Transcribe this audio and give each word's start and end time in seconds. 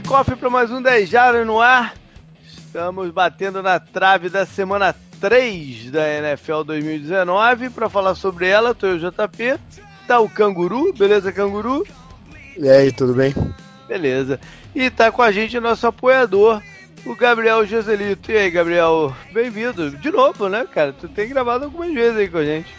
cofre 0.00 0.36
para 0.36 0.50
mais 0.50 0.70
um 0.70 0.82
10 0.82 1.08
Jardas 1.08 1.46
no 1.46 1.60
ar. 1.60 1.94
Estamos 2.46 3.10
batendo 3.10 3.62
na 3.62 3.80
trave 3.80 4.28
da 4.28 4.44
semana 4.44 4.94
3 5.20 5.90
da 5.90 6.06
NFL 6.06 6.62
2019. 6.64 7.70
Para 7.70 7.88
falar 7.88 8.14
sobre 8.14 8.46
ela, 8.48 8.74
tô 8.74 8.86
eu, 8.86 8.98
JP. 8.98 9.58
Tá 10.06 10.20
o 10.20 10.28
Canguru, 10.28 10.92
beleza, 10.92 11.32
Canguru? 11.32 11.86
E 12.56 12.68
aí, 12.68 12.92
tudo 12.92 13.14
bem? 13.14 13.34
Beleza. 13.88 14.38
E 14.74 14.90
tá 14.90 15.10
com 15.10 15.22
a 15.22 15.32
gente 15.32 15.56
o 15.56 15.60
nosso 15.60 15.86
apoiador, 15.86 16.62
o 17.04 17.14
Gabriel 17.14 17.66
Joselito. 17.66 18.30
E 18.30 18.36
aí, 18.36 18.50
Gabriel, 18.50 19.14
bem-vindo. 19.32 19.90
De 19.90 20.10
novo, 20.10 20.48
né, 20.48 20.66
cara? 20.70 20.92
Tu 20.92 21.08
tem 21.08 21.28
gravado 21.28 21.64
algumas 21.64 21.92
vezes 21.92 22.18
aí 22.18 22.28
com 22.28 22.38
a 22.38 22.44
gente. 22.44 22.74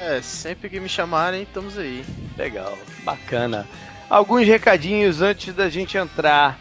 É, 0.00 0.20
sempre 0.22 0.68
que 0.68 0.80
me 0.80 0.88
chamarem, 0.88 1.42
estamos 1.42 1.78
aí. 1.78 2.04
Legal, 2.36 2.76
bacana. 3.04 3.66
Alguns 4.08 4.46
recadinhos 4.46 5.20
antes 5.20 5.52
da 5.54 5.68
gente 5.68 5.98
entrar 5.98 6.58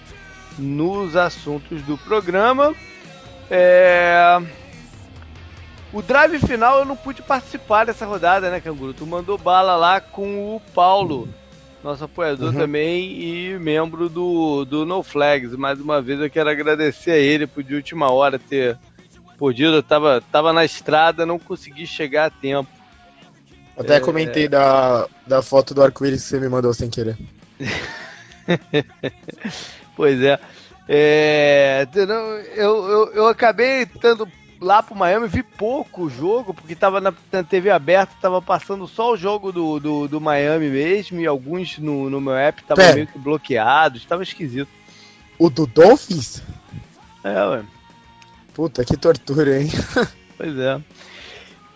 nos 0.58 1.16
assuntos 1.16 1.81
do 1.84 1.98
programa. 1.98 2.73
É... 3.49 4.41
O 5.94 6.02
drive 6.02 6.40
final 6.40 6.80
eu 6.80 6.85
não 6.85 6.98
pude 6.98 7.21
participar 7.21 7.85
dessa 7.85 8.05
rodada, 8.05 8.49
né, 8.49 8.59
Canguru? 8.59 8.94
Tu 8.94 9.05
mandou 9.05 9.38
bala 9.38 9.76
lá 9.76 10.01
com 10.01 10.55
o 10.55 10.62
Paulo, 10.73 11.29
nosso 11.84 12.04
apoiador 12.04 12.51
uhum. 12.51 12.60
também 12.60 13.12
e 13.21 13.60
membro 13.60 14.10
do, 14.10 14.66
do 14.66 14.85
No 14.85 15.04
Flags. 15.04 15.55
Mais 15.55 15.79
uma 15.79 16.01
vez 16.01 16.20
eu 16.20 16.29
quero 16.29 16.49
agradecer 16.49 17.12
a 17.12 17.18
ele 17.18 17.48
por 17.48 17.63
de 17.63 17.76
última 17.76 18.12
hora 18.12 18.40
ter 18.40 18.77
podido. 19.38 19.76
Eu 19.76 19.84
tava, 19.84 20.21
tava 20.32 20.51
na 20.51 20.66
estrada, 20.66 21.26
não 21.26 21.40
consegui 21.40 21.85
chegar 21.85 22.26
a 22.26 22.29
tempo. 22.29 22.70
Até 23.77 23.98
é... 23.98 23.99
comentei 23.99 24.48
da, 24.48 25.07
da 25.26 25.41
foto 25.41 25.73
do 25.73 25.84
arco-íris 25.84 26.23
que 26.23 26.29
você 26.29 26.40
me 26.40 26.49
mandou 26.49 26.73
sem 26.73 26.90
querer. 26.90 27.18
pois 29.95 30.21
é. 30.21 30.39
é 30.87 31.87
eu, 32.55 32.89
eu, 32.89 33.13
eu 33.13 33.27
acabei 33.27 33.84
estando 33.84 34.27
lá 34.59 34.81
pro 34.81 34.95
Miami, 34.95 35.27
vi 35.27 35.43
pouco 35.43 36.03
o 36.03 36.09
jogo, 36.09 36.53
porque 36.53 36.76
tava 36.76 37.01
na, 37.01 37.13
na 37.31 37.43
TV 37.43 37.70
aberta, 37.70 38.13
tava 38.21 38.41
passando 38.41 38.87
só 38.87 39.13
o 39.13 39.17
jogo 39.17 39.51
do, 39.51 39.79
do, 39.79 40.07
do 40.07 40.21
Miami 40.21 40.70
mesmo, 40.70 41.20
e 41.20 41.27
alguns 41.27 41.77
no, 41.77 42.09
no 42.09 42.21
meu 42.21 42.35
app 42.35 42.61
estavam 42.61 42.93
meio 42.93 43.07
que 43.07 43.20
bloqueados, 43.20 44.05
tava 44.05 44.23
esquisito. 44.23 44.70
O 45.37 45.49
do 45.49 45.67
Dolphins? 45.67 46.41
É, 47.23 47.45
ué. 47.45 47.63
Puta, 48.53 48.85
que 48.85 48.95
tortura, 48.95 49.61
hein? 49.61 49.70
pois 50.37 50.57
é. 50.57 50.81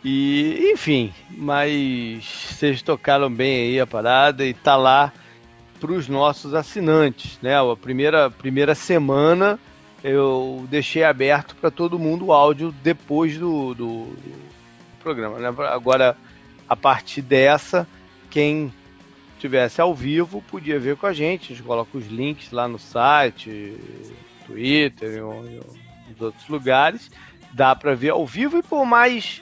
E, 0.03 0.71
enfim, 0.73 1.13
mas 1.29 2.23
vocês 2.51 2.81
tocaram 2.81 3.29
bem 3.29 3.67
aí 3.67 3.79
a 3.79 3.85
parada 3.85 4.45
e 4.45 4.53
tá 4.53 4.77
lá 4.77 5.11
para 5.79 5.91
os 5.91 6.07
nossos 6.07 6.53
assinantes, 6.53 7.39
né? 7.41 7.55
A 7.57 7.75
primeira, 7.75 8.29
primeira 8.29 8.75
semana 8.75 9.59
eu 10.03 10.65
deixei 10.69 11.03
aberto 11.03 11.55
para 11.55 11.69
todo 11.69 11.99
mundo 11.99 12.27
o 12.27 12.33
áudio 12.33 12.73
depois 12.83 13.37
do, 13.37 13.73
do, 13.73 14.05
do 14.05 14.49
programa. 15.01 15.39
Né? 15.39 15.47
Agora, 15.47 16.15
a 16.67 16.75
partir 16.75 17.21
dessa, 17.21 17.87
quem 18.29 18.71
tivesse 19.39 19.81
ao 19.81 19.93
vivo 19.95 20.41
podia 20.49 20.79
ver 20.79 20.95
com 20.97 21.05
a 21.05 21.13
gente. 21.13 21.53
A 21.53 21.55
gente 21.55 21.65
coloca 21.65 21.97
os 21.97 22.07
links 22.07 22.51
lá 22.51 22.67
no 22.67 22.77
site, 22.77 23.77
Twitter 24.45 25.17
e 25.17 26.11
nos 26.11 26.21
outros 26.21 26.47
lugares. 26.47 27.09
Dá 27.53 27.75
para 27.75 27.95
ver 27.95 28.09
ao 28.09 28.25
vivo 28.25 28.57
e 28.57 28.63
por 28.63 28.85
mais 28.85 29.41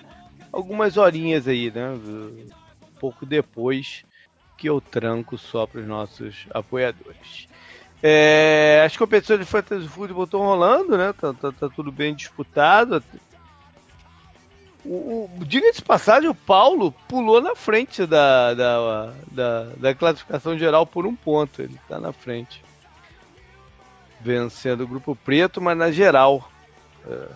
algumas 0.51 0.97
horinhas 0.97 1.47
aí, 1.47 1.71
né? 1.71 1.89
Um 1.91 2.99
pouco 2.99 3.25
depois 3.25 4.05
que 4.57 4.67
eu 4.67 4.81
tranco 4.81 5.37
só 5.37 5.65
para 5.65 5.81
os 5.81 5.87
nossos 5.87 6.47
apoiadores. 6.51 7.47
É, 8.01 8.83
as 8.85 8.95
competições 8.95 9.39
de 9.39 9.45
Fantasy 9.45 9.87
Football 9.87 10.25
estão 10.25 10.39
rolando, 10.41 10.97
né? 10.97 11.13
Tá, 11.13 11.33
tá, 11.33 11.51
tá, 11.51 11.69
tudo 11.69 11.91
bem 11.91 12.13
disputado. 12.13 13.03
O, 14.85 15.29
o, 15.39 15.45
Diga-se 15.45 15.81
passagem, 15.81 16.29
o 16.29 16.35
Paulo 16.35 16.91
pulou 17.07 17.41
na 17.41 17.55
frente 17.55 18.05
da, 18.05 18.53
da, 18.53 19.13
da, 19.31 19.63
da, 19.77 19.95
classificação 19.95 20.57
geral 20.57 20.85
por 20.85 21.05
um 21.05 21.15
ponto. 21.15 21.61
Ele 21.61 21.75
está 21.75 21.99
na 21.99 22.11
frente. 22.11 22.63
Vencendo 24.21 24.81
o 24.81 24.87
grupo 24.87 25.15
preto, 25.15 25.61
mas 25.61 25.77
na 25.77 25.91
geral. 25.91 26.49
É, 27.05 27.27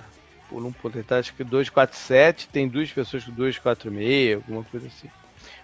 por 0.48 0.64
um 0.64 0.72
ponto. 0.72 0.98
Ele 0.98 1.04
tá 1.04 1.18
acho 1.18 1.34
que 1.34 1.44
247, 1.44 2.50
tem 2.50 2.68
duas 2.68 2.92
pessoas 2.92 3.24
com 3.24 3.32
246, 3.32 4.36
alguma 4.36 4.64
coisa 4.64 4.88
assim. 4.88 5.10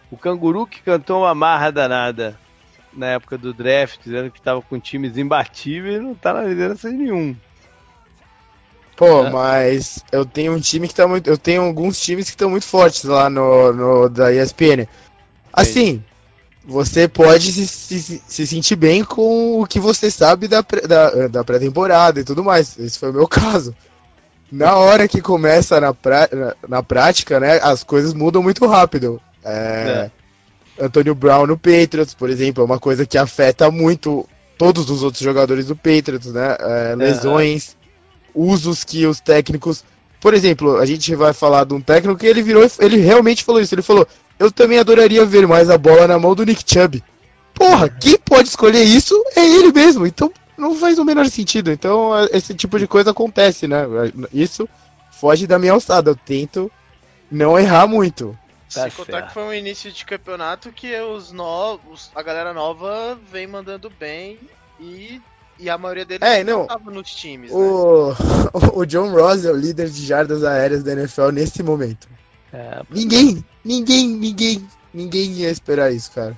O 0.10 0.18
Canguru 0.18 0.66
que 0.66 0.82
cantou 0.82 1.22
uma 1.22 1.36
marra 1.36 1.72
danada 1.72 2.38
na 2.94 3.08
época 3.08 3.38
do 3.38 3.54
draft, 3.54 4.00
dizendo 4.04 4.32
que 4.32 4.42
tava 4.42 4.62
com 4.62 4.80
times 4.80 5.18
imbatíveis, 5.18 6.02
não 6.02 6.16
tá 6.16 6.34
na 6.34 6.44
liderança 6.44 6.90
de 6.90 6.98
nenhum. 6.98 7.36
Pô, 8.96 9.30
mas 9.30 10.04
eu 10.12 10.26
tenho 10.26 10.54
um 10.54 10.60
time 10.60 10.88
que 10.88 10.96
tá 10.96 11.08
muito. 11.08 11.30
Eu 11.30 11.38
tenho 11.38 11.62
alguns 11.62 12.02
times 12.02 12.26
que 12.26 12.32
estão 12.32 12.50
muito 12.50 12.66
fortes 12.66 13.04
lá 13.04 13.30
no, 13.30 13.72
no 13.72 14.10
da 14.10 14.34
ESPN. 14.34 14.88
Assim, 15.54 16.04
você 16.66 17.08
pode 17.08 17.52
se, 17.52 17.68
se, 17.68 18.22
se, 18.28 18.48
sentir 18.48 18.76
bem 18.76 19.04
com 19.04 19.62
o 19.62 19.68
que 19.68 19.80
você 19.80 20.10
sabe 20.10 20.48
da, 20.48 20.62
da, 20.62 21.28
da 21.28 21.44
pré-temporada 21.44 22.20
e 22.20 22.24
tudo 22.24 22.44
mais. 22.44 22.78
Esse 22.80 22.98
foi 22.98 23.12
o 23.12 23.14
meu 23.14 23.28
caso. 23.30 23.76
Na 24.52 24.76
hora 24.76 25.08
que 25.08 25.22
começa 25.22 25.80
na, 25.80 25.94
pra, 25.94 26.28
na, 26.32 26.56
na 26.68 26.84
prática, 26.84 27.40
né, 27.40 27.60
as 27.62 27.84
coisas 27.84 28.16
mudam 28.16 28.42
muito 28.42 28.66
rápido. 28.66 29.22
É, 29.48 30.12
é. 30.78 30.86
Antônio 30.86 31.16
Brown 31.16 31.48
no 31.48 31.58
Patriots, 31.58 32.14
por 32.14 32.30
exemplo, 32.30 32.62
é 32.62 32.66
uma 32.66 32.80
coisa 32.80 33.06
que 33.06 33.18
afeta 33.18 33.72
muito 33.72 34.28
todos 34.58 34.90
os 34.90 35.04
outros 35.04 35.24
jogadores 35.24 35.68
do 35.68 35.76
Patriots, 35.76 36.32
né? 36.34 36.56
É, 36.60 36.96
lesões, 36.96 37.76
usos 38.34 38.84
que 38.84 39.06
os 39.06 39.20
técnicos. 39.20 39.84
Por 40.20 40.34
exemplo, 40.34 40.78
a 40.78 40.86
gente 40.86 41.16
vai 41.16 41.34
falar 41.34 41.64
de 41.64 41.74
um 41.74 41.82
técnico 41.82 42.20
que 42.20 42.26
ele 42.26 42.42
virou, 42.42 42.68
ele 42.80 42.98
realmente 42.98 43.44
falou 43.44 43.62
isso. 43.62 43.74
Ele 43.74 43.82
falou: 43.82 44.08
Eu 44.38 44.52
também 44.52 44.80
adoraria 44.80 45.26
ver 45.26 45.48
mais 45.48 45.70
a 45.70 45.78
bola 45.78 46.08
na 46.08 46.20
mão 46.20 46.36
do 46.36 46.46
Nick 46.46 46.64
Chubb. 46.66 47.04
Porra, 47.54 47.90
quem 47.90 48.18
pode 48.18 48.50
escolher 48.50 48.84
isso 48.84 49.16
é 49.36 49.46
ele 49.46 49.72
mesmo. 49.72 50.06
Então 50.06 50.32
não 50.58 50.76
faz 50.76 51.00
o 51.00 51.06
menor 51.06 51.28
sentido. 51.28 51.72
Então 51.72 52.12
esse 52.32 52.54
tipo 52.54 52.78
de 52.78 52.88
coisa 52.88 53.12
acontece, 53.12 53.68
né? 53.68 53.86
Isso 54.34 54.68
foge 55.12 55.48
da 55.48 55.60
minha 55.60 55.74
alçada. 55.74 56.12
Eu 56.12 56.16
tento 56.16 56.72
não 57.32 57.58
errar 57.58 57.88
muito. 57.88 58.38
Tá 58.74 58.90
Sem 58.90 58.92
contar 58.92 59.24
que 59.24 59.34
foi 59.34 59.44
um 59.44 59.54
início 59.54 59.92
de 59.92 60.04
campeonato 60.04 60.72
que 60.72 60.94
os 61.00 61.32
novos, 61.32 62.12
a 62.14 62.22
galera 62.22 62.54
nova 62.54 63.18
vem 63.32 63.48
mandando 63.48 63.90
bem 63.90 64.38
e, 64.80 65.22
e 65.58 65.70
a 65.70 65.78
maioria 65.78 66.04
deles 66.04 66.28
é, 66.28 66.44
não 66.44 66.68
tava 66.68 66.92
nos 66.92 67.10
times. 67.16 67.52
O, 67.52 68.10
né? 68.10 68.16
o 68.74 68.86
John 68.86 69.12
Ross 69.12 69.46
é 69.46 69.52
o 69.52 69.56
líder 69.56 69.90
de 69.90 70.06
jardas 70.06 70.44
aéreas 70.44 70.84
da 70.84 70.92
NFL 70.92 71.30
nesse 71.30 71.64
momento. 71.64 72.10
É, 72.52 72.82
ninguém, 72.90 73.44
ninguém, 73.64 74.08
ninguém, 74.08 74.68
ninguém 74.94 75.32
ia 75.32 75.50
esperar 75.50 75.92
isso, 75.94 76.12
cara. 76.12 76.38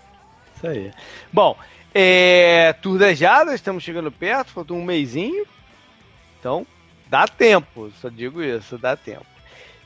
Isso 0.55 0.67
aí. 0.67 0.91
Bom, 1.33 1.57
é, 1.93 2.73
Tour 2.73 2.99
das 2.99 3.17
Jardas, 3.17 3.55
estamos 3.55 3.83
chegando 3.83 4.11
perto, 4.11 4.51
falta 4.51 4.73
um 4.73 4.83
mêsinho. 4.83 5.45
Então, 6.39 6.65
dá 7.07 7.27
tempo, 7.27 7.91
só 7.99 8.09
digo 8.09 8.41
isso, 8.41 8.77
dá 8.77 8.95
tempo. 8.95 9.25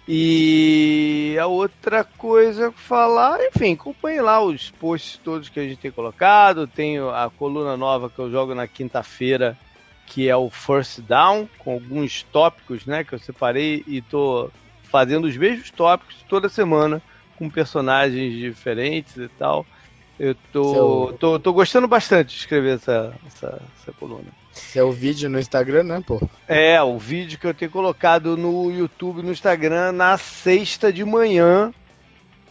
E 0.07 1.37
a 1.39 1.47
outra 1.47 2.03
coisa 2.03 2.71
falar, 2.73 3.39
enfim, 3.45 3.73
acompanhe 3.73 4.19
lá 4.19 4.43
os 4.43 4.69
posts 4.71 5.17
todos 5.23 5.47
que 5.47 5.59
a 5.59 5.63
gente 5.63 5.77
tem 5.77 5.91
colocado. 5.91 6.67
Tenho 6.67 7.09
a 7.09 7.29
coluna 7.29 7.77
nova 7.77 8.09
que 8.09 8.19
eu 8.19 8.29
jogo 8.29 8.53
na 8.53 8.67
quinta-feira, 8.67 9.57
que 10.05 10.27
é 10.27 10.35
o 10.35 10.49
First 10.49 10.99
Down, 11.01 11.47
com 11.57 11.73
alguns 11.73 12.23
tópicos 12.23 12.85
né, 12.85 13.03
que 13.03 13.13
eu 13.13 13.19
separei 13.19 13.83
e 13.87 14.01
tô 14.01 14.49
fazendo 14.83 15.25
os 15.25 15.37
mesmos 15.37 15.71
tópicos 15.71 16.17
toda 16.27 16.49
semana, 16.49 17.01
com 17.37 17.49
personagens 17.49 18.33
diferentes 18.33 19.15
e 19.15 19.29
tal. 19.29 19.65
Eu 20.19 20.35
tô, 20.51 20.73
Seu... 20.73 21.17
tô, 21.17 21.39
tô 21.39 21.53
gostando 21.53 21.87
bastante 21.87 22.29
de 22.29 22.41
escrever 22.41 22.75
essa, 22.75 23.13
essa, 23.25 23.61
essa 23.79 23.91
coluna. 23.93 24.42
Esse 24.55 24.77
é 24.77 24.83
o 24.83 24.91
vídeo 24.91 25.29
no 25.29 25.39
Instagram, 25.39 25.83
né, 25.83 26.03
pô? 26.05 26.21
É, 26.47 26.81
o 26.81 26.97
vídeo 26.97 27.39
que 27.39 27.47
eu 27.47 27.53
tenho 27.53 27.71
colocado 27.71 28.37
no 28.37 28.71
YouTube 28.71 29.23
no 29.23 29.31
Instagram 29.31 29.91
na 29.91 30.17
sexta 30.17 30.93
de 30.93 31.03
manhã 31.03 31.73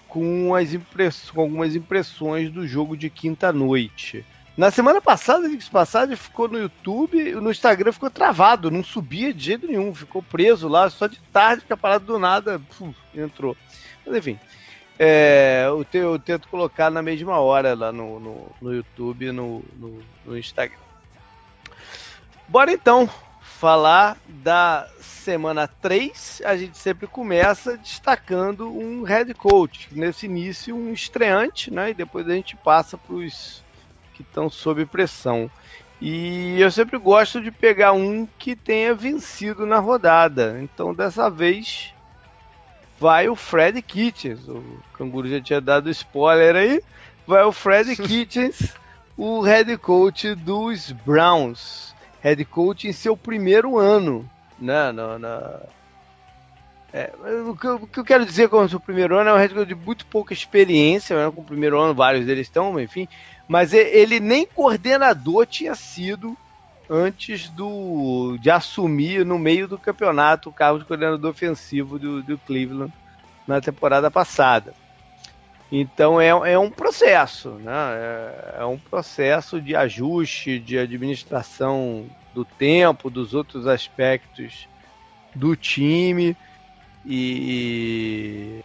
com, 0.08 0.54
as 0.54 0.75
impress... 0.75 1.31
com 1.31 1.40
algumas 1.40 1.76
impressões 1.76 2.50
do 2.50 2.66
jogo 2.66 2.96
de 2.96 3.08
quinta-noite. 3.08 4.25
Na 4.54 4.70
semana 4.70 5.00
passada, 5.00 5.49
diga 5.49 5.64
passagem, 5.70 6.14
ficou 6.14 6.46
no 6.46 6.58
YouTube, 6.58 7.32
no 7.37 7.50
Instagram 7.50 7.90
ficou 7.93 8.10
travado, 8.10 8.70
não 8.70 8.84
subia 8.84 9.32
de 9.32 9.44
jeito 9.44 9.66
nenhum, 9.66 9.94
ficou 9.94 10.22
preso 10.22 10.69
lá, 10.69 10.90
só 10.90 11.06
de 11.06 11.19
tarde, 11.32 11.64
que 11.66 11.72
a 11.72 11.76
parada 11.76 12.04
do 12.04 12.19
nada 12.19 12.60
puf, 12.76 12.94
entrou. 13.14 13.56
Mas 14.04 14.16
enfim, 14.16 14.38
é, 14.99 15.64
eu, 15.66 15.82
te, 15.84 15.96
eu, 15.96 16.19
tento 16.19 16.49
colocar 16.49 16.90
na 16.90 17.00
mesma 17.00 17.38
hora 17.38 17.75
lá 17.75 17.90
no, 17.90 18.20
no, 18.20 18.46
no 18.60 18.75
YouTube 18.75 19.26
e 19.26 19.32
no, 19.32 19.64
no, 19.78 20.02
no 20.26 20.37
Instagram. 20.37 20.76
Bora 22.52 22.70
então 22.70 23.08
falar 23.40 24.19
da 24.28 24.87
semana 25.00 25.66
3. 25.66 26.43
A 26.44 26.54
gente 26.54 26.76
sempre 26.76 27.06
começa 27.06 27.78
destacando 27.78 28.69
um 28.70 29.04
head 29.04 29.32
coach. 29.32 29.88
Nesse 29.90 30.26
início, 30.26 30.76
um 30.76 30.93
estreante, 30.93 31.72
né? 31.72 31.88
E 31.88 31.94
depois 31.94 32.28
a 32.28 32.34
gente 32.34 32.54
passa 32.54 32.99
para 32.99 33.14
os 33.14 33.64
que 34.12 34.20
estão 34.20 34.50
sob 34.50 34.84
pressão. 34.84 35.50
E 35.99 36.60
eu 36.60 36.70
sempre 36.70 36.99
gosto 36.99 37.40
de 37.40 37.50
pegar 37.50 37.94
um 37.94 38.28
que 38.38 38.54
tenha 38.54 38.94
vencido 38.94 39.64
na 39.64 39.78
rodada. 39.78 40.60
Então 40.60 40.93
dessa 40.93 41.31
vez 41.31 41.94
vai 43.00 43.31
o 43.31 43.34
Fred 43.34 43.81
Kitchens. 43.81 44.46
O 44.46 44.62
Canguru 44.93 45.26
já 45.26 45.40
tinha 45.40 45.60
dado 45.62 45.88
spoiler 45.88 46.54
aí. 46.54 46.82
Vai 47.26 47.44
o 47.44 47.50
Fred 47.50 47.96
Kitchens, 47.96 48.75
o 49.16 49.40
head 49.40 49.75
coach 49.78 50.34
dos 50.34 50.93
Browns. 50.93 51.91
Head 52.22 52.44
coach 52.46 52.88
em 52.88 52.92
seu 52.92 53.16
primeiro 53.16 53.78
ano. 53.78 54.28
Né, 54.58 54.92
na, 54.92 55.19
na 55.19 55.60
é, 56.92 57.10
o, 57.48 57.56
que 57.56 57.66
eu, 57.66 57.76
o, 57.76 57.86
que 57.86 57.98
eu, 57.98 58.04
quero 58.04 58.24
dizer 58.24 58.50
com 58.50 58.58
o 58.58 58.69
seu 58.69 58.78
primeiro 58.78 59.16
ano 59.16 59.30
é 59.30 59.34
um 59.34 59.38
head 59.38 59.54
coach 59.54 59.69
de 59.69 59.74
muito 59.74 60.04
pouca 60.06 60.34
experiência, 60.34 61.16
né, 61.16 61.32
com 61.34 61.40
o 61.40 61.44
primeiro 61.44 61.80
ano 61.80 61.94
vários 61.94 62.26
deles 62.26 62.46
estão, 62.46 62.78
enfim, 62.78 63.08
mas 63.48 63.72
ele 63.72 64.20
nem 64.20 64.44
coordenador 64.44 65.46
tinha 65.46 65.74
sido 65.74 66.36
antes 66.90 67.48
do 67.48 68.36
de 68.38 68.50
assumir 68.50 69.25
no 69.25 69.38
meio 69.38 69.66
do 69.66 69.78
campeonato 69.78 70.50
o 70.50 70.52
cargo 70.52 70.80
de 70.80 70.84
coordenador 70.84 71.30
ofensivo 71.30 71.98
do, 71.98 72.22
do 72.22 72.36
Cleveland 72.38 72.92
na 73.46 73.60
temporada 73.60 74.10
passada. 74.10 74.75
Então 75.74 76.20
é, 76.20 76.28
é 76.28 76.58
um 76.58 76.70
processo, 76.70 77.52
né? 77.52 77.72
É, 77.72 78.56
é, 78.58 78.64
um 78.66 78.76
processo 78.76 79.58
de 79.58 79.74
ajuste, 79.74 80.58
de 80.58 80.78
administração 80.78 82.04
do 82.34 82.44
tempo, 82.44 83.08
dos 83.08 83.32
outros 83.32 83.66
aspectos 83.66 84.69
do 85.34 85.56
time. 85.56 86.36
E, 87.06 88.60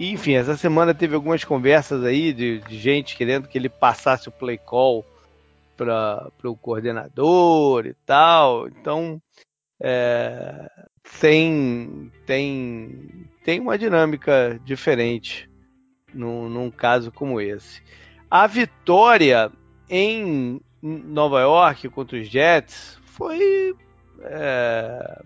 e 0.00 0.10
enfim, 0.10 0.36
essa 0.36 0.56
semana 0.56 0.94
teve 0.94 1.14
algumas 1.14 1.44
conversas 1.44 2.02
aí 2.02 2.32
de, 2.32 2.60
de 2.60 2.78
gente 2.78 3.14
querendo 3.14 3.46
que 3.46 3.58
ele 3.58 3.68
passasse 3.68 4.30
o 4.30 4.32
play 4.32 4.56
call 4.56 5.04
para 5.76 6.30
o 6.44 6.56
coordenador 6.56 7.84
e 7.84 7.92
tal. 8.06 8.68
Então 8.68 9.20
é, 9.78 10.66
tem, 11.20 12.10
tem, 12.24 13.28
tem 13.44 13.60
uma 13.60 13.76
dinâmica 13.76 14.58
diferente 14.64 15.47
num, 16.12 16.48
num 16.48 16.70
caso 16.70 17.12
como 17.12 17.40
esse. 17.40 17.82
A 18.30 18.46
vitória 18.46 19.50
em 19.88 20.60
Nova 20.82 21.40
York 21.40 21.88
contra 21.88 22.18
os 22.18 22.28
Jets 22.28 22.98
foi 23.04 23.74
é, 24.22 25.22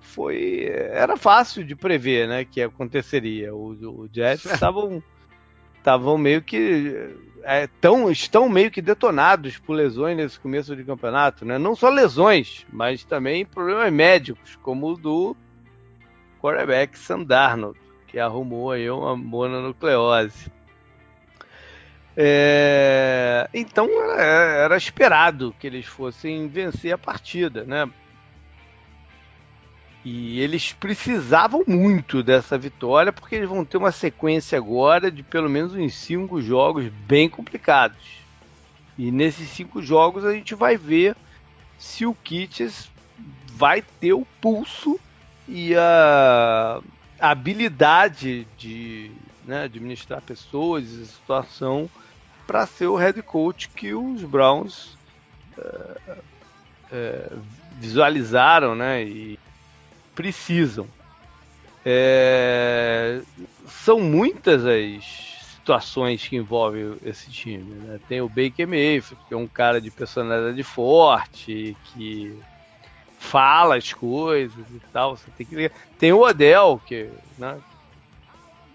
foi 0.00 0.64
era 0.70 1.16
fácil 1.16 1.64
de 1.64 1.74
prever, 1.74 2.28
né, 2.28 2.44
que 2.44 2.62
aconteceria. 2.62 3.54
O, 3.54 3.70
o 3.70 4.08
Jets 4.12 4.44
estavam 4.50 5.02
estavam 5.76 6.18
meio 6.18 6.42
que 6.42 7.14
é, 7.42 7.66
tão, 7.80 8.10
estão 8.10 8.48
meio 8.48 8.70
que 8.70 8.82
detonados 8.82 9.58
por 9.58 9.74
lesões 9.74 10.16
nesse 10.16 10.38
começo 10.38 10.74
de 10.76 10.84
campeonato, 10.84 11.44
né? 11.44 11.56
Não 11.56 11.74
só 11.74 11.88
lesões, 11.88 12.66
mas 12.70 13.04
também 13.04 13.46
problemas 13.46 13.92
médicos, 13.92 14.56
como 14.56 14.88
o 14.88 14.96
do 14.96 15.36
quarterback 16.40 16.98
Sam 16.98 17.22
Darnold 17.22 17.78
que 18.08 18.18
arrumou 18.18 18.72
aí 18.72 18.90
uma 18.90 19.16
mononucleose. 19.16 20.50
É, 22.16 23.48
então 23.54 23.86
era, 23.86 24.22
era, 24.64 24.76
esperado 24.76 25.54
que 25.60 25.66
eles 25.66 25.86
fossem 25.86 26.48
vencer 26.48 26.92
a 26.92 26.98
partida, 26.98 27.62
né? 27.62 27.88
E 30.04 30.40
eles 30.40 30.72
precisavam 30.72 31.62
muito 31.66 32.22
dessa 32.22 32.58
vitória 32.58 33.12
porque 33.12 33.36
eles 33.36 33.48
vão 33.48 33.64
ter 33.64 33.76
uma 33.76 33.92
sequência 33.92 34.58
agora 34.58 35.12
de 35.12 35.22
pelo 35.22 35.48
menos 35.48 35.74
uns 35.74 35.94
cinco 35.94 36.40
jogos 36.40 36.88
bem 37.06 37.28
complicados. 37.28 38.18
E 38.96 39.12
nesses 39.12 39.48
cinco 39.50 39.80
jogos 39.80 40.24
a 40.24 40.32
gente 40.32 40.56
vai 40.56 40.76
ver 40.76 41.14
se 41.78 42.04
o 42.04 42.14
Kitts 42.14 42.90
vai 43.52 43.82
ter 44.00 44.12
o 44.12 44.26
pulso 44.40 44.98
e 45.46 45.74
a 45.76 46.80
a 47.20 47.30
habilidade 47.30 48.46
de 48.56 49.10
né, 49.44 49.64
administrar 49.64 50.20
pessoas 50.22 50.84
e 50.90 51.06
situação 51.06 51.88
para 52.46 52.66
ser 52.66 52.86
o 52.86 52.96
head 52.96 53.20
coach 53.22 53.68
que 53.68 53.92
os 53.92 54.22
Browns 54.22 54.96
é, 55.56 56.18
é, 56.92 57.32
visualizaram 57.78 58.74
né, 58.74 59.02
e 59.02 59.38
precisam. 60.14 60.86
É, 61.84 63.20
são 63.66 64.00
muitas 64.00 64.64
as 64.66 65.28
situações 65.54 66.26
que 66.26 66.36
envolvem 66.36 66.96
esse 67.04 67.30
time. 67.30 67.74
Né? 67.74 68.00
Tem 68.08 68.20
o 68.20 68.28
Baker 68.28 68.66
Mayfield, 68.66 69.22
que 69.28 69.34
é 69.34 69.36
um 69.36 69.46
cara 69.46 69.80
de 69.80 69.90
personalidade 69.90 70.62
forte, 70.62 71.76
que 71.84 72.38
fala 73.18 73.76
as 73.76 73.92
coisas 73.92 74.64
e 74.70 74.80
tal. 74.92 75.16
Você 75.16 75.30
tem 75.36 75.46
que. 75.46 75.70
Tem 75.98 76.12
o 76.12 76.22
Odell, 76.22 76.80
que 76.86 77.10
né, 77.36 77.58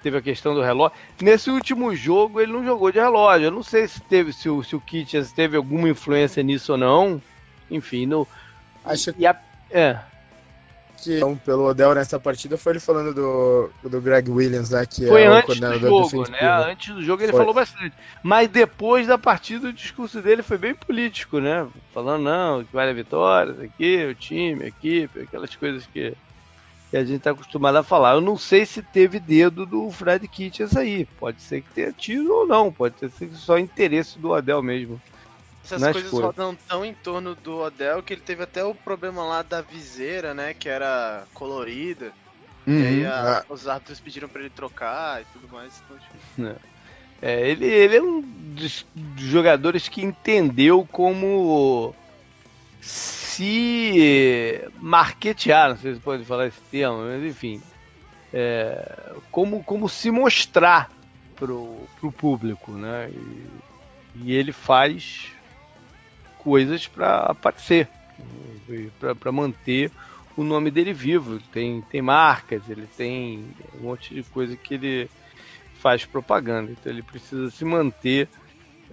teve 0.02 0.18
a 0.18 0.22
questão 0.22 0.54
do 0.54 0.62
relógio. 0.62 0.98
Nesse 1.22 1.50
último 1.50 1.96
jogo 1.96 2.40
ele 2.40 2.52
não 2.52 2.64
jogou 2.64 2.92
de 2.92 3.00
relógio. 3.00 3.48
Eu 3.48 3.52
não 3.52 3.64
sei 3.64 3.88
se 3.88 4.02
teve 4.02 4.34
se 4.34 4.50
o, 4.50 4.64
se 4.64 4.76
o 4.76 4.82
Kitchens 4.82 5.32
teve 5.32 5.58
alguma 5.58 5.90
influência 5.90 6.44
nisso 6.44 6.74
ou 6.74 6.78
não. 6.78 7.22
Enfim, 7.72 8.06
no. 8.06 8.28
Acho 8.86 9.14
que. 9.14 9.26
A, 9.26 9.36
é 9.72 9.98
que 11.04 11.20
pelo 11.46 11.66
Odell 11.66 11.94
nessa 11.94 12.20
partida 12.20 12.58
foi 12.58 12.74
ele 12.74 12.80
falando 12.80 13.14
do, 13.14 13.70
do 13.84 14.02
Greg 14.02 14.30
Williams, 14.30 14.70
né? 14.70 14.86
Que 14.86 15.08
foi 15.08 15.24
é 15.24 15.28
antes 15.28 15.60
do 15.60 15.80
jogo, 15.80 16.30
né? 16.30 16.40
Antes 16.72 16.96
do 16.96 17.04
jogo 17.04 17.24
ele 17.24 17.32
foi. 17.32 17.42
falou 17.42 17.54
bastante. 17.54 17.94
Mas 18.22 18.48
depois 18.50 19.08
da 19.08 19.18
partida 19.18 19.68
o 19.68 19.74
discurso 19.74 20.22
dele 20.22 20.42
foi 20.42 20.58
bem 20.58 20.74
político, 20.74 21.40
né? 21.40 21.68
Falando, 21.94 22.24
não, 22.24 22.64
que 22.64 22.74
vale 22.74 22.92
a 22.92 22.94
vitória, 22.94 23.56
aqui, 23.64 24.06
o 24.06 24.16
time, 24.16 24.64
a 24.64 24.68
equipe, 24.68 25.22
aquelas 25.22 25.56
coisas 25.56 25.86
que, 25.88 26.14
que 26.90 26.98
a 26.98 27.04
gente 27.04 27.22
tá 27.22 27.32
acostumado 27.32 27.78
a 27.78 27.84
falar. 27.84 28.14
Eu 28.14 28.22
não 28.22 28.38
sei 28.38 28.66
se 28.66 28.82
teve 28.82 29.20
dedo 29.20 29.66
do 29.66 29.90
Fred 29.92 30.28
Kitchens 30.28 30.76
aí. 30.76 31.06
Pode 31.20 31.42
ser 31.42 31.62
que 31.62 31.74
tenha 31.74 31.92
tido 31.92 32.34
ou 32.34 32.48
não. 32.48 32.72
Pode 32.72 32.96
ser 33.00 33.30
só 33.34 33.58
interesse 33.58 34.18
do 34.18 34.32
Odell 34.32 34.64
mesmo. 34.64 35.02
Essas 35.64 35.82
coisas 35.82 36.04
escolha. 36.06 36.26
rodam 36.28 36.58
tão 36.68 36.86
em 36.86 36.94
torno 36.94 37.36
do 37.36 37.60
Odell 37.60 38.04
que 38.04 38.14
ele 38.14 38.22
teve 38.22 38.44
até 38.44 38.64
o 38.64 38.76
problema 38.76 39.24
lá 39.24 39.42
da 39.42 39.62
viseira, 39.62 40.34
né? 40.34 40.54
Que 40.54 40.68
era 40.68 41.26
colorida. 41.34 42.12
Uhum, 42.68 42.80
e 42.80 42.86
aí 42.86 43.06
a, 43.06 43.40
ah. 43.40 43.46
os 43.50 43.68
árbitros 43.68 44.00
pediram 44.00 44.28
para 44.28 44.42
ele 44.42 44.50
trocar 44.50 45.22
e 45.22 45.26
tudo 45.34 45.48
mais. 45.54 45.82
Então, 45.86 45.98
tipo... 45.98 46.48
é. 46.48 46.74
É, 47.26 47.50
ele, 47.50 47.66
ele 47.66 47.96
é 47.96 48.02
um 48.02 48.20
dos 48.22 48.86
jogadores 49.16 49.88
que 49.88 50.04
entendeu 50.04 50.86
como 50.92 51.96
se 52.82 54.62
marketear, 54.78 55.70
não 55.70 55.78
sei 55.78 55.94
se 55.94 56.02
pode 56.02 56.26
falar 56.26 56.48
esse 56.48 56.60
termo, 56.70 56.98
mas 56.98 57.24
enfim, 57.24 57.62
é, 58.34 59.14
como, 59.32 59.64
como 59.64 59.88
se 59.88 60.12
mostrar 60.12 60.92
pro, 61.38 61.78
pro 61.98 62.12
público, 62.12 62.74
né? 62.74 63.10
E, 63.10 63.48
e 64.16 64.34
ele 64.34 64.52
faz 64.52 65.32
coisas 66.44 66.88
para 66.88 67.18
aparecer, 67.20 67.88
para 69.20 69.32
manter 69.32 69.92
o 70.36 70.44
nome 70.44 70.72
dele 70.72 70.94
vivo. 70.94 71.40
Tem, 71.52 71.82
tem 71.82 72.02
marcas, 72.02 72.70
ele 72.70 72.88
tem 72.98 73.46
um 73.76 73.84
monte 73.84 74.14
de 74.14 74.24
coisa 74.24 74.56
que 74.56 74.74
ele 74.74 75.10
faz 75.80 76.06
propaganda, 76.06 76.72
então 76.72 76.92
ele 76.92 77.02
precisa 77.02 77.52
se 77.52 77.66
manter 77.66 78.30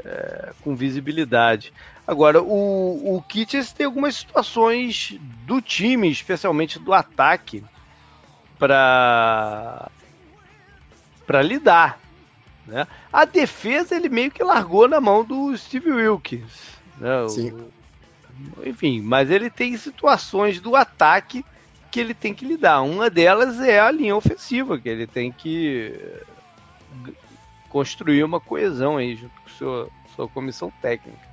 é, 0.05 0.53
com 0.63 0.75
visibilidade. 0.75 1.73
Agora, 2.07 2.43
o, 2.43 3.17
o 3.17 3.23
Kitchens 3.23 3.73
tem 3.73 3.87
algumas 3.87 4.17
situações 4.17 5.17
do 5.47 5.61
time, 5.61 6.11
especialmente 6.11 6.79
do 6.79 6.93
ataque, 6.93 7.63
para 8.59 9.91
para 11.27 11.43
lidar. 11.43 12.01
Né? 12.67 12.87
A 13.13 13.25
defesa 13.25 13.95
ele 13.95 14.09
meio 14.09 14.33
que 14.33 14.43
largou 14.43 14.89
na 14.89 15.01
mão 15.01 15.25
do 15.25 15.57
Steve 15.57 15.93
Wilkins. 15.93 16.80
Né? 17.01 17.29
Sim. 17.29 17.51
O, 17.51 18.69
enfim, 18.69 19.01
mas 19.01 19.31
ele 19.31 19.51
tem 19.51 19.77
situações 19.77 20.61
do 20.61 20.77
ataque 20.77 21.45
que 21.91 21.99
ele 21.99 22.15
tem 22.15 22.33
que 22.33 22.45
lidar. 22.45 22.83
Uma 22.83 23.11
delas 23.11 23.59
é 23.61 23.81
a 23.81 23.91
linha 23.91 24.15
ofensiva, 24.15 24.79
que 24.79 24.89
ele 24.89 25.07
tem 25.07 25.33
que 25.33 25.93
construir 27.69 28.23
uma 28.23 28.39
coesão 28.39 28.97
aí 28.97 29.17
junto 29.17 29.35
com 29.41 29.49
a 29.49 29.53
sua, 29.53 29.89
sua 30.15 30.29
comissão 30.29 30.73
técnica. 30.81 31.31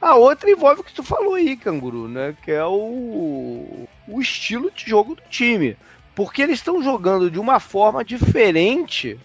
A 0.00 0.16
outra 0.16 0.50
envolve 0.50 0.80
o 0.80 0.84
que 0.84 0.92
tu 0.92 1.02
falou 1.02 1.34
aí, 1.34 1.56
Canguru, 1.56 2.08
né? 2.08 2.36
Que 2.42 2.50
é 2.50 2.64
o, 2.64 3.88
o 4.06 4.20
estilo 4.20 4.70
de 4.70 4.88
jogo 4.88 5.14
do 5.14 5.22
time. 5.30 5.76
Porque 6.14 6.42
eles 6.42 6.58
estão 6.58 6.82
jogando 6.82 7.30
de 7.30 7.38
uma 7.38 7.58
forma 7.58 8.04
diferente 8.04 9.18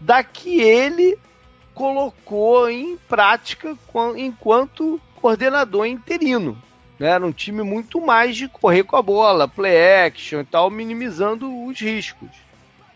da 0.00 0.24
que 0.24 0.60
ele 0.60 1.18
colocou 1.74 2.68
em 2.68 2.96
prática 2.96 3.76
enquanto 4.16 5.00
coordenador 5.16 5.86
interino. 5.86 6.60
Né? 6.98 7.08
Era 7.08 7.26
um 7.26 7.32
time 7.32 7.62
muito 7.62 8.00
mais 8.00 8.36
de 8.36 8.48
correr 8.48 8.84
com 8.84 8.96
a 8.96 9.02
bola, 9.02 9.48
play 9.48 10.06
action 10.06 10.40
e 10.40 10.44
tal, 10.44 10.70
minimizando 10.70 11.64
os 11.64 11.80
riscos. 11.80 12.28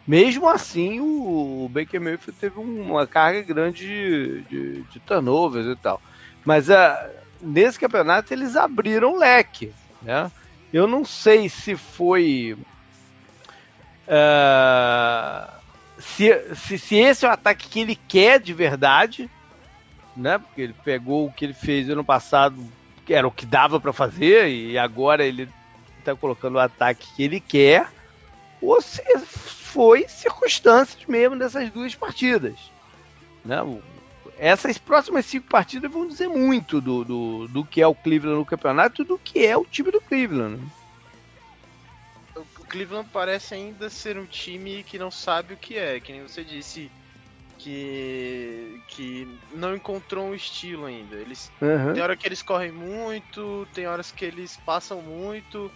Mesmo 0.07 0.49
assim, 0.49 1.01
o 1.01 1.69
Baker 1.73 2.01
Mayfield 2.01 2.39
teve 2.39 2.61
uma 2.61 3.07
carga 3.07 3.41
grande 3.41 3.87
de, 3.87 4.43
de, 4.43 4.83
de 4.83 5.01
turnovers 5.01 5.67
e 5.67 5.77
tal. 5.77 6.01
Mas 6.45 6.71
a, 6.71 7.09
nesse 7.41 7.79
campeonato 7.79 8.33
eles 8.35 8.55
abriram 8.55 9.17
leque, 9.17 9.73
né? 10.03 10.31
Eu 10.71 10.87
não 10.87 11.05
sei 11.05 11.49
se 11.49 11.77
foi 11.77 12.59
uh, 14.09 15.53
se, 15.99 16.55
se, 16.55 16.79
se, 16.79 16.97
esse 16.97 17.25
é 17.25 17.29
o 17.29 17.33
ataque 17.33 17.69
que 17.69 17.81
ele 17.81 17.97
quer 18.09 18.41
de 18.41 18.53
verdade, 18.53 19.31
né? 20.17 20.39
Porque 20.39 20.61
ele 20.61 20.75
pegou 20.85 21.27
o 21.27 21.33
que 21.33 21.45
ele 21.45 21.55
fez 21.55 21.89
ano 21.89 22.05
passado, 22.05 22.57
que 23.05 23.15
era 23.15 23.27
o 23.27 23.33
que 23.33 23.47
dava 23.47 23.81
para 23.81 23.93
fazer, 23.93 24.49
e 24.49 24.79
agora 24.79 25.25
ele 25.25 25.49
tá 26.05 26.15
colocando 26.15 26.57
o 26.57 26.61
ataque 26.61 27.07
que 27.15 27.23
ele 27.23 27.41
quer, 27.41 27.89
ou 28.61 28.81
se 28.81 29.03
foi 29.19 30.07
circunstâncias 30.09 31.05
mesmo 31.07 31.37
dessas 31.37 31.71
duas 31.71 31.95
partidas. 31.95 32.55
Né? 33.45 33.57
Essas 34.39 34.79
próximas 34.79 35.27
cinco 35.27 35.47
partidas 35.49 35.91
vão 35.91 36.07
dizer 36.07 36.29
muito 36.29 36.81
do, 36.81 37.05
do, 37.05 37.49
do 37.49 37.65
que 37.65 37.81
é 37.81 37.87
o 37.87 37.95
Cleveland 37.95 38.39
no 38.39 38.45
campeonato 38.45 39.03
e 39.03 39.05
do 39.05 39.19
que 39.19 39.47
é 39.47 39.57
o 39.57 39.65
time 39.65 39.91
do 39.91 40.01
Cleveland. 40.01 40.61
Cleveland 42.75 43.09
parece 43.13 43.55
ainda 43.55 43.89
ser 43.89 44.19
um 44.19 44.27
time 44.27 44.83
que 44.83 44.99
não 44.99 45.09
sabe 45.09 45.55
o 45.55 45.57
que 45.57 45.79
é, 45.79 46.01
que 46.01 46.11
nem 46.11 46.23
você 46.23 46.43
disse 46.43 46.91
que 47.57 48.81
que 48.89 49.29
não 49.53 49.77
encontrou 49.77 50.27
um 50.27 50.35
estilo 50.35 50.85
ainda. 50.85 51.15
Eles 51.15 51.53
uhum. 51.63 51.93
tem 51.93 52.03
hora 52.03 52.17
que 52.17 52.27
eles 52.27 52.43
correm 52.43 52.73
muito, 52.73 53.65
tem 53.73 53.87
horas 53.87 54.11
que 54.11 54.25
eles 54.25 54.57
passam 54.67 55.01
muito. 55.01 55.71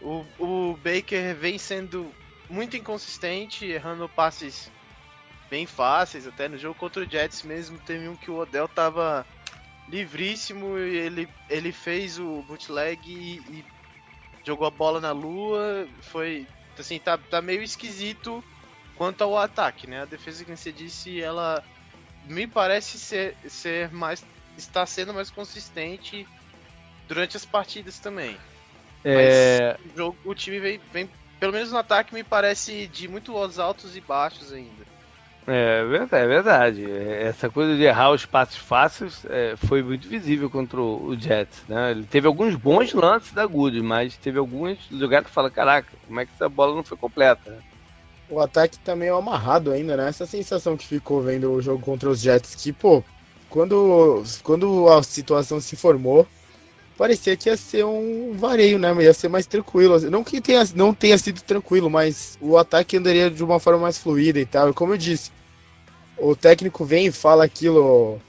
O, 0.00 0.24
o 0.38 0.76
Baker 0.76 1.34
vem 1.34 1.58
sendo 1.58 2.08
muito 2.48 2.76
inconsistente, 2.76 3.66
errando 3.66 4.08
passes 4.08 4.70
bem 5.50 5.66
fáceis, 5.66 6.24
até 6.24 6.48
no 6.48 6.56
jogo 6.56 6.76
contra 6.76 7.02
o 7.02 7.10
Jets 7.10 7.42
mesmo 7.42 7.78
teve 7.80 8.06
um 8.06 8.14
que 8.14 8.30
o 8.30 8.36
Odell 8.36 8.68
tava 8.68 9.26
livríssimo 9.88 10.78
e 10.78 10.98
ele, 10.98 11.28
ele 11.50 11.72
fez 11.72 12.16
o 12.20 12.42
bootleg 12.42 13.00
e, 13.10 13.38
e 13.50 13.64
jogou 14.48 14.66
a 14.66 14.70
bola 14.70 14.98
na 14.98 15.12
lua, 15.12 15.86
foi 16.00 16.46
assim, 16.78 16.98
tá, 16.98 17.18
tá 17.18 17.42
meio 17.42 17.62
esquisito 17.62 18.42
quanto 18.96 19.22
ao 19.22 19.36
ataque, 19.36 19.86
né? 19.86 20.02
A 20.02 20.06
defesa 20.06 20.44
que 20.44 20.56
você 20.56 20.72
disse, 20.72 21.20
ela 21.20 21.62
me 22.24 22.46
parece 22.46 22.98
ser, 22.98 23.36
ser 23.46 23.90
mais 23.90 24.24
está 24.56 24.84
sendo 24.86 25.12
mais 25.14 25.30
consistente 25.30 26.26
durante 27.06 27.36
as 27.36 27.44
partidas 27.44 27.98
também. 27.98 28.36
É... 29.04 29.76
Mas 29.76 29.92
o, 29.92 29.96
jogo, 29.96 30.18
o 30.24 30.34
time 30.34 30.58
vem, 30.58 30.80
vem, 30.92 31.10
pelo 31.38 31.52
menos 31.52 31.70
no 31.70 31.78
ataque, 31.78 32.14
me 32.14 32.24
parece 32.24 32.86
de 32.86 33.06
muito 33.06 33.36
altos 33.36 33.96
e 33.96 34.00
baixos 34.00 34.52
ainda. 34.52 34.86
É 35.50 35.82
verdade, 35.82 36.24
é 36.24 36.26
verdade. 36.26 36.90
Essa 37.22 37.48
coisa 37.48 37.74
de 37.74 37.82
errar 37.82 38.10
os 38.10 38.26
passos 38.26 38.58
fáceis 38.58 39.24
é, 39.30 39.54
foi 39.56 39.82
muito 39.82 40.06
visível 40.06 40.50
contra 40.50 40.78
o 40.78 41.16
Jets. 41.18 41.62
Né? 41.66 41.92
Ele 41.92 42.04
teve 42.04 42.26
alguns 42.26 42.54
bons 42.54 42.92
lances 42.92 43.32
da 43.32 43.46
Good, 43.46 43.80
mas 43.80 44.14
teve 44.18 44.38
alguns 44.38 44.78
jogadas 44.90 45.28
que 45.28 45.34
fala, 45.34 45.50
caraca, 45.50 45.88
como 46.06 46.20
é 46.20 46.26
que 46.26 46.32
essa 46.34 46.50
bola 46.50 46.74
não 46.74 46.84
foi 46.84 46.98
completa? 46.98 47.58
O 48.28 48.38
ataque 48.40 48.78
tá 48.80 48.94
meio 48.94 49.16
amarrado 49.16 49.72
ainda, 49.72 49.96
né? 49.96 50.10
Essa 50.10 50.26
sensação 50.26 50.76
que 50.76 50.86
ficou 50.86 51.22
vendo 51.22 51.50
o 51.50 51.62
jogo 51.62 51.82
contra 51.82 52.10
os 52.10 52.20
Jets, 52.20 52.54
que, 52.54 52.70
pô, 52.70 53.02
quando, 53.48 54.22
quando 54.42 54.86
a 54.90 55.02
situação 55.02 55.62
se 55.62 55.76
formou, 55.76 56.26
parecia 56.98 57.34
que 57.38 57.48
ia 57.48 57.56
ser 57.56 57.86
um 57.86 58.34
vareio, 58.34 58.78
né? 58.78 58.94
Ia 59.02 59.14
ser 59.14 59.28
mais 59.28 59.46
tranquilo. 59.46 59.98
Não 60.10 60.22
que 60.22 60.42
tenha, 60.42 60.62
não 60.74 60.92
tenha 60.92 61.16
sido 61.16 61.40
tranquilo, 61.40 61.88
mas 61.88 62.36
o 62.38 62.58
ataque 62.58 62.98
andaria 62.98 63.30
de 63.30 63.42
uma 63.42 63.58
forma 63.58 63.80
mais 63.80 63.96
fluida 63.96 64.38
e 64.38 64.44
tal. 64.44 64.68
E 64.68 64.74
como 64.74 64.92
eu 64.92 64.98
disse, 64.98 65.30
o 66.20 66.36
técnico 66.36 66.84
vem 66.84 67.06
e 67.06 67.12
fala 67.12 67.44
aquilo. 67.44 68.20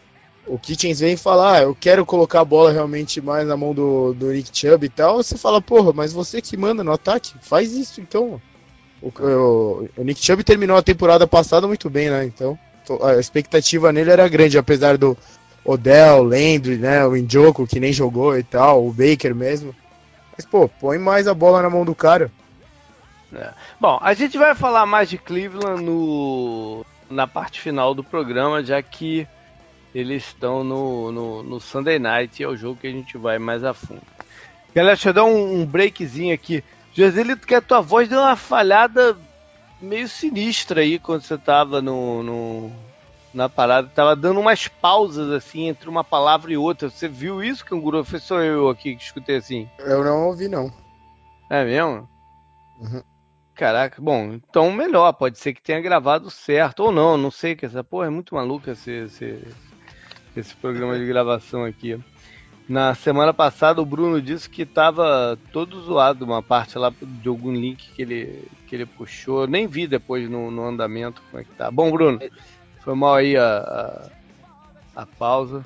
O 0.47 0.57
Kitchens 0.57 0.99
vem 0.99 1.13
e 1.13 1.17
fala, 1.17 1.57
ah, 1.57 1.61
eu 1.61 1.77
quero 1.79 2.03
colocar 2.05 2.41
a 2.41 2.45
bola 2.45 2.71
realmente 2.71 3.21
mais 3.21 3.47
na 3.47 3.55
mão 3.55 3.73
do, 3.73 4.13
do 4.13 4.31
Nick 4.31 4.49
Chubb 4.51 4.83
e 4.83 4.89
tal. 4.89 5.17
Você 5.17 5.37
fala, 5.37 5.61
porra, 5.61 5.93
mas 5.93 6.11
você 6.11 6.41
que 6.41 6.57
manda 6.57 6.83
no 6.83 6.91
ataque, 6.91 7.33
faz 7.41 7.71
isso 7.73 8.01
então. 8.01 8.41
O, 9.01 9.09
o, 9.09 9.89
o 9.97 10.03
Nick 10.03 10.23
Chubb 10.25 10.43
terminou 10.43 10.75
a 10.75 10.81
temporada 10.81 11.27
passada 11.27 11.67
muito 11.67 11.89
bem, 11.89 12.09
né? 12.09 12.25
Então 12.25 12.57
a 13.03 13.15
expectativa 13.19 13.91
nele 13.91 14.09
era 14.09 14.27
grande, 14.27 14.57
apesar 14.57 14.97
do 14.97 15.15
Odell, 15.63 16.23
Landry, 16.23 16.77
né? 16.77 17.05
O 17.05 17.15
Injoko 17.15 17.67
que 17.67 17.79
nem 17.79 17.93
jogou 17.93 18.37
e 18.37 18.43
tal, 18.43 18.87
o 18.87 18.91
Baker 18.91 19.35
mesmo. 19.35 19.75
Mas, 20.35 20.45
pô, 20.45 20.67
põe 20.67 20.97
mais 20.97 21.27
a 21.27 21.33
bola 21.33 21.61
na 21.61 21.69
mão 21.69 21.85
do 21.85 21.93
cara. 21.93 22.31
É. 23.33 23.51
Bom, 23.79 23.99
a 24.01 24.13
gente 24.13 24.37
vai 24.37 24.55
falar 24.55 24.85
mais 24.85 25.09
de 25.09 25.17
Cleveland 25.17 25.83
no, 25.83 26.83
na 27.09 27.27
parte 27.27 27.59
final 27.59 27.93
do 27.93 28.03
programa, 28.03 28.63
já 28.63 28.81
que 28.81 29.27
eles 29.93 30.27
estão 30.27 30.63
no, 30.63 31.11
no, 31.11 31.43
no 31.43 31.59
Sunday 31.59 31.97
Night 31.97 32.41
e 32.41 32.45
é 32.45 32.47
o 32.47 32.55
jogo 32.55 32.79
que 32.79 32.87
a 32.87 32.91
gente 32.91 33.17
vai 33.17 33.39
mais 33.39 33.63
a 33.63 33.73
fundo. 33.73 34.01
Galera, 34.73 34.95
deixa 34.95 35.09
eu 35.09 35.13
dar 35.13 35.25
um, 35.25 35.61
um 35.61 35.65
breakzinho 35.65 36.33
aqui. 36.33 36.63
Joselito, 36.93 37.47
que 37.47 37.55
a 37.55 37.61
tua 37.61 37.81
voz 37.81 38.07
deu 38.07 38.19
uma 38.19 38.35
falhada 38.35 39.17
meio 39.81 40.07
sinistra 40.07 40.81
aí 40.81 40.99
quando 40.99 41.21
você 41.21 41.37
tava 41.37 41.81
no, 41.81 42.21
no, 42.21 42.71
na 43.33 43.49
parada. 43.49 43.89
Tava 43.93 44.15
dando 44.15 44.39
umas 44.39 44.67
pausas 44.67 45.31
assim 45.31 45.67
entre 45.67 45.89
uma 45.89 46.03
palavra 46.03 46.51
e 46.51 46.57
outra. 46.57 46.89
Você 46.89 47.07
viu 47.07 47.43
isso, 47.43 47.65
Canguru? 47.65 48.03
Foi 48.03 48.19
só 48.19 48.41
eu 48.41 48.69
aqui 48.69 48.95
que 48.95 49.03
escutei 49.03 49.37
assim? 49.37 49.67
Eu 49.79 50.03
não 50.03 50.27
ouvi, 50.27 50.47
não. 50.47 50.71
É 51.49 51.63
mesmo? 51.63 52.07
Uhum. 52.79 53.03
Caraca, 53.59 54.01
bom, 54.01 54.35
então 54.35 54.71
melhor, 54.71 55.11
pode 55.11 55.37
ser 55.37 55.53
que 55.53 55.61
tenha 55.61 55.81
gravado 55.81 56.29
certo, 56.29 56.79
ou 56.85 56.93
não, 56.93 57.17
não 57.17 57.29
sei, 57.29 57.57
que 57.57 57.65
essa 57.65 57.83
porra 57.83 58.07
é 58.07 58.09
muito 58.09 58.33
maluca 58.33 58.71
esse, 58.71 58.89
esse, 58.89 59.45
esse 60.33 60.55
programa 60.55 60.97
de 60.97 61.05
gravação 61.05 61.65
aqui. 61.65 61.99
Na 62.69 62.95
semana 62.95 63.33
passada 63.33 63.81
o 63.81 63.85
Bruno 63.85 64.21
disse 64.21 64.49
que 64.49 64.65
tava 64.65 65.37
todo 65.51 65.81
zoado 65.81 66.23
uma 66.23 66.41
parte 66.41 66.77
lá 66.77 66.89
de 67.01 67.27
algum 67.27 67.51
link 67.51 67.91
que 67.91 68.01
ele, 68.01 68.47
que 68.65 68.77
ele 68.77 68.85
puxou. 68.85 69.45
Nem 69.45 69.67
vi 69.67 69.87
depois 69.87 70.29
no, 70.29 70.49
no 70.49 70.65
andamento 70.65 71.21
como 71.29 71.41
é 71.41 71.43
que 71.43 71.51
tá. 71.51 71.69
Bom, 71.69 71.91
Bruno, 71.91 72.17
foi 72.79 72.95
mal 72.95 73.15
aí 73.15 73.35
a, 73.35 74.09
a, 74.95 75.01
a 75.01 75.05
pausa. 75.05 75.65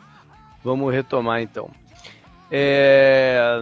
Vamos 0.64 0.92
retomar 0.92 1.44
então. 1.44 1.70
É, 2.50 3.62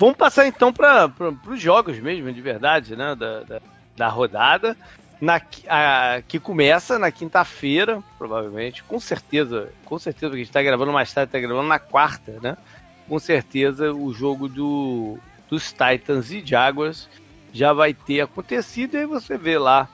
Vamos 0.00 0.16
passar 0.16 0.46
então 0.46 0.72
para 0.72 1.12
os 1.46 1.60
jogos 1.60 1.98
mesmo, 1.98 2.32
de 2.32 2.40
verdade, 2.40 2.96
né? 2.96 3.14
Da, 3.14 3.40
da, 3.40 3.60
da 3.94 4.08
rodada. 4.08 4.74
Na, 5.20 5.38
a, 5.68 6.22
que 6.26 6.40
começa 6.40 6.98
na 6.98 7.10
quinta-feira, 7.12 8.02
provavelmente, 8.16 8.82
com 8.82 8.98
certeza, 8.98 9.70
com 9.84 9.98
certeza, 9.98 10.28
porque 10.28 10.36
a 10.36 10.38
gente 10.38 10.48
está 10.48 10.62
gravando 10.62 10.90
mais 10.90 11.12
tarde, 11.12 11.28
está 11.28 11.38
gravando 11.38 11.68
na 11.68 11.78
quarta, 11.78 12.38
né? 12.42 12.56
Com 13.06 13.18
certeza 13.18 13.92
o 13.92 14.10
jogo 14.14 14.48
do, 14.48 15.18
dos 15.50 15.70
Titans 15.70 16.30
e 16.30 16.42
Jaguars 16.42 17.06
já 17.52 17.74
vai 17.74 17.92
ter 17.92 18.22
acontecido 18.22 18.94
e 18.94 19.00
aí 19.00 19.06
você 19.06 19.36
vê 19.36 19.58
lá 19.58 19.86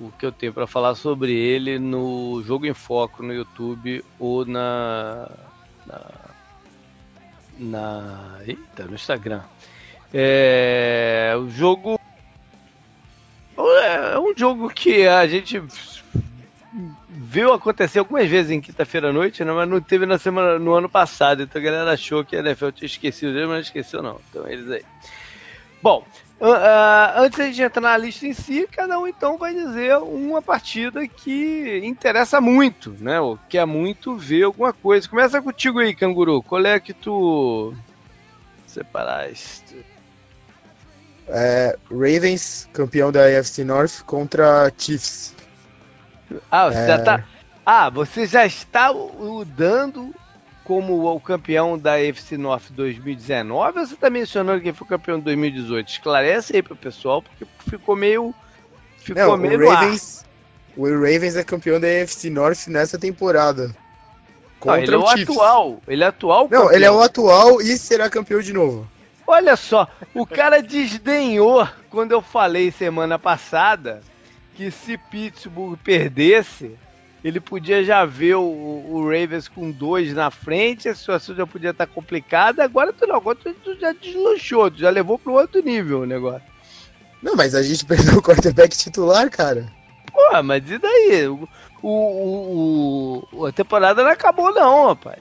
o 0.00 0.10
que 0.12 0.24
eu 0.24 0.32
tenho 0.32 0.54
para 0.54 0.66
falar 0.66 0.94
sobre 0.94 1.34
ele 1.34 1.78
no 1.78 2.42
Jogo 2.46 2.64
em 2.64 2.72
Foco 2.72 3.22
no 3.22 3.34
YouTube 3.34 4.02
ou 4.18 4.46
na, 4.46 5.28
na 5.86 6.21
na. 7.58 8.38
Eita, 8.46 8.84
no 8.84 8.94
Instagram. 8.94 9.42
É. 10.12 11.34
O 11.38 11.48
jogo. 11.48 11.98
É 13.56 14.18
um 14.18 14.36
jogo 14.36 14.68
que 14.70 15.06
a 15.06 15.26
gente 15.26 15.62
viu 17.08 17.52
acontecer 17.52 17.98
algumas 17.98 18.28
vezes 18.28 18.50
em 18.50 18.60
quinta-feira 18.60 19.10
à 19.10 19.12
noite, 19.12 19.44
né? 19.44 19.52
mas 19.52 19.68
não 19.68 19.80
teve 19.80 20.04
na 20.04 20.18
semana, 20.18 20.58
no 20.58 20.72
ano 20.74 20.88
passado. 20.88 21.42
Então 21.42 21.60
a 21.60 21.64
galera 21.64 21.92
achou 21.92 22.24
que 22.24 22.36
a 22.36 22.40
NFL 22.40 22.70
tinha 22.70 22.86
esquecido 22.86 23.32
mas 23.32 23.48
não 23.48 23.58
esqueceu 23.58 24.02
não. 24.02 24.20
Então 24.28 24.48
eles 24.48 24.70
aí. 24.70 24.84
Bom, 25.82 26.06
Uh, 26.42 27.20
antes 27.22 27.54
de 27.54 27.62
entrar 27.62 27.80
na 27.80 27.96
lista 27.96 28.26
em 28.26 28.32
si, 28.32 28.66
cada 28.66 28.98
um 28.98 29.06
então 29.06 29.38
vai 29.38 29.54
dizer 29.54 29.96
uma 29.98 30.42
partida 30.42 31.06
que 31.06 31.80
interessa 31.84 32.40
muito, 32.40 32.96
né? 32.98 33.20
Ou 33.20 33.38
quer 33.48 33.64
muito 33.64 34.16
ver 34.16 34.42
alguma 34.42 34.72
coisa. 34.72 35.08
Começa 35.08 35.40
contigo 35.40 35.78
aí, 35.78 35.94
Canguru. 35.94 36.42
Qual 36.42 36.66
é 36.66 36.80
que 36.80 36.92
tu 36.92 37.72
separaste? 38.66 39.86
É, 41.28 41.78
Ravens, 41.88 42.68
campeão 42.72 43.12
da 43.12 43.24
AFC 43.24 43.62
North, 43.62 44.02
contra 44.04 44.72
Chiefs. 44.76 45.36
Ah, 46.50 46.72
você 46.72 46.78
é... 46.78 46.86
já 46.88 46.98
tá. 47.04 47.24
Ah, 47.64 47.88
você 47.88 48.26
já 48.26 48.44
está 48.44 48.88
dando 49.46 50.12
como 50.64 51.14
o 51.14 51.20
campeão 51.20 51.78
da 51.78 52.00
FC 52.00 52.36
North 52.36 52.70
2019 52.70 53.78
ou 53.78 53.86
você 53.86 53.94
está 53.94 54.08
mencionando 54.08 54.60
que 54.60 54.72
foi 54.72 54.86
campeão 54.86 55.18
de 55.18 55.24
2018? 55.24 55.88
Esclarece 55.88 56.56
aí 56.56 56.62
pro 56.62 56.76
pessoal, 56.76 57.22
porque 57.22 57.46
ficou 57.68 57.96
meio. 57.96 58.34
Ficou 58.98 59.22
Não, 59.22 59.36
meio. 59.36 59.60
O 59.60 59.70
Ravens, 59.70 60.24
o 60.76 60.84
Ravens 60.84 61.36
é 61.36 61.44
campeão 61.44 61.80
da 61.80 61.88
FC 61.88 62.30
North 62.30 62.66
nessa 62.68 62.98
temporada. 62.98 63.74
Contra 64.60 64.76
Não, 64.78 64.82
ele 64.84 64.94
é 64.94 64.98
o, 64.98 65.06
Chiefs. 65.08 65.30
atual. 65.30 65.82
Ele 65.88 66.04
é 66.04 66.06
atual. 66.06 66.42
Não, 66.42 66.48
campeão. 66.48 66.72
ele 66.72 66.84
é 66.84 66.90
o 66.90 67.00
atual 67.00 67.60
e 67.60 67.76
será 67.76 68.08
campeão 68.08 68.40
de 68.40 68.52
novo. 68.52 68.88
Olha 69.26 69.56
só, 69.56 69.88
o 70.14 70.26
cara 70.26 70.62
desdenhou 70.62 71.66
quando 71.90 72.12
eu 72.12 72.20
falei 72.20 72.70
semana 72.70 73.18
passada 73.18 74.02
que 74.54 74.70
se 74.70 74.98
Pittsburgh 74.98 75.78
perdesse, 75.82 76.76
ele 77.24 77.40
podia 77.40 77.84
já 77.84 78.04
ver 78.04 78.34
o, 78.34 78.42
o 78.42 79.04
Ravens 79.04 79.46
com 79.46 79.70
dois 79.70 80.12
na 80.12 80.30
frente, 80.30 80.88
a 80.88 80.94
situação 80.94 81.34
já 81.34 81.46
podia 81.46 81.70
estar 81.70 81.86
complicada. 81.86 82.64
Agora 82.64 82.92
tu 82.92 83.06
não, 83.06 83.16
agora 83.16 83.38
tu, 83.40 83.54
tu 83.54 83.78
já 83.78 83.92
deslanchou, 83.92 84.70
tu 84.70 84.78
já 84.78 84.90
levou 84.90 85.18
pro 85.18 85.34
outro 85.34 85.62
nível 85.62 86.00
o 86.00 86.06
negócio. 86.06 86.42
Não, 87.22 87.36
mas 87.36 87.54
a 87.54 87.62
gente 87.62 87.84
perdeu 87.86 88.18
o 88.18 88.22
quarterback 88.22 88.76
titular, 88.76 89.30
cara. 89.30 89.70
Pô, 90.12 90.42
mas 90.42 90.68
e 90.68 90.78
daí? 90.78 91.28
O, 91.28 91.48
o, 91.82 93.28
o, 93.32 93.46
a 93.46 93.52
temporada 93.52 94.02
não 94.02 94.10
acabou, 94.10 94.52
não, 94.52 94.88
rapaz. 94.88 95.20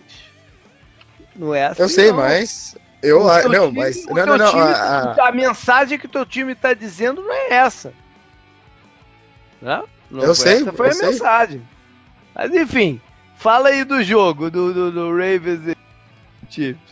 Não 1.36 1.53
é 1.53 1.67
assim. 1.67 1.81
Eu 1.81 1.89
sei, 1.89 2.08
não. 2.10 2.17
mas. 2.17 2.75
Eu 3.01 3.29
acho. 3.29 3.50
Não, 3.50 3.67
time, 3.67 3.79
mas. 3.79 4.05
Não, 4.05 4.25
não, 4.25 4.38
não. 4.38 4.50
Time, 4.50 4.62
a, 4.62 5.27
a... 5.27 5.31
mensagem 5.31 5.98
que 5.98 6.05
o 6.05 6.10
teu 6.10 6.25
time 6.25 6.53
tá 6.55 6.74
dizendo 6.74 7.22
não 7.22 7.34
é 7.34 7.53
essa. 7.53 7.93
Né? 9.62 9.84
Não 10.10 10.24
eu 10.24 10.36
sei. 10.36 10.62
Essa 10.62 10.74
foi 10.74 10.88
eu 10.88 10.91
a 10.91 10.93
sei. 10.93 11.10
mensagem. 11.10 11.62
Mas 12.34 12.54
enfim, 12.54 13.02
fala 13.36 13.70
aí 13.70 13.84
do 13.84 14.04
jogo, 14.04 14.50
do, 14.50 14.74
do, 14.74 14.92
do 14.92 15.10
Ravens 15.12 15.68
e 15.68 15.78
Chiefs. 16.50 16.92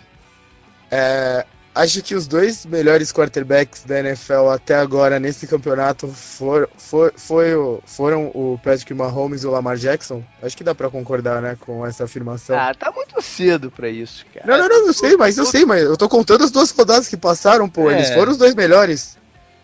É, 0.91 1.45
acho 1.73 2.01
que 2.01 2.15
os 2.15 2.27
dois 2.27 2.65
melhores 2.65 3.11
quarterbacks 3.11 3.83
da 3.83 3.99
NFL 3.99 4.49
até 4.51 4.75
agora 4.75 5.19
nesse 5.19 5.47
campeonato 5.47 6.07
for, 6.07 6.69
for, 6.77 7.13
foi 7.15 7.53
foram 7.85 8.27
o 8.27 8.59
Patrick 8.63 8.93
Mahomes 8.93 9.43
e 9.43 9.47
o 9.47 9.51
Lamar 9.51 9.77
Jackson. 9.77 10.23
Acho 10.41 10.57
que 10.57 10.63
dá 10.63 10.73
para 10.73 10.89
concordar, 10.89 11.41
né, 11.41 11.57
com 11.59 11.85
essa 11.85 12.05
afirmação. 12.05 12.57
Ah, 12.57 12.73
tá 12.73 12.91
muito 12.91 13.21
cedo 13.21 13.71
para 13.71 13.89
isso, 13.89 14.25
cara. 14.33 14.45
Não, 14.45 14.57
não, 14.57 14.67
não, 14.67 14.87
eu 14.87 14.93
sei, 14.93 15.15
mas 15.15 15.37
eu 15.37 15.45
sei, 15.45 15.65
mas 15.65 15.83
eu 15.83 15.95
tô 15.95 16.09
contando 16.09 16.43
as 16.43 16.51
duas 16.51 16.71
rodadas 16.71 17.07
que 17.07 17.17
passaram, 17.17 17.69
pô. 17.69 17.89
É. 17.89 17.95
Eles 17.95 18.09
foram 18.09 18.31
os 18.31 18.37
dois 18.37 18.55
melhores. 18.55 19.18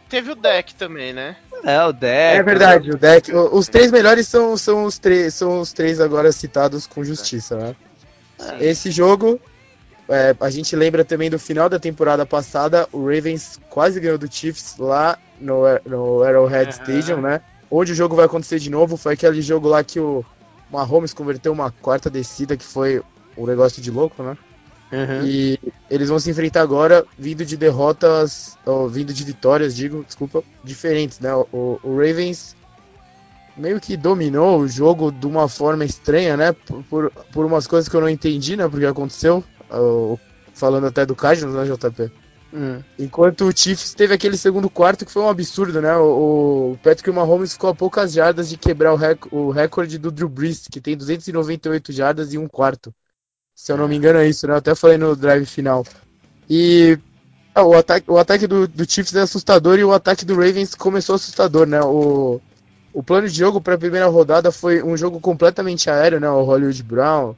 Teve 0.10 0.32
o 0.32 0.36
deck 0.36 0.76
também, 0.76 1.14
né? 1.14 1.36
É, 1.64 1.84
o 1.84 1.92
deck. 1.92 2.38
É 2.38 2.44
verdade, 2.44 2.92
o 2.92 2.98
deck. 2.98 3.34
Os 3.34 3.68
três 3.68 3.92
melhores 3.92 4.28
são, 4.28 4.56
são, 4.56 4.86
os, 4.86 5.00
três, 5.00 5.34
são 5.34 5.60
os 5.60 5.74
três 5.74 6.00
agora 6.00 6.32
citados 6.32 6.86
com 6.86 7.04
justiça, 7.04 7.56
né? 7.58 7.76
Esse 8.60 8.92
jogo, 8.92 9.40
é, 10.08 10.36
a 10.40 10.50
gente 10.50 10.76
lembra 10.76 11.04
também 11.04 11.30
do 11.30 11.40
final 11.40 11.70
da 11.70 11.80
temporada 11.80 12.26
passada, 12.26 12.88
o 12.92 13.06
Ravens 13.06 13.60
quase 13.70 14.00
ganhou 14.00 14.18
do 14.18 14.32
Chiefs 14.32 14.78
lá 14.78 15.18
no, 15.40 15.64
no 15.86 16.24
Arrowhead 16.24 16.66
uhum. 16.66 16.84
Stadium, 16.84 17.22
né? 17.22 17.42
Onde 17.72 17.94
o 17.94 17.96
jogo 17.96 18.16
vai 18.16 18.26
acontecer 18.26 18.60
de 18.60 18.70
novo, 18.70 18.98
foi 18.98 19.14
aquele 19.14 19.42
jogo 19.42 19.68
lá 19.68 19.84
que 19.84 20.00
o 20.00 20.24
Mahomes 20.72 21.14
converteu 21.14 21.52
uma 21.52 21.72
quarta 21.72 22.10
descida, 22.10 22.56
que 22.56 22.64
foi 22.64 23.02
um 23.38 23.46
negócio 23.46 23.82
de 23.82 23.90
louco, 23.90 24.22
né? 24.22 24.38
Uhum. 24.96 25.28
E 25.28 25.60
eles 25.90 26.08
vão 26.08 26.18
se 26.18 26.30
enfrentar 26.30 26.62
agora, 26.62 27.06
vindo 27.20 27.46
de 27.46 27.58
derrotas, 27.58 28.58
ou 28.66 28.88
vindo 28.88 29.14
de 29.14 29.24
vitórias, 29.26 29.76
digo, 29.76 30.06
desculpa, 30.06 30.42
diferentes, 30.64 31.20
né? 31.20 31.36
O, 31.36 31.80
o 31.84 31.98
Ravens 31.98 32.56
meio 33.58 33.80
que 33.80 33.98
dominou 33.98 34.60
o 34.60 34.68
jogo 34.68 35.12
de 35.12 35.28
uma 35.28 35.50
forma 35.50 35.84
estranha, 35.84 36.38
né? 36.38 36.54
Por, 36.54 36.84
por, 36.84 37.12
por 37.32 37.46
umas 37.46 37.68
coisas 37.68 37.90
que 37.90 37.96
eu 37.96 38.02
não 38.02 38.10
entendi, 38.10 38.56
né? 38.56 38.68
Porque 38.70 38.86
aconteceu, 38.86 39.44
falando 40.54 40.88
até 40.88 41.06
do 41.06 41.16
Cardinals, 41.16 41.56
né, 41.56 41.76
JP? 41.76 42.12
Uhum. 42.54 42.82
Enquanto 42.98 43.46
o 43.46 43.58
Chiefs 43.58 43.94
teve 43.94 44.14
aquele 44.14 44.38
segundo 44.38 44.70
quarto 44.70 45.06
que 45.06 45.12
foi 45.12 45.24
um 45.24 45.30
absurdo, 45.30 45.82
né? 45.82 45.94
O, 45.98 46.72
o 46.72 46.80
Patrick 46.82 47.12
Mahomes 47.12 47.52
ficou 47.52 47.70
a 47.70 47.76
poucas 47.76 48.14
jardas 48.14 48.48
de 48.48 48.56
quebrar 48.56 48.94
o, 48.94 48.96
rec, 48.96 49.26
o 49.30 49.52
recorde 49.52 49.98
do 49.98 50.10
Drew 50.10 50.30
Brees, 50.30 50.68
que 50.72 50.80
tem 50.80 50.96
298 50.96 51.92
jardas 51.92 52.34
e 52.34 52.38
um 52.38 52.48
quarto. 52.48 52.94
Se 53.56 53.72
eu 53.72 53.78
não 53.78 53.88
me 53.88 53.96
engano 53.96 54.20
é 54.20 54.28
isso, 54.28 54.46
né? 54.46 54.54
Eu 54.54 54.58
até 54.58 54.76
falei 54.76 54.98
no 54.98 55.16
drive 55.16 55.46
final. 55.46 55.86
E 56.50 57.00
ah, 57.56 57.64
o 57.64 57.74
ataque, 57.74 58.12
o 58.12 58.18
ataque 58.18 58.46
do, 58.46 58.68
do 58.68 58.90
Chiefs 58.90 59.16
é 59.16 59.22
assustador 59.22 59.80
e 59.80 59.84
o 59.84 59.94
ataque 59.94 60.26
do 60.26 60.36
Ravens 60.36 60.76
começou 60.76 61.16
assustador, 61.16 61.66
né? 61.66 61.82
O, 61.82 62.42
o 62.94 63.02
plano 63.02 63.30
de 63.30 63.38
jogo 63.38 63.62
para 63.62 63.76
a 63.76 63.78
primeira 63.78 64.08
rodada 64.08 64.52
foi 64.52 64.84
um 64.84 64.98
jogo 64.98 65.22
completamente 65.22 65.90
aéreo, 65.90 66.20
né? 66.20 66.30
O 66.30 66.44
Hollywood 66.44 66.84
Brown, 66.84 67.34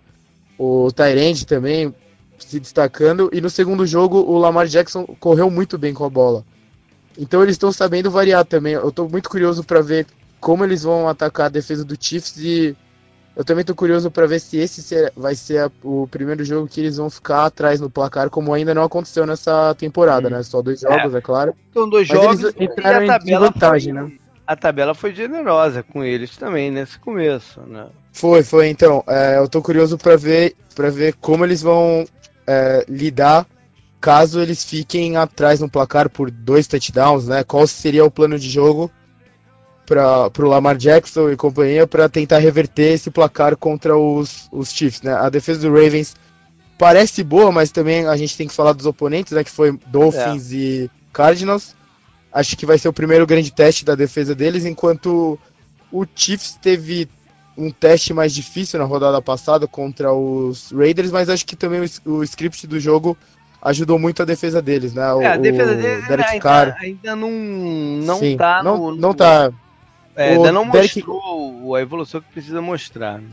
o 0.58 0.92
Tyrande 0.92 1.46
também 1.46 1.94
se 2.40 2.60
destacando. 2.60 3.30
E 3.32 3.40
no 3.40 3.50
segundo 3.50 3.86
jogo 3.86 4.18
o 4.18 4.40
Lamar 4.40 4.66
Jackson 4.66 5.06
correu 5.20 5.52
muito 5.52 5.78
bem 5.78 5.94
com 5.94 6.04
a 6.04 6.10
bola. 6.10 6.44
Então 7.16 7.44
eles 7.44 7.54
estão 7.54 7.72
sabendo 7.72 8.10
variar 8.10 8.44
também. 8.44 8.74
Eu 8.74 8.90
estou 8.90 9.08
muito 9.08 9.30
curioso 9.30 9.64
para 9.64 9.82
ver 9.82 10.08
como 10.40 10.64
eles 10.64 10.82
vão 10.82 11.08
atacar 11.08 11.46
a 11.46 11.50
defesa 11.50 11.86
do 11.86 11.96
Chiefs 12.00 12.38
e 12.38 12.76
eu 13.38 13.45
também 13.45 13.63
tô 13.63 13.76
curioso 13.76 14.10
para 14.10 14.26
ver 14.26 14.39
se 14.39 14.58
esse 14.58 15.12
vai 15.15 15.36
ser 15.36 15.71
o 15.84 16.08
primeiro 16.08 16.43
jogo 16.43 16.67
que 16.67 16.82
eles 16.82 16.97
vão 16.97 17.08
ficar 17.08 17.45
atrás 17.45 17.80
no 17.80 17.88
placar, 17.88 18.32
como 18.32 18.52
ainda 18.52 18.73
não 18.73 18.82
aconteceu 18.82 19.28
nessa 19.28 19.76
temporada, 19.76 20.28
hum. 20.28 20.32
né? 20.32 20.41
Só 20.41 20.60
dois 20.60 20.80
jogos, 20.80 21.13
é, 21.13 21.17
é 21.19 21.21
claro. 21.21 21.54
São 21.71 21.88
dois 21.88 22.08
Mas 22.08 22.19
jogos 22.19 22.39
eles 22.39 22.56
entraram 22.60 23.06
e 23.06 23.10
a 23.10 23.19
tabela 23.19 23.47
em 23.47 23.52
vantagem, 23.52 23.93
foi, 23.93 24.04
né? 24.04 24.12
A 24.47 24.56
tabela 24.56 24.95
foi 24.95 25.13
generosa 25.13 25.84
com 25.84 26.04
eles 26.04 26.36
também 26.36 26.71
nesse 26.71 26.97
começo, 26.97 27.62
né? 27.62 27.86
Foi, 28.12 28.41
foi. 28.41 28.69
Então, 28.69 29.04
é, 29.06 29.38
eu 29.38 29.47
tô 29.47 29.62
curioso 29.62 30.00
para 30.00 30.17
ver, 30.17 30.56
para 30.73 30.89
ver 30.89 31.13
como 31.21 31.45
eles 31.45 31.62
vão 31.62 32.06
é, 32.47 32.84
lidar 32.89 33.45
caso 34.02 34.39
eles 34.39 34.63
fiquem 34.63 35.15
atrás 35.15 35.60
no 35.60 35.69
placar 35.69 36.10
por 36.10 36.32
dois 36.32 36.65
touchdowns, 36.65 37.28
né? 37.28 37.43
Qual 37.43 37.67
seria 37.67 38.04
o 38.04 38.10
plano 38.10 38.39
de 38.39 38.50
jogo 38.50 38.91
para 39.88 40.30
o 40.39 40.47
Lamar 40.47 40.76
Jackson 40.76 41.32
e 41.32 41.38
companhia 41.38 41.88
para 41.88 42.10
tentar 42.10 42.39
reverter 42.39 42.93
esse 42.93 43.10
placar 43.10 43.56
contra 43.56 43.97
os, 43.97 44.50
os 44.52 44.69
Chiefs. 44.69 45.02
Né? 45.02 45.13
A 45.13 45.30
defesa 45.30 45.62
do 45.62 45.73
Ravens 45.73 46.13
parece 46.78 47.23
boa, 47.23 47.54
mas 47.54 47.71
também 47.71 48.06
a 48.06 48.17
gente 48.17 48.36
tem 48.36 48.47
que 48.47 48.54
falar 48.54 48.73
dos 48.73 48.86
oponentes, 48.86 49.32
né, 49.32 49.43
que 49.43 49.50
foi 49.50 49.80
Dolphins 49.88 50.52
é. 50.52 50.56
e 50.56 50.91
Cardinals. 51.13 51.73
Acho 52.32 52.58
que 52.58 52.65
vai 52.65 52.78
ser 52.78 52.89
o 52.89 52.93
primeiro 52.93 53.26
grande 53.26 53.52
teste 53.52 53.86
da 53.86 53.95
defesa 53.95 54.36
deles, 54.36 54.65
enquanto 54.65 55.39
o 55.89 56.06
Chiefs 56.13 56.60
teve 56.62 57.10
um 57.58 57.71
teste 57.71 58.13
mais 58.13 58.36
difícil 58.36 58.78
na 58.78 58.86
rodada 58.86 59.21
passada 59.21 59.65
contra 59.67 60.13
os 60.13 60.71
Raiders, 60.71 61.12
mas 61.12 61.30
acho 61.30 61.45
que 61.45 61.56
também 61.56 61.82
o, 62.06 62.12
o 62.12 62.23
script 62.23 62.67
do 62.67 62.80
jogo 62.80 63.17
ajudou 63.62 63.97
muito 63.97 64.21
a 64.21 64.26
defesa 64.26 64.62
deles, 64.62 64.93
né? 64.93 65.12
O, 65.13 65.21
é, 65.21 65.28
a 65.28 65.38
defesa 65.38 65.73
deles 65.73 66.04
ainda, 66.10 66.78
ainda 66.80 67.15
não, 67.15 67.32
não 67.32 68.19
Sim, 68.19 68.38
tá 68.38 68.62
não, 68.62 68.78
no, 68.78 68.95
não 68.95 69.13
tá 69.13 69.52
é, 70.18 70.32
ainda 70.32 70.52
não 70.52 70.70
Derek... 70.70 71.06
mostrou 71.06 71.76
a 71.76 71.82
evolução 71.82 72.20
que 72.20 72.32
precisa 72.32 72.62
mostrar. 72.62 73.20
Né? 73.20 73.30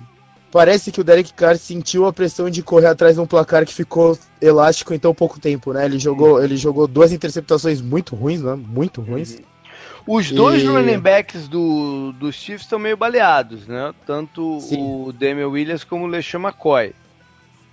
Parece 0.52 0.92
que 0.92 1.00
o 1.00 1.04
Derek 1.04 1.32
Carr 1.32 1.56
sentiu 1.56 2.06
a 2.06 2.12
pressão 2.12 2.48
de 2.48 2.62
correr 2.62 2.86
atrás 2.86 3.16
de 3.16 3.20
um 3.20 3.26
placar 3.26 3.66
que 3.66 3.74
ficou 3.74 4.16
elástico 4.40 4.94
em 4.94 4.98
tão 5.00 5.12
pouco 5.12 5.40
tempo, 5.40 5.72
né? 5.72 5.84
Ele 5.84 5.98
jogou, 5.98 6.34
uhum. 6.34 6.44
ele 6.44 6.56
jogou 6.56 6.86
duas 6.86 7.10
interceptações 7.10 7.80
muito 7.80 8.14
ruins, 8.14 8.40
né? 8.40 8.54
Muito 8.54 9.00
ruins. 9.00 9.34
Uhum. 9.34 10.16
Os 10.16 10.30
dois 10.30 10.62
e... 10.62 10.66
running 10.66 11.00
backs 11.00 11.48
do, 11.48 12.12
dos 12.12 12.36
Chiefs 12.36 12.66
estão 12.66 12.78
meio 12.78 12.96
baleados, 12.96 13.66
né? 13.66 13.92
Tanto 14.06 14.60
Sim. 14.60 14.76
o 14.78 15.12
Damian 15.12 15.48
Williams 15.48 15.82
como 15.82 16.04
o 16.04 16.06
LeSean 16.06 16.40
McCoy. 16.40 16.94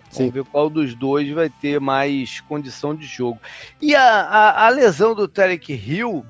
Sim. 0.09 0.29
Vamos 0.29 0.33
ver 0.33 0.43
qual 0.45 0.69
dos 0.69 0.95
dois 0.95 1.29
vai 1.29 1.49
ter 1.49 1.79
mais 1.79 2.39
condição 2.41 2.95
de 2.95 3.05
jogo. 3.05 3.39
E 3.81 3.93
a, 3.93 4.21
a, 4.21 4.65
a 4.65 4.69
lesão 4.69 5.13
do 5.13 5.27
Tarek 5.27 5.71
Hill 5.71 6.25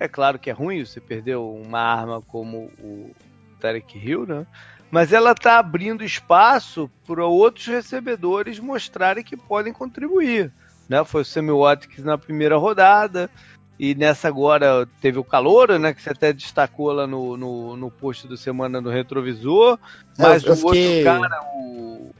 é 0.00 0.08
claro 0.08 0.38
que 0.38 0.48
é 0.48 0.52
ruim 0.52 0.84
você 0.84 1.00
perder 1.00 1.36
uma 1.36 1.78
arma 1.78 2.22
como 2.22 2.72
o 2.80 3.14
Tarek 3.60 3.98
Hill, 3.98 4.26
né? 4.26 4.46
Mas 4.90 5.12
ela 5.12 5.32
está 5.32 5.58
abrindo 5.58 6.02
espaço 6.02 6.90
para 7.06 7.24
outros 7.24 7.66
recebedores 7.66 8.58
mostrarem 8.58 9.22
que 9.22 9.36
podem 9.36 9.72
contribuir. 9.72 10.50
Né? 10.88 11.04
Foi 11.04 11.22
o 11.22 11.24
Sammy 11.24 11.52
Watkins 11.52 12.02
na 12.02 12.18
primeira 12.18 12.56
rodada, 12.56 13.30
e 13.78 13.94
nessa 13.94 14.26
agora 14.26 14.88
teve 15.00 15.18
o 15.18 15.24
calor, 15.24 15.78
né? 15.78 15.94
Que 15.94 16.02
você 16.02 16.10
até 16.10 16.32
destacou 16.32 16.92
lá 16.92 17.06
no, 17.06 17.36
no, 17.36 17.76
no 17.76 17.90
post 17.90 18.26
do 18.26 18.36
Semana 18.36 18.80
no 18.80 18.90
Retrovisor. 18.90 19.78
Mas 20.18 20.42
eu, 20.42 20.48
eu 20.48 20.54
o 20.54 20.56
fiquei... 20.56 21.06
outro 21.06 21.20
cara, 21.22 21.42
o 21.54 22.14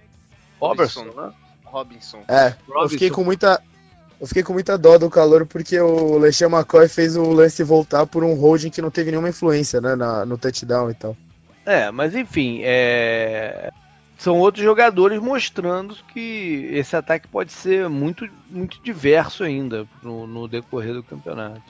Robertson, 0.61 1.05
né? 1.05 1.33
Robinson. 1.64 2.25
É, 2.29 2.55
Robinson. 2.66 2.83
eu 2.83 2.88
fiquei 2.88 3.11
com 3.11 3.25
muita. 3.25 3.62
Eu 4.20 4.26
fiquei 4.26 4.42
com 4.42 4.52
muita 4.52 4.76
dó 4.76 4.98
do 4.98 5.09
calor 5.09 5.46
porque 5.46 5.80
o 5.80 6.18
LeSean 6.18 6.48
McCoy 6.48 6.87
fez 6.88 7.16
o 7.16 7.30
lance 7.30 7.64
voltar 7.64 8.04
por 8.06 8.22
um 8.22 8.35
holding 8.35 8.68
que 8.68 8.83
não 8.83 8.90
teve 8.90 9.11
nenhuma 9.11 9.30
influência, 9.30 9.80
né, 9.80 9.96
na, 9.96 10.26
no 10.26 10.37
touchdown 10.37 10.90
e 10.90 10.94
tal. 10.94 11.16
É, 11.64 11.90
mas 11.90 12.14
enfim, 12.14 12.61
é... 12.62 13.70
são 14.18 14.38
outros 14.38 14.62
jogadores 14.62 15.18
mostrando 15.20 15.96
que 16.12 16.68
esse 16.70 16.94
ataque 16.94 17.28
pode 17.28 17.50
ser 17.52 17.88
muito, 17.88 18.28
muito 18.50 18.78
diverso 18.83 19.42
ainda 19.42 19.87
no, 20.02 20.26
no 20.26 20.46
decorrer 20.46 20.92
do 20.92 21.02
campeonato. 21.02 21.62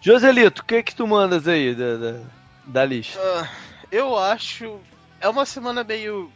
Joselito, 0.00 0.62
o 0.62 0.64
que 0.64 0.76
é 0.76 0.82
que 0.82 0.94
tu 0.94 1.06
mandas 1.06 1.46
aí 1.46 1.74
da, 1.74 1.96
da, 1.96 2.20
da 2.64 2.84
lista? 2.86 3.20
Uh, 3.20 3.46
eu 3.92 4.16
acho. 4.16 4.78
É 5.20 5.28
uma 5.28 5.44
semana 5.44 5.84
meio 5.84 6.30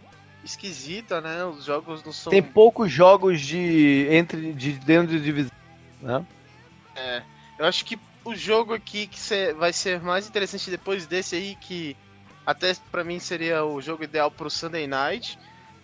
esquisita, 0.45 1.21
né? 1.21 1.45
Os 1.45 1.65
jogos 1.65 2.03
não 2.05 2.13
são. 2.13 2.31
Tem 2.31 2.43
poucos 2.43 2.91
jogos 2.91 3.41
de 3.41 4.07
entre 4.11 4.53
de 4.53 4.73
dentro 4.73 5.09
de 5.09 5.23
divisão, 5.23 5.53
né? 6.01 6.25
É. 6.95 7.23
Eu 7.59 7.67
acho 7.67 7.85
que 7.85 7.99
o 8.25 8.35
jogo 8.35 8.75
aqui 8.75 9.07
que 9.07 9.19
vai 9.55 9.73
ser 9.73 10.01
mais 10.01 10.29
interessante 10.29 10.71
depois 10.71 11.07
desse 11.07 11.37
aí 11.37 11.57
que 11.61 11.97
até 12.47 12.75
para 12.91 13.05
mim 13.05 13.19
seria 13.19 13.65
o 13.65 13.81
jogo 13.81 14.05
ideal 14.05 14.31
pro 14.31 14.51
Sunday 14.51 14.87
Night. 14.87 15.39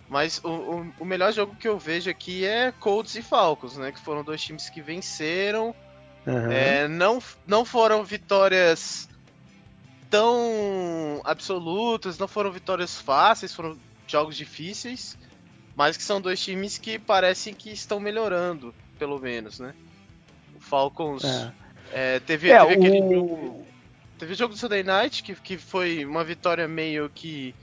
Mas 0.09 0.41
o, 0.43 0.49
o, 0.49 0.93
o, 1.01 1.05
melhor 1.05 1.31
jogo 1.31 1.55
que 1.55 1.67
eu 1.67 1.77
vejo 1.77 2.09
aqui 2.09 2.43
é 2.43 2.71
Colts 2.71 3.13
e 3.13 3.21
Falcons, 3.21 3.77
né? 3.77 3.91
Que 3.91 3.99
foram 3.99 4.23
dois 4.23 4.41
times 4.41 4.67
que 4.67 4.81
venceram. 4.81 5.75
Uhum. 6.25 6.51
É, 6.51 6.87
não, 6.87 7.21
não 7.45 7.63
foram 7.63 8.03
vitórias 8.03 9.07
tão 10.09 11.21
absolutas, 11.23 12.17
não 12.17 12.27
foram 12.27 12.51
vitórias 12.51 12.99
fáceis, 12.99 13.53
foram 13.53 13.77
jogos 14.11 14.35
difíceis, 14.35 15.17
mas 15.75 15.95
que 15.95 16.03
são 16.03 16.19
dois 16.19 16.41
times 16.41 16.77
que 16.77 16.99
parecem 16.99 17.53
que 17.53 17.71
estão 17.71 17.99
melhorando, 17.99 18.73
pelo 18.97 19.19
menos, 19.19 19.59
né? 19.59 19.73
O 20.55 20.59
Falcons 20.59 21.23
é. 21.23 21.53
É, 21.91 22.19
teve, 22.19 22.49
é, 22.49 22.65
teve 22.65 22.75
o... 22.75 22.79
aquele 22.79 23.15
jogo, 23.15 23.67
teve 24.17 24.33
o 24.33 24.35
jogo 24.35 24.53
do 24.53 24.59
Sunday 24.59 24.83
Night 24.83 25.23
que, 25.23 25.33
que 25.35 25.57
foi 25.57 26.05
uma 26.05 26.23
vitória 26.23 26.67
meio 26.67 27.09
que 27.09 27.55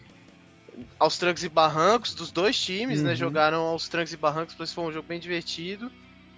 aos 0.98 1.16
trancos 1.16 1.44
e 1.44 1.48
barrancos 1.48 2.14
dos 2.14 2.30
dois 2.30 2.58
times, 2.58 2.98
né? 2.98 3.02
uhum. 3.02 3.08
né? 3.10 3.16
Jogaram 3.16 3.62
aos 3.62 3.88
trancos 3.88 4.12
e 4.12 4.16
barrancos, 4.16 4.56
mas 4.58 4.72
foi 4.72 4.84
um 4.84 4.92
jogo 4.92 5.08
bem 5.08 5.20
divertido. 5.20 5.90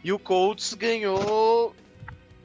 E 0.03 0.13
o 0.13 0.19
Colts 0.19 0.75
ganhou 0.75 1.75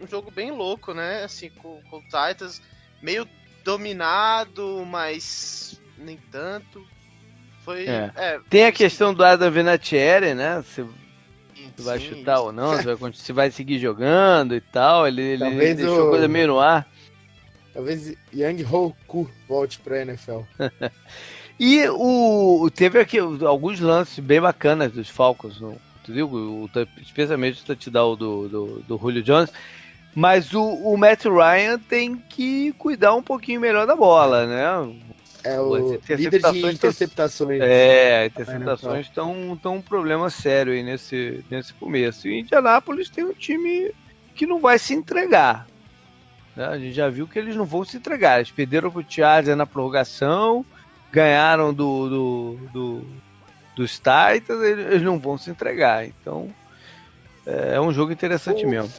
um 0.01 0.07
jogo 0.07 0.31
bem 0.31 0.51
louco, 0.51 0.93
né? 0.93 1.23
Assim, 1.23 1.49
com, 1.49 1.81
com 1.89 1.97
o 1.97 2.03
Titans 2.03 2.61
meio 3.01 3.27
dominado, 3.63 4.83
mas 4.85 5.79
nem 5.97 6.17
tanto. 6.31 6.85
Foi. 7.63 7.85
É. 7.87 8.11
É, 8.15 8.39
Tem 8.49 8.65
a 8.65 8.71
questão 8.71 9.13
do 9.13 9.23
Adam 9.23 9.49
Vinatieri, 9.49 10.33
né? 10.33 10.63
Se, 10.73 10.85
vai 11.77 11.99
chutar 11.99 12.41
ou 12.41 12.51
não, 12.51 12.77
se 12.77 12.93
vai, 12.93 13.13
se 13.13 13.33
vai, 13.33 13.51
seguir 13.51 13.79
jogando 13.79 14.55
e 14.55 14.61
tal. 14.61 15.07
Ele, 15.07 15.21
ele 15.21 15.73
deixou 15.73 16.07
o... 16.07 16.09
coisa 16.09 16.27
meio 16.27 16.47
no 16.47 16.59
ar. 16.59 16.87
Talvez 17.73 18.13
Yang 18.33 18.65
Hoku 18.65 19.29
volte 19.47 19.79
pra 19.79 20.01
NFL. 20.01 20.41
e 21.59 21.87
o, 21.89 22.69
teve 22.69 22.99
aqui 22.99 23.17
alguns 23.17 23.79
lances 23.79 24.19
bem 24.19 24.39
bacanas 24.39 24.91
dos 24.91 25.09
Falcons, 25.09 25.59
no, 25.59 25.75
tu 26.03 26.13
viu? 26.13 26.27
O, 26.27 26.69
especialmente 27.01 27.61
o 27.61 27.65
touchdown 27.65 28.15
do, 28.15 28.47
do, 28.47 28.83
do 28.87 28.97
Julio 28.97 29.23
Jones. 29.23 29.51
Mas 30.15 30.53
o, 30.53 30.61
o 30.61 30.95
Matt 30.95 31.25
Ryan 31.25 31.79
tem 31.79 32.15
que 32.15 32.71
cuidar 32.73 33.15
um 33.15 33.23
pouquinho 33.23 33.59
melhor 33.59 33.87
da 33.87 33.95
bola, 33.95 34.45
né? 34.45 34.95
É 35.43 35.59
o 35.59 35.99
líder 36.09 36.41
de 36.41 36.59
interceptações. 36.71 37.61
É, 37.61 38.27
interceptações 38.27 39.07
estão 39.07 39.59
tão 39.61 39.75
um 39.75 39.81
problema 39.81 40.29
sério 40.29 40.71
aí 40.71 40.81
nesse, 40.81 41.43
nesse 41.51 41.73
começo. 41.73 42.27
E 42.27 42.39
Indianápolis 42.39 43.09
tem 43.09 43.25
um 43.25 43.33
time 43.33 43.91
que 44.33 44.47
não 44.47 44.61
vai 44.61 44.79
se 44.79 44.93
entregar. 44.93 45.67
Né? 46.55 46.65
A 46.65 46.77
gente 46.77 46.93
já 46.93 47.09
viu 47.09 47.27
que 47.27 47.37
eles 47.37 47.55
não 47.55 47.65
vão 47.65 47.83
se 47.83 47.97
entregar. 47.97 48.37
Eles 48.37 48.51
perderam 48.51 48.89
pro 48.89 49.05
Chargers 49.07 49.57
na 49.57 49.65
prorrogação, 49.65 50.65
ganharam 51.11 51.73
do, 51.73 52.09
do, 52.09 52.57
do, 52.71 53.07
dos 53.75 53.97
Titans, 53.97 54.61
eles 54.63 55.01
não 55.01 55.19
vão 55.19 55.37
se 55.37 55.49
entregar. 55.49 56.05
Então 56.05 56.49
é, 57.45 57.75
é 57.75 57.81
um 57.81 57.91
jogo 57.91 58.11
interessante 58.11 58.65
o, 58.65 58.69
mesmo. 58.69 58.93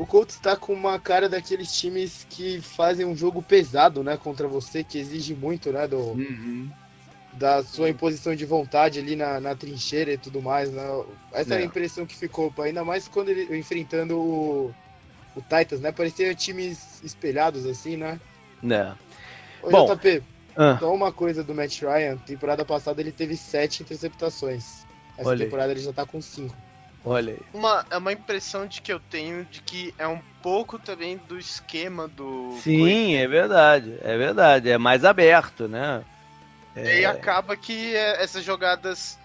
O 0.00 0.06
Colts 0.06 0.36
está 0.36 0.56
com 0.56 0.72
uma 0.72 0.98
cara 0.98 1.28
daqueles 1.28 1.78
times 1.78 2.26
que 2.30 2.58
fazem 2.62 3.04
um 3.04 3.14
jogo 3.14 3.42
pesado, 3.42 4.02
né, 4.02 4.16
contra 4.16 4.48
você, 4.48 4.82
que 4.82 4.98
exige 4.98 5.34
muito, 5.34 5.70
né, 5.70 5.86
do, 5.86 5.98
uhum. 5.98 6.70
da 7.34 7.62
sua 7.62 7.90
imposição 7.90 8.34
de 8.34 8.46
vontade 8.46 8.98
ali 8.98 9.14
na, 9.14 9.38
na 9.38 9.54
trincheira 9.54 10.14
e 10.14 10.16
tudo 10.16 10.40
mais, 10.40 10.72
né? 10.72 10.82
Essa 11.30 11.56
é. 11.56 11.58
a 11.58 11.62
impressão 11.62 12.06
que 12.06 12.16
ficou, 12.16 12.50
ainda 12.60 12.82
mais 12.82 13.08
quando 13.08 13.28
ele 13.28 13.58
enfrentando 13.58 14.18
o, 14.18 14.74
o 15.36 15.42
Titans, 15.42 15.82
né? 15.82 15.92
Parecia 15.92 16.34
times 16.34 17.02
espelhados 17.04 17.66
assim, 17.66 17.98
né? 17.98 18.18
Né. 18.62 18.96
Bom, 19.70 19.84
JP, 19.94 20.22
ah. 20.56 20.78
Só 20.78 20.94
uma 20.94 21.12
coisa 21.12 21.44
do 21.44 21.54
Matt 21.54 21.82
Ryan, 21.82 22.16
temporada 22.16 22.64
passada 22.64 23.02
ele 23.02 23.12
teve 23.12 23.36
sete 23.36 23.82
interceptações. 23.82 24.86
Essa 25.18 25.28
Olha 25.28 25.44
temporada 25.44 25.72
ele 25.72 25.80
já 25.80 25.92
tá 25.92 26.06
com 26.06 26.22
cinco. 26.22 26.56
Olha 27.04 27.32
aí. 27.32 27.40
Uma, 27.52 27.84
é 27.90 27.96
uma 27.96 28.12
impressão 28.12 28.66
de 28.66 28.82
que 28.82 28.92
eu 28.92 29.00
tenho 29.00 29.44
de 29.46 29.62
que 29.62 29.94
é 29.96 30.06
um 30.06 30.20
pouco 30.42 30.78
também 30.78 31.16
do 31.16 31.38
esquema 31.38 32.06
do. 32.06 32.58
Sim, 32.62 33.14
é 33.14 33.26
verdade. 33.26 33.96
É 34.02 34.16
verdade. 34.16 34.70
É 34.70 34.78
mais 34.78 35.04
aberto, 35.04 35.66
né? 35.66 36.04
É... 36.76 37.00
E 37.00 37.04
acaba 37.04 37.56
que 37.56 37.96
é, 37.96 38.22
essas 38.22 38.44
jogadas 38.44 39.18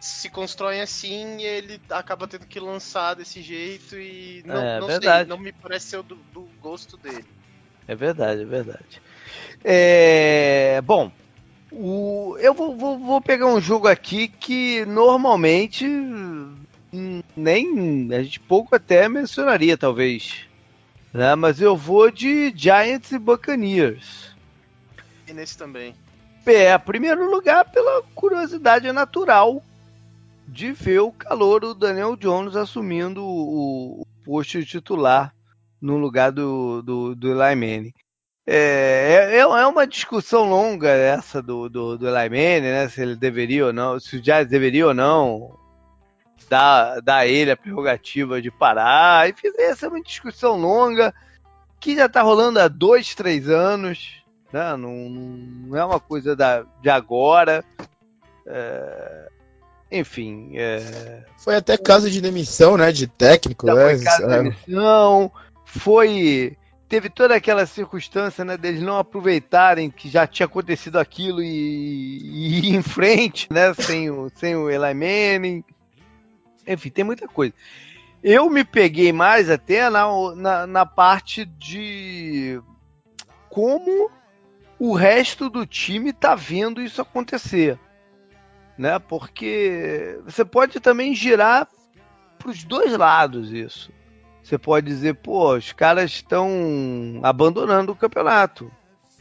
se 0.00 0.28
constroem 0.30 0.80
assim 0.80 1.38
e 1.38 1.44
ele 1.44 1.80
acaba 1.90 2.26
tendo 2.26 2.46
que 2.46 2.60
lançar 2.60 3.14
desse 3.14 3.42
jeito 3.42 3.98
e 3.98 4.42
não, 4.46 4.56
é, 4.56 4.80
não 4.80 4.86
verdade. 4.86 5.28
sei, 5.28 5.36
não 5.36 5.42
me 5.42 5.52
parece 5.52 5.86
ser 5.86 6.02
do, 6.02 6.14
do 6.32 6.48
gosto 6.60 6.96
dele. 6.96 7.26
É 7.86 7.94
verdade, 7.94 8.42
é 8.42 8.44
verdade. 8.44 9.02
É, 9.64 10.80
bom, 10.82 11.10
o, 11.72 12.36
eu 12.38 12.54
vou, 12.54 12.76
vou, 12.76 12.98
vou, 12.98 13.20
pegar 13.20 13.46
um 13.46 13.60
jogo 13.60 13.88
aqui 13.88 14.28
que 14.28 14.84
normalmente 14.86 15.86
nem 17.36 18.08
a 18.12 18.22
gente 18.22 18.40
pouco 18.40 18.74
até 18.74 19.08
mencionaria, 19.08 19.76
talvez. 19.76 20.46
Né? 21.12 21.34
Mas 21.34 21.60
eu 21.60 21.76
vou 21.76 22.10
de 22.10 22.52
Giants 22.54 23.12
e 23.12 23.18
Buccaneers. 23.18 24.34
E 25.26 25.32
nesse 25.32 25.56
também. 25.56 25.94
É, 26.46 26.76
primeiro 26.78 27.30
lugar, 27.30 27.70
pela 27.70 28.02
curiosidade 28.14 28.90
natural 28.90 29.62
de 30.46 30.72
ver 30.72 31.00
o 31.00 31.12
calor 31.12 31.60
do 31.60 31.74
Daniel 31.74 32.16
Jones 32.16 32.56
assumindo 32.56 33.22
o, 33.22 34.00
o 34.00 34.06
posto 34.24 34.58
de 34.58 34.64
titular 34.64 35.34
no 35.80 35.98
lugar 35.98 36.32
do, 36.32 36.80
do, 36.82 37.14
do 37.14 37.28
Eli 37.28 37.54
Manning. 37.54 37.92
É, 38.46 39.28
é, 39.30 39.36
é, 39.36 39.40
é 39.40 39.66
uma 39.66 39.86
discussão 39.86 40.48
longa 40.48 40.88
essa 40.88 41.42
do, 41.42 41.68
do, 41.68 41.98
do 41.98 42.08
Eli 42.08 42.30
Manning, 42.30 42.60
né? 42.62 42.88
Se 42.88 43.02
ele 43.02 43.14
deveria 43.14 43.66
ou 43.66 43.72
não, 43.74 44.00
se 44.00 44.16
o 44.16 44.20
Jazz 44.22 44.48
deveria 44.48 44.86
ou 44.86 44.94
não 44.94 45.57
dar, 46.48 47.00
dar 47.00 47.18
a 47.18 47.26
ele 47.26 47.50
a 47.50 47.56
prerrogativa 47.56 48.40
de 48.40 48.50
parar. 48.50 49.28
Enfim, 49.28 49.48
essa 49.58 49.86
é 49.86 49.88
uma 49.88 50.02
discussão 50.02 50.56
longa 50.56 51.14
que 51.80 51.96
já 51.96 52.06
está 52.06 52.22
rolando 52.22 52.60
há 52.60 52.68
dois, 52.68 53.14
três 53.14 53.48
anos. 53.48 54.22
Né? 54.52 54.76
Não, 54.76 55.08
não 55.08 55.76
é 55.76 55.84
uma 55.84 56.00
coisa 56.00 56.34
da, 56.34 56.64
de 56.82 56.90
agora. 56.90 57.64
É, 58.46 59.28
enfim. 59.90 60.52
É... 60.54 61.24
Foi 61.38 61.56
até 61.56 61.76
caso 61.76 62.10
de 62.10 62.20
demissão, 62.20 62.76
né? 62.76 62.92
De 62.92 63.06
técnico. 63.06 63.66
Né? 63.66 63.72
Foi 63.72 64.04
caso 64.04 64.26
de 64.26 64.28
demissão. 64.28 65.32
Foi 65.64 66.56
teve 66.88 67.10
toda 67.10 67.34
aquela 67.34 67.66
circunstância 67.66 68.44
né, 68.44 68.56
deles 68.56 68.80
não 68.80 68.96
aproveitarem 68.96 69.90
que 69.90 70.08
já 70.08 70.26
tinha 70.26 70.46
acontecido 70.46 70.98
aquilo 70.98 71.42
e, 71.42 71.46
e 71.46 72.58
ir 72.60 72.74
em 72.74 72.82
frente, 72.82 73.46
né? 73.50 73.74
Sem 73.74 74.10
o, 74.10 74.30
sem 74.34 74.56
o 74.56 74.70
Eli 74.70 74.94
Manning. 74.94 75.64
Enfim, 76.72 76.90
tem 76.90 77.04
muita 77.04 77.26
coisa. 77.26 77.54
Eu 78.22 78.50
me 78.50 78.64
peguei 78.64 79.12
mais 79.12 79.48
até 79.48 79.88
na, 79.88 80.06
na, 80.34 80.66
na 80.66 80.86
parte 80.86 81.44
de 81.44 82.60
como 83.48 84.10
o 84.78 84.94
resto 84.94 85.48
do 85.48 85.64
time 85.66 86.12
tá 86.12 86.34
vendo 86.34 86.82
isso 86.82 87.00
acontecer. 87.00 87.78
Né? 88.76 88.98
Porque 88.98 90.20
você 90.24 90.44
pode 90.44 90.80
também 90.80 91.14
girar 91.14 91.68
para 92.38 92.50
os 92.50 92.64
dois 92.64 92.92
lados 92.96 93.52
isso 93.52 93.92
você 94.48 94.56
pode 94.56 94.86
dizer, 94.86 95.14
pô, 95.16 95.54
os 95.54 95.72
caras 95.72 96.10
estão 96.10 97.20
abandonando 97.22 97.92
o 97.92 97.96
campeonato, 97.96 98.72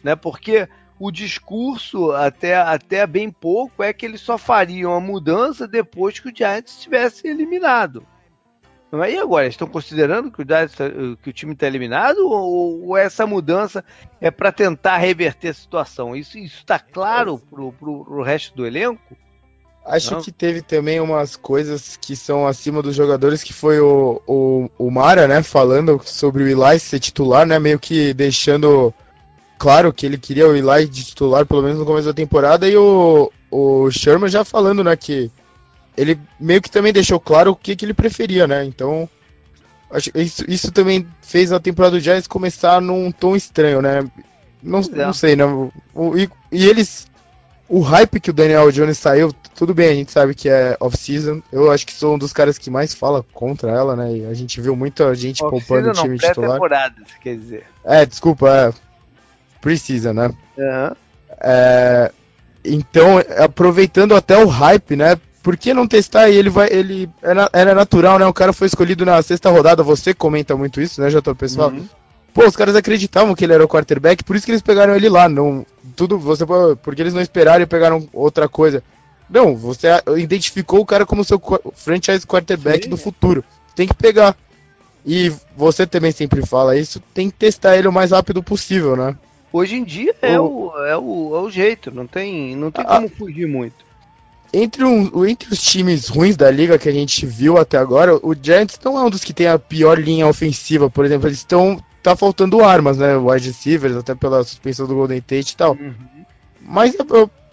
né? 0.02 0.16
Porque 0.16 0.70
o 1.00 1.12
discurso 1.12 2.12
até, 2.12 2.56
até 2.56 3.06
bem 3.06 3.30
pouco 3.30 3.84
é 3.84 3.94
que 3.94 4.06
eles 4.06 4.22
só 4.22 4.38
fariam 4.38 4.94
a 4.94 5.00
mudança 5.00 5.68
depois 5.68 6.20
que 6.20 6.30
o 6.30 6.36
Giants 6.36 6.74
estivesse 6.74 7.28
eliminado. 7.28 8.06
É? 8.92 9.12
E 9.12 9.18
agora, 9.18 9.48
estão 9.48 9.68
considerando 9.68 10.32
que 10.32 10.42
o, 10.42 10.46
Giants, 10.48 10.74
tá, 10.74 10.86
que 11.22 11.30
o 11.30 11.34
time 11.34 11.54
está 11.54 11.68
eliminado 11.68 12.20
ou, 12.20 12.88
ou, 12.88 12.98
essa 12.98 13.28
mudança 13.28 13.84
é 14.22 14.32
para 14.32 14.52
tentar 14.52 14.98
reverter 14.98 15.50
a 15.50 15.54
situação? 15.54 16.16
Isso 16.16 16.38
está 16.38 16.80
claro 16.80 17.38
para 17.38 17.62
o 17.62 18.24
resto 18.24 18.56
do 18.56 18.66
elenco? 18.66 19.16
Acho 19.86 20.16
não. 20.16 20.22
que 20.22 20.32
teve 20.32 20.62
também 20.62 21.00
umas 21.00 21.36
coisas 21.36 21.96
que 21.96 22.16
são 22.16 22.46
acima 22.46 22.82
dos 22.82 22.96
jogadores, 22.96 23.44
que 23.44 23.54
foi 23.54 23.80
o, 23.80 24.22
o, 24.28 24.70
o 24.78 24.92
Mara, 24.92 25.28
né, 25.28 25.42
falando 25.42 26.02
sobre 26.04 26.44
o 26.44 26.48
Eli 26.48 26.80
ser 26.80 27.00
titular, 27.00 27.46
né, 27.46 27.58
meio 27.58 27.80
que 27.80 28.14
deixando 28.14 28.94
claro 29.58 29.94
que 29.94 30.06
ele 30.06 30.18
queria 30.18 30.48
o 30.48 30.56
Eli 30.56 30.88
de 30.88 31.04
titular, 31.06 31.46
pelo 31.46 31.62
menos 31.62 31.80
no 31.80 31.86
começo 31.86 32.08
da 32.08 32.14
temporada, 32.14 32.68
e 32.68 32.76
o, 32.78 33.32
o 33.52 33.90
Sherman 33.92 34.30
já 34.30 34.44
falando, 34.44 34.84
né, 34.84 34.96
que 34.96 35.32
ele 35.96 36.20
meio 36.40 36.62
que 36.62 36.70
também 36.70 36.94
deixou 36.94 37.20
claro 37.20 37.52
o 37.52 37.56
que, 37.56 37.76
que 37.76 37.86
ele 37.86 37.94
preferia, 37.94 38.48
né, 38.48 38.64
então 38.66 39.10
acho, 39.92 40.12
isso, 40.16 40.44
isso 40.48 40.72
também 40.72 41.08
fez 41.22 41.52
a 41.52 41.60
temporada 41.60 41.98
do 41.98 42.00
Giants 42.00 42.28
começar 42.28 42.82
num 42.82 43.12
tom 43.12 43.36
estranho, 43.36 43.82
né, 43.82 44.02
não, 44.62 44.82
não 44.82 45.14
sei, 45.14 45.36
né, 45.36 45.46
o, 45.94 46.18
e, 46.18 46.30
e 46.52 46.66
eles 46.66 47.08
o 47.70 47.82
hype 47.82 48.20
que 48.20 48.30
o 48.30 48.34
Daniel 48.34 48.72
Jones 48.72 48.98
saiu, 48.98 49.34
tudo 49.56 49.74
bem, 49.74 49.90
a 49.90 49.94
gente 49.94 50.12
sabe 50.12 50.34
que 50.34 50.48
é 50.48 50.78
off-season. 50.80 51.42
Eu 51.52 51.70
acho 51.70 51.86
que 51.86 51.94
sou 51.94 52.16
um 52.16 52.18
dos 52.18 52.32
caras 52.32 52.58
que 52.58 52.70
mais 52.70 52.94
fala 52.94 53.26
contra 53.34 53.72
ela, 53.72 53.96
né? 53.96 54.18
E 54.18 54.26
a 54.26 54.34
gente 54.34 54.62
viu 54.62 54.76
muita 54.76 55.14
gente 55.14 55.40
poupando 55.40 55.90
o 55.90 55.94
time 55.94 56.10
não, 56.10 56.18
titular. 56.18 56.52
temporada 56.52 56.96
quer 57.22 57.36
dizer. 57.36 57.66
É, 57.84 58.06
desculpa, 58.06 58.50
é. 58.50 58.87
Precisa, 59.62 60.14
né? 60.14 60.32
Uhum. 60.58 60.96
É, 61.42 62.12
então, 62.64 63.18
aproveitando 63.38 64.16
até 64.16 64.38
o 64.38 64.48
hype, 64.48 64.96
né? 64.96 65.18
Por 65.42 65.56
que 65.56 65.74
não 65.74 65.88
testar? 65.88 66.30
E 66.30 66.36
ele 66.36 66.50
vai. 66.50 66.68
Ele 66.70 67.10
era, 67.22 67.50
era 67.54 67.76
natural, 67.76 68.20
né? 68.20 68.26
O 68.26 68.34
cara 68.34 68.52
foi 68.52 68.68
escolhido 68.68 69.06
na 69.06 69.22
sexta 69.22 69.50
rodada. 69.50 69.84
Você 69.84 70.14
comenta 70.14 70.56
muito 70.58 70.82
isso, 70.82 71.02
né, 71.02 71.10
Jota, 71.10 71.34
pessoal? 71.34 71.70
Uhum. 71.70 71.88
pô, 72.34 72.46
os 72.46 72.56
caras 72.56 72.76
acreditavam 72.76 73.34
que 73.34 73.46
ele 73.46 73.54
era 73.54 73.64
o 73.64 73.68
quarterback, 73.68 74.24
por 74.24 74.36
isso 74.36 74.46
que 74.46 74.52
eles 74.52 74.62
pegaram 74.62 74.96
ele 74.96 75.10
lá, 75.10 75.30
não 75.30 75.66
tudo 75.98 76.20
você 76.20 76.46
porque 76.84 77.02
eles 77.02 77.14
não 77.14 77.22
esperaram 77.22 77.64
e 77.64 77.68
pegaram 77.68 78.08
outra 78.14 78.48
coisa. 78.48 78.84
Não, 79.30 79.56
você 79.56 79.88
identificou 80.18 80.80
o 80.80 80.86
cara 80.86 81.06
como 81.06 81.24
seu 81.24 81.42
franchise 81.74 82.26
quarterback 82.26 82.86
Sim. 82.86 82.90
do 82.90 82.96
futuro. 82.96 83.44
Tem 83.76 83.88
que 83.88 83.94
pegar. 83.94 84.38
E 85.06 85.34
você 85.56 85.86
também 85.88 86.12
sempre 86.12 86.46
fala 86.46 86.78
isso, 86.78 87.02
tem 87.14 87.30
que 87.30 87.38
testar 87.38 87.78
ele 87.78 87.88
o 87.88 87.94
mais 87.94 88.12
rápido 88.12 88.44
possível, 88.44 88.96
né? 88.96 89.16
Hoje 89.58 89.76
em 89.76 89.84
dia 89.84 90.14
é 90.22 90.40
o, 90.40 90.72
é 90.86 90.96
o, 90.96 91.36
é 91.36 91.40
o 91.40 91.50
jeito, 91.50 91.90
não 91.90 92.06
tem, 92.06 92.56
não 92.56 92.70
tem 92.70 92.86
como 92.86 93.10
fugir 93.10 93.48
muito. 93.48 93.88
Entre, 94.54 94.84
um, 94.84 95.26
entre 95.26 95.52
os 95.52 95.60
times 95.64 96.10
ruins 96.10 96.38
da 96.38 96.52
liga 96.52 96.78
que 96.78 96.88
a 96.88 96.92
gente 96.92 97.26
viu 97.26 97.58
até 97.58 97.76
agora, 97.76 98.16
o 98.22 98.36
Giants 98.40 98.80
não 98.86 99.00
é 99.00 99.04
um 99.04 99.10
dos 99.10 99.24
que 99.24 99.34
tem 99.34 99.48
a 99.48 99.58
pior 99.58 100.00
linha 100.00 100.28
ofensiva, 100.28 100.92
por 100.92 101.06
exemplo, 101.06 101.28
eles 101.28 101.40
estão 101.40 101.84
tá 102.04 102.16
faltando 102.16 102.64
armas, 102.64 103.00
né, 103.00 103.18
wide 103.18 103.48
receivers, 103.48 103.96
até 103.96 104.14
pela 104.14 104.44
suspensão 104.44 104.86
do 104.86 104.94
Golden 104.94 105.22
Tate 105.22 105.54
e 105.54 105.58
tal. 105.58 105.72
Uhum. 105.72 105.94
Mas 106.62 106.94
é, 106.94 107.00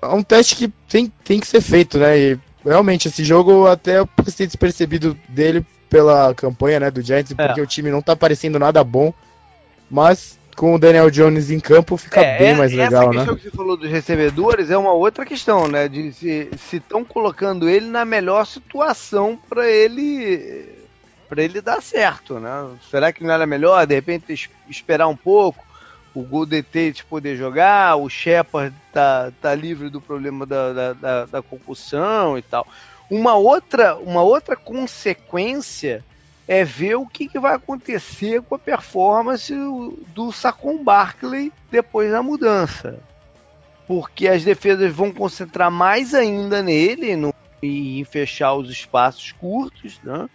é, 0.02 0.06
um 0.08 0.22
teste 0.22 0.56
que 0.56 0.68
tem, 0.86 1.10
tem 1.24 1.40
que 1.40 1.46
ser 1.46 1.62
feito, 1.62 1.98
né, 1.98 2.18
e 2.18 2.38
realmente 2.62 3.08
esse 3.08 3.24
jogo 3.24 3.66
até 3.66 4.04
passei 4.04 4.46
despercebido 4.46 5.16
dele 5.26 5.64
pela 5.88 6.34
campanha, 6.34 6.80
né, 6.80 6.90
do 6.90 7.00
Giants, 7.00 7.32
é. 7.32 7.46
porque 7.46 7.62
o 7.62 7.66
time 7.66 7.90
não 7.90 8.02
tá 8.02 8.14
parecendo 8.14 8.58
nada 8.58 8.84
bom, 8.84 9.10
mas 9.90 10.38
com 10.54 10.74
o 10.74 10.78
Daniel 10.78 11.10
Jones 11.10 11.50
em 11.50 11.60
campo 11.60 11.96
fica 11.96 12.20
é, 12.20 12.38
bem 12.38 12.54
mais 12.54 12.72
legal, 12.72 13.10
né? 13.12 13.16
Essa 13.16 13.16
questão 13.16 13.36
que 13.36 13.42
você 13.42 13.50
falou 13.50 13.76
dos 13.76 13.90
recebedores 13.90 14.70
é 14.70 14.78
uma 14.78 14.92
outra 14.92 15.24
questão, 15.24 15.68
né? 15.68 15.88
De 15.88 16.12
se 16.12 16.48
estão 16.72 17.04
colocando 17.04 17.68
ele 17.68 17.86
na 17.86 18.04
melhor 18.04 18.46
situação 18.46 19.38
para 19.48 19.68
ele 19.68 20.84
para 21.28 21.42
ele 21.42 21.60
dar 21.60 21.82
certo, 21.82 22.38
né? 22.38 22.70
Será 22.90 23.12
que 23.12 23.24
não 23.24 23.32
era 23.32 23.46
melhor 23.46 23.86
de 23.86 23.94
repente 23.94 24.50
esperar 24.68 25.08
um 25.08 25.16
pouco? 25.16 25.64
O 26.14 26.22
Golden 26.22 26.62
Tate 26.62 27.04
poder 27.04 27.36
jogar, 27.36 27.96
o 27.96 28.08
Shepard 28.08 28.74
tá, 28.92 29.32
tá 29.42 29.52
livre 29.52 29.90
do 29.90 30.00
problema 30.00 30.46
da, 30.46 30.72
da, 30.72 30.92
da, 30.92 31.26
da 31.26 31.42
concussão 31.42 32.38
e 32.38 32.42
tal. 32.42 32.66
Uma 33.10 33.34
outra, 33.34 33.96
uma 33.96 34.22
outra 34.22 34.54
consequência 34.54 36.04
é 36.46 36.64
ver 36.64 36.96
o 36.96 37.06
que, 37.06 37.28
que 37.28 37.38
vai 37.38 37.54
acontecer 37.54 38.42
com 38.42 38.54
a 38.54 38.58
performance 38.58 39.54
do 40.14 40.30
Saquon 40.30 40.82
Barkley 40.82 41.52
depois 41.70 42.10
da 42.10 42.22
mudança. 42.22 42.98
Porque 43.86 44.28
as 44.28 44.44
defesas 44.44 44.92
vão 44.92 45.12
concentrar 45.12 45.70
mais 45.70 46.14
ainda 46.14 46.62
nele 46.62 47.16
no, 47.16 47.34
e 47.62 48.00
em 48.00 48.04
fechar 48.04 48.54
os 48.54 48.70
espaços 48.70 49.32
curtos, 49.32 49.98
né? 50.02 50.28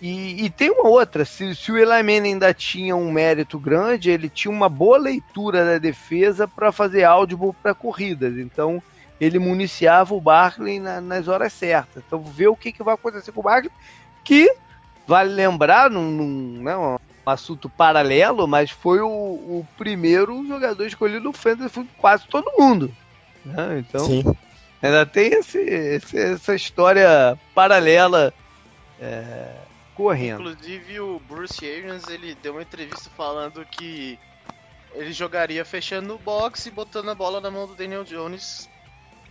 E, 0.00 0.46
e, 0.46 0.50
tem 0.50 0.68
uma 0.68 0.88
outra, 0.88 1.24
se, 1.24 1.54
se, 1.54 1.70
o 1.70 1.78
Eli 1.78 2.02
Manning 2.02 2.32
ainda 2.32 2.52
tinha 2.52 2.96
um 2.96 3.12
mérito 3.12 3.56
grande, 3.56 4.10
ele 4.10 4.28
tinha 4.28 4.50
uma 4.50 4.68
boa 4.68 4.98
leitura 4.98 5.64
da 5.64 5.78
defesa 5.78 6.48
para 6.48 6.72
fazer 6.72 7.04
audible 7.04 7.52
para 7.62 7.72
corridas. 7.72 8.36
Então 8.36 8.82
ele 9.20 9.38
municiava 9.38 10.12
o 10.12 10.20
Barkley 10.20 10.80
na, 10.80 11.00
nas 11.00 11.28
horas 11.28 11.52
certas. 11.52 12.02
Então 12.04 12.20
ver 12.20 12.48
o 12.48 12.56
que, 12.56 12.72
que 12.72 12.82
vai 12.82 12.94
acontecer 12.94 13.30
com 13.30 13.38
o 13.38 13.44
Barkley, 13.44 13.70
que 14.24 14.52
Vale 15.12 15.30
lembrar, 15.30 15.90
num, 15.90 16.10
num 16.10 16.62
né, 16.62 16.74
um 16.74 16.96
assunto 17.26 17.68
paralelo, 17.68 18.48
mas 18.48 18.70
foi 18.70 18.98
o, 19.02 19.06
o 19.06 19.68
primeiro 19.76 20.42
jogador 20.46 20.86
escolhido 20.86 21.24
no 21.24 21.34
Fantasy 21.34 21.68
foi 21.68 21.86
quase 21.98 22.26
todo 22.28 22.50
mundo. 22.58 22.90
Né? 23.44 23.80
Então, 23.80 24.06
Sim. 24.06 24.24
ainda 24.80 25.04
tem 25.04 25.34
esse, 25.34 25.58
esse, 25.58 26.18
essa 26.18 26.54
história 26.54 27.38
paralela 27.54 28.32
é, 28.98 29.54
correndo. 29.94 30.48
Inclusive, 30.48 31.00
o 31.00 31.20
Bruce 31.28 31.62
Arians 31.62 32.08
ele 32.08 32.34
deu 32.42 32.54
uma 32.54 32.62
entrevista 32.62 33.10
falando 33.14 33.66
que 33.66 34.18
ele 34.94 35.12
jogaria 35.12 35.62
fechando 35.62 36.14
o 36.14 36.18
box 36.18 36.64
e 36.64 36.70
botando 36.70 37.10
a 37.10 37.14
bola 37.14 37.38
na 37.38 37.50
mão 37.50 37.66
do 37.66 37.74
Daniel 37.74 38.02
Jones 38.02 38.66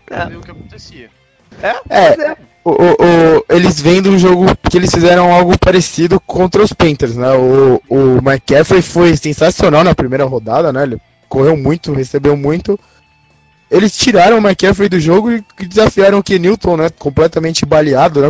pra 0.06 0.26
é. 0.26 0.26
ver 0.28 0.38
o 0.38 0.42
que 0.42 0.52
acontecia. 0.52 1.10
É, 1.62 1.76
é, 1.90 2.32
é. 2.32 2.38
O, 2.64 2.70
o, 2.70 2.74
o, 2.74 3.46
eles 3.50 3.82
vêm 3.82 4.02
de 4.02 4.10
um 4.10 4.20
jogo 4.20 4.46
que 4.70 4.78
eles 4.78 4.92
fizeram 4.92 5.34
algo 5.34 5.58
parecido 5.58 6.20
contra 6.20 6.62
os 6.62 6.72
Panthers, 6.72 7.16
né? 7.16 7.32
O, 7.34 7.82
o 7.90 8.18
McCaffrey 8.18 8.84
foi 8.84 9.16
sensacional 9.18 9.84
na 9.84 9.96
primeira 9.96 10.26
rodada, 10.26 10.72
né? 10.72 10.84
Ele 10.84 11.02
correu 11.28 11.58
muito, 11.58 11.94
recebeu 11.94 12.38
muito. 12.38 12.80
Eles 13.70 13.96
tiraram 13.96 14.38
o 14.38 14.42
McCaffrey 14.42 14.90
do 14.90 15.00
jogo 15.00 15.32
e 15.32 15.44
desafiaram 15.66 16.20
o 16.20 16.24
Kenilton, 16.24 16.78
né? 16.78 16.90
Completamente 16.90 17.66
baleado, 17.66 18.22
né? 18.22 18.28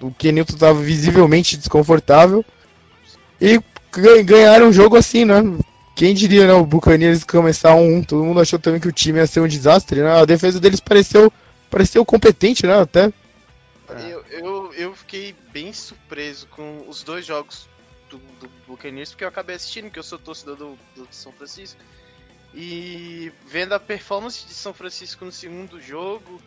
O 0.00 0.10
Kenilton 0.12 0.54
estava 0.54 0.78
visivelmente 0.78 1.56
desconfortável. 1.56 2.44
E 3.40 3.60
ganharam 4.24 4.68
o 4.68 4.72
jogo 4.72 4.96
assim, 4.96 5.24
né? 5.24 5.42
Quem 5.96 6.14
diria, 6.14 6.46
né? 6.46 6.52
O 6.52 6.66
Buccaneers 6.66 7.24
começar 7.24 7.74
um, 7.74 7.96
um 7.96 8.02
todo 8.02 8.24
mundo 8.24 8.40
achou 8.40 8.58
também 8.58 8.80
que 8.80 8.88
o 8.88 8.92
time 8.92 9.18
ia 9.18 9.26
ser 9.26 9.40
um 9.40 9.48
desastre, 9.48 10.00
né? 10.00 10.20
A 10.20 10.24
defesa 10.24 10.60
deles 10.60 10.80
pareceu 10.80 11.32
pareceu 11.74 12.04
competente, 12.06 12.64
né? 12.66 12.80
Até. 12.80 13.12
Eu, 14.08 14.24
eu, 14.30 14.74
eu 14.74 14.94
fiquei 14.94 15.34
bem 15.52 15.72
surpreso 15.72 16.46
com 16.46 16.84
os 16.88 17.02
dois 17.02 17.26
jogos 17.26 17.68
do, 18.08 18.18
do 18.18 18.48
Buccaneers, 18.66 19.10
porque 19.10 19.24
eu 19.24 19.28
acabei 19.28 19.56
assistindo, 19.56 19.90
que 19.90 19.98
eu 19.98 20.02
sou 20.04 20.16
torcedor 20.16 20.56
do, 20.56 20.78
do 20.94 21.08
São 21.10 21.32
Francisco. 21.32 21.80
E 22.54 23.32
vendo 23.48 23.72
a 23.72 23.80
performance 23.80 24.46
de 24.46 24.54
São 24.54 24.72
Francisco 24.72 25.24
no 25.24 25.32
segundo 25.32 25.80
jogo, 25.80 26.40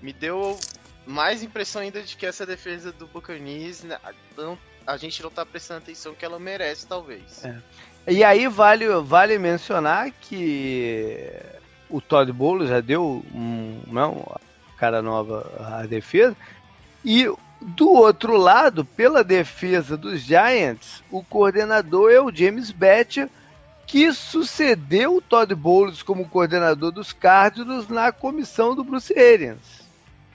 me 0.00 0.12
deu 0.12 0.56
mais 1.04 1.42
impressão 1.42 1.82
ainda 1.82 2.00
de 2.00 2.16
que 2.16 2.24
essa 2.24 2.46
defesa 2.46 2.92
do 2.92 3.08
Buccaneers 3.08 3.82
né, 3.82 3.98
não, 4.36 4.56
a 4.86 4.96
gente 4.96 5.20
não 5.20 5.30
tá 5.30 5.44
prestando 5.44 5.78
atenção 5.78 6.14
que 6.14 6.24
ela 6.24 6.38
merece, 6.38 6.86
talvez. 6.86 7.44
É. 7.44 7.60
E 8.06 8.22
aí 8.22 8.46
vale, 8.46 8.86
vale 9.00 9.38
mencionar 9.38 10.12
que 10.12 11.28
o 11.90 12.00
Todd 12.00 12.32
Bowles 12.32 12.68
já 12.68 12.80
deu 12.80 13.24
um, 13.34 13.82
não, 13.88 14.24
cara 14.78 15.02
nova 15.02 15.50
a 15.80 15.86
defesa. 15.86 16.36
E 17.04 17.30
do 17.60 17.90
outro 17.90 18.36
lado, 18.36 18.84
pela 18.84 19.24
defesa 19.24 19.96
dos 19.96 20.20
Giants, 20.20 21.02
o 21.10 21.22
coordenador 21.22 22.10
é 22.10 22.20
o 22.20 22.34
James 22.34 22.70
Betcher, 22.70 23.28
que 23.86 24.12
sucedeu 24.12 25.16
o 25.16 25.20
Todd 25.20 25.54
Bowles 25.54 26.02
como 26.02 26.28
coordenador 26.28 26.92
dos 26.92 27.12
Cardinals 27.12 27.88
na 27.88 28.12
comissão 28.12 28.74
do 28.74 28.84
Bruce 28.84 29.18
Arians. 29.18 29.88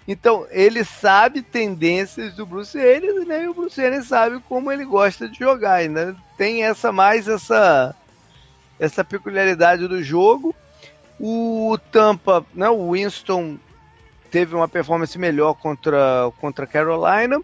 Então, 0.07 0.45
ele 0.49 0.83
sabe 0.83 1.41
tendências 1.41 2.33
do 2.33 2.45
Bruce 2.45 2.77
Arians, 2.77 3.25
né? 3.25 3.43
E 3.43 3.47
o 3.47 3.53
Bruce 3.53 3.79
Arians 3.79 4.07
sabe 4.07 4.41
como 4.49 4.71
ele 4.71 4.83
gosta 4.83 5.29
de 5.29 5.39
jogar. 5.39 5.75
Ainda 5.75 6.15
tem 6.37 6.63
essa 6.65 6.91
mais 6.91 7.27
essa 7.27 7.95
essa 8.79 9.03
peculiaridade 9.03 9.87
do 9.87 10.03
jogo. 10.03 10.53
O 11.19 11.77
Tampa, 11.91 12.45
né, 12.53 12.69
o 12.69 12.91
Winston 12.91 13.57
teve 14.33 14.55
uma 14.55 14.67
performance 14.67 15.15
melhor 15.19 15.53
contra, 15.53 16.31
contra 16.41 16.65
Carolina. 16.65 17.39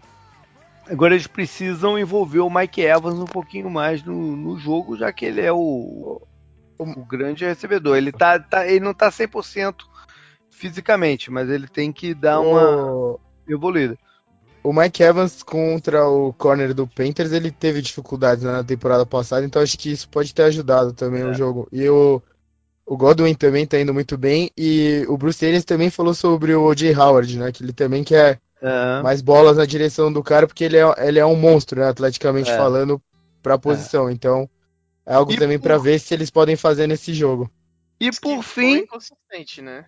Agora 0.88 1.14
eles 1.14 1.28
precisam 1.28 1.96
envolver 1.96 2.40
o 2.40 2.50
Mike 2.50 2.80
Evans 2.80 3.16
um 3.16 3.26
pouquinho 3.26 3.70
mais 3.70 4.02
no, 4.02 4.36
no 4.36 4.58
jogo, 4.58 4.96
já 4.96 5.12
que 5.12 5.24
ele 5.24 5.40
é 5.40 5.52
o, 5.52 6.20
o 6.76 7.04
grande 7.06 7.44
recebedor. 7.44 7.96
Ele, 7.96 8.10
tá, 8.10 8.40
tá, 8.40 8.66
ele 8.66 8.80
não 8.80 8.90
está 8.90 9.08
100% 9.08 9.76
fisicamente, 10.50 11.30
mas 11.30 11.48
ele 11.48 11.68
tem 11.68 11.92
que 11.92 12.12
dar 12.12 12.40
uma 12.40 13.16
evoluída. 13.48 13.96
O 14.60 14.72
Mike 14.72 15.04
Evans 15.04 15.44
contra 15.44 16.08
o 16.08 16.32
corner 16.32 16.74
do 16.74 16.88
Panthers, 16.88 17.30
ele 17.30 17.52
teve 17.52 17.80
dificuldades 17.80 18.42
na 18.42 18.64
temporada 18.64 19.06
passada, 19.06 19.46
então 19.46 19.62
acho 19.62 19.78
que 19.78 19.92
isso 19.92 20.08
pode 20.08 20.34
ter 20.34 20.42
ajudado 20.42 20.92
também 20.92 21.22
é. 21.22 21.26
o 21.26 21.34
jogo. 21.34 21.68
E 21.70 21.88
o, 21.88 22.20
o 22.90 22.96
Godwin 22.96 23.34
também 23.34 23.64
tá 23.64 23.78
indo 23.78 23.94
muito 23.94 24.18
bem. 24.18 24.50
E 24.58 25.04
o 25.08 25.16
Bruce 25.16 25.46
Arians 25.46 25.64
também 25.64 25.90
falou 25.90 26.12
sobre 26.12 26.56
o 26.56 26.64
O.J. 26.64 26.92
Howard, 26.92 27.38
né? 27.38 27.52
Que 27.52 27.62
ele 27.62 27.72
também 27.72 28.02
quer 28.02 28.40
é. 28.60 29.00
mais 29.00 29.22
bolas 29.22 29.58
na 29.58 29.64
direção 29.64 30.12
do 30.12 30.24
cara, 30.24 30.44
porque 30.44 30.64
ele 30.64 30.76
é, 30.76 31.06
ele 31.06 31.20
é 31.20 31.24
um 31.24 31.36
monstro, 31.36 31.78
né? 31.78 31.88
Atleticamente 31.88 32.50
é. 32.50 32.56
falando, 32.56 33.00
pra 33.40 33.56
posição. 33.56 34.08
É. 34.08 34.12
Então, 34.12 34.50
é 35.06 35.14
algo 35.14 35.30
e 35.30 35.38
também 35.38 35.56
por... 35.56 35.68
para 35.68 35.78
ver 35.78 36.00
se 36.00 36.12
eles 36.12 36.30
podem 36.30 36.56
fazer 36.56 36.88
nesse 36.88 37.14
jogo. 37.14 37.48
E 38.00 38.10
por 38.10 38.42
fim. 38.42 38.84
consistente, 38.86 39.62
né? 39.62 39.86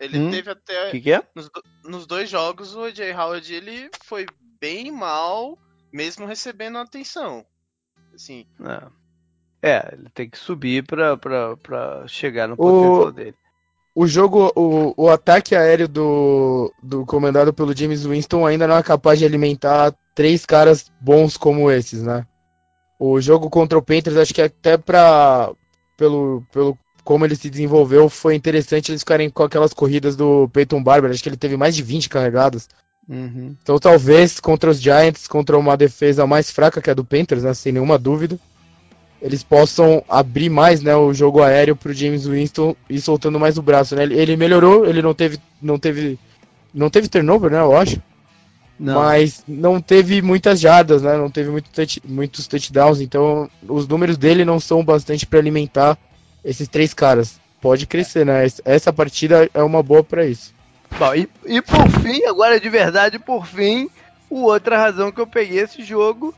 Ele 0.00 0.18
hum, 0.18 0.30
teve 0.32 0.50
até. 0.50 0.90
Que 0.90 1.00
que 1.00 1.12
é? 1.12 1.22
nos, 1.32 1.48
nos, 1.84 2.06
dois 2.08 2.28
jogos, 2.28 2.74
o 2.74 2.86
O.J. 2.86 3.12
Howard 3.12 3.54
ele 3.54 3.88
foi 4.02 4.26
bem 4.60 4.90
mal, 4.90 5.56
mesmo 5.92 6.26
recebendo 6.26 6.76
atenção. 6.76 7.46
Assim. 8.12 8.48
É. 8.66 9.03
É, 9.64 9.94
ele 9.94 10.10
tem 10.14 10.28
que 10.28 10.36
subir 10.38 10.84
pra 10.84 11.16
chegar 12.06 12.46
no 12.46 12.54
potencial 12.54 13.08
o, 13.08 13.12
dele. 13.12 13.34
O 13.94 14.06
jogo, 14.06 14.52
o, 14.54 14.92
o 14.94 15.08
ataque 15.08 15.56
aéreo 15.56 15.88
do, 15.88 16.70
do 16.82 17.06
comandado 17.06 17.50
pelo 17.50 17.74
James 17.74 18.04
Winston 18.04 18.46
ainda 18.46 18.66
não 18.66 18.76
é 18.76 18.82
capaz 18.82 19.18
de 19.18 19.24
alimentar 19.24 19.94
três 20.14 20.44
caras 20.44 20.92
bons 21.00 21.38
como 21.38 21.70
esses, 21.70 22.02
né? 22.02 22.26
O 23.00 23.18
jogo 23.22 23.48
contra 23.48 23.78
o 23.78 23.82
Panthers, 23.82 24.18
acho 24.18 24.34
que 24.34 24.42
até 24.42 24.76
pra. 24.76 25.50
Pelo, 25.96 26.44
pelo 26.52 26.76
como 27.02 27.24
ele 27.24 27.34
se 27.34 27.48
desenvolveu, 27.48 28.10
foi 28.10 28.34
interessante 28.34 28.90
eles 28.90 29.00
ficarem 29.00 29.30
com 29.30 29.44
aquelas 29.44 29.72
corridas 29.72 30.14
do 30.14 30.46
Peyton 30.50 30.82
Barber. 30.82 31.10
Acho 31.10 31.22
que 31.22 31.28
ele 31.30 31.38
teve 31.38 31.56
mais 31.56 31.74
de 31.74 31.82
20 31.82 32.10
carregadas. 32.10 32.68
Uhum. 33.08 33.56
Então 33.62 33.78
talvez 33.78 34.40
contra 34.40 34.68
os 34.68 34.78
Giants, 34.78 35.26
contra 35.26 35.56
uma 35.56 35.74
defesa 35.74 36.26
mais 36.26 36.50
fraca 36.50 36.82
que 36.82 36.90
a 36.90 36.94
do 36.94 37.04
Panthers, 37.04 37.44
né, 37.44 37.54
sem 37.54 37.72
nenhuma 37.72 37.98
dúvida 37.98 38.38
eles 39.24 39.42
possam 39.42 40.04
abrir 40.06 40.50
mais 40.50 40.82
né, 40.82 40.94
o 40.94 41.14
jogo 41.14 41.42
aéreo 41.42 41.74
para 41.74 41.90
o 41.90 41.94
James 41.94 42.26
Winston 42.26 42.76
e 42.90 43.00
soltando 43.00 43.40
mais 43.40 43.56
o 43.56 43.62
braço. 43.62 43.96
Né? 43.96 44.02
Ele, 44.02 44.36
melhorou, 44.36 44.84
ele 44.84 45.00
não 45.00 45.14
teve, 45.14 45.38
não 45.62 45.78
teve, 45.78 46.18
não 46.74 46.90
teve 46.90 47.08
turnover, 47.08 47.50
né? 47.50 47.58
Eu 47.58 47.74
acho. 47.74 48.02
Não. 48.78 48.96
Mas 48.96 49.42
não 49.48 49.80
teve 49.80 50.20
muitas 50.20 50.60
jardas, 50.60 51.00
né? 51.00 51.16
Não 51.16 51.30
teve 51.30 51.48
muito 51.48 51.70
touch, 51.70 52.02
muitos 52.06 52.46
touchdowns. 52.46 53.00
Então 53.00 53.48
os 53.66 53.88
números 53.88 54.18
dele 54.18 54.44
não 54.44 54.60
são 54.60 54.84
bastante 54.84 55.24
para 55.24 55.38
alimentar 55.38 55.96
esses 56.44 56.68
três 56.68 56.92
caras. 56.92 57.40
Pode 57.62 57.86
crescer, 57.86 58.26
né? 58.26 58.46
Essa 58.62 58.92
partida 58.92 59.48
é 59.54 59.62
uma 59.62 59.82
boa 59.82 60.04
para 60.04 60.26
isso. 60.26 60.52
Bom, 60.98 61.14
e, 61.14 61.26
e 61.46 61.62
por 61.62 61.88
fim, 62.02 62.26
agora 62.26 62.60
de 62.60 62.68
verdade, 62.68 63.18
por 63.18 63.46
fim, 63.46 63.88
o 64.28 64.42
outra 64.42 64.76
razão 64.76 65.10
que 65.10 65.20
eu 65.20 65.26
peguei 65.26 65.60
esse 65.60 65.82
jogo 65.82 66.34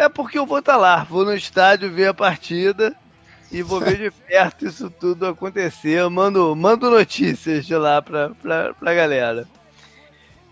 é 0.00 0.08
porque 0.08 0.38
eu 0.38 0.46
vou 0.46 0.60
estar 0.60 0.72
tá 0.72 0.78
lá, 0.78 1.04
vou 1.04 1.26
no 1.26 1.34
estádio 1.34 1.92
ver 1.92 2.08
a 2.08 2.14
partida 2.14 2.96
e 3.52 3.62
vou 3.62 3.80
ver 3.80 3.98
de 3.98 4.10
perto 4.26 4.66
isso 4.66 4.88
tudo 4.88 5.26
acontecer. 5.26 5.98
Eu 5.98 6.10
mando, 6.10 6.56
mando 6.56 6.90
notícias 6.90 7.66
de 7.66 7.76
lá 7.76 8.00
pra, 8.00 8.30
pra, 8.30 8.72
pra 8.72 8.94
galera. 8.94 9.46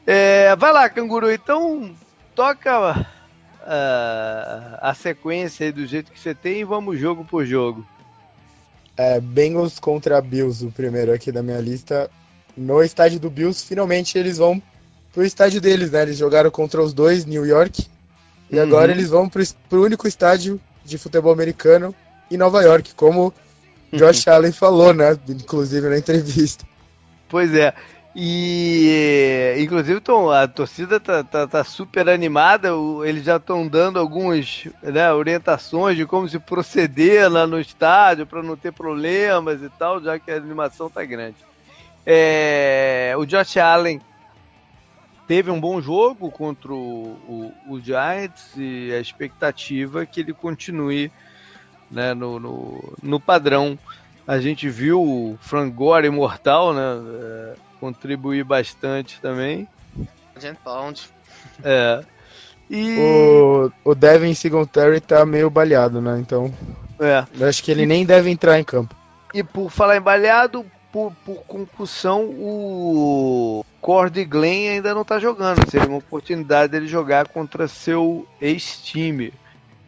É, 0.07 0.55
vai 0.55 0.71
lá, 0.73 0.89
canguru, 0.91 1.31
então 1.33 1.95
toca 2.35 3.01
uh, 3.01 4.79
a 4.83 4.95
sequência 4.95 5.67
aí 5.67 5.73
do 5.73 5.87
jeito 5.87 6.13
que 6.13 6.21
você 6.21 6.35
tem 6.35 6.61
e 6.61 6.65
vamos 6.65 6.99
jogo 6.99 7.25
por 7.25 7.47
jogo. 7.47 7.87
É, 8.99 9.19
Bengals 9.19 9.79
contra 9.79 10.21
Bills, 10.21 10.65
o 10.65 10.71
primeiro 10.71 11.13
aqui 11.13 11.33
da 11.33 11.43
minha 11.43 11.61
lista. 11.61 12.11
No 12.55 12.83
estádio 12.83 13.19
do 13.19 13.31
Bills, 13.31 13.65
finalmente 13.65 14.19
eles 14.19 14.37
vão 14.37 14.63
pro 15.13 15.25
estádio 15.25 15.61
deles, 15.61 15.91
né? 15.91 16.03
Eles 16.03 16.19
jogaram 16.19 16.51
contra 16.51 16.83
os 16.83 16.93
dois, 16.93 17.25
New 17.25 17.47
York, 17.47 17.87
e 18.51 18.57
uhum. 18.57 18.63
agora 18.63 18.93
eles 18.93 19.11
vão 19.11 19.29
pro, 19.29 19.43
pro 19.69 19.85
único 19.85 20.09
estádio 20.09 20.61
de 20.85 20.99
futebol 20.99 21.33
americano 21.33 21.95
em 22.31 22.37
Nova 22.37 22.63
York, 22.63 22.95
como 22.95 23.33
Josh 23.93 24.27
uhum. 24.27 24.33
Allen 24.35 24.53
falou, 24.53 24.95
né? 24.95 25.17
Inclusive 25.29 25.89
na 25.89 25.99
entrevista. 25.99 26.65
Pois 27.29 27.55
é. 27.55 27.75
E 28.17 29.55
inclusive 29.61 30.01
Tom, 30.01 30.31
a 30.31 30.49
torcida 30.49 30.99
tá, 30.99 31.23
tá, 31.23 31.47
tá 31.47 31.63
super 31.63 32.09
animada, 32.09 32.71
eles 33.05 33.23
já 33.25 33.37
estão 33.37 33.69
dando 33.69 33.99
algumas 33.99 34.67
né, 34.83 35.13
orientações 35.13 35.97
de 35.97 36.05
como 36.05 36.29
se 36.29 36.39
proceder 36.39 37.31
lá 37.31 37.47
no 37.47 37.61
estádio 37.61 38.27
para 38.27 38.43
não 38.43 38.57
ter 38.57 38.73
problemas 38.73 39.63
e 39.63 39.69
tal, 39.79 40.03
já 40.03 40.19
que 40.19 40.33
a 40.33 40.37
animação 40.37 40.91
tá 40.91 41.05
grande. 41.05 41.37
É, 42.05 43.15
o 43.17 43.25
Josh 43.25 43.59
Allen 43.59 44.01
teve 45.29 45.51
um 45.51 45.61
bom 45.61 45.81
jogo 45.81 46.31
contra 46.31 46.73
o, 46.73 47.53
o, 47.69 47.75
o 47.75 47.81
Giants 47.81 48.51
e 48.57 48.91
a 48.93 48.99
expectativa 48.99 50.03
é 50.03 50.07
que 50.07 50.21
ele 50.21 50.33
continue 50.33 51.13
né, 51.91 52.15
no, 52.15 52.41
no, 52.41 52.95
no, 53.03 53.21
padrão. 53.21 53.79
A 54.27 54.41
gente 54.41 54.69
viu 54.71 55.03
o 55.03 55.39
Frank 55.43 55.71
Gore 55.71 56.07
imortal 56.07 56.73
né, 56.73 56.83
é, 56.83 57.55
contribuir 57.79 58.43
bastante 58.43 59.21
também. 59.21 59.69
Pound. 60.65 61.11
É. 61.63 62.03
E... 62.71 62.97
O, 62.99 63.73
o 63.85 63.95
Devin 63.95 64.33
Singletary 64.35 65.01
tá 65.01 65.27
meio 65.27 65.51
baleado, 65.51 66.01
né? 66.01 66.19
Então. 66.21 66.53
É. 67.01 67.25
Eu 67.39 67.49
acho 67.49 67.63
que 67.63 67.71
ele 67.71 67.83
e... 67.83 67.87
nem 67.87 68.07
deve 68.07 68.31
entrar 68.31 68.59
em 68.59 68.65
campo. 68.65 68.95
E 69.35 69.43
por 69.43 69.71
falar 69.71 69.97
em 69.97 70.01
baleado, 70.01 70.65
por, 70.93 71.13
por 71.25 71.43
concussão, 71.45 72.25
o 72.25 73.65
Cord 73.81 74.25
Glenn 74.25 74.71
ainda 74.71 74.95
não 74.95 75.03
está 75.03 75.19
jogando. 75.19 75.69
Seria 75.71 75.89
uma 75.89 75.99
oportunidade 75.99 76.73
dele 76.73 76.87
jogar 76.87 77.29
contra 77.29 77.69
seu 77.69 78.27
ex-time. 78.41 79.33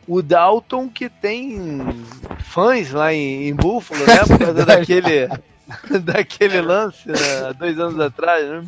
O 0.06 0.22
Dalton, 0.22 0.88
que 0.88 1.08
tem 1.08 2.04
fãs 2.44 2.90
lá 2.90 3.12
em, 3.12 3.48
em 3.48 3.54
Buffalo, 3.54 4.04
né? 4.06 4.18
Por 4.26 4.38
causa 4.38 4.64
daquele, 4.66 5.28
daquele 6.02 6.60
lance 6.60 7.08
né, 7.08 7.52
dois 7.58 7.78
anos 7.78 7.98
atrás, 8.00 8.48
né? 8.48 8.64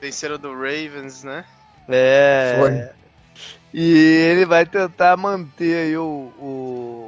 Venceram 0.00 0.38
do 0.38 0.52
Ravens, 0.52 1.22
né? 1.22 1.44
É. 1.88 2.56
Foi. 2.58 3.00
E 3.72 3.92
ele 3.92 4.44
vai 4.44 4.66
tentar 4.66 5.16
manter 5.16 5.86
aí 5.86 5.96
o, 5.96 6.32
o, 6.38 6.99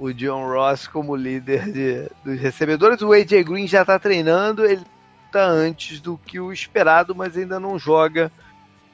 o 0.00 0.14
John 0.14 0.48
Ross 0.48 0.88
como 0.88 1.14
líder 1.14 1.70
de, 1.70 2.10
dos 2.24 2.40
recebedores. 2.40 3.02
O 3.02 3.12
AJ 3.12 3.44
Green 3.44 3.66
já 3.66 3.82
está 3.82 3.98
treinando, 3.98 4.64
ele 4.64 4.82
está 5.26 5.44
antes 5.44 6.00
do 6.00 6.16
que 6.16 6.40
o 6.40 6.50
esperado, 6.50 7.14
mas 7.14 7.36
ainda 7.36 7.60
não 7.60 7.78
joga 7.78 8.32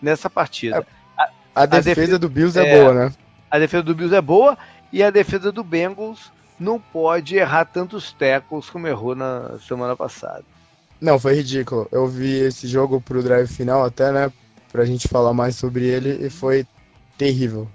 nessa 0.03 0.29
partida. 0.29 0.85
A, 1.17 1.63
a, 1.63 1.67
defesa, 1.67 1.91
a 1.91 1.95
defesa, 1.95 2.19
do 2.19 2.29
Bills 2.29 2.59
é, 2.59 2.67
é, 2.67 2.81
boa, 2.81 2.93
né? 2.93 3.13
A 3.49 3.59
defesa 3.59 3.85
do 3.85 3.95
Bills 3.95 4.17
é 4.17 4.21
boa 4.21 4.59
e 4.93 5.01
a 5.01 5.11
defesa 5.11 5.53
do 5.53 5.63
Bengals 5.63 6.33
não 6.59 6.81
pode 6.81 7.37
errar 7.37 7.67
tantos 7.67 8.13
tackles 8.13 8.69
como 8.69 8.89
errou 8.89 9.15
na 9.15 9.61
semana 9.61 9.95
passada. 9.95 10.43
Não, 11.01 11.21
foi 11.21 11.37
ridículo. 11.37 11.87
Eu 11.93 12.09
vi 12.09 12.33
esse 12.33 12.67
jogo 12.67 13.01
pro 13.01 13.23
drive 13.23 13.47
final 13.47 13.85
até, 13.85 14.11
né? 14.11 14.33
Pra 14.73 14.85
gente 14.85 15.07
falar 15.07 15.33
mais 15.33 15.55
sobre 15.55 15.87
ele 15.87 16.27
e 16.27 16.31
foi 16.31 16.67
terrível. 17.17 17.69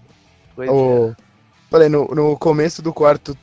Pois 0.54 0.70
o, 0.70 1.16
é 1.18 1.31
Falei, 1.72 1.88
no, 1.88 2.06
no 2.08 2.38
começo 2.38 2.82
do 2.82 2.92
quarto. 2.92 3.36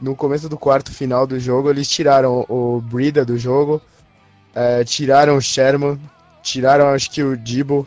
No 0.00 0.16
começo 0.16 0.48
do 0.48 0.56
quarto 0.56 0.90
final 0.90 1.26
do 1.26 1.38
jogo, 1.38 1.68
eles 1.68 1.88
tiraram 1.88 2.44
o 2.48 2.80
Brida 2.80 3.24
do 3.24 3.38
jogo, 3.38 3.80
é, 4.54 4.82
tiraram 4.84 5.36
o 5.36 5.40
Sherman, 5.40 6.00
tiraram 6.42 6.88
acho 6.88 7.10
que 7.10 7.22
o 7.22 7.36
Dibo. 7.36 7.86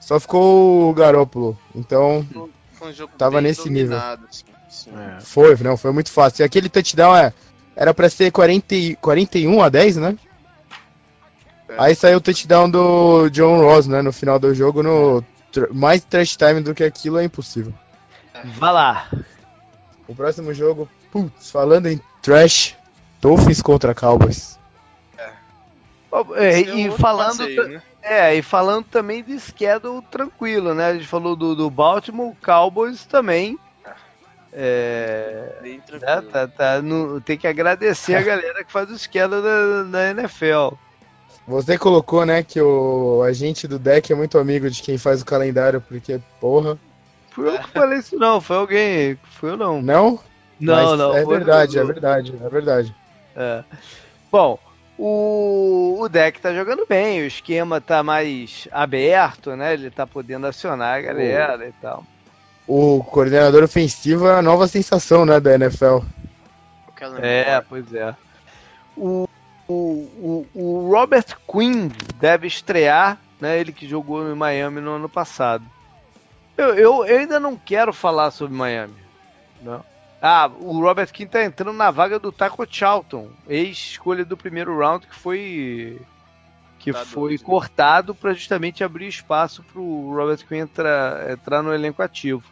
Só 0.00 0.18
ficou 0.18 0.90
o 0.90 0.92
Garópolo. 0.92 1.56
Então. 1.74 2.26
Foi 2.72 2.90
um 2.90 2.92
jogo 2.92 3.12
tava 3.16 3.40
nesse 3.40 3.70
nível. 3.70 3.96
Assim, 3.96 4.90
é. 4.90 5.20
Foi, 5.20 5.56
não, 5.58 5.76
foi 5.76 5.92
muito 5.92 6.10
fácil. 6.10 6.42
E 6.42 6.44
aquele 6.44 6.68
touchdown 6.68 7.16
é, 7.16 7.32
era 7.76 7.94
pra 7.94 8.10
ser 8.10 8.32
40, 8.32 8.74
41 9.00 9.62
a 9.62 9.68
10, 9.68 9.96
né? 9.98 10.18
É. 11.68 11.74
Aí 11.78 11.94
saiu 11.94 12.18
o 12.18 12.20
touchdown 12.20 12.68
do 12.68 13.28
John 13.30 13.60
Ross, 13.60 13.86
né? 13.86 14.02
No 14.02 14.12
final 14.12 14.38
do 14.38 14.52
jogo, 14.52 14.82
no 14.82 15.24
mais 15.72 16.02
trash 16.02 16.36
time 16.36 16.60
do 16.60 16.74
que 16.74 16.82
aquilo 16.82 17.18
é 17.18 17.24
impossível. 17.24 17.72
Vá 18.44 18.70
lá. 18.70 19.10
O 20.06 20.14
próximo 20.14 20.54
jogo, 20.54 20.88
putz, 21.10 21.50
falando 21.50 21.86
em 21.86 22.00
trash, 22.22 22.76
Dolphins 23.20 23.60
contra 23.60 23.94
Cowboys. 23.94 24.58
É. 25.18 25.30
é 26.36 26.60
e, 26.60 26.86
é 26.86 26.90
falando 26.92 27.38
passeio, 27.38 27.68
né? 27.68 27.82
é, 28.02 28.34
e 28.34 28.42
falando 28.42 28.84
também 28.86 29.22
de 29.22 29.38
schedule 29.38 30.02
tranquilo, 30.10 30.74
né? 30.74 30.86
A 30.86 30.94
gente 30.94 31.06
falou 31.06 31.36
do, 31.36 31.54
do 31.54 31.70
Baltimore, 31.70 32.34
Cowboys 32.42 33.04
também. 33.04 33.58
É, 34.50 35.58
Bem 35.60 35.82
né? 35.92 36.22
tá, 36.32 36.48
tá 36.48 36.82
no, 36.82 37.20
tem 37.20 37.36
que 37.36 37.46
agradecer 37.46 38.14
a 38.14 38.22
galera 38.22 38.64
que 38.64 38.72
faz 38.72 38.90
o 38.90 38.98
schedule 38.98 39.42
da, 39.42 39.82
da 39.84 40.10
NFL. 40.10 40.74
Você 41.46 41.78
colocou, 41.78 42.26
né, 42.26 42.42
que 42.42 42.60
o 42.60 43.22
agente 43.22 43.66
do 43.66 43.78
deck 43.78 44.12
é 44.12 44.14
muito 44.14 44.38
amigo 44.38 44.70
de 44.70 44.82
quem 44.82 44.98
faz 44.98 45.22
o 45.22 45.24
calendário, 45.24 45.80
porque, 45.80 46.20
porra, 46.38 46.78
fui 47.38 47.48
eu 47.48 47.58
que 47.58 47.70
falei 47.70 47.98
isso, 47.98 48.16
não. 48.16 48.40
Foi 48.40 48.56
alguém. 48.56 49.18
Fui 49.22 49.50
eu, 49.50 49.56
não. 49.56 49.80
Não? 49.80 50.20
Não, 50.60 50.74
Mas 50.74 50.98
não. 50.98 51.16
É 51.16 51.24
verdade, 51.24 51.78
é 51.78 51.84
verdade, 51.84 52.34
é 52.42 52.48
verdade. 52.48 52.94
É. 53.36 53.64
Bom, 54.30 54.58
o, 54.98 55.96
o 56.00 56.08
deck 56.08 56.40
tá 56.40 56.52
jogando 56.52 56.84
bem, 56.86 57.22
o 57.22 57.26
esquema 57.26 57.80
tá 57.80 58.02
mais 58.02 58.66
aberto, 58.72 59.54
né? 59.54 59.74
Ele 59.74 59.90
tá 59.90 60.06
podendo 60.06 60.46
acionar 60.46 60.98
a 60.98 61.00
galera 61.00 61.58
o, 61.58 61.68
e 61.68 61.72
tal. 61.80 62.04
O 62.66 63.04
coordenador 63.04 63.62
ofensivo 63.62 64.26
é 64.26 64.34
a 64.34 64.42
nova 64.42 64.66
sensação, 64.66 65.24
né, 65.24 65.38
da 65.38 65.54
NFL. 65.54 66.00
É, 67.22 67.60
pois 67.60 67.94
é. 67.94 68.14
O, 68.96 69.28
o, 69.68 69.72
o, 69.72 70.46
o 70.52 70.90
Robert 70.90 71.36
Quinn 71.50 71.90
deve 72.16 72.48
estrear, 72.48 73.18
né? 73.40 73.60
Ele 73.60 73.72
que 73.72 73.86
jogou 73.86 74.28
em 74.28 74.34
Miami 74.34 74.80
no 74.80 74.90
ano 74.90 75.08
passado. 75.08 75.64
Eu, 76.58 76.74
eu, 76.74 77.06
eu, 77.06 77.18
ainda 77.20 77.38
não 77.38 77.56
quero 77.56 77.92
falar 77.92 78.32
sobre 78.32 78.56
Miami. 78.56 78.96
Não. 79.62 79.84
Ah, 80.20 80.50
o 80.58 80.80
Robert 80.80 81.12
King 81.12 81.30
tá 81.30 81.44
entrando 81.44 81.72
na 81.72 81.92
vaga 81.92 82.18
do 82.18 82.32
Taco 82.32 82.66
Charlton, 82.68 83.30
ex-escolha 83.48 84.24
do 84.24 84.36
primeiro 84.36 84.76
round, 84.76 85.06
que 85.06 85.14
foi 85.14 86.00
que 86.80 86.92
tá 86.92 87.04
foi 87.04 87.36
doido. 87.36 87.44
cortado 87.44 88.14
para 88.14 88.32
justamente 88.32 88.82
abrir 88.82 89.06
espaço 89.06 89.62
para 89.62 89.80
o 89.80 90.12
Robert 90.12 90.44
Quinn 90.46 90.62
entrar, 90.62 91.30
entrar 91.30 91.62
no 91.62 91.72
elenco 91.72 92.02
ativo. 92.02 92.42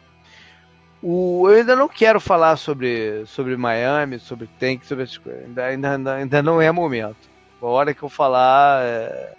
O, 1.01 1.47
eu 1.49 1.57
ainda 1.57 1.75
não 1.75 1.89
quero 1.89 2.19
falar 2.19 2.55
sobre, 2.55 3.25
sobre 3.25 3.57
Miami, 3.57 4.19
sobre 4.19 4.49
Tank, 4.59 4.85
sobre 4.85 5.03
essas 5.03 5.17
coisas. 5.17 5.43
Ainda, 5.43 5.89
ainda, 5.89 6.13
ainda 6.15 6.41
não 6.41 6.61
é 6.61 6.71
momento. 6.71 7.29
A 7.61 7.65
hora 7.65 7.93
que 7.93 8.03
eu 8.03 8.09
falar, 8.09 8.83
é, 8.83 9.33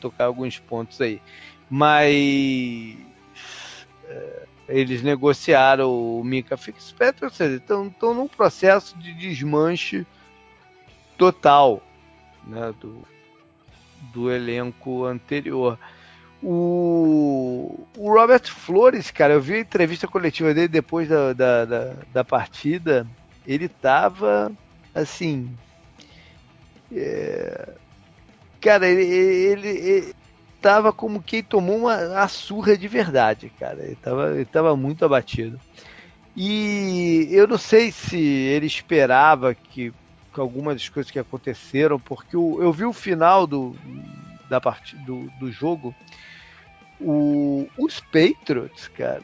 tocar 0.00 0.24
alguns 0.24 0.58
pontos 0.58 1.00
aí. 1.00 1.20
Mas 1.68 2.96
eles 4.68 5.02
negociaram 5.02 5.90
o 5.90 6.24
Mika 6.24 6.56
Fitzpatrick, 6.56 7.24
ou 7.24 7.30
seja, 7.30 7.56
estão, 7.56 7.88
estão 7.88 8.14
num 8.14 8.28
processo 8.28 8.96
de 8.98 9.12
desmanche 9.12 10.06
total 11.18 11.82
né, 12.46 12.74
do, 12.80 13.02
do 14.12 14.30
elenco 14.30 15.04
anterior. 15.04 15.78
O, 16.42 17.86
o 17.96 18.12
Robert 18.12 18.46
Flores, 18.50 19.10
cara, 19.10 19.34
eu 19.34 19.40
vi 19.40 19.54
a 19.54 19.60
entrevista 19.60 20.06
coletiva 20.06 20.52
dele 20.52 20.68
depois 20.68 21.08
da, 21.08 21.32
da, 21.32 21.64
da, 21.64 21.94
da 22.12 22.24
partida. 22.24 23.06
ele 23.46 23.68
tava 23.68 24.52
assim. 24.94 25.50
É... 26.92 27.74
Cara, 28.60 28.86
ele, 28.86 29.02
ele, 29.04 29.68
ele, 29.68 30.14
tava 30.64 30.94
como 30.94 31.22
quem 31.22 31.42
tomou 31.42 31.76
uma, 31.76 31.94
uma 31.94 32.26
surra 32.26 32.74
de 32.74 32.88
verdade, 32.88 33.52
cara. 33.60 33.84
Ele 33.84 33.96
tava, 33.96 34.30
ele 34.30 34.46
tava 34.46 34.74
muito 34.74 35.04
abatido. 35.04 35.60
E 36.34 37.28
eu 37.30 37.46
não 37.46 37.58
sei 37.58 37.92
se 37.92 38.16
ele 38.16 38.64
esperava 38.64 39.54
que, 39.54 39.92
que 40.32 40.40
algumas 40.40 40.76
das 40.76 40.88
coisas 40.88 41.12
que 41.12 41.18
aconteceram, 41.18 42.00
porque 42.00 42.34
o, 42.34 42.62
eu 42.62 42.72
vi 42.72 42.86
o 42.86 42.94
final 42.94 43.46
do, 43.46 43.76
da 44.48 44.58
partida, 44.58 45.02
do, 45.02 45.30
do 45.38 45.52
jogo. 45.52 45.94
O, 46.98 47.68
os 47.76 48.00
Patriots, 48.00 48.88
cara, 48.88 49.22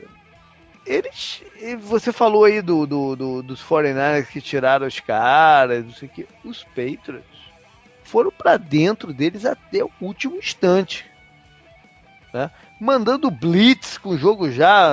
eles. 0.84 1.42
Você 1.80 2.12
falou 2.12 2.44
aí 2.44 2.60
do, 2.60 2.86
do, 2.86 3.16
do, 3.16 3.42
dos 3.42 3.62
49ers 3.62 4.26
que 4.26 4.42
tiraram 4.42 4.86
os 4.86 5.00
caras, 5.00 5.86
não 5.86 5.92
sei 5.94 6.06
o 6.06 6.10
que. 6.10 6.28
Os 6.44 6.64
Patriots 6.64 7.24
foram 8.04 8.30
para 8.30 8.58
dentro 8.58 9.10
deles 9.14 9.46
até 9.46 9.82
o 9.82 9.90
último 10.02 10.36
instante. 10.36 11.09
Né? 12.32 12.50
Mandando 12.80 13.30
blitz 13.30 13.98
com 13.98 14.10
o 14.10 14.18
jogo 14.18 14.50
já, 14.50 14.92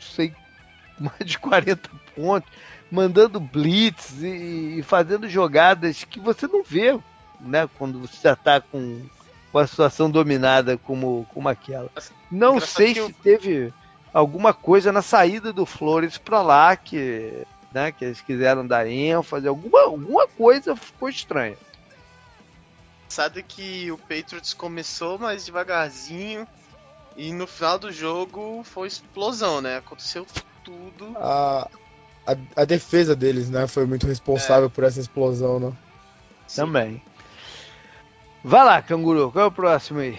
sei, 0.00 0.34
mais 0.98 1.18
de 1.24 1.38
40 1.38 1.90
pontos, 2.14 2.50
mandando 2.90 3.40
blitz 3.40 4.22
e, 4.22 4.78
e 4.78 4.82
fazendo 4.82 5.28
jogadas 5.28 6.04
que 6.04 6.20
você 6.20 6.46
não 6.46 6.62
vê, 6.62 6.98
né? 7.40 7.68
Quando 7.78 8.00
você 8.00 8.18
já 8.22 8.32
está 8.32 8.60
com, 8.60 9.02
com 9.50 9.58
a 9.58 9.66
situação 9.66 10.10
dominada 10.10 10.78
como, 10.78 11.26
como 11.32 11.48
aquela. 11.48 11.90
Não 12.30 12.60
sei 12.60 12.94
se 12.94 13.00
eu... 13.00 13.12
teve 13.22 13.72
alguma 14.12 14.52
coisa 14.52 14.92
na 14.92 15.02
saída 15.02 15.52
do 15.52 15.64
Flores 15.64 16.18
para 16.18 16.42
lá 16.42 16.76
que, 16.76 17.46
né, 17.72 17.92
que 17.92 18.04
eles 18.04 18.20
quiseram 18.20 18.66
dar 18.66 18.86
ênfase, 18.86 19.48
alguma, 19.48 19.82
alguma 19.82 20.28
coisa 20.28 20.76
ficou 20.76 21.08
estranha. 21.08 21.56
Sabe 23.08 23.42
que 23.42 23.90
o 23.92 23.98
Patriots 23.98 24.54
começou 24.54 25.18
mais 25.18 25.44
devagarzinho 25.44 26.46
e 27.16 27.32
no 27.32 27.46
final 27.46 27.78
do 27.78 27.92
jogo 27.92 28.62
foi 28.64 28.88
explosão, 28.88 29.60
né? 29.60 29.78
Aconteceu 29.78 30.26
tudo. 30.64 31.14
A, 31.16 31.68
a, 32.26 32.36
a 32.56 32.64
defesa 32.64 33.14
deles, 33.14 33.50
né, 33.50 33.66
foi 33.66 33.86
muito 33.86 34.06
responsável 34.06 34.66
é. 34.66 34.70
por 34.70 34.84
essa 34.84 35.00
explosão, 35.00 35.58
né? 35.58 35.72
Sim. 36.46 36.62
Também. 36.62 37.02
Vai 38.44 38.64
lá, 38.64 38.82
canguru, 38.82 39.30
qual 39.30 39.44
é 39.44 39.48
o 39.48 39.52
próximo 39.52 40.00
aí? 40.00 40.18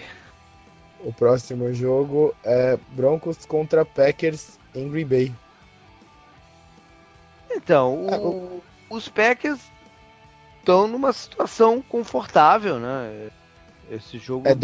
O 1.01 1.11
próximo 1.11 1.73
jogo 1.73 2.33
é 2.43 2.77
Broncos 2.91 3.45
contra 3.45 3.83
Packers 3.83 4.57
em 4.73 4.89
Green 4.89 5.05
Bay. 5.05 5.35
Então, 7.51 7.95
o, 7.95 8.27
o... 8.27 8.63
os 8.89 9.09
Packers 9.09 9.59
estão 10.59 10.87
numa 10.87 11.11
situação 11.11 11.81
confortável, 11.81 12.79
né? 12.79 13.29
Esse 13.91 14.17
jogo. 14.17 14.47
É 14.47 14.55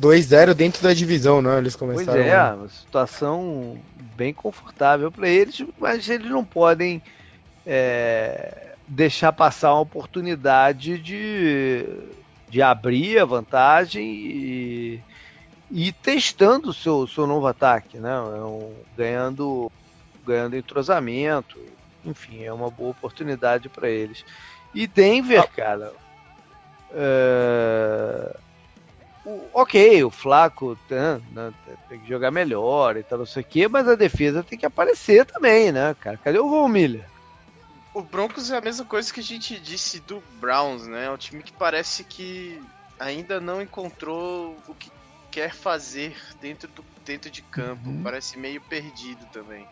2-0 0.00 0.54
dentro 0.54 0.82
da 0.82 0.94
divisão, 0.94 1.42
né? 1.42 1.58
Eles 1.58 1.76
começaram. 1.76 2.12
Pois 2.12 2.26
é, 2.26 2.52
uma 2.52 2.68
situação 2.68 3.78
bem 4.16 4.32
confortável 4.32 5.12
para 5.12 5.28
eles, 5.28 5.62
mas 5.78 6.08
eles 6.08 6.30
não 6.30 6.44
podem 6.44 7.02
é, 7.66 8.74
deixar 8.88 9.32
passar 9.32 9.74
uma 9.74 9.82
oportunidade 9.82 10.98
de, 10.98 11.86
de 12.48 12.62
abrir 12.62 13.18
a 13.18 13.24
vantagem 13.24 14.04
e, 14.04 15.02
e 15.70 15.92
testando 15.92 16.70
o 16.70 16.74
seu, 16.74 17.06
seu 17.06 17.26
novo 17.26 17.46
ataque, 17.46 17.98
né? 17.98 18.10
É 18.10 18.70
ganhando, 18.96 19.70
ganhando 20.26 20.56
entrosamento, 20.56 21.58
enfim, 22.04 22.42
é 22.42 22.52
uma 22.52 22.70
boa 22.70 22.90
oportunidade 22.90 23.68
para 23.68 23.88
eles. 23.88 24.24
E 24.74 24.86
Denver, 24.86 25.40
ah. 25.40 25.46
cara. 25.46 25.92
É... 26.92 28.36
O, 29.24 29.50
ok, 29.52 30.02
o 30.04 30.10
Flaco 30.10 30.78
né, 30.88 31.20
né, 31.32 31.52
tem 31.88 32.00
que 32.00 32.08
jogar 32.08 32.30
melhor 32.30 32.96
e 32.96 33.02
tal, 33.02 33.18
não 33.18 33.26
sei 33.26 33.42
o 33.42 33.46
quê, 33.46 33.68
mas 33.68 33.86
a 33.86 33.94
defesa 33.94 34.42
tem 34.42 34.58
que 34.58 34.64
aparecer 34.64 35.26
também, 35.26 35.70
né, 35.70 35.94
cara? 36.00 36.16
Cadê 36.16 36.38
o 36.38 36.48
Von 36.48 36.68
Miller? 36.68 37.06
O 37.92 38.02
Broncos 38.02 38.50
é 38.50 38.56
a 38.56 38.60
mesma 38.60 38.84
coisa 38.84 39.12
que 39.12 39.20
a 39.20 39.22
gente 39.22 39.58
disse 39.58 40.00
do 40.00 40.22
Browns, 40.40 40.86
né? 40.86 41.06
É 41.06 41.10
um 41.10 41.16
time 41.16 41.42
que 41.42 41.52
parece 41.52 42.04
que 42.04 42.62
ainda 42.98 43.40
não 43.40 43.60
encontrou 43.60 44.56
o 44.68 44.74
que 44.74 44.90
quer 45.30 45.54
fazer 45.54 46.16
dentro, 46.40 46.68
do, 46.68 46.84
dentro 47.04 47.30
de 47.30 47.42
campo. 47.42 47.88
Uhum. 47.88 48.02
Parece 48.02 48.38
meio 48.38 48.60
perdido 48.60 49.26
também. 49.26 49.66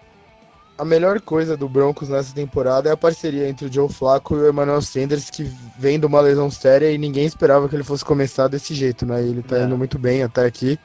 A 0.78 0.84
melhor 0.84 1.20
coisa 1.20 1.56
do 1.56 1.68
Broncos 1.68 2.08
nessa 2.08 2.32
temporada 2.32 2.88
é 2.88 2.92
a 2.92 2.96
parceria 2.96 3.48
entre 3.48 3.66
o 3.66 3.72
Joe 3.72 3.92
Flacco 3.92 4.36
e 4.36 4.38
o 4.38 4.48
Emmanuel 4.48 4.80
Sanders, 4.80 5.28
que 5.28 5.42
vem 5.76 5.98
de 5.98 6.06
uma 6.06 6.20
lesão 6.20 6.48
séria 6.50 6.88
e 6.92 6.96
ninguém 6.96 7.26
esperava 7.26 7.68
que 7.68 7.74
ele 7.74 7.82
fosse 7.82 8.04
começar 8.04 8.46
desse 8.46 8.74
jeito, 8.74 9.04
né? 9.04 9.20
Ele 9.20 9.42
tá 9.42 9.58
é. 9.58 9.64
indo 9.64 9.76
muito 9.76 9.98
bem 9.98 10.22
até 10.22 10.46
aqui. 10.46 10.78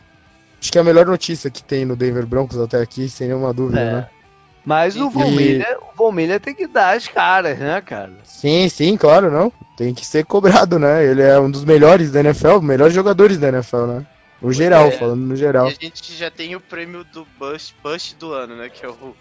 Acho 0.59 0.71
que 0.71 0.79
é 0.79 0.81
a 0.81 0.83
melhor 0.83 1.05
notícia 1.05 1.51
que 1.51 1.63
tem 1.63 1.85
no 1.85 1.95
Denver 1.95 2.25
Broncos 2.25 2.59
até 2.59 2.81
aqui, 2.81 3.07
sem 3.07 3.27
nenhuma 3.27 3.53
dúvida, 3.53 3.79
é. 3.79 3.93
né? 3.93 4.09
Mas 4.65 4.95
o 4.95 5.09
Von. 5.09 5.29
Miller, 5.29 5.77
o 5.81 5.95
Von 5.95 6.11
Miller 6.11 6.39
tem 6.39 6.55
que 6.55 6.65
dar 6.65 6.95
as 6.95 7.07
caras, 7.07 7.59
né, 7.59 7.79
cara? 7.81 8.13
Sim, 8.23 8.67
sim, 8.69 8.97
claro, 8.97 9.29
não. 9.29 9.51
Tem 9.77 9.93
que 9.93 10.05
ser 10.05 10.25
cobrado, 10.25 10.79
né? 10.79 11.05
Ele 11.05 11.21
é 11.21 11.37
um 11.39 11.51
dos 11.51 11.65
melhores 11.65 12.11
da 12.11 12.21
NFL, 12.21 12.61
melhores 12.61 12.95
jogadores 12.95 13.37
da 13.37 13.49
NFL, 13.49 13.85
né? 13.85 14.05
No 14.41 14.51
geral, 14.51 14.87
é. 14.87 14.91
falando 14.91 15.21
no 15.21 15.35
geral. 15.35 15.67
E 15.67 15.71
a 15.71 15.85
gente 15.85 16.13
já 16.15 16.31
tem 16.31 16.55
o 16.55 16.59
prêmio 16.59 17.03
do 17.03 17.27
Bust, 17.37 17.75
Bust 17.83 18.15
do 18.15 18.33
ano, 18.33 18.55
né? 18.55 18.69
Que 18.69 18.85
é 18.85 18.89
o, 18.89 19.15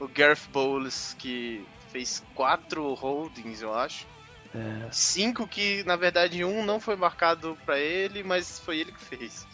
o 0.00 0.08
Gareth 0.08 0.48
Bowles, 0.52 1.14
que 1.18 1.64
fez 1.90 2.22
quatro 2.34 2.94
holdings, 2.94 3.62
eu 3.62 3.74
acho. 3.74 4.06
É. 4.54 4.88
Cinco 4.90 5.46
que, 5.46 5.82
na 5.84 5.96
verdade, 5.96 6.44
um 6.44 6.64
não 6.64 6.80
foi 6.80 6.96
marcado 6.96 7.56
para 7.66 7.78
ele, 7.78 8.22
mas 8.22 8.58
foi 8.58 8.78
ele 8.78 8.92
que 8.92 9.00
fez. 9.00 9.46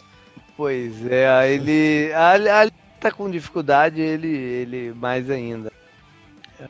Pois 0.55 1.05
é, 1.05 1.53
ele. 1.53 2.13
Ali 2.13 2.71
tá 2.99 3.11
com 3.11 3.29
dificuldade, 3.29 3.99
ele, 4.01 4.27
ele 4.27 4.93
mais 4.93 5.29
ainda. 5.29 5.71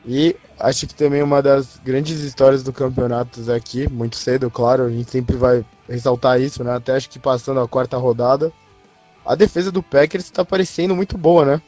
E 0.04 0.34
acho 0.58 0.86
que 0.86 0.94
também 0.94 1.22
uma 1.22 1.40
das 1.40 1.78
grandes 1.84 2.20
histórias 2.20 2.62
do 2.62 2.72
campeonato 2.72 3.50
aqui, 3.52 3.88
muito 3.88 4.16
cedo, 4.16 4.50
claro, 4.50 4.84
a 4.84 4.90
gente 4.90 5.10
sempre 5.10 5.36
vai 5.36 5.64
ressaltar 5.88 6.40
isso, 6.40 6.64
né? 6.64 6.74
Até 6.74 6.96
acho 6.96 7.08
que 7.08 7.18
passando 7.18 7.60
a 7.60 7.68
quarta 7.68 7.96
rodada, 7.96 8.52
a 9.24 9.34
defesa 9.34 9.70
do 9.70 9.82
Packers 9.82 10.24
está 10.24 10.44
parecendo 10.44 10.96
muito 10.96 11.16
boa, 11.16 11.44
né? 11.44 11.62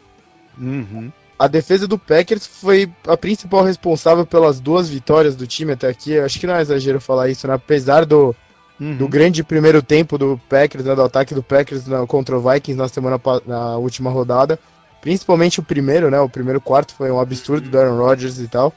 Uhum. 0.58 1.12
A 1.38 1.46
defesa 1.46 1.86
do 1.86 1.96
Packers 1.96 2.46
foi 2.46 2.90
a 3.06 3.16
principal 3.16 3.62
responsável 3.62 4.26
pelas 4.26 4.58
duas 4.58 4.88
vitórias 4.88 5.36
do 5.36 5.46
time 5.46 5.72
até 5.72 5.88
aqui. 5.88 6.18
Acho 6.18 6.40
que 6.40 6.46
não 6.46 6.56
é 6.56 6.60
exagero 6.60 7.00
falar 7.00 7.28
isso, 7.28 7.46
né? 7.46 7.54
Apesar 7.54 8.04
do, 8.04 8.34
uhum. 8.80 8.96
do 8.96 9.06
grande 9.06 9.44
primeiro 9.44 9.80
tempo 9.80 10.18
do 10.18 10.40
Packers, 10.48 10.84
né? 10.84 10.96
do 10.96 11.02
ataque 11.02 11.34
do 11.34 11.42
Packers 11.42 11.86
na, 11.86 12.04
contra 12.08 12.36
o 12.36 12.40
Vikings 12.40 12.76
na 12.76 12.88
semana 12.88 13.20
na 13.46 13.76
última 13.76 14.10
rodada. 14.10 14.58
Principalmente 15.00 15.60
o 15.60 15.62
primeiro, 15.62 16.10
né? 16.10 16.18
O 16.18 16.28
primeiro 16.28 16.60
quarto 16.60 16.92
foi 16.92 17.08
um 17.08 17.20
absurdo 17.20 17.66
uhum. 17.66 17.70
do 17.70 17.78
Aaron 17.78 17.98
Rodgers 17.98 18.40
e 18.40 18.48
tal. 18.48 18.72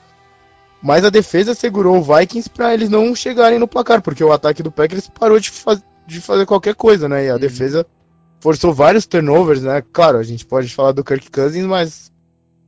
Mas 0.83 1.03
a 1.03 1.09
defesa 1.09 1.55
segurou 1.55 1.97
o 1.97 2.03
Vikings 2.03 2.47
para 2.47 2.75
eles 2.75 2.89
não 2.89 3.15
chegarem 3.15 3.57
no 3.57 3.67
placar, 3.67 4.03
porque 4.03 4.23
o 4.23 4.31
ataque 4.31 4.61
do 4.61 4.71
Packers 4.71 5.07
parou 5.07 5.39
de, 5.39 5.49
faz, 5.49 5.81
de 6.05 6.21
fazer 6.21 6.45
qualquer 6.45 6.75
coisa, 6.75 7.09
né? 7.09 7.25
E 7.25 7.29
a 7.29 7.33
uhum. 7.33 7.39
defesa 7.39 7.87
forçou 8.39 8.71
vários 8.71 9.07
turnovers, 9.07 9.63
né? 9.63 9.83
Claro, 9.93 10.19
a 10.19 10.23
gente 10.23 10.45
pode 10.45 10.73
falar 10.73 10.91
do 10.91 11.03
Kirk 11.03 11.31
Cousins, 11.31 11.65
mas 11.65 12.10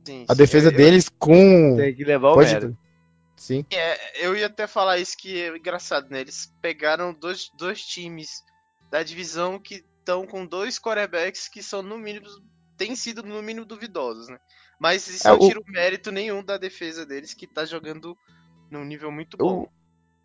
sim, 0.04 0.24
a 0.28 0.34
defesa 0.34 0.70
sim, 0.70 0.76
deles 0.76 1.08
com. 1.08 1.76
Tem 1.76 1.94
que 1.94 2.04
levar 2.04 2.30
o 2.30 2.34
pode... 2.34 2.52
mérito. 2.52 2.78
Sim. 3.36 3.64
É, 3.70 4.26
eu 4.26 4.36
ia 4.36 4.46
até 4.46 4.66
falar 4.66 4.98
isso 4.98 5.16
que 5.16 5.42
é 5.42 5.56
engraçado, 5.56 6.08
né? 6.08 6.20
Eles 6.20 6.52
pegaram 6.62 7.12
dois, 7.12 7.50
dois 7.58 7.82
times 7.82 8.42
da 8.90 9.02
divisão 9.02 9.58
que 9.58 9.84
estão 9.98 10.26
com 10.26 10.46
dois 10.46 10.78
quarterbacks 10.78 11.48
que 11.48 11.62
são 11.62 11.82
no 11.82 11.98
mínimo 11.98 12.26
têm 12.76 12.96
sido 12.96 13.22
no 13.22 13.42
mínimo 13.42 13.66
duvidosos, 13.66 14.28
né? 14.28 14.38
Mas 14.78 15.08
isso 15.08 15.26
é, 15.26 15.30
não 15.30 15.38
tira 15.38 15.60
o... 15.60 15.70
mérito 15.70 16.10
nenhum 16.10 16.42
da 16.42 16.56
defesa 16.56 17.06
deles, 17.06 17.34
que 17.34 17.46
tá 17.46 17.64
jogando 17.64 18.16
num 18.70 18.84
nível 18.84 19.10
muito 19.10 19.36
bom. 19.36 19.68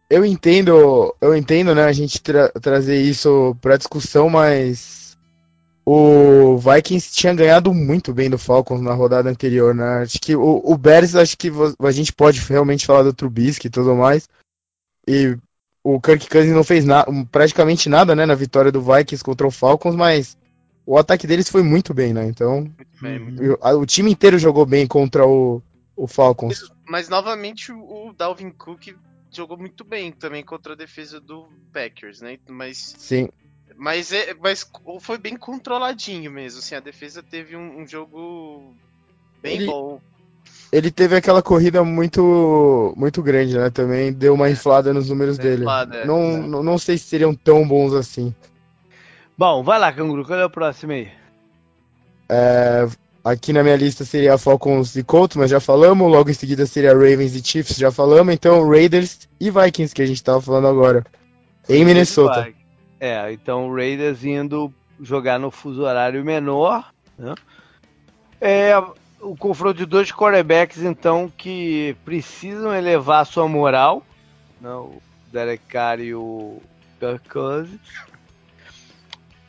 Eu, 0.10 0.20
eu 0.20 0.26
entendo, 0.26 1.16
eu 1.22 1.36
entendo, 1.36 1.76
né, 1.76 1.84
a 1.84 1.92
gente 1.92 2.22
tra 2.22 2.50
trazer 2.50 3.00
isso 3.02 3.56
pra 3.62 3.78
discussão, 3.78 4.30
mas 4.30 4.99
o 5.86 6.58
Vikings 6.58 7.12
tinha 7.12 7.34
ganhado 7.34 7.74
muito 7.74 8.14
bem 8.14 8.30
do 8.30 8.38
Falcons 8.38 8.82
na 8.82 8.94
rodada 8.94 9.30
anterior, 9.30 9.74
né? 9.74 10.04
Acho 10.04 10.20
que 10.20 10.36
o, 10.36 10.62
o 10.64 10.78
Bears, 10.78 11.16
acho 11.16 11.38
que 11.38 11.52
a 11.80 11.92
gente 11.92 12.14
pode 12.14 12.40
realmente 12.42 12.86
falar 12.86 13.04
do 13.04 13.14
Trubisky 13.14 13.68
e 13.68 13.72
tudo 13.72 13.96
mais. 13.96 14.30
E 15.08 15.38
o 15.84 16.00
Kirk 16.00 16.30
Cousins 16.30 16.54
não 16.54 16.64
fez 16.64 16.86
na, 16.86 17.06
praticamente 17.32 17.90
nada, 17.90 18.16
né, 18.16 18.26
na 18.26 18.36
vitória 18.36 18.72
do 18.72 18.82
Vikings 18.82 19.24
contra 19.24 19.48
o 19.48 19.52
Falcons, 19.52 19.96
mas 19.96 20.38
o 20.86 20.98
ataque 20.98 21.26
deles 21.26 21.50
foi 21.50 21.64
muito 21.64 21.94
bem, 21.94 22.14
né? 22.14 22.26
Então, 22.26 22.62
muito 22.62 23.02
bem, 23.02 23.20
muito 23.20 23.40
bem. 23.40 23.50
O, 23.52 23.80
o, 23.80 23.86
time 23.86 24.12
inteiro 24.12 24.38
jogou 24.38 24.66
bem 24.66 24.88
contra 24.88 25.26
o, 25.26 25.62
o 25.96 26.08
Falcons. 26.08 26.62
Mas, 26.62 26.80
mas, 26.88 27.10
novamente 27.10 27.72
o 27.72 28.14
Dalvin 28.18 28.52
Cook 28.52 28.96
jogou 29.32 29.58
muito 29.58 29.84
bem 29.84 30.12
também 30.12 30.44
contra 30.44 30.74
a 30.74 30.76
defesa 30.76 31.20
do 31.20 31.48
Packers, 31.72 32.22
né? 32.22 32.38
Mas 32.48 32.96
sim. 32.98 33.30
Mas, 33.80 34.12
é, 34.12 34.36
mas 34.38 34.70
foi 35.00 35.18
bem 35.18 35.38
controladinho 35.38 36.30
mesmo. 36.30 36.60
Assim, 36.60 36.76
a 36.76 36.82
defesa 36.82 37.24
teve 37.24 37.56
um, 37.56 37.80
um 37.80 37.88
jogo 37.88 38.76
bem 39.42 39.56
Ele... 39.56 39.68
bom. 39.68 40.02
ele 40.70 40.92
teve 40.92 41.16
aquela 41.16 41.42
corrida 41.42 41.82
muito 41.82 42.94
muito 42.98 43.24
grande, 43.24 43.58
né? 43.58 43.70
Também 43.70 44.12
deu 44.12 44.34
uma 44.34 44.50
é. 44.50 44.52
inflada 44.52 44.94
nos 44.94 45.08
números 45.10 45.38
dele. 45.38 45.62
Inflada, 45.62 46.00
é. 46.00 46.06
não, 46.06 46.42
não, 46.42 46.62
não 46.62 46.78
sei 46.78 46.98
se 46.98 47.06
seriam 47.06 47.34
tão 47.34 47.66
bons 47.66 47.94
assim. 47.94 48.36
Bom, 49.38 49.64
vai 49.64 49.80
lá, 49.80 49.94
Canguru, 49.94 50.26
qual 50.26 50.38
é 50.38 50.46
o 50.46 50.50
próximo 50.50 50.92
aí? 50.92 51.10
É, 52.28 52.86
aqui 53.24 53.54
na 53.54 53.64
minha 53.64 53.78
lista 53.78 54.04
seria 54.04 54.38
Falcons 54.38 54.98
e 54.98 55.04
Colts, 55.04 55.38
mas 55.38 55.50
já 55.50 55.62
falamos. 55.62 56.12
Logo 56.12 56.30
em 56.30 56.34
seguida 56.34 56.66
seria 56.66 56.92
Ravens 56.92 57.34
e 57.34 57.42
Chiefs, 57.42 57.78
já 57.78 57.90
falamos. 57.90 58.34
Então 58.34 58.70
Raiders 58.70 59.20
e 59.40 59.50
Vikings, 59.50 59.96
que 59.96 60.02
a 60.02 60.06
gente 60.06 60.22
tava 60.22 60.42
falando 60.42 60.68
agora. 60.68 61.06
Em 61.70 61.86
Minnesota. 61.86 62.59
É, 63.00 63.32
então 63.32 63.74
Raiders 63.74 64.24
indo 64.26 64.74
jogar 65.02 65.40
no 65.40 65.50
fuso 65.50 65.84
horário 65.84 66.24
menor. 66.24 66.92
Né? 67.18 67.34
É 68.42 68.74
o 69.22 69.36
confronto 69.36 69.78
de 69.78 69.86
dois 69.86 70.12
quarterbacks, 70.12 70.82
então, 70.82 71.32
que 71.36 71.96
precisam 72.06 72.74
elevar 72.74 73.22
a 73.22 73.26
sua 73.26 73.48
moral. 73.48 74.06
Né? 74.60 74.70
O 74.70 75.02
Derek 75.32 75.64
Carr 75.66 76.00
e 76.00 76.14
o 76.14 76.62
Kirk 77.00 77.30
Cousins. 77.30 77.80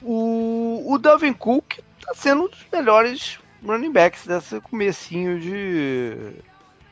O, 0.02 0.84
o 0.86 0.98
Dalvin 0.98 1.32
Cook 1.32 1.78
está 1.98 2.14
sendo 2.14 2.44
um 2.44 2.48
dos 2.48 2.64
melhores 2.72 3.38
running 3.64 3.92
backs 3.92 4.26
desse 4.26 4.60
comecinho 4.60 5.38
de, 5.38 6.32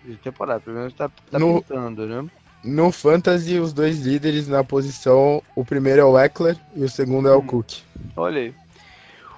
de 0.04 0.16
temporada. 0.16 0.60
Pelo 0.60 0.76
menos 0.76 0.92
está 0.92 1.08
tá 1.30 1.38
no, 1.38 1.62
pintando, 1.62 2.06
né? 2.06 2.30
No 2.62 2.90
Fantasy, 2.90 3.58
os 3.58 3.72
dois 3.72 4.00
líderes 4.00 4.48
na 4.48 4.64
posição, 4.64 5.42
o 5.54 5.64
primeiro 5.64 6.00
é 6.00 6.04
o 6.04 6.18
Eckler 6.18 6.56
e 6.74 6.84
o 6.84 6.88
segundo 6.88 7.28
é 7.28 7.34
o 7.34 7.38
hum, 7.38 7.46
Cook. 7.46 7.72
Olha 8.16 8.40
aí. 8.40 8.54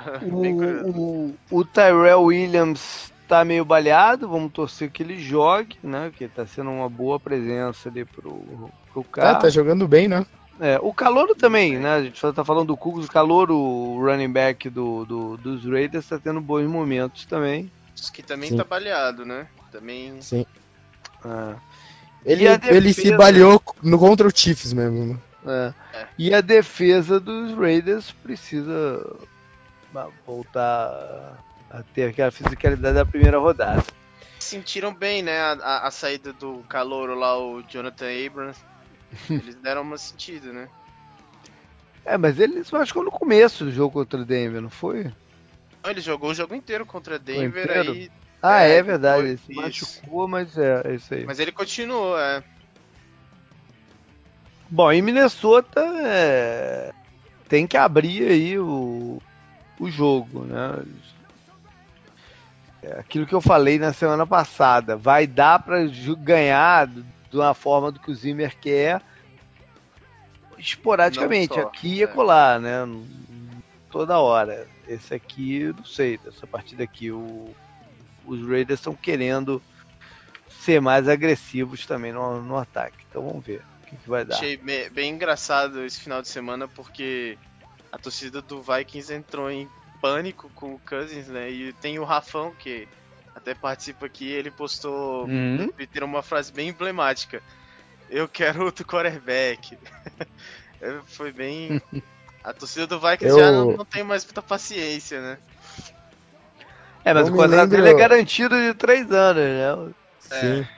o, 0.23 0.91
o, 0.91 1.35
o 1.51 1.64
Tyrell 1.64 2.23
Williams 2.23 3.12
tá 3.29 3.45
meio 3.45 3.64
baleado, 3.64 4.29
vamos 4.29 4.53
torcer 4.53 4.91
que 4.91 5.03
ele 5.03 5.16
jogue, 5.16 5.79
né? 5.83 6.11
Que 6.16 6.27
tá 6.27 6.47
sendo 6.47 6.71
uma 6.71 6.89
boa 6.89 7.21
presença 7.21 7.89
ali 7.89 8.05
pro, 8.05 8.71
pro 8.93 9.05
cara. 9.05 9.39
É, 9.39 9.41
tá 9.41 9.49
jogando 9.49 9.87
bem, 9.87 10.09
né? 10.09 10.27
É, 10.59 10.79
o 10.83 10.93
Calouro 10.93 11.35
também, 11.35 11.79
né? 11.79 11.95
A 11.95 12.03
gente 12.03 12.18
só 12.18 12.33
tá 12.33 12.45
falando 12.45 12.66
do 12.68 12.77
Kugos, 12.77 13.07
o 13.07 13.11
Calouro, 13.11 13.57
o 13.57 14.05
running 14.05 14.31
back 14.31 14.68
do, 14.68 15.05
do, 15.05 15.37
dos 15.37 15.64
Raiders, 15.64 16.09
tá 16.09 16.18
tendo 16.18 16.41
bons 16.41 16.66
momentos 16.66 17.25
também. 17.25 17.71
Que 18.12 18.23
também 18.23 18.51
Sim. 18.51 18.57
tá 18.57 18.64
baleado, 18.64 19.25
né? 19.25 19.47
Também. 19.71 20.21
Sim. 20.21 20.45
É. 21.25 21.55
Ele, 22.25 22.49
defesa... 22.59 22.77
ele 22.77 22.93
se 22.93 23.16
baleou 23.16 23.62
no 23.83 23.99
contra 23.99 24.27
o 24.27 24.31
Chiefs 24.35 24.73
mesmo. 24.73 25.14
Né? 25.45 25.73
É. 25.95 25.99
É. 25.99 26.09
E 26.18 26.35
a 26.35 26.41
defesa 26.41 27.18
dos 27.18 27.57
Raiders 27.57 28.12
precisa 28.12 29.16
voltar 30.27 31.39
a 31.71 31.83
ter 31.95 32.11
aquela 32.11 32.31
fisicalidade 32.31 32.95
da 32.95 33.07
primeira 33.07 33.39
rodada. 33.39 33.85
Sentiram 34.39 34.95
bem, 34.95 35.23
né, 35.23 35.39
a, 35.41 35.87
a 35.87 35.91
saída 35.91 36.33
do 36.33 36.59
calouro 36.68 37.14
lá, 37.14 37.39
o 37.39 37.62
Jonathan 37.62 38.07
Abrams. 38.27 38.61
Eles 39.29 39.55
deram 39.57 39.83
uma 39.83 39.99
sentido, 39.99 40.53
né? 40.53 40.68
É, 42.05 42.16
mas 42.16 42.41
ele 42.41 42.64
se 42.64 42.73
machucou 42.73 43.05
no 43.05 43.11
começo 43.11 43.64
do 43.64 43.71
jogo 43.71 43.93
contra 43.93 44.21
o 44.21 44.25
Denver, 44.25 44.61
não 44.62 44.71
foi? 44.71 45.05
Não, 45.83 45.91
ele 45.91 46.01
jogou 46.01 46.31
o 46.31 46.35
jogo 46.35 46.55
inteiro 46.55 46.87
contra 46.87 47.16
o 47.16 47.18
Denver 47.18 47.64
inteiro? 47.64 47.93
aí. 47.93 48.11
Ah, 48.43 48.62
é, 48.62 48.76
é 48.76 48.82
verdade, 48.82 49.28
ele 49.28 49.36
se 49.36 49.55
machucou, 49.55 50.26
mas 50.26 50.57
é, 50.57 50.82
é 50.84 50.95
isso 50.95 51.12
aí. 51.12 51.24
Mas 51.24 51.38
ele 51.38 51.53
continuou, 51.53 52.18
é. 52.18 52.43
Bom, 54.68 54.91
em 54.93 55.03
Minnesota 55.03 55.80
é... 55.80 56.93
tem 57.49 57.66
que 57.66 57.76
abrir 57.76 58.30
aí 58.30 58.59
o, 58.59 59.20
o 59.78 59.91
jogo, 59.91 60.45
né? 60.45 60.82
É 62.82 63.01
aquilo 63.01 63.26
que 63.26 63.34
eu 63.34 63.41
falei 63.41 63.78
na 63.78 63.93
semana 63.93 64.26
passada, 64.26 64.97
vai 64.97 65.26
dar 65.26 65.59
para 65.59 65.84
ganhar 66.18 66.86
de 66.86 67.36
uma 67.36 67.53
forma 67.53 67.93
do 67.93 68.01
que 68.01 68.11
o 68.11 68.14
Zimmer 68.14 68.57
quer 68.59 69.03
esporadicamente, 70.61 71.55
só, 71.55 71.62
aqui 71.62 71.97
e 71.97 72.03
é. 72.03 72.05
acolá, 72.05 72.59
né? 72.59 72.86
Toda 73.91 74.18
hora. 74.18 74.68
Esse 74.86 75.14
aqui, 75.14 75.72
não 75.76 75.84
sei, 75.84 76.18
dessa 76.18 76.47
partida 76.47 76.84
aqui, 76.84 77.11
o, 77.11 77.55
os 78.27 78.47
Raiders 78.47 78.81
estão 78.81 78.95
querendo 78.95 79.62
ser 80.49 80.81
mais 80.81 81.09
agressivos 81.09 81.87
também 81.87 82.12
no, 82.12 82.43
no 82.43 82.57
ataque. 82.57 82.99
Então 83.09 83.27
vamos 83.27 83.45
ver 83.45 83.62
o 83.83 83.87
que, 83.87 83.97
que 83.97 84.09
vai 84.09 84.25
dar. 84.25 84.37
Achei 84.37 84.57
bem, 84.57 84.91
bem 84.91 85.14
engraçado 85.14 85.85
esse 85.85 86.01
final 86.01 86.21
de 86.21 86.29
semana 86.29 86.68
porque 86.68 87.39
a 87.91 87.99
torcida 87.99 88.41
do 88.41 88.62
Vikings 88.62 89.12
entrou 89.12 89.51
em 89.51 89.68
pânico 90.01 90.51
com 90.55 90.75
o 90.75 90.79
Cousins, 90.81 91.29
né? 91.29 91.51
E 91.51 91.73
tem 91.75 91.99
o 91.99 92.05
Rafão, 92.05 92.53
que 92.59 92.89
até 93.35 93.55
participa 93.55 94.07
aqui, 94.07 94.29
ele 94.29 94.51
postou 94.51 95.25
uhum. 95.25 95.57
no 95.57 95.73
Twitter 95.73 96.05
uma 96.05 96.23
frase 96.23 96.53
bem 96.53 96.68
emblemática. 96.68 97.43
Eu 98.09 98.29
quero 98.29 98.64
outro 98.64 98.85
quarterback. 98.85 99.77
É, 100.83 100.99
foi 101.05 101.31
bem. 101.31 101.79
A 102.43 102.55
torcida 102.55 102.87
do 102.87 102.99
Vikings 102.99 103.27
Eu... 103.27 103.39
já 103.39 103.53
não, 103.53 103.77
não, 103.77 103.85
tem 103.85 104.03
mais 104.03 104.25
muita 104.25 104.41
paciência, 104.41 105.21
né? 105.21 105.39
É, 107.05 107.14
mas 107.14 107.26
não 107.26 107.34
o 107.34 107.36
contrato 107.36 107.70
lembro... 107.70 107.76
dele 107.76 107.88
é 107.88 107.94
garantido 107.94 108.55
de 108.55 108.74
três 108.74 109.11
anos, 109.11 109.42
né? 109.42 109.94
Sim. 110.20 110.61
É. 110.61 110.68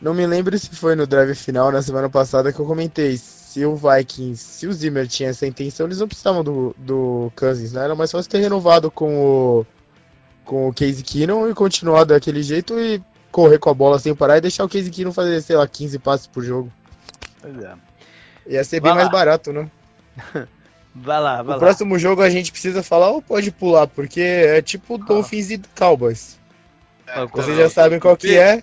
Não 0.00 0.14
me 0.14 0.26
lembro 0.26 0.56
se 0.58 0.70
foi 0.74 0.94
no 0.94 1.06
drive 1.06 1.34
final 1.34 1.72
na 1.72 1.82
semana 1.82 2.08
passada 2.08 2.52
que 2.52 2.60
eu 2.60 2.66
comentei 2.66 3.16
se 3.16 3.64
o 3.64 3.74
Vikings, 3.74 4.42
se 4.42 4.66
o 4.66 4.72
Zimmer 4.72 5.08
tinha 5.08 5.30
essa 5.30 5.46
intenção, 5.46 5.86
eles 5.86 5.98
não 5.98 6.06
precisavam 6.06 6.44
do, 6.44 6.74
do 6.78 7.32
Cousins, 7.34 7.72
né? 7.72 7.84
Era 7.84 7.94
mais 7.94 8.12
fácil 8.12 8.30
ter 8.30 8.38
renovado 8.38 8.90
com 8.90 9.18
o, 9.18 9.66
com 10.44 10.68
o 10.68 10.72
Casey 10.72 11.02
Keenum 11.02 11.48
e 11.50 11.54
continuar 11.54 12.04
daquele 12.04 12.42
jeito 12.42 12.78
e 12.78 13.02
correr 13.32 13.58
com 13.58 13.70
a 13.70 13.74
bola 13.74 13.98
sem 13.98 14.14
parar 14.14 14.38
e 14.38 14.42
deixar 14.42 14.64
o 14.64 14.68
Casey 14.68 14.90
Keenum 14.90 15.12
fazer, 15.12 15.40
sei 15.42 15.56
lá, 15.56 15.66
15 15.66 15.98
passes 15.98 16.26
por 16.26 16.44
jogo. 16.44 16.72
Pois 17.40 17.58
é. 17.58 17.74
Ia 18.46 18.64
ser 18.64 18.80
vai 18.80 18.90
bem 18.90 18.96
lá. 18.98 19.04
mais 19.04 19.10
barato, 19.10 19.52
né? 19.52 19.68
vai 21.02 21.20
lá, 21.20 21.42
vai 21.42 21.56
o 21.56 21.58
lá. 21.58 21.58
próximo 21.58 21.98
jogo 21.98 22.22
a 22.22 22.30
gente 22.30 22.50
precisa 22.50 22.82
falar 22.82 23.10
ou 23.10 23.22
pode 23.22 23.50
pular? 23.50 23.86
Porque 23.86 24.20
é 24.20 24.62
tipo 24.62 24.94
ah. 24.94 25.04
Dolphins 25.06 25.50
e 25.50 25.60
Cowboys. 25.76 26.38
É, 27.06 27.26
Vocês 27.26 27.56
já 27.56 27.70
sabem 27.70 27.98
qual 27.98 28.16
que 28.16 28.36
é. 28.36 28.62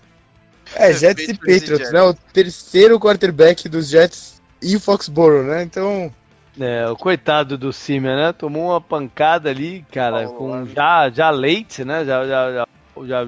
É, 0.75 0.93
Jets 0.93 1.29
e 1.29 1.33
Patriots, 1.33 1.91
né? 1.91 2.01
O 2.01 2.13
terceiro 2.13 2.99
quarterback 2.99 3.69
dos 3.69 3.89
Jets 3.89 4.41
e 4.61 4.75
o 4.75 4.79
Foxborough, 4.79 5.43
né? 5.43 5.63
Então. 5.63 6.11
É, 6.59 6.87
o 6.87 6.95
coitado 6.95 7.57
do 7.57 7.73
Simeon, 7.73 8.15
né? 8.15 8.33
Tomou 8.33 8.69
uma 8.69 8.81
pancada 8.81 9.49
ali, 9.49 9.85
cara, 9.91 10.27
com 10.27 10.65
já, 10.65 11.09
já 11.09 11.29
leite, 11.29 11.83
né? 11.83 12.05
Já, 12.05 12.25
já, 12.25 12.51
já, 12.51 12.67
já, 13.05 13.27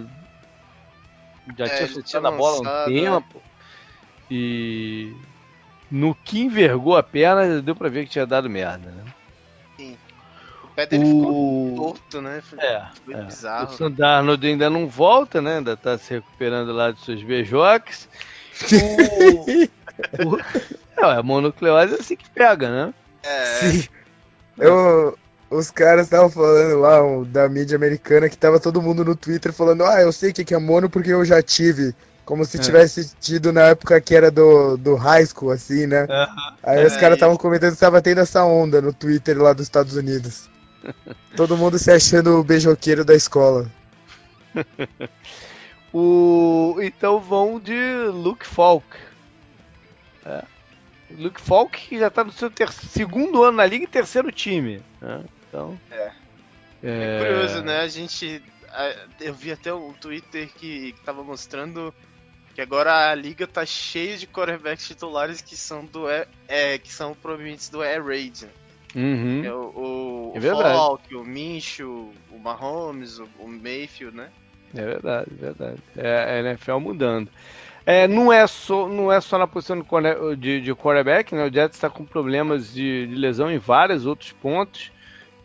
já 1.57 1.65
é, 1.65 1.69
tinha 1.69 1.87
soltado 1.89 2.27
a 2.27 2.31
bola 2.31 2.67
há 2.67 2.83
um 2.83 2.85
tempo. 2.85 3.35
Né? 3.35 3.41
E 4.31 5.13
no 5.89 6.13
que 6.15 6.41
envergou 6.41 6.95
a 6.97 7.03
perna, 7.03 7.61
deu 7.61 7.75
pra 7.75 7.89
ver 7.89 8.05
que 8.05 8.11
tinha 8.11 8.25
dado 8.25 8.49
merda, 8.49 8.91
né? 8.91 9.03
Sim. 9.77 9.97
O 10.63 10.67
pé 10.69 10.85
dele 10.85 11.05
o... 11.05 11.07
ficou 11.07 11.75
torto, 11.75 12.21
né? 12.21 12.41
Foi, 12.41 12.59
é, 12.59 12.85
foi 13.05 13.13
é. 13.13 13.21
bizarro. 13.23 13.73
O 13.73 13.77
Sandarnold 13.77 14.47
ainda 14.47 14.69
não 14.69 14.87
volta, 14.87 15.41
né? 15.41 15.57
Ainda 15.57 15.77
tá 15.77 15.97
se 15.97 16.13
recuperando 16.13 16.71
lá 16.73 16.91
de 16.91 16.99
seus 17.01 17.23
beijoques. 17.23 18.07
O... 20.19 20.35
o... 20.35 20.37
Não, 20.95 21.11
é 21.11 21.17
a 21.17 21.23
monucleose 21.23 21.95
é 21.95 21.99
assim 21.99 22.15
que 22.15 22.29
pega, 22.29 22.69
né? 22.69 22.93
É. 23.23 23.45
Sim. 23.45 23.87
Eu, 24.57 25.17
os 25.49 25.69
caras 25.69 26.07
estavam 26.07 26.29
falando 26.29 26.79
lá 26.79 27.03
um, 27.03 27.23
da 27.23 27.47
mídia 27.47 27.75
americana 27.75 28.29
que 28.29 28.37
tava 28.37 28.59
todo 28.59 28.81
mundo 28.81 29.05
no 29.05 29.15
Twitter 29.15 29.53
falando, 29.53 29.85
ah, 29.85 30.01
eu 30.01 30.11
sei 30.11 30.31
o 30.31 30.33
que 30.33 30.53
é 30.53 30.57
mono 30.57 30.89
porque 30.89 31.11
eu 31.11 31.23
já 31.23 31.41
tive. 31.41 31.95
Como 32.27 32.43
se 32.43 32.57
é. 32.57 32.59
tivesse 32.59 33.15
tido 33.21 33.53
na 33.53 33.69
época 33.69 34.01
que 34.01 34.13
era 34.13 34.29
do, 34.29 34.75
do 34.75 34.95
high 34.95 35.25
school, 35.25 35.49
assim, 35.49 35.87
né? 35.87 36.03
Uh 36.03 36.07
-huh. 36.07 36.53
Aí 36.61 36.81
é, 36.81 36.85
os 36.85 36.97
caras 36.97 37.15
estavam 37.15 37.37
comentando 37.37 37.71
que 37.71 37.79
tava 37.79 38.01
tendo 38.01 38.19
essa 38.19 38.43
onda 38.43 38.81
no 38.81 38.91
Twitter 38.91 39.41
lá 39.41 39.53
dos 39.53 39.63
Estados 39.63 39.95
Unidos. 39.95 40.49
Todo 41.37 41.55
mundo 41.55 41.79
se 41.79 41.89
achando 41.89 42.37
o 42.37 42.43
beijoqueiro 42.43 43.05
da 43.05 43.15
escola. 43.15 43.71
o... 45.93 46.75
Então 46.81 47.17
vão 47.21 47.61
de 47.61 48.09
Luke 48.11 48.45
Falk. 48.45 48.85
É. 50.25 50.43
Luke 51.17 51.39
Falk, 51.39 51.79
que 51.79 51.97
já 51.97 52.09
tá 52.09 52.25
no 52.25 52.33
seu 52.33 52.51
ter... 52.51 52.69
segundo 52.73 53.41
ano 53.41 53.55
na 53.55 53.65
liga 53.65 53.85
e 53.85 53.87
terceiro 53.87 54.33
time. 54.33 54.83
Né? 54.99 55.23
Então. 55.47 55.79
É. 55.89 56.11
é. 56.83 57.15
É 57.15 57.19
curioso, 57.19 57.61
né? 57.61 57.79
A 57.79 57.87
gente. 57.87 58.43
Eu 59.21 59.33
vi 59.33 59.53
até 59.53 59.73
um 59.73 59.93
Twitter 59.93 60.49
que 60.53 60.93
tava 61.05 61.23
mostrando 61.23 61.93
que 62.57 62.61
agora 62.63 63.11
a 63.11 63.13
liga 63.13 63.45
tá 63.45 63.63
cheia 63.67 64.17
de 64.17 64.25
quarterbacks 64.25 64.87
titulares 64.87 65.41
que 65.41 65.55
são 65.55 65.85
do 65.85 66.09
é, 66.09 66.79
que 66.79 66.91
são 66.91 67.13
provenientes 67.13 67.69
do 67.69 67.83
Air 67.83 68.03
Raid. 68.03 68.45
Né? 68.45 68.51
Uhum. 68.95 69.45
É 69.45 69.53
o, 69.53 69.59
o, 69.59 70.33
é 70.33 70.39
o 70.39 70.57
Falk, 70.57 71.15
o 71.15 71.23
Minshew, 71.23 72.11
o 72.31 72.39
Mahomes, 72.39 73.19
o, 73.19 73.27
o 73.37 73.47
Mayfield, 73.47 74.17
né? 74.17 74.29
É 74.73 74.83
verdade, 74.83 75.27
verdade. 75.35 75.77
É 75.95 76.39
a 76.39 76.39
NFL 76.39 76.79
mudando. 76.79 77.29
É, 77.85 78.07
não, 78.07 78.33
é 78.33 78.47
só, 78.47 78.89
não 78.89 79.11
é 79.11 79.21
só 79.21 79.37
na 79.37 79.45
posição 79.45 79.79
de, 80.35 80.59
de 80.59 80.73
quarterback, 80.73 81.35
né? 81.35 81.45
O 81.45 81.53
Jets 81.53 81.77
está 81.77 81.91
com 81.91 82.03
problemas 82.03 82.73
de, 82.73 83.05
de, 83.05 83.13
lesão 83.13 83.51
em 83.51 83.59
vários 83.59 84.07
outros 84.07 84.31
pontos. 84.31 84.91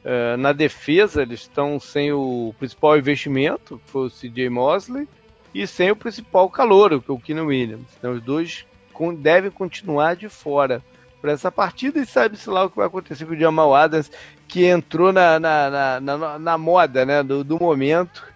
É, 0.02 0.34
na 0.38 0.54
defesa, 0.54 1.20
eles 1.20 1.42
estão 1.42 1.78
sem 1.78 2.10
o 2.10 2.54
principal 2.58 2.96
investimento, 2.96 3.78
que 3.84 3.90
foi 3.90 4.06
o 4.06 4.10
CJ 4.10 4.48
Mosley. 4.48 5.06
E 5.54 5.66
sem 5.66 5.90
o 5.90 5.96
principal 5.96 6.48
calor, 6.48 7.00
que 7.02 7.10
é 7.10 7.14
o 7.14 7.18
Keenan 7.18 7.44
Williams. 7.44 7.86
Então 7.98 8.12
os 8.12 8.22
dois 8.22 8.64
devem 9.18 9.50
continuar 9.50 10.14
de 10.14 10.28
fora 10.28 10.82
para 11.20 11.32
essa 11.32 11.50
partida 11.50 12.00
e 12.00 12.06
sabe-se 12.06 12.50
lá 12.50 12.64
o 12.64 12.70
que 12.70 12.76
vai 12.76 12.86
acontecer 12.86 13.24
com 13.24 13.32
o 13.32 13.38
Jamal 13.38 13.74
Adams, 13.74 14.10
que 14.48 14.64
entrou 14.64 15.12
na, 15.12 15.38
na, 15.38 16.00
na, 16.00 16.38
na, 16.38 16.58
moda 16.58 17.06
né, 17.06 17.22
do, 17.22 17.44
do 17.44 17.58
momento, 17.58 18.26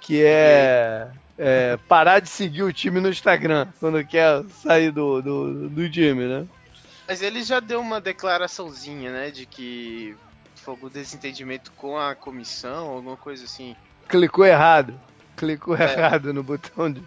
que 0.00 0.22
é, 0.22 1.08
é, 1.38 1.78
parar 1.88 2.20
de 2.20 2.28
seguir 2.28 2.62
o 2.62 2.72
time 2.72 3.00
no 3.00 3.08
Instagram 3.08 3.66
quando 3.80 4.04
quer 4.04 4.44
sair 4.62 4.90
do, 4.90 5.22
do, 5.22 5.68
do 5.68 5.90
time, 5.90 6.26
né? 6.26 6.46
Mas 7.08 7.22
ele 7.22 7.42
já 7.42 7.58
deu 7.58 7.80
uma 7.80 8.00
declaraçãozinha, 8.00 9.10
né, 9.10 9.30
de 9.30 9.46
que 9.46 10.14
foi 10.56 10.74
algum 10.74 10.88
desentendimento 10.90 11.72
com 11.72 11.96
a 11.96 12.14
comissão, 12.14 12.90
alguma 12.90 13.16
coisa 13.16 13.44
assim. 13.44 13.74
Clicou 14.06 14.44
errado. 14.44 14.94
Clicou 15.38 15.76
é. 15.76 15.92
errado 15.92 16.34
no 16.34 16.42
botão 16.42 16.92
de. 16.92 17.02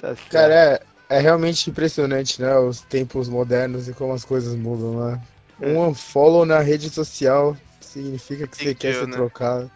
Tá 0.00 0.14
Cara, 0.30 0.54
é, 0.54 0.82
é 1.08 1.20
realmente 1.20 1.70
impressionante, 1.70 2.40
né? 2.40 2.56
Os 2.58 2.80
tempos 2.80 3.28
modernos 3.28 3.88
e 3.88 3.92
como 3.92 4.12
as 4.12 4.24
coisas 4.24 4.54
mudam, 4.54 5.04
né? 5.04 5.20
É. 5.60 5.68
Um 5.68 5.88
unfollow 5.88 6.44
na 6.44 6.60
rede 6.60 6.90
social 6.90 7.56
significa 7.80 8.46
que 8.46 8.56
você 8.56 8.74
quer 8.74 8.94
ser 8.94 9.06
né? 9.06 9.12
trocado. 9.12 9.70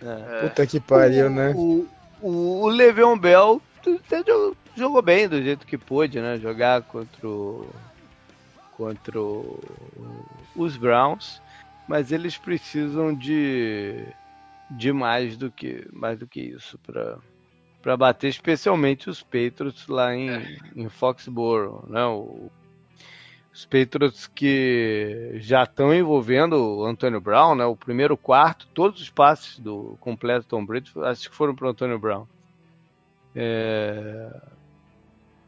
É. 0.00 0.48
Puta 0.48 0.66
que 0.66 0.80
pariu, 0.80 1.26
o, 1.26 1.30
né? 1.30 1.52
O, 1.54 1.86
o, 2.20 2.62
o 2.62 2.68
Le'Veon 2.68 3.18
Bell 3.18 3.60
jogou 4.76 5.02
bem 5.02 5.28
do 5.28 5.42
jeito 5.42 5.66
que 5.66 5.76
pôde, 5.76 6.20
né? 6.20 6.38
Jogar 6.38 6.82
contra 6.82 7.26
o, 7.26 7.68
contra 8.76 9.20
o, 9.20 9.60
os 10.56 10.76
Browns, 10.76 11.40
mas 11.88 12.12
eles 12.12 12.36
precisam 12.36 13.14
de 13.14 14.04
de 14.76 14.92
mais 14.92 15.36
do 15.36 15.50
que 15.50 15.86
mais 15.92 16.18
do 16.18 16.26
que 16.26 16.40
isso 16.40 16.78
para 16.78 17.18
para 17.82 17.96
bater 17.96 18.28
especialmente 18.28 19.10
os 19.10 19.22
Patriots 19.22 19.88
lá 19.88 20.14
em, 20.14 20.30
é. 20.30 20.56
em 20.76 20.88
Foxborough, 20.88 21.84
né? 21.88 22.04
O, 22.04 22.50
os 23.52 23.66
Patriots 23.66 24.26
que 24.28 25.32
já 25.34 25.64
estão 25.64 25.92
envolvendo 25.92 26.54
o 26.54 26.86
Antônio 26.86 27.20
Brown, 27.20 27.54
né? 27.54 27.66
O 27.66 27.76
primeiro 27.76 28.16
quarto, 28.16 28.66
todos 28.72 29.02
os 29.02 29.10
passes 29.10 29.58
do 29.58 29.98
completo 30.00 30.46
Tom 30.46 30.64
Brady, 30.64 30.90
acho 31.02 31.28
que 31.28 31.36
foram 31.36 31.54
para 31.54 31.66
o 31.66 31.70
Antônio 31.70 31.98
Brown. 31.98 32.26
É... 33.34 34.40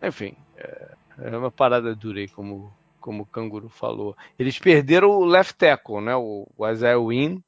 Enfim, 0.02 0.34
é... 0.56 0.90
é, 1.18 1.36
uma 1.36 1.50
parada 1.50 1.94
dura 1.94 2.20
aí, 2.20 2.28
como, 2.28 2.70
como 3.00 3.22
o 3.22 3.26
Canguru 3.26 3.70
falou. 3.70 4.14
Eles 4.38 4.58
perderam 4.58 5.08
o 5.08 5.24
left 5.24 5.56
tackle, 5.56 6.02
né? 6.02 6.14
O, 6.14 6.46
o 6.58 6.68
Isaiah 6.68 6.98
Wynn. 6.98 7.40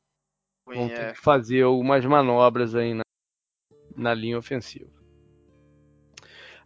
Vão 0.67 0.89
ter 0.89 1.01
é. 1.01 1.13
que 1.13 1.21
fazer 1.21 1.63
algumas 1.63 2.05
manobras 2.05 2.75
aí 2.75 2.93
na, 2.93 3.05
na 3.97 4.13
linha 4.13 4.39
ofensiva. 4.39 4.91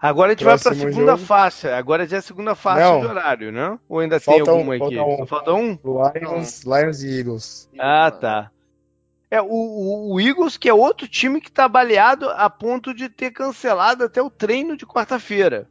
Agora 0.00 0.28
a 0.28 0.32
gente 0.32 0.44
Próximo 0.44 0.70
vai 0.70 0.80
para 0.80 0.88
a 0.88 0.92
segunda 0.92 1.12
jogo. 1.12 1.26
faixa. 1.26 1.76
Agora 1.76 2.06
já 2.06 2.16
é 2.16 2.18
a 2.20 2.22
segunda 2.22 2.54
faixa 2.54 2.90
não. 2.90 3.00
de 3.00 3.06
horário, 3.06 3.52
né? 3.52 3.78
Ou 3.86 3.98
ainda 3.98 4.18
falta 4.18 4.44
tem 4.44 4.50
alguma 4.50 4.72
um, 4.72 4.86
aqui? 4.86 4.96
Falta 4.96 5.22
um. 5.22 5.26
falta 5.26 5.52
um? 5.52 5.78
Lions, 6.14 6.62
Lions 6.64 7.02
e 7.02 7.18
Eagles. 7.18 7.70
Ah, 7.78 8.10
tá. 8.10 8.50
É, 9.30 9.42
o, 9.42 9.46
o, 9.46 10.14
o, 10.14 10.20
Eagles, 10.20 10.56
que 10.56 10.68
é 10.68 10.74
outro 10.74 11.06
time 11.06 11.40
que 11.40 11.50
está 11.50 11.68
baleado 11.68 12.28
a 12.30 12.48
ponto 12.48 12.94
de 12.94 13.08
ter 13.10 13.30
cancelado 13.30 14.02
até 14.02 14.20
o 14.22 14.30
treino 14.30 14.76
de 14.76 14.86
quarta-feira. 14.86 15.68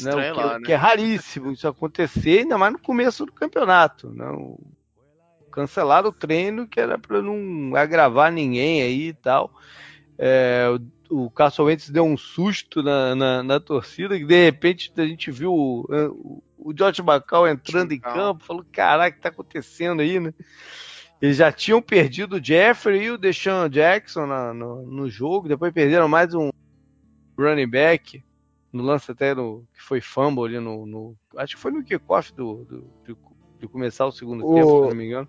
Né? 0.00 0.10
Que, 0.10 0.30
lá, 0.30 0.58
né? 0.58 0.64
que, 0.64 0.72
é 0.72 0.76
raríssimo 0.76 1.52
isso 1.52 1.68
acontecer, 1.68 2.40
ainda 2.40 2.56
mais 2.56 2.72
no 2.72 2.78
começo 2.78 3.26
do 3.26 3.32
campeonato. 3.32 4.10
Não. 4.12 4.58
Cancelaram 5.58 6.10
o 6.10 6.12
treino, 6.12 6.68
que 6.68 6.78
era 6.78 6.96
para 6.96 7.20
não 7.20 7.74
agravar 7.74 8.30
ninguém 8.30 8.80
aí 8.80 9.08
e 9.08 9.12
tal. 9.12 9.52
É, 10.16 10.68
o, 11.10 11.24
o 11.24 11.30
Carson 11.32 11.64
Wentz 11.64 11.90
deu 11.90 12.04
um 12.04 12.16
susto 12.16 12.80
na, 12.80 13.16
na, 13.16 13.42
na, 13.42 13.58
torcida, 13.58 14.16
que 14.16 14.24
de 14.24 14.44
repente 14.44 14.92
a 14.96 15.04
gente 15.04 15.32
viu 15.32 15.52
o, 15.52 15.80
o, 15.80 16.42
o 16.58 16.72
George 16.76 17.02
Macau 17.02 17.48
entrando 17.48 17.90
em 17.90 17.98
campo, 17.98 18.44
falou, 18.44 18.64
caraca, 18.70 19.10
o 19.10 19.16
que 19.16 19.20
tá 19.20 19.30
acontecendo 19.30 20.00
aí, 20.00 20.20
né? 20.20 20.32
Eles 21.20 21.38
já 21.38 21.50
tinham 21.50 21.82
perdido 21.82 22.36
o 22.36 22.44
Jeffrey 22.44 23.06
e 23.06 23.10
o 23.10 23.18
Deshaun 23.18 23.68
Jackson 23.68 24.26
na, 24.26 24.54
no, 24.54 24.86
no 24.86 25.10
jogo, 25.10 25.48
depois 25.48 25.72
perderam 25.72 26.06
mais 26.06 26.34
um 26.34 26.50
running 27.36 27.68
back, 27.68 28.22
no 28.72 28.84
lance 28.84 29.10
até 29.10 29.34
no, 29.34 29.66
que 29.74 29.82
foi 29.82 30.00
fumble 30.00 30.44
ali 30.44 30.60
no, 30.60 30.86
no 30.86 31.16
acho 31.36 31.56
que 31.56 31.60
foi 31.60 31.72
no 31.72 31.82
kickoff 31.82 32.32
do, 32.32 32.64
do, 32.64 32.90
de, 33.04 33.16
de 33.58 33.68
começar 33.68 34.06
o 34.06 34.12
segundo 34.12 34.46
o... 34.46 34.54
tempo, 34.54 34.82
se 34.82 34.88
não 34.88 34.94
me 34.94 35.06
engano 35.06 35.28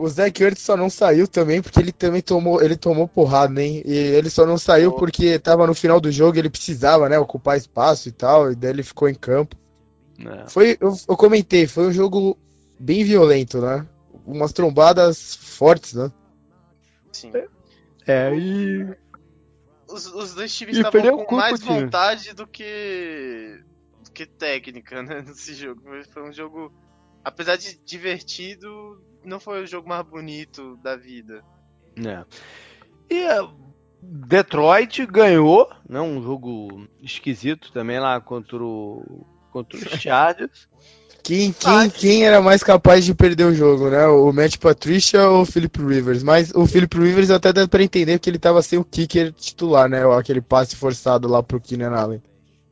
o 0.00 0.08
Zach 0.08 0.42
Ertz 0.42 0.62
só 0.62 0.76
não 0.76 0.88
saiu 0.88 1.28
também 1.28 1.60
porque 1.60 1.78
ele 1.78 1.92
também 1.92 2.22
tomou, 2.22 2.62
ele 2.62 2.76
tomou 2.76 3.06
porrada, 3.06 3.62
hein? 3.62 3.82
E 3.84 3.94
ele 3.94 4.30
só 4.30 4.46
não 4.46 4.56
saiu 4.56 4.92
porque 4.92 5.38
tava 5.38 5.66
no 5.66 5.74
final 5.74 6.00
do 6.00 6.10
jogo, 6.10 6.38
ele 6.38 6.48
precisava, 6.48 7.08
né, 7.08 7.18
ocupar 7.18 7.58
espaço 7.58 8.08
e 8.08 8.12
tal, 8.12 8.50
e 8.50 8.56
daí 8.56 8.70
ele 8.70 8.82
ficou 8.82 9.08
em 9.08 9.14
campo. 9.14 9.56
É. 10.18 10.48
Foi, 10.48 10.76
eu, 10.80 10.96
eu, 11.08 11.16
comentei, 11.16 11.66
foi 11.66 11.86
um 11.86 11.92
jogo 11.92 12.36
bem 12.78 13.04
violento, 13.04 13.60
né? 13.60 13.86
Umas 14.26 14.52
trombadas 14.52 15.34
fortes, 15.36 15.94
né? 15.94 16.10
Sim. 17.12 17.32
É, 18.06 18.34
e 18.34 18.86
os, 19.88 20.06
os 20.06 20.34
dois 20.34 20.54
times 20.54 20.76
estavam 20.76 21.24
com 21.24 21.36
mais 21.36 21.60
vontade 21.60 22.32
do 22.34 22.46
que 22.46 23.62
do 24.04 24.10
que 24.10 24.24
técnica, 24.24 25.02
né, 25.02 25.22
nesse 25.26 25.54
jogo. 25.54 25.82
Foi 26.12 26.22
um 26.22 26.32
jogo 26.32 26.72
apesar 27.24 27.56
de 27.56 27.78
divertido, 27.84 29.02
não 29.24 29.40
foi 29.40 29.62
o 29.62 29.66
jogo 29.66 29.88
mais 29.88 30.06
bonito 30.06 30.76
da 30.82 30.96
vida. 30.96 31.42
É. 31.96 32.24
E 33.08 33.24
uh, 33.40 33.50
Detroit 34.02 35.04
ganhou, 35.06 35.68
né, 35.88 36.00
um 36.00 36.22
jogo 36.22 36.86
esquisito 37.02 37.72
também 37.72 37.98
lá 37.98 38.20
contra 38.20 38.62
o 38.62 39.26
contra 39.50 39.76
os 39.76 39.84
Chargers. 40.00 40.68
Quem, 41.22 41.52
quem, 41.52 41.90
quem 41.90 42.24
era 42.24 42.40
mais 42.40 42.62
capaz 42.62 43.04
de 43.04 43.14
perder 43.14 43.44
o 43.44 43.54
jogo, 43.54 43.90
né? 43.90 44.06
O 44.06 44.32
Matt 44.32 44.56
Patricia 44.56 45.28
ou 45.28 45.42
o 45.42 45.46
Philip 45.46 45.78
Rivers? 45.78 46.22
Mas 46.22 46.50
o 46.54 46.66
Philip 46.66 46.98
Rivers 46.98 47.30
até 47.30 47.52
dá 47.52 47.68
pra 47.68 47.82
entender 47.82 48.18
que 48.18 48.30
ele 48.30 48.38
tava 48.38 48.62
sem 48.62 48.78
o 48.78 48.84
kicker 48.84 49.32
titular, 49.32 49.88
né? 49.88 50.00
Aquele 50.16 50.40
passe 50.40 50.74
forçado 50.76 51.28
lá 51.28 51.42
pro 51.42 51.60
Keenan 51.60 51.94
Allen. 51.94 52.22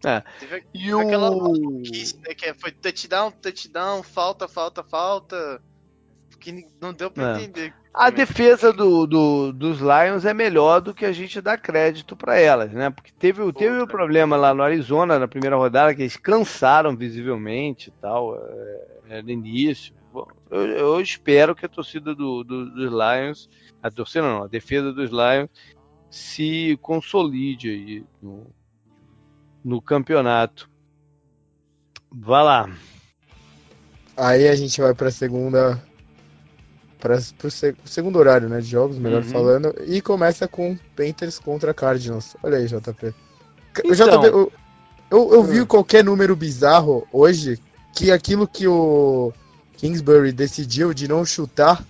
É. 0.05 0.22
Teve 0.38 0.64
e 0.72 0.92
aquela 0.92 1.30
o... 1.30 1.53
né, 1.53 2.34
que 2.34 2.55
foi 2.55 2.70
touchdown, 2.70 3.32
touchdown, 3.32 4.03
falta, 4.03 4.46
falta, 4.46 4.84
falta 4.84 5.61
que 6.38 6.66
não 6.80 6.92
deu 6.92 7.11
pra 7.11 7.32
é. 7.32 7.42
entender. 7.42 7.74
A 7.92 8.11
defesa 8.11 8.72
do, 8.72 9.07
do, 9.07 9.53
dos 9.53 9.80
Lions 9.80 10.24
é 10.24 10.32
melhor 10.32 10.80
do 10.80 10.94
que 10.94 11.05
a 11.05 11.12
gente 11.12 11.40
dá 11.40 11.59
crédito 11.59 12.16
para 12.16 12.38
elas, 12.38 12.72
né? 12.72 12.90
Porque 12.90 13.11
teve, 13.18 13.53
teve 13.53 13.76
o 13.76 13.84
um 13.84 13.86
problema 13.86 14.36
lá 14.36 14.55
no 14.55 14.62
Arizona, 14.62 15.18
na 15.18 15.26
primeira 15.26 15.57
rodada, 15.57 15.94
que 15.94 16.03
eles 16.03 16.16
cansaram 16.16 16.96
visivelmente 16.96 17.88
e 17.88 17.92
tal, 18.01 18.36
é, 18.36 18.86
é, 19.11 19.22
no 19.22 19.30
início. 19.30 19.92
Eu, 20.51 20.66
eu, 20.66 21.01
espero 21.01 21.57
que 21.57 21.66
a 21.66 21.68
torcida 21.68 22.14
do, 22.14 22.44
do, 22.44 22.70
dos 22.70 22.90
Lions, 22.90 23.51
a 23.82 23.90
torcida 23.90 24.22
não, 24.22 24.44
a 24.44 24.49
defesa 24.49 24.92
dos 24.92 25.11
Lions, 25.11 25.51
se 26.09 26.78
consolide 26.80 27.68
aí 27.68 28.05
no, 28.22 28.46
no 29.69 29.83
campeonato. 29.83 30.69
Vá 32.11 32.43
lá. 32.43 32.71
Aí 34.16 34.49
a 34.49 34.57
gente 34.57 34.81
vai 34.81 34.95
para 34.95 35.09
a 35.09 35.12
segunda 35.12 35.81
para 36.99 37.16
o 37.16 37.89
segundo 37.89 38.19
horário, 38.19 38.49
né, 38.49 38.61
de 38.61 38.66
jogos, 38.66 38.99
melhor 38.99 39.23
uhum. 39.23 39.29
falando, 39.29 39.75
e 39.87 40.01
começa 40.01 40.49
com 40.49 40.77
Panthers 40.97 41.39
contra 41.39 41.73
Cardinals. 41.73 42.35
Olha 42.43 42.59
aí, 42.59 42.66
JP. 42.66 43.14
Então, 43.85 43.93
JP, 43.93 44.27
eu, 44.27 44.53
eu, 45.09 45.33
eu 45.35 45.45
vi 45.45 45.61
hum. 45.61 45.66
qualquer 45.66 46.03
número 46.03 46.35
bizarro 46.35 47.07
hoje 47.12 47.62
que 47.95 48.11
aquilo 48.11 48.49
que 48.49 48.66
o 48.66 49.33
Kingsbury 49.77 50.33
decidiu 50.33 50.93
de 50.93 51.07
não 51.07 51.25
chutar, 51.25 51.85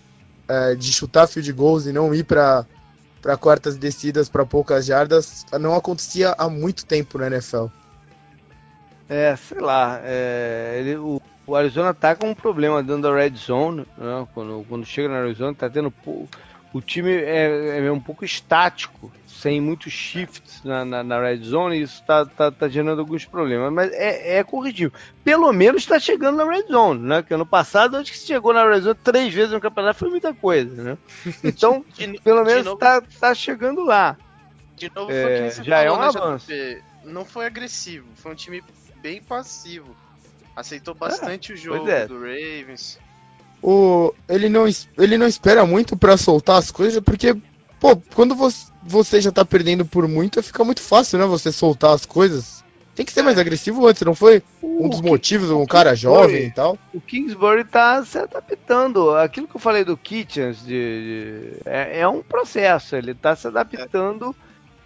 é, 0.47 0.75
de 0.75 0.93
chutar 0.93 1.27
field 1.27 1.51
goals 1.55 1.87
e 1.87 1.93
não 1.93 2.15
ir 2.15 2.25
para 2.25 2.67
para 3.21 3.37
quartas 3.37 3.77
descidas 3.77 4.29
para 4.29 4.47
poucas 4.47 4.87
jardas, 4.87 5.45
não 5.61 5.75
acontecia 5.75 6.35
há 6.39 6.49
muito 6.49 6.87
tempo 6.87 7.19
na 7.19 7.27
NFL. 7.27 7.67
É, 9.09 9.35
sei 9.37 9.61
lá, 9.61 10.01
é, 10.03 10.77
ele, 10.81 10.97
o, 10.97 11.21
o 11.47 11.57
Arizona 11.57 11.95
tá 11.95 12.15
com 12.15 12.29
um 12.29 12.35
problema 12.35 12.83
dentro 12.83 13.03
da 13.03 13.15
red 13.15 13.35
zone, 13.35 13.87
né? 13.97 14.27
quando, 14.35 14.65
quando 14.69 14.85
chega 14.85 15.09
na 15.09 15.21
Arizona 15.21 15.55
tá 15.55 15.69
tendo 15.71 15.91
o 16.73 16.81
time 16.81 17.13
é, 17.13 17.87
é 17.87 17.93
um 17.93 18.01
pouco 18.01 18.25
estático, 18.25 19.11
sem 19.27 19.61
muitos 19.61 19.93
shifts 19.93 20.63
na, 20.65 20.85
na, 20.85 21.03
na 21.03 21.21
red 21.21 21.39
zone, 21.39 21.77
e 21.77 21.83
isso 21.83 22.03
tá, 22.05 22.27
tá, 22.27 22.51
tá, 22.51 22.69
gerando 22.69 23.01
alguns 23.01 23.25
problemas, 23.25 23.73
mas 23.73 23.93
é, 23.93 24.39
é 24.39 24.45
corrigível. 24.45 24.93
Pelo 25.23 25.53
menos 25.53 25.83
está 25.83 25.99
chegando 25.99 26.37
na 26.37 26.45
red 26.45 26.67
zone, 26.67 27.01
né? 27.01 27.23
Que 27.23 27.35
ano 27.35 27.47
passado 27.47 27.97
acho 27.97 28.13
que 28.13 28.19
chegou 28.19 28.53
na 28.53 28.69
red 28.69 28.81
zone 28.81 28.99
três 29.03 29.33
vezes 29.33 29.53
no 29.53 29.61
campeonato 29.61 29.99
foi 29.99 30.11
muita 30.11 30.35
coisa, 30.35 30.83
né? 30.83 30.99
Então, 31.45 31.85
de, 31.95 32.21
pelo 32.21 32.45
menos 32.45 32.65
novo, 32.65 32.79
tá, 32.79 33.35
chegando 33.35 33.85
lá. 33.85 34.17
De 34.77 34.91
novo, 34.95 35.11
é, 35.11 35.51
já 35.51 35.79
é 35.79 35.89
falou, 35.89 35.97
é 35.97 35.99
um 35.99 36.13
né, 36.13 36.19
avanço. 36.19 36.53
Não 37.05 37.25
foi 37.25 37.47
agressivo, 37.47 38.07
foi 38.17 38.33
um 38.33 38.35
time 38.35 38.63
bem 39.01 39.23
passivo 39.23 39.97
Aceitou 40.59 40.93
é, 40.93 40.99
bastante 40.99 41.53
o 41.53 41.57
jogo 41.57 41.89
é. 41.89 42.05
do 42.05 42.19
Ravens. 42.19 42.99
O, 43.63 44.13
ele, 44.29 44.49
não, 44.49 44.67
ele 44.97 45.19
não 45.19 45.27
espera 45.27 45.67
muito 45.67 45.97
para 45.97 46.17
soltar 46.17 46.59
as 46.59 46.71
coisas, 46.71 47.03
porque 47.03 47.37
pô, 47.81 47.97
quando 48.15 48.35
você 48.83 49.21
já 49.21 49.33
tá 49.33 49.45
perdendo 49.45 49.85
por 49.85 50.07
muito, 50.07 50.43
fica 50.43 50.65
muito 50.65 50.81
fácil, 50.81 51.19
né? 51.19 51.27
Você 51.27 51.51
soltar 51.51 51.93
as 51.93 52.07
coisas. 52.07 52.65
Tem 52.95 53.07
que 53.07 53.13
ser 53.13 53.23
mais 53.23 53.39
é. 53.39 53.41
agressivo 53.41 53.87
antes, 53.87 54.03
não 54.03 54.15
foi? 54.15 54.43
Um 54.61 54.89
dos 54.89 55.01
motivos, 55.01 55.51
um 55.51 55.65
cara 55.65 55.95
jovem 55.95 56.47
e 56.47 56.51
tal. 56.51 56.77
O 56.93 57.01
Kingsbury 57.01 57.65
tá 57.65 58.05
se 58.05 58.19
adaptando. 58.19 59.15
Aquilo 59.15 59.47
que 59.47 59.55
eu 59.55 59.61
falei 59.61 59.85
do 59.85 59.97
Kitchens 59.97 60.65
de, 60.65 60.67
de 60.67 61.53
é, 61.65 62.01
é, 62.01 62.09
um 62.09 62.23
processo. 62.23 62.97
Ele 62.97 63.15
tá 63.15 63.37
se 63.37 63.47
adaptando 63.47 64.35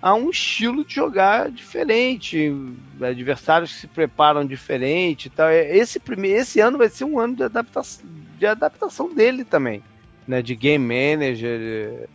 a 0.02 0.14
um 0.14 0.30
estilo 0.30 0.84
de 0.84 0.96
jogar 0.96 1.48
diferente. 1.48 2.52
Adversários 3.00 3.72
que 3.72 3.80
se 3.82 3.86
preparam 3.86 4.44
diferente 4.44 5.30
tal. 5.30 5.48
É, 5.48 5.76
esse, 5.76 6.00
primeiro, 6.00 6.40
esse 6.40 6.58
ano 6.58 6.76
vai 6.76 6.88
ser 6.88 7.04
um 7.04 7.20
ano 7.20 7.36
de 7.36 7.44
adaptação, 7.44 8.04
de 8.36 8.44
adaptação 8.44 9.14
dele 9.14 9.44
também. 9.44 9.80
Né, 10.26 10.42
de 10.42 10.56
game 10.56 10.84
manager. 10.84 12.08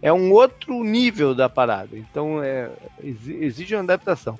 É 0.00 0.12
um 0.12 0.32
outro 0.32 0.82
nível 0.82 1.34
da 1.34 1.48
parada. 1.48 1.96
Então 1.96 2.42
é, 2.42 2.70
exige 3.02 3.74
uma 3.74 3.82
adaptação. 3.82 4.38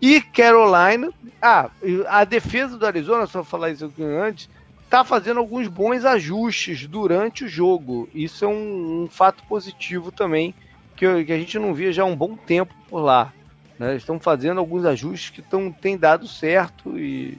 E 0.00 0.20
Carolina, 0.20 1.12
ah, 1.42 1.70
a 2.08 2.24
defesa 2.24 2.78
do 2.78 2.86
Arizona, 2.86 3.26
só 3.26 3.44
falar 3.44 3.70
isso 3.70 3.84
aqui 3.84 4.02
antes, 4.02 4.48
tá 4.88 5.04
fazendo 5.04 5.38
alguns 5.38 5.68
bons 5.68 6.04
ajustes 6.04 6.86
durante 6.86 7.44
o 7.44 7.48
jogo. 7.48 8.08
Isso 8.14 8.44
é 8.44 8.48
um, 8.48 9.04
um 9.04 9.08
fato 9.08 9.42
positivo 9.44 10.12
também, 10.12 10.54
que, 10.98 11.24
que, 11.24 11.32
a 11.32 11.38
gente 11.38 11.58
não 11.58 11.72
via 11.72 11.92
já 11.92 12.02
há 12.02 12.06
um 12.06 12.16
bom 12.16 12.36
tempo 12.36 12.74
por 12.88 13.00
lá. 13.00 13.32
Né? 13.78 13.94
Estão 13.94 14.18
fazendo 14.18 14.58
alguns 14.58 14.84
ajustes 14.84 15.30
que 15.30 15.40
tão, 15.40 15.70
têm 15.70 15.96
dado 15.96 16.26
certo 16.26 16.98
e 16.98 17.38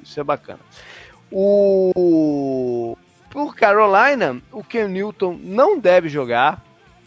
isso 0.00 0.18
é 0.20 0.22
bacana. 0.22 0.60
O 1.30 2.96
por 3.30 3.54
Carolina, 3.54 4.40
o 4.50 4.62
Ken 4.62 4.88
Newton 4.88 5.38
não 5.42 5.78
deve 5.78 6.08
jogar. 6.08 6.64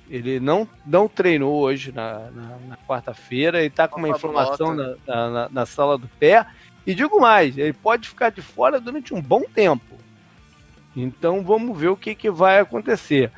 Ele 0.10 0.40
não, 0.40 0.68
não 0.86 1.08
treinou 1.08 1.62
hoje 1.62 1.92
na, 1.92 2.30
na, 2.32 2.58
na 2.68 2.78
quarta-feira, 2.88 3.60
ele 3.60 3.68
está 3.68 3.88
com 3.88 4.00
uma 4.00 4.10
inflamação 4.10 4.76
na, 4.76 4.96
na, 5.08 5.50
na, 5.50 5.66
sala 5.66 5.98
do 5.98 6.08
pé. 6.08 6.46
E 6.86 6.94
digo 6.94 7.20
mais, 7.20 7.58
ele 7.58 7.74
pode 7.74 8.08
ficar 8.10 8.30
de 8.30 8.42
fora 8.42 8.80
durante 8.80 9.14
um 9.14 9.22
bom 9.22 9.42
tempo. 9.42 9.98
Então 10.96 11.42
vamos 11.44 11.78
ver 11.78 11.88
o 11.88 11.98
que, 11.98 12.14
que 12.14 12.30
vai 12.30 12.60
acontecer. 12.60 13.32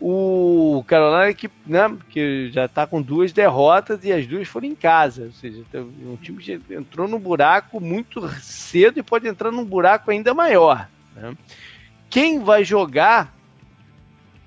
O 0.00 0.82
Carolina 0.86 1.34
que, 1.34 1.50
né, 1.66 1.94
que 2.08 2.50
já 2.50 2.64
está 2.64 2.86
com 2.86 3.02
duas 3.02 3.32
derrotas 3.32 4.02
e 4.02 4.10
as 4.10 4.26
duas 4.26 4.48
foram 4.48 4.66
em 4.66 4.74
casa. 4.74 5.24
Ou 5.24 5.32
seja, 5.32 5.62
um 5.74 6.16
time 6.16 6.42
que 6.42 6.60
entrou 6.70 7.06
num 7.06 7.18
buraco 7.18 7.78
muito 7.78 8.26
cedo 8.40 8.98
e 8.98 9.02
pode 9.02 9.28
entrar 9.28 9.50
num 9.50 9.64
buraco 9.64 10.10
ainda 10.10 10.32
maior. 10.32 10.88
Né? 11.14 11.36
Quem 12.08 12.38
vai 12.42 12.64
jogar, 12.64 13.34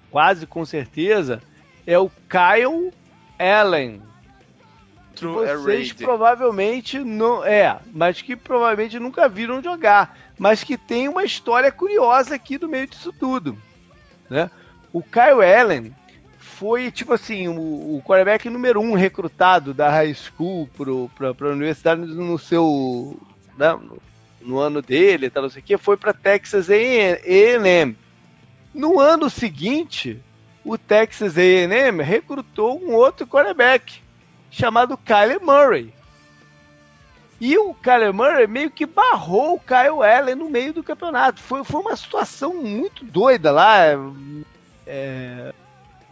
quase 0.10 0.48
com 0.48 0.66
certeza, 0.66 1.40
é 1.86 2.00
o 2.00 2.10
Kyle 2.28 2.92
Allen. 3.38 4.02
True 5.16 5.46
vocês 5.46 5.94
provavelmente 5.94 6.98
não 7.00 7.46
é, 7.46 7.80
mas 7.94 8.22
que 8.22 8.36
provavelmente 8.36 9.00
nunca 9.00 9.30
viram 9.30 9.62
jogar, 9.62 10.18
mas 10.40 10.64
que 10.64 10.76
tem 10.78 11.08
uma 11.08 11.24
história 11.24 11.72
curiosa 11.72 12.34
aqui 12.34 12.58
no 12.58 12.68
meio 12.68 12.88
disso 12.88 13.14
tudo, 13.14 13.56
né? 14.28 14.50
O 14.94 15.02
Kyle 15.02 15.44
Allen 15.44 15.92
foi 16.38 16.92
tipo 16.92 17.14
assim 17.14 17.48
o, 17.48 17.98
o 17.98 18.02
quarterback 18.06 18.48
número 18.48 18.80
um 18.80 18.94
recrutado 18.94 19.74
da 19.74 19.90
high 19.90 20.14
school 20.14 20.70
para 21.16 21.48
a 21.50 21.52
universidade 21.52 22.02
no 22.02 22.38
seu 22.38 23.20
né, 23.58 23.74
no, 23.74 23.98
no, 24.40 24.60
ano 24.60 24.82
dele, 24.82 25.32
tal, 25.32 25.44
não 25.44 25.50
sei 25.50 25.62
o 25.62 25.66
que, 25.66 25.78
foi 25.78 25.98
para 25.98 26.14
Texas 26.14 26.70
A&M. 26.70 27.98
No 28.74 29.00
ano 29.00 29.30
seguinte, 29.30 30.22
o 30.64 30.78
Texas 30.78 31.38
A&M 31.38 32.02
recrutou 32.04 32.80
um 32.80 32.94
outro 32.94 33.26
quarterback 33.26 34.02
chamado 34.52 34.98
Kyler 34.98 35.42
Murray. 35.42 35.94
E 37.42 37.58
o 37.58 37.74
Kyler 37.74 38.14
Murray 38.14 38.48
meio 38.48 38.72
que 38.72 38.86
barrou 38.86 39.56
o 39.56 39.60
Kyle 39.60 40.04
Allen 40.04 40.36
no 40.36 40.50
meio 40.50 40.72
do 40.72 40.84
campeonato. 40.84 41.42
Foi, 41.42 41.64
foi 41.64 41.82
uma 41.82 41.96
situação 41.96 42.54
muito 42.54 43.04
doida 43.04 43.52
lá. 43.52 43.88
É, 44.86 45.54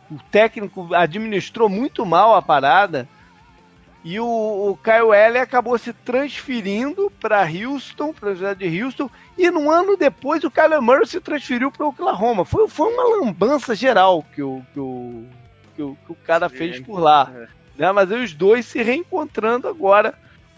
o 0.10 0.18
técnico 0.30 0.94
administrou 0.94 1.70
muito 1.70 2.06
mal 2.06 2.36
a 2.36 2.42
parada. 2.42 3.08
E 4.04 4.20
o, 4.20 4.26
o 4.26 4.80
Kyle 4.84 5.38
acabou 5.38 5.78
se 5.78 5.94
transferindo 5.94 7.12
para 7.20 7.44
Houston, 7.44 8.12
para 8.12 8.32
a 8.32 8.36
cidade 8.36 8.68
de 8.68 8.84
Houston, 8.84 9.10
e 9.38 9.50
num 9.52 9.70
ano 9.70 9.96
depois 9.96 10.44
o 10.44 10.50
Kyler 10.50 10.82
Murray 10.82 11.06
se 11.06 11.22
transferiu 11.22 11.72
para 11.72 11.86
Oklahoma. 11.86 12.44
Foi, 12.44 12.68
foi 12.68 12.92
uma 12.92 13.18
lambança 13.18 13.76
geral 13.76 14.26
que 14.34 14.42
o, 14.42 14.64
que 14.74 14.80
o, 14.80 15.24
que 15.76 15.82
o, 15.84 15.98
que 16.04 16.12
o 16.12 16.16
cara 16.16 16.50
fez 16.50 16.80
por 16.80 17.00
lá. 17.00 17.32
É. 17.34 17.48
Né? 17.78 17.92
Mas 17.92 18.12
aí 18.12 18.24
os 18.24 18.34
dois 18.34 18.66
se 18.66 18.82
reencontrando 18.82 19.68
agora 19.68 20.16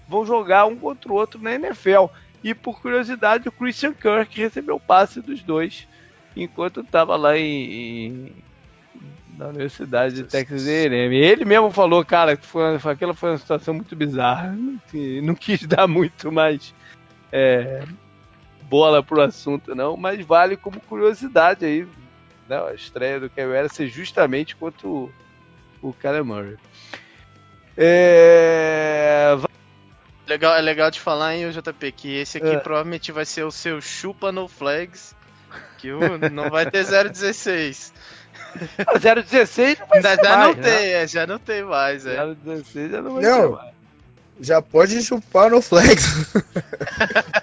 vão 0.07 0.26
jogar 0.26 0.66
um 0.66 0.78
contra 0.78 1.11
o 1.11 1.16
outro 1.16 1.41
na 1.41 1.53
NFL. 1.53 2.05
E 2.43 2.53
por 2.53 2.82
curiosidade, 2.82 3.47
o 3.47 3.51
Christian 3.51 3.93
Kirk 3.93 4.39
recebeu 4.39 4.76
o 4.76 4.80
passe 4.80 5.22
dos 5.22 5.43
dois 5.43 5.88
enquanto 6.36 6.81
estava 6.81 7.15
lá 7.15 7.38
em, 7.38 7.71
em 7.71 8.36
da 9.38 9.47
Universidade 9.47 10.15
de 10.15 10.23
Texas 10.23 10.67
A&M. 10.67 11.15
Ele 11.15 11.45
mesmo 11.45 11.71
falou, 11.71 12.05
cara, 12.05 12.38
que 12.38 12.45
foi, 12.45 12.75
aquela 12.75 13.13
foi 13.13 13.31
uma 13.31 13.38
situação 13.38 13.73
muito 13.73 13.95
bizarra. 13.95 14.51
Não, 14.51 14.79
não 15.23 15.36
quis 15.36 15.65
dar 15.67 15.88
muito 15.88 16.31
mais 16.31 16.73
é, 17.31 17.84
bola 18.63 19.03
pro 19.03 19.21
assunto, 19.21 19.75
não, 19.75 19.97
mas 19.97 20.23
vale 20.25 20.55
como 20.55 20.79
curiosidade 20.79 21.65
aí. 21.65 21.88
Né, 22.47 22.57
a 22.57 22.73
estreia 22.73 23.19
do 23.19 23.29
Kevin 23.29 23.53
era 23.53 23.69
ser 23.69 23.88
justamente 23.88 24.55
contra 24.55 24.88
o, 24.88 25.11
o 25.81 25.93
Kyler 25.93 26.25
Murray. 26.25 26.57
É... 27.77 29.36
Legal, 30.27 30.55
é 30.55 30.61
legal 30.61 30.91
de 30.91 30.99
falar, 30.99 31.36
hein, 31.36 31.49
JP, 31.49 31.91
que 31.91 32.15
esse 32.15 32.38
aqui 32.38 32.47
é. 32.47 32.57
provavelmente 32.57 33.11
vai 33.11 33.25
ser 33.25 33.43
o 33.43 33.51
seu 33.51 33.81
chupa 33.81 34.31
no 34.31 34.47
flags, 34.47 35.15
que 35.77 35.89
não 36.31 36.49
vai 36.49 36.69
ter 36.69 36.85
016. 36.85 37.93
016 38.99 39.79
não 39.79 39.87
vai 39.87 40.01
já, 40.01 40.15
já 40.15 40.37
mais, 40.37 40.55
não 40.55 40.63
né? 40.63 40.69
tem, 40.69 40.93
é, 40.93 41.07
já 41.07 41.27
não 41.27 41.39
tem 41.39 41.63
mais, 41.63 42.05
é. 42.05 42.35
016 42.43 42.91
já 42.91 43.01
não 43.01 43.13
vai 43.15 43.23
não, 43.23 43.51
mais. 43.51 43.73
Já 44.39 44.61
pode 44.61 45.01
chupar 45.01 45.51
no 45.51 45.61
flex. 45.61 46.33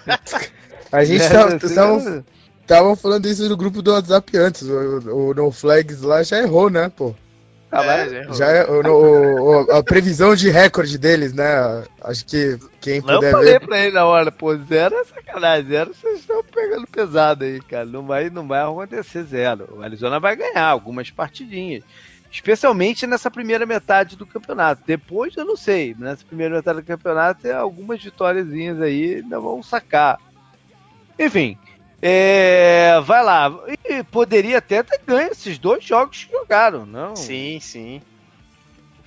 a 0.90 1.04
gente 1.04 1.28
tava, 1.28 1.58
tava, 1.58 2.24
tava, 2.66 2.96
falando 2.96 3.26
isso 3.26 3.48
no 3.48 3.56
grupo 3.56 3.80
do 3.80 3.92
WhatsApp 3.92 4.36
antes. 4.36 4.62
O, 4.62 5.28
o 5.28 5.34
No 5.34 5.50
Flags 5.50 6.02
lá 6.02 6.22
já 6.22 6.38
errou, 6.38 6.68
né, 6.68 6.90
pô? 6.94 7.14
Ah, 7.72 7.84
é, 7.84 8.32
já 8.32 8.46
é, 8.48 8.64
o, 8.64 8.80
o, 9.64 9.70
a 9.70 9.82
previsão 9.82 10.34
de 10.34 10.50
recorde 10.50 10.98
deles, 10.98 11.32
né? 11.32 11.84
Acho 12.02 12.26
que 12.26 12.58
quem 12.80 13.00
puder 13.00 13.20
ver. 13.20 13.26
Eu 13.26 13.30
falei 13.30 13.60
pra 13.60 13.78
ele 13.78 13.94
na 13.94 14.04
hora, 14.04 14.32
pô, 14.32 14.56
zero 14.56 14.96
é 14.96 15.04
sacanagem, 15.04 15.70
zero 15.70 15.94
vocês 15.94 16.18
estão 16.18 16.42
pegando 16.42 16.86
pesado 16.88 17.44
aí, 17.44 17.60
cara. 17.60 17.84
Não 17.84 18.04
vai, 18.04 18.28
não 18.28 18.48
vai 18.48 18.60
acontecer 18.60 19.22
zero. 19.22 19.68
O 19.76 19.82
Arizona 19.82 20.18
vai 20.18 20.34
ganhar 20.34 20.66
algumas 20.66 21.10
partidinhas. 21.10 21.84
Especialmente 22.32 23.06
nessa 23.06 23.30
primeira 23.30 23.64
metade 23.64 24.16
do 24.16 24.26
campeonato. 24.26 24.82
Depois 24.84 25.36
eu 25.36 25.44
não 25.44 25.56
sei. 25.56 25.94
Nessa 25.96 26.24
primeira 26.24 26.56
metade 26.56 26.80
do 26.80 26.86
campeonato, 26.86 27.48
algumas 27.52 28.02
vitóriazinhas 28.02 28.80
aí 28.80 29.16
ainda 29.16 29.38
vão 29.38 29.62
sacar. 29.62 30.18
Enfim, 31.16 31.56
é, 32.02 33.00
vai 33.04 33.22
lá. 33.22 33.52
E 33.84 34.02
poderia 34.04 34.58
até 34.58 34.82
ter 34.82 35.00
ganho 35.06 35.30
esses 35.30 35.58
dois 35.58 35.84
jogos 35.84 36.24
que 36.24 36.32
jogaram, 36.32 36.86
não? 36.86 37.14
Sim, 37.14 37.58
sim. 37.60 38.00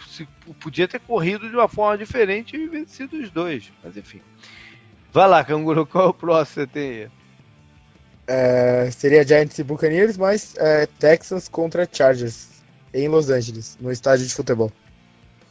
Se, 0.07 0.27
podia 0.59 0.87
ter 0.87 0.99
corrido 0.99 1.49
de 1.49 1.55
uma 1.55 1.67
forma 1.67 1.97
diferente 1.97 2.55
e 2.55 2.67
vencido 2.67 3.17
os 3.17 3.31
dois. 3.31 3.71
Mas 3.83 3.97
enfim. 3.97 4.21
Vai 5.11 5.27
lá, 5.27 5.43
Canguru, 5.43 5.85
qual 5.87 6.07
é 6.07 6.09
o 6.09 6.13
próximo 6.13 6.67
que 6.67 6.73
você 6.73 6.79
tem 6.79 6.89
aí? 6.89 7.11
É, 8.25 8.89
seria 8.91 9.27
Giants 9.27 9.57
e 9.59 9.63
Buccaneers, 9.63 10.17
mas 10.17 10.55
é, 10.57 10.85
Texans 10.85 11.49
contra 11.49 11.87
Chargers 11.91 12.47
em 12.93 13.07
Los 13.09 13.29
Angeles, 13.29 13.77
no 13.81 13.91
estádio 13.91 14.25
de 14.25 14.33
futebol. 14.33 14.71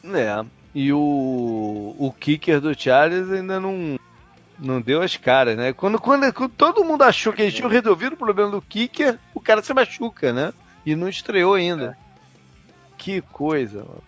É. 0.04 0.44
E 0.74 0.90
o, 0.90 1.94
o 1.98 2.14
kicker 2.18 2.60
do 2.60 2.78
Chargers 2.78 3.30
ainda 3.30 3.60
não, 3.60 3.98
não 4.62 4.80
deu 4.80 5.02
as 5.02 5.16
caras, 5.16 5.56
né? 5.56 5.72
Quando, 5.72 6.00
quando, 6.00 6.32
quando, 6.32 6.50
todo 6.50 6.84
mundo 6.84 7.02
achou 7.02 7.32
que 7.32 7.42
eles 7.42 7.54
tinham 7.54 7.68
resolvido 7.68 8.14
o 8.14 8.16
problema 8.16 8.50
do 8.50 8.62
kicker, 8.62 9.18
o 9.34 9.40
cara 9.40 9.62
se 9.62 9.74
machuca, 9.74 10.32
né? 10.32 10.52
E 10.86 10.94
não 10.94 11.08
estreou 11.08 11.54
ainda. 11.54 11.96
É. 11.98 12.02
Que 12.96 13.20
coisa, 13.20 13.78
mano. 13.78 14.02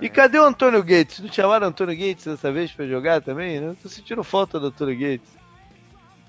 E 0.00 0.08
cadê 0.08 0.38
o 0.38 0.44
Antônio 0.44 0.82
Gates? 0.82 1.18
Não 1.18 1.32
chamaram 1.32 1.66
o 1.66 1.70
Antônio 1.70 1.96
Gates 1.96 2.24
dessa 2.24 2.52
vez 2.52 2.70
pra 2.70 2.86
jogar 2.86 3.20
também? 3.20 3.60
Não 3.60 3.74
tô 3.74 3.88
sentindo 3.88 4.22
falta 4.22 4.60
do 4.60 4.68
Antônio 4.68 4.98
Gates. 4.98 5.28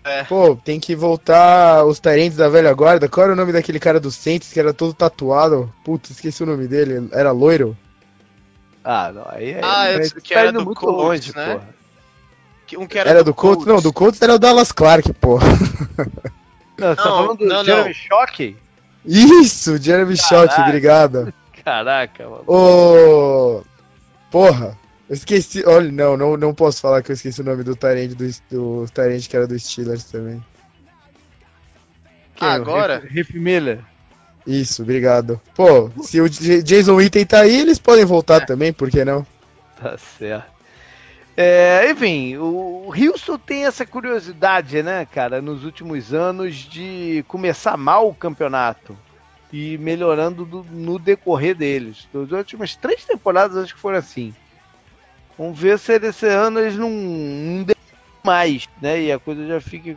É. 0.04 0.24
Pô, 0.24 0.56
tem 0.56 0.80
que 0.80 0.96
voltar 0.96 1.86
os 1.86 2.00
tarentes 2.00 2.38
da 2.38 2.50
velha 2.50 2.74
guarda. 2.74 3.08
Qual 3.08 3.26
era 3.26 3.34
o 3.34 3.36
nome 3.36 3.52
daquele 3.52 3.80
cara 3.80 4.00
do 4.00 4.10
Saints 4.10 4.52
que 4.52 4.60
era 4.60 4.74
todo 4.74 4.94
tatuado? 4.94 5.72
Putz, 5.84 6.10
esqueci 6.10 6.42
o 6.42 6.46
nome 6.48 6.68
dele. 6.68 7.10
Era 7.12 7.32
loiro? 7.32 7.78
Ah, 8.84 9.12
não. 9.12 9.26
Aí, 9.30 9.56
aí 9.56 9.62
ah, 9.62 9.92
eu, 9.92 10.22
que 10.22 10.34
tá 10.34 10.40
era 10.40 10.52
do 10.52 10.64
muito 10.64 10.80
Colts, 10.80 11.28
longe, 11.28 11.36
né? 11.36 11.56
Porra. 11.56 11.77
Um 12.76 12.88
que 12.88 12.98
era, 12.98 13.10
era 13.10 13.24
do, 13.24 13.32
do 13.32 13.34
Colts? 13.36 13.66
Não, 13.66 13.80
do 13.80 13.94
Colts 13.94 14.22
era 14.22 14.34
o 14.34 14.40
Dallas 14.40 14.72
Clark, 14.72 15.14
pô. 15.14 15.38
Não, 16.78 16.90
você 16.90 16.96
tá 16.96 17.04
falando 17.04 17.38
do 17.38 17.46
não, 17.46 17.64
Jeremy 17.64 17.94
Shockey? 17.94 18.58
Isso, 19.06 19.78
Jeremy 19.78 20.18
Schott, 20.18 20.54
obrigado. 20.60 21.34
Caraca, 21.64 22.28
mano. 22.28 22.44
Ô. 22.48 23.64
Porra, 24.30 24.78
eu 25.10 25.16
esqueci. 25.16 25.64
Olha, 25.66 25.92
não, 25.92 26.18
não, 26.18 26.38
não 26.38 26.54
posso 26.54 26.82
falar 26.82 27.02
que 27.02 27.12
eu 27.12 27.14
esqueci 27.14 27.42
o 27.42 27.44
nome 27.44 27.64
do 27.64 27.76
Tyrande 27.76 28.16
do, 28.16 28.30
do 28.50 28.86
Tyrande 28.92 29.28
que 29.28 29.36
era 29.36 29.48
do 29.48 29.58
Steelers 29.58 30.04
também. 30.04 30.44
Quem, 32.36 32.48
ah, 32.48 32.54
agora? 32.54 33.02
Riff 33.10 33.38
Miller. 33.38 33.80
Isso, 34.46 34.84
obrigado. 34.84 35.42
Pô, 35.56 35.90
se 36.04 36.22
o 36.22 36.30
Jason 36.30 36.96
Witten 36.96 37.26
tá 37.26 37.42
aí, 37.42 37.60
eles 37.60 37.80
podem 37.80 38.06
voltar 38.06 38.44
é. 38.44 38.46
também, 38.46 38.72
por 38.72 38.90
que 38.90 39.04
não? 39.04 39.26
Tá 39.82 39.98
certo. 39.98 40.57
É, 41.40 41.92
enfim, 41.92 42.36
o 42.38 42.92
Houston 42.92 43.38
tem 43.38 43.68
essa 43.68 43.86
curiosidade, 43.86 44.82
né, 44.82 45.06
cara, 45.06 45.40
nos 45.40 45.64
últimos 45.64 46.12
anos 46.12 46.56
de 46.56 47.24
começar 47.28 47.78
mal 47.78 48.10
o 48.10 48.16
campeonato 48.16 48.98
e 49.54 49.78
melhorando 49.78 50.44
do, 50.44 50.64
no 50.64 50.98
decorrer 50.98 51.56
deles. 51.56 52.10
Nas 52.12 52.32
últimas 52.32 52.76
três 52.76 53.06
temporadas 53.06 53.56
acho 53.56 53.76
que 53.76 53.80
foram 53.80 54.00
assim. 54.00 54.34
Vamos 55.38 55.60
ver 55.60 55.78
se 55.78 55.94
esse 55.94 56.26
ano 56.26 56.60
eles 56.60 56.76
não, 56.76 56.90
não 56.90 57.66
mais, 58.24 58.68
né? 58.82 59.00
E 59.04 59.12
a 59.12 59.20
coisa 59.20 59.46
já 59.48 59.62
fica 59.62 59.96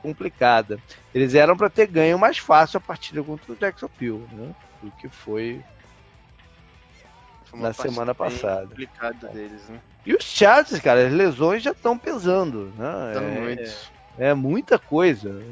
complicada. 0.00 0.78
Eles 1.12 1.34
eram 1.34 1.56
para 1.56 1.68
ter 1.68 1.88
ganho 1.88 2.16
mais 2.18 2.38
fácil 2.38 2.78
a 2.78 2.80
partida 2.80 3.20
contra 3.22 3.52
o 3.52 3.56
Jacksonville, 3.56 4.24
né? 4.32 4.54
O 4.82 4.90
que 4.92 5.08
foi 5.08 5.60
na 7.54 7.72
semana 7.72 8.14
passada. 8.14 8.66
Deles, 9.32 9.68
né? 9.68 9.80
E 10.04 10.14
os 10.14 10.24
Chargers, 10.24 10.80
cara, 10.80 11.06
as 11.06 11.12
lesões 11.12 11.62
já 11.62 11.72
estão 11.72 11.98
pesando, 11.98 12.72
né? 12.76 13.66
É, 14.18 14.28
é, 14.30 14.34
muita 14.34 14.78
coisa. 14.78 15.42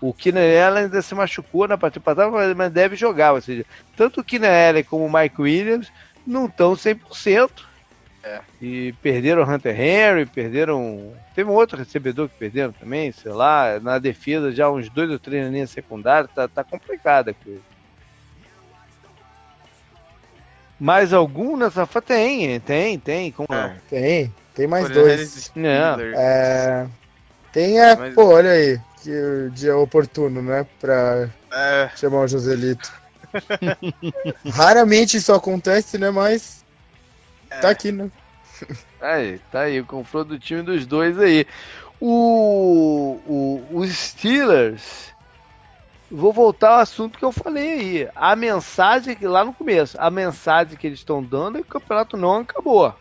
O 0.00 0.12
Keenan 0.12 0.66
Allen 0.66 0.84
ainda 0.84 1.02
se 1.02 1.14
machucou 1.14 1.66
na 1.66 1.78
partida 1.78 2.02
passada, 2.02 2.54
mas 2.54 2.72
deve 2.72 2.96
jogar. 2.96 3.32
Ou 3.32 3.40
seja, 3.40 3.64
tanto 3.96 4.20
o 4.20 4.24
Keenan 4.24 4.68
Allen 4.68 4.84
como 4.84 5.06
o 5.06 5.12
Mike 5.12 5.40
Williams 5.40 5.92
não 6.26 6.46
estão 6.46 6.74
100%. 6.74 7.50
É. 8.22 8.40
E 8.60 8.92
perderam 9.00 9.42
o 9.42 9.50
Hunter 9.50 9.78
Henry, 9.78 10.26
perderam. 10.26 11.14
Teve 11.34 11.48
um 11.48 11.54
outro 11.54 11.78
recebedor 11.78 12.28
que 12.28 12.36
perderam 12.36 12.72
também, 12.72 13.10
sei 13.12 13.32
lá. 13.32 13.80
Na 13.80 13.98
defesa 13.98 14.52
já 14.52 14.70
uns 14.70 14.90
dois 14.90 15.10
ou 15.10 15.18
três 15.18 15.44
na 15.44 15.50
linha 15.50 15.66
secundária, 15.66 16.28
tá, 16.28 16.46
tá 16.46 16.62
complicada 16.62 17.30
a 17.30 17.34
coisa. 17.34 17.60
Mais 20.80 21.12
algum 21.12 21.58
nessa 21.58 21.86
Tem, 21.86 22.58
tem, 22.58 22.98
tem. 22.98 23.30
Como 23.30 23.52
é. 23.52 23.76
Tem, 23.90 24.34
tem 24.54 24.66
mais 24.66 24.88
dois. 24.88 25.52
É. 25.54 26.14
é. 26.16 26.86
Tem 27.52 27.78
a. 27.78 27.96
Mas... 27.96 28.14
Pô, 28.14 28.28
olha 28.28 28.50
aí. 28.50 28.80
Que 29.02 29.50
dia 29.52 29.76
oportuno, 29.76 30.40
né? 30.40 30.66
Pra 30.80 31.28
é. 31.52 31.90
chamar 31.96 32.22
o 32.22 32.28
Joselito. 32.28 32.90
Raramente 34.50 35.18
isso 35.18 35.34
acontece, 35.34 35.98
né? 35.98 36.10
Mas. 36.10 36.64
É. 37.50 37.58
Tá 37.58 37.68
aqui, 37.68 37.92
né? 37.92 38.10
Aí, 39.00 39.38
tá 39.50 39.60
aí, 39.60 39.80
o 39.80 39.86
confronto 39.86 40.30
do 40.30 40.38
time 40.38 40.62
dos 40.62 40.86
dois 40.86 41.18
aí. 41.18 41.46
O, 42.00 43.20
o, 43.26 43.66
os 43.72 43.90
Steelers 43.90 45.10
Vou 46.10 46.32
voltar 46.32 46.70
ao 46.70 46.80
assunto 46.80 47.18
que 47.18 47.24
eu 47.24 47.30
falei 47.30 47.72
aí. 47.72 48.08
A 48.16 48.34
mensagem 48.34 49.14
que 49.14 49.26
lá 49.26 49.44
no 49.44 49.52
começo, 49.52 49.96
a 50.00 50.10
mensagem 50.10 50.76
que 50.76 50.86
eles 50.86 50.98
estão 50.98 51.22
dando 51.22 51.58
é 51.58 51.62
que 51.62 51.68
o 51.68 51.80
campeonato 51.80 52.16
não 52.16 52.38
acabou. 52.38 52.92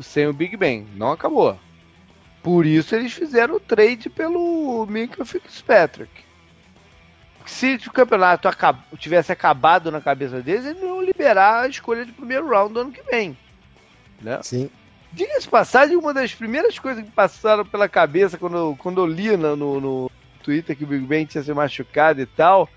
Sem 0.00 0.26
o 0.26 0.32
Big 0.32 0.56
Ben, 0.56 0.86
não 0.94 1.12
acabou. 1.12 1.58
Por 2.42 2.64
isso 2.64 2.94
eles 2.94 3.12
fizeram 3.12 3.56
o 3.56 3.60
trade 3.60 4.08
pelo 4.08 4.86
Minka 4.86 5.24
Fitzpatrick. 5.24 6.10
Se 7.44 7.74
o 7.86 7.92
campeonato 7.92 8.48
tivesse 8.96 9.30
acabado 9.30 9.92
na 9.92 10.00
cabeça 10.00 10.40
deles, 10.40 10.64
eles 10.64 10.80
não 10.80 10.88
iam 10.88 11.02
liberar 11.02 11.64
a 11.64 11.68
escolha 11.68 12.06
de 12.06 12.12
primeiro 12.12 12.48
round 12.48 12.72
do 12.72 12.80
ano 12.80 12.92
que 12.92 13.02
vem. 13.02 13.36
Né? 14.20 14.40
Sim. 14.42 14.70
Diga-se 15.12 15.46
passagem, 15.46 15.96
uma 15.96 16.14
das 16.14 16.34
primeiras 16.34 16.78
coisas 16.78 17.04
que 17.04 17.10
passaram 17.10 17.64
pela 17.66 17.88
cabeça 17.88 18.38
quando, 18.38 18.56
eu, 18.56 18.76
quando 18.78 19.00
eu 19.00 19.06
li 19.06 19.36
no, 19.36 19.54
no, 19.54 20.10
Twitter 20.44 20.76
que 20.76 20.84
o 20.84 20.86
Big 20.86 21.04
Ben 21.06 21.24
tinha 21.24 21.42
se 21.42 21.52
machucado 21.52 22.20
e 22.20 22.26
tal. 22.26 22.68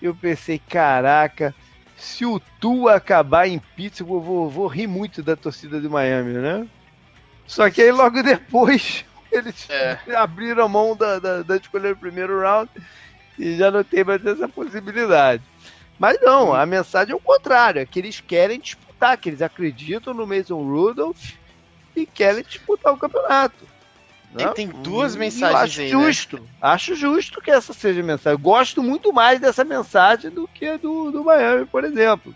Eu 0.00 0.14
pensei, 0.14 0.58
caraca, 0.58 1.54
se 1.96 2.24
o 2.24 2.40
Tua 2.58 2.96
acabar 2.96 3.46
em 3.46 3.58
Pittsburgh, 3.58 4.20
eu 4.20 4.26
vou, 4.26 4.50
vou 4.50 4.66
rir 4.66 4.86
muito 4.86 5.22
da 5.22 5.36
torcida 5.36 5.80
de 5.80 5.88
Miami, 5.88 6.32
né? 6.32 6.66
Só 7.46 7.70
que 7.70 7.82
aí 7.82 7.92
logo 7.92 8.20
depois 8.24 9.04
eles 9.30 9.68
é. 9.70 9.98
abriram 10.16 10.64
a 10.64 10.68
mão 10.68 10.96
da, 10.96 11.18
da, 11.18 11.42
da 11.42 11.56
escolha 11.56 11.94
do 11.94 12.00
primeiro 12.00 12.40
round 12.40 12.70
e 13.38 13.56
já 13.56 13.70
não 13.70 13.84
tem 13.84 14.02
mais 14.02 14.24
essa 14.24 14.48
possibilidade. 14.48 15.42
Mas 15.98 16.18
não, 16.20 16.52
a 16.52 16.66
mensagem 16.66 17.12
é 17.12 17.16
o 17.16 17.20
contrário, 17.20 17.80
é 17.80 17.86
que 17.86 17.98
eles 17.98 18.20
querem 18.20 18.58
disputar, 18.58 19.16
que 19.16 19.28
eles 19.28 19.42
acreditam 19.42 20.12
no 20.12 20.26
Mason 20.26 20.62
Rudolph 20.62 21.34
e 21.94 22.06
querem 22.06 22.42
disputar 22.42 22.92
o 22.92 22.98
campeonato. 22.98 23.71
Né? 24.32 24.48
Tem 24.54 24.68
duas 24.68 25.14
mensagens 25.14 25.62
acho 25.62 25.80
aí, 25.82 25.88
justo. 25.88 26.38
Né? 26.38 26.46
Acho 26.60 26.94
justo 26.94 27.40
que 27.40 27.50
essa 27.50 27.72
seja 27.72 28.00
a 28.00 28.04
mensagem. 28.04 28.32
Eu 28.32 28.38
gosto 28.38 28.82
muito 28.82 29.12
mais 29.12 29.38
dessa 29.38 29.62
mensagem 29.62 30.30
do 30.30 30.48
que 30.48 30.78
do, 30.78 31.10
do 31.10 31.24
Miami, 31.24 31.66
por 31.66 31.84
exemplo. 31.84 32.34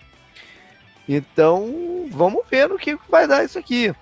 Então, 1.09 2.07
vamos 2.11 2.45
ver 2.51 2.69
no 2.69 2.79
que 2.79 2.99
vai 3.09 3.27
dar 3.27 3.45
isso 3.45 3.59
aqui. 3.59 3.95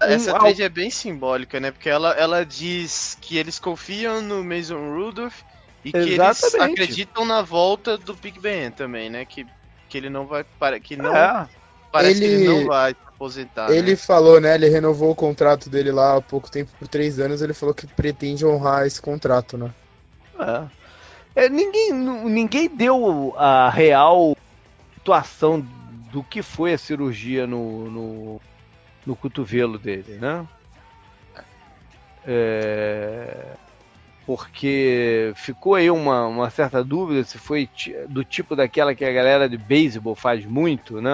Essa 0.00 0.34
um, 0.34 0.38
trade 0.38 0.62
é 0.62 0.68
bem 0.68 0.90
simbólica, 0.90 1.60
né? 1.60 1.70
Porque 1.70 1.88
ela, 1.88 2.12
ela 2.14 2.44
diz 2.44 3.16
que 3.20 3.36
eles 3.36 3.58
confiam 3.58 4.20
no 4.20 4.42
Mason 4.42 4.92
Rudolph 4.94 5.42
e 5.84 5.92
que 5.92 5.98
Exatamente. 5.98 6.56
eles 6.56 6.72
acreditam 6.72 7.24
na 7.24 7.42
volta 7.42 7.96
do 7.96 8.14
Big 8.14 8.40
Ben 8.40 8.70
também, 8.70 9.08
né? 9.08 9.24
Que, 9.24 9.46
que 9.88 9.96
ele 9.96 10.10
não 10.10 10.26
vai. 10.26 10.44
Que 10.80 10.96
não, 10.96 11.14
é. 11.14 11.48
Parece 11.92 12.24
ele... 12.24 12.36
que 12.36 12.42
ele 12.42 12.60
não 12.60 12.66
vai 12.66 12.96
aposentar. 13.06 13.70
Ele 13.70 13.90
né? 13.90 13.96
falou, 13.96 14.40
né? 14.40 14.54
Ele 14.54 14.68
renovou 14.68 15.10
o 15.10 15.14
contrato 15.14 15.68
dele 15.68 15.92
lá 15.92 16.16
há 16.16 16.22
pouco 16.22 16.50
tempo, 16.50 16.70
por 16.78 16.88
três 16.88 17.20
anos. 17.20 17.42
Ele 17.42 17.52
falou 17.52 17.74
que 17.74 17.86
pretende 17.86 18.46
honrar 18.46 18.86
esse 18.86 19.00
contrato, 19.00 19.58
né? 19.58 19.70
É. 21.36 21.44
é 21.44 21.48
ninguém, 21.50 21.92
ninguém 21.92 22.68
deu 22.68 23.34
a 23.36 23.68
real 23.68 24.34
situação 24.94 25.64
do 26.10 26.22
que 26.22 26.42
foi 26.42 26.72
a 26.72 26.78
cirurgia 26.78 27.46
no, 27.46 27.90
no, 27.90 28.40
no 29.04 29.14
cotovelo 29.14 29.78
dele, 29.78 30.14
né? 30.14 30.46
É, 32.24 33.56
porque 34.24 35.32
ficou 35.34 35.74
aí 35.74 35.90
uma, 35.90 36.26
uma 36.26 36.50
certa 36.50 36.84
dúvida 36.84 37.24
se 37.24 37.36
foi 37.36 37.68
do 38.08 38.24
tipo 38.24 38.54
daquela 38.54 38.94
que 38.94 39.04
a 39.04 39.12
galera 39.12 39.48
de 39.48 39.58
beisebol 39.58 40.14
faz 40.14 40.44
muito, 40.44 41.00
né? 41.00 41.10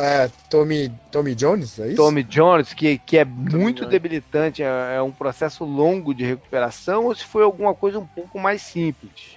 É, 0.00 0.30
Tommy, 0.48 0.92
Tommy 1.10 1.34
Jones, 1.34 1.76
é 1.80 1.88
isso? 1.88 1.96
Tommy 1.96 2.22
Jones, 2.22 2.72
que, 2.72 2.98
que 2.98 3.18
é 3.18 3.24
muito 3.24 3.84
debilitante, 3.84 4.62
é, 4.62 4.94
é, 4.94 5.02
um 5.02 5.10
processo 5.10 5.64
longo 5.64 6.14
de 6.14 6.24
recuperação, 6.24 7.06
ou 7.06 7.14
se 7.16 7.24
foi 7.24 7.42
alguma 7.42 7.74
coisa 7.74 7.98
um 7.98 8.06
pouco 8.06 8.38
mais 8.38 8.62
simples. 8.62 9.36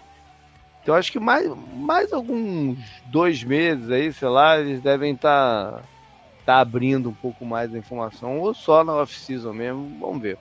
Então 0.84 0.94
acho 0.94 1.12
que 1.12 1.20
mais, 1.20 1.52
mais 1.74 2.14
alguns 2.14 2.78
dois 3.08 3.44
meses 3.44 3.90
aí, 3.90 4.14
sei 4.14 4.28
lá, 4.28 4.60
eles 4.60 4.84
devem 4.84 5.16
estar 5.16 5.72
tá, 5.72 5.84
tá 6.46 6.60
abrindo 6.60 7.10
um 7.10 7.14
pouco 7.14 7.44
mais 7.44 7.74
a 7.74 7.78
informação, 7.80 8.40
ou 8.40 8.54
só 8.54 8.84
na 8.84 8.94
off-season 8.94 9.54
mesmo, 9.54 9.98
vamos 10.00 10.22
ver. 10.22 10.38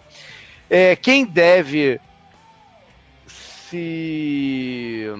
É, 0.68 0.94
quem 0.96 1.24
deve 1.24 1.98
se 3.26 5.14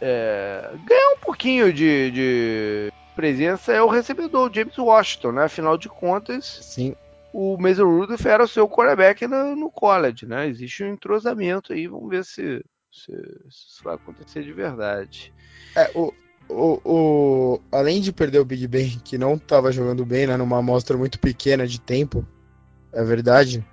é, 0.00 0.70
ganhar 0.84 1.14
um 1.14 1.18
pouquinho 1.18 1.72
de, 1.72 2.12
de 2.12 2.92
presença 3.14 3.72
é 3.72 3.82
o 3.82 3.88
recebedor, 3.88 4.50
James 4.52 4.76
Washington, 4.76 5.32
né? 5.32 5.44
Afinal 5.44 5.78
de 5.78 5.88
contas, 5.88 6.58
Sim. 6.62 6.94
o 7.32 7.56
Mason 7.58 7.84
Rudolph 7.84 8.26
era 8.26 8.44
o 8.44 8.48
seu 8.48 8.68
quarterback 8.68 9.26
no, 9.26 9.56
no 9.56 9.70
college, 9.70 10.26
né? 10.26 10.48
Existe 10.48 10.84
um 10.84 10.92
entrosamento 10.92 11.72
aí, 11.72 11.86
vamos 11.86 12.08
ver 12.08 12.24
se, 12.24 12.64
se, 12.90 13.12
se 13.12 13.68
isso 13.68 13.84
vai 13.84 13.94
acontecer 13.94 14.42
de 14.42 14.52
verdade. 14.52 15.32
É, 15.76 15.90
o, 15.94 16.12
o, 16.48 16.80
o, 16.84 17.60
além 17.70 18.00
de 18.00 18.12
perder 18.12 18.40
o 18.40 18.44
Big 18.44 18.66
Ben, 18.66 19.00
que 19.04 19.16
não 19.16 19.34
estava 19.34 19.72
jogando 19.72 20.04
bem, 20.04 20.26
né? 20.26 20.36
Numa 20.36 20.58
amostra 20.58 20.96
muito 20.96 21.18
pequena 21.18 21.66
de 21.66 21.80
tempo, 21.80 22.26
é 22.92 23.02
verdade. 23.04 23.64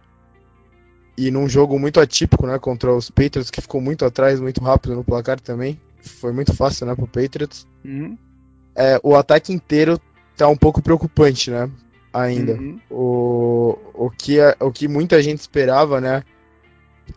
E 1.18 1.30
num 1.32 1.50
jogo 1.50 1.78
muito 1.78 2.00
atípico, 2.00 2.48
né? 2.48 2.58
Contra 2.58 2.94
os 2.94 3.10
Patriots, 3.10 3.52
que 3.52 3.62
ficou 3.62 3.82
muito 3.82 4.06
atrás, 4.06 4.40
muito 4.40 4.62
rápido 4.64 4.96
no 4.96 5.04
placar 5.04 5.40
também. 5.40 5.80
Foi 6.02 6.32
muito 6.32 6.56
fácil, 6.56 6.86
né, 6.86 6.96
pro 6.96 7.06
Patriots. 7.06 7.68
Uhum 7.84 8.18
é, 8.76 9.00
o 9.04 9.16
ataque 9.16 9.54
inteiro 9.54 10.00
tá 10.36 10.48
um 10.48 10.58
pouco 10.58 10.82
preocupante, 10.82 11.52
né? 11.52 11.70
Ainda. 12.14 12.54
Uhum. 12.54 12.80
O, 12.90 13.78
o, 13.94 14.10
que, 14.10 14.38
o 14.60 14.72
que 14.72 14.88
muita 14.88 15.22
gente 15.22 15.40
esperava, 15.40 16.00
né? 16.02 16.24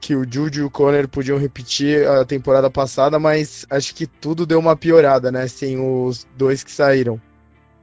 Que 0.01 0.15
o 0.15 0.27
Jude 0.31 0.61
e 0.61 0.63
o 0.63 0.71
Conner 0.71 1.07
podiam 1.09 1.39
repetir 1.39 2.07
a 2.07 2.25
temporada 2.25 2.71
passada, 2.71 3.19
mas 3.19 3.67
acho 3.71 3.95
que 3.95 4.07
tudo 4.07 4.47
deu 4.47 4.59
uma 4.59 4.77
piorada, 4.77 5.31
né? 5.31 5.47
Sem 5.47 5.79
os 5.79 6.27
dois 6.37 6.65
que 6.65 6.73
saíram. 6.73 7.21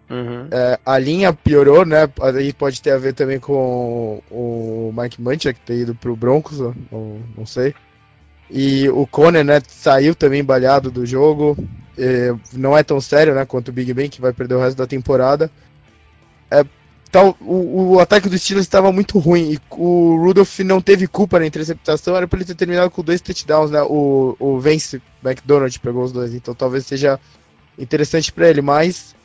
Uhum. 0.10 0.48
É, 0.52 0.80
a 0.84 0.98
linha 0.98 1.32
piorou, 1.32 1.86
né? 1.86 2.10
Aí 2.36 2.52
pode 2.52 2.82
ter 2.82 2.92
a 2.92 2.98
ver 2.98 3.14
também 3.14 3.40
com 3.40 4.22
o 4.32 4.92
Mike 4.98 5.22
Munchak 5.22 5.60
ter 5.62 5.82
ido 5.82 5.94
pro 5.94 6.16
Broncos, 6.16 6.60
ou, 6.60 6.74
não 7.38 7.46
sei. 7.46 7.76
E 8.50 8.90
o 8.90 9.06
Conner, 9.06 9.46
né, 9.46 9.62
saiu 9.68 10.16
também 10.16 10.44
balhado 10.44 10.90
do 10.90 11.06
jogo. 11.06 11.56
É, 12.00 12.34
não 12.54 12.78
é 12.78 12.82
tão 12.82 13.02
sério, 13.02 13.36
né, 13.36 13.46
quanto 13.46 13.68
o 13.68 13.72
Big 13.74 13.94
Ben, 13.94 14.10
que 14.10 14.22
vai 14.22 14.32
perder 14.32 14.56
o 14.56 14.60
resto 14.60 14.78
da 14.78 14.88
temporada. 14.88 15.52
É, 16.50 16.64
o, 17.42 17.94
o 17.94 18.00
ataque 18.00 18.30
do 18.30 18.38
Steelers 18.38 18.66
estava 18.66 18.92
muito 18.92 19.18
ruim 19.18 19.54
e 19.54 19.60
o 19.72 20.16
Rudolph 20.18 20.60
não 20.60 20.80
teve 20.80 21.08
culpa 21.08 21.40
na 21.40 21.46
interceptação, 21.46 22.16
era 22.16 22.28
para 22.28 22.38
ele 22.38 22.46
ter 22.46 22.56
terminado 22.56 22.92
com 22.92 23.04
dois 23.04 23.20
touchdowns, 23.20 23.72
né? 23.72 23.82
O, 23.82 24.36
o 24.40 24.60
Vance 24.60 25.02
McDonald 25.24 25.78
pegou 25.80 26.04
os 26.04 26.12
dois, 26.12 26.34
então 26.34 26.54
talvez 26.54 26.86
seja 26.86 27.20
interessante 27.78 28.32
para 28.32 28.50
ele, 28.50 28.62
mas 28.62 29.16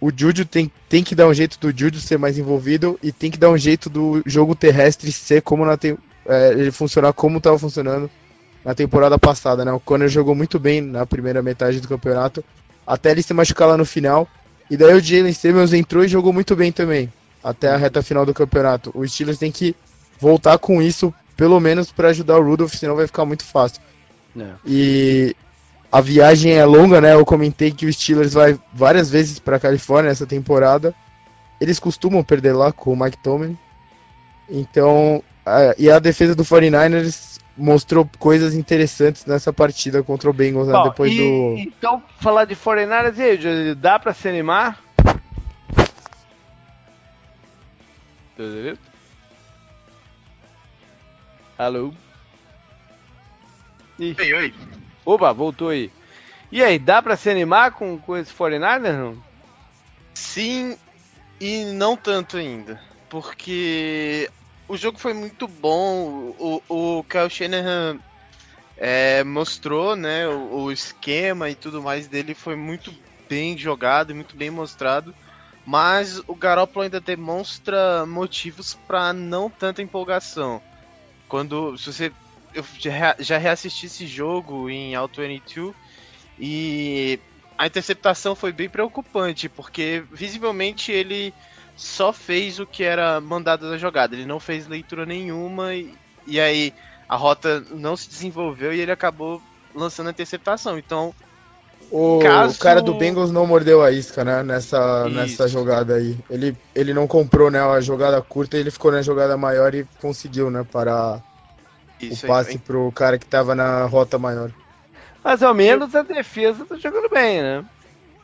o 0.00 0.10
Juju 0.14 0.44
tem, 0.44 0.70
tem 0.88 1.02
que 1.02 1.14
dar 1.14 1.28
um 1.28 1.34
jeito 1.34 1.58
do 1.58 1.76
Juju 1.76 2.00
ser 2.00 2.18
mais 2.18 2.38
envolvido 2.38 2.98
e 3.02 3.12
tem 3.12 3.30
que 3.30 3.38
dar 3.38 3.50
um 3.50 3.58
jeito 3.58 3.88
do 3.88 4.22
jogo 4.26 4.54
terrestre 4.54 5.10
ser 5.12 5.42
como 5.42 5.64
na 5.64 5.78
é, 6.26 6.52
ele 6.52 6.70
funcionar 6.70 7.12
como 7.12 7.38
estava 7.38 7.58
funcionando 7.58 8.10
na 8.64 8.74
temporada 8.74 9.18
passada, 9.18 9.64
né? 9.64 9.72
O 9.72 9.80
Conner 9.80 10.08
jogou 10.08 10.34
muito 10.34 10.58
bem 10.58 10.80
na 10.80 11.06
primeira 11.06 11.42
metade 11.42 11.80
do 11.80 11.88
campeonato, 11.88 12.44
até 12.86 13.10
ele 13.10 13.22
se 13.22 13.34
machucar 13.34 13.68
lá 13.68 13.76
no 13.76 13.84
final. 13.84 14.28
E 14.70 14.76
daí 14.76 14.94
o 14.94 15.00
Jalen 15.00 15.32
Simmons 15.32 15.72
entrou 15.72 16.04
e 16.04 16.08
jogou 16.08 16.32
muito 16.32 16.54
bem 16.54 16.70
também, 16.70 17.12
até 17.42 17.68
a 17.68 17.76
reta 17.76 18.02
final 18.02 18.26
do 18.26 18.34
campeonato. 18.34 18.90
O 18.94 19.06
Steelers 19.06 19.38
tem 19.38 19.50
que 19.50 19.74
voltar 20.20 20.58
com 20.58 20.82
isso, 20.82 21.12
pelo 21.36 21.58
menos 21.60 21.90
para 21.90 22.08
ajudar 22.08 22.38
o 22.38 22.44
Rudolph, 22.44 22.74
senão 22.74 22.96
vai 22.96 23.06
ficar 23.06 23.24
muito 23.24 23.44
fácil. 23.44 23.80
É. 24.38 24.50
E 24.66 25.36
a 25.90 26.00
viagem 26.00 26.52
é 26.52 26.64
longa, 26.64 27.00
né? 27.00 27.14
Eu 27.14 27.24
comentei 27.24 27.70
que 27.70 27.86
o 27.86 27.92
Steelers 27.92 28.34
vai 28.34 28.58
várias 28.74 29.08
vezes 29.08 29.38
para 29.38 29.58
Califórnia 29.58 30.10
essa 30.10 30.26
temporada. 30.26 30.94
Eles 31.60 31.78
costumam 31.78 32.22
perder 32.22 32.52
lá 32.52 32.70
com 32.72 32.92
o 32.92 32.96
Mike 32.96 33.18
Tomlin. 33.18 33.56
Então, 34.50 35.22
a, 35.44 35.74
e 35.78 35.90
a 35.90 35.98
defesa 35.98 36.34
do 36.34 36.44
49ers 36.44 37.38
mostrou 37.58 38.08
coisas 38.18 38.54
interessantes 38.54 39.26
nessa 39.26 39.52
partida 39.52 40.02
contra 40.02 40.30
o 40.30 40.32
Bengals, 40.32 40.68
né, 40.68 40.74
Bom, 40.74 40.84
depois 40.84 41.12
e, 41.12 41.18
do... 41.18 41.54
Então, 41.58 42.02
falar 42.20 42.44
de 42.44 42.54
49ers, 42.54 43.18
e 43.18 43.22
aí, 43.22 43.74
dá 43.74 43.98
para 43.98 44.14
se 44.14 44.28
animar? 44.28 44.82
Alô? 51.58 51.92
Ih. 53.98 54.14
Oi, 54.18 54.34
oi. 54.34 54.54
Opa, 55.04 55.32
voltou 55.32 55.70
aí. 55.70 55.90
E 56.52 56.62
aí, 56.62 56.78
dá 56.78 57.02
para 57.02 57.16
se 57.16 57.28
animar 57.28 57.72
com, 57.72 57.98
com 57.98 58.16
esse 58.16 58.32
49ers, 58.32 58.96
não? 58.96 59.22
Sim 60.14 60.76
e 61.40 61.64
não 61.64 61.96
tanto 61.96 62.36
ainda. 62.36 62.80
Porque 63.08 64.30
o 64.68 64.76
jogo 64.76 64.98
foi 64.98 65.14
muito 65.14 65.48
bom. 65.48 66.34
O, 66.38 66.62
o 66.68 67.04
Kyle 67.04 67.30
Shanahan 67.30 67.98
é, 68.76 69.24
mostrou 69.24 69.96
né, 69.96 70.28
o, 70.28 70.64
o, 70.64 70.72
esquema 70.72 71.48
e 71.50 71.54
tudo 71.54 71.82
mais 71.82 72.06
dele 72.06 72.34
foi 72.34 72.54
muito 72.54 72.94
bem 73.28 73.56
jogado 73.56 74.10
e 74.10 74.14
muito 74.14 74.36
bem 74.36 74.50
mostrado. 74.50 75.14
Mas 75.66 76.22
o 76.26 76.34
Garoppolo 76.34 76.84
ainda 76.84 77.00
demonstra 77.00 78.06
motivos 78.06 78.74
para 78.86 79.12
não 79.12 79.50
tanta 79.50 79.82
empolgação. 79.82 80.62
Quando 81.28 81.76
se 81.76 81.92
você 81.92 82.12
eu 82.54 82.64
já, 82.78 83.14
já 83.18 83.36
reassisti 83.36 83.86
esse 83.86 84.06
jogo 84.06 84.70
em 84.70 84.94
Auto 84.94 85.20
22 85.20 85.74
e 86.38 87.20
a 87.58 87.66
interceptação 87.66 88.34
foi 88.34 88.52
bem 88.52 88.68
preocupante, 88.68 89.48
porque 89.48 90.02
visivelmente 90.10 90.92
ele 90.92 91.34
só 91.78 92.12
fez 92.12 92.58
o 92.58 92.66
que 92.66 92.82
era 92.82 93.20
mandado 93.20 93.70
da 93.70 93.78
jogada. 93.78 94.14
Ele 94.14 94.26
não 94.26 94.40
fez 94.40 94.66
leitura 94.66 95.06
nenhuma 95.06 95.72
e, 95.74 95.94
e 96.26 96.40
aí 96.40 96.74
a 97.08 97.14
rota 97.14 97.64
não 97.70 97.96
se 97.96 98.10
desenvolveu 98.10 98.74
e 98.74 98.80
ele 98.80 98.90
acabou 98.90 99.40
lançando 99.72 100.08
a 100.08 100.10
interceptação. 100.10 100.76
Então, 100.76 101.14
o, 101.88 102.18
caso... 102.18 102.56
o 102.56 102.58
cara 102.58 102.82
do 102.82 102.94
Bengals 102.94 103.30
não 103.30 103.46
mordeu 103.46 103.80
a 103.80 103.92
isca, 103.92 104.24
né? 104.24 104.42
Nessa, 104.42 105.08
nessa 105.08 105.46
jogada 105.46 105.94
aí. 105.94 106.18
Ele, 106.28 106.56
ele 106.74 106.92
não 106.92 107.06
comprou 107.06 107.48
né, 107.48 107.60
a 107.60 107.80
jogada 107.80 108.20
curta, 108.20 108.56
ele 108.56 108.72
ficou 108.72 108.90
na 108.90 109.00
jogada 109.00 109.36
maior 109.36 109.72
e 109.72 109.86
conseguiu, 110.00 110.50
né? 110.50 110.66
Parar 110.70 111.22
Isso 112.00 112.26
o 112.26 112.28
passe 112.28 112.50
aí, 112.50 112.58
pro 112.58 112.90
cara 112.90 113.20
que 113.20 113.26
tava 113.26 113.54
na 113.54 113.84
rota 113.86 114.18
maior. 114.18 114.50
Mais 115.22 115.42
ou 115.42 115.54
menos 115.54 115.94
a 115.94 116.02
defesa 116.02 116.66
tá 116.66 116.74
jogando 116.74 117.08
bem, 117.08 117.40
né? 117.40 117.64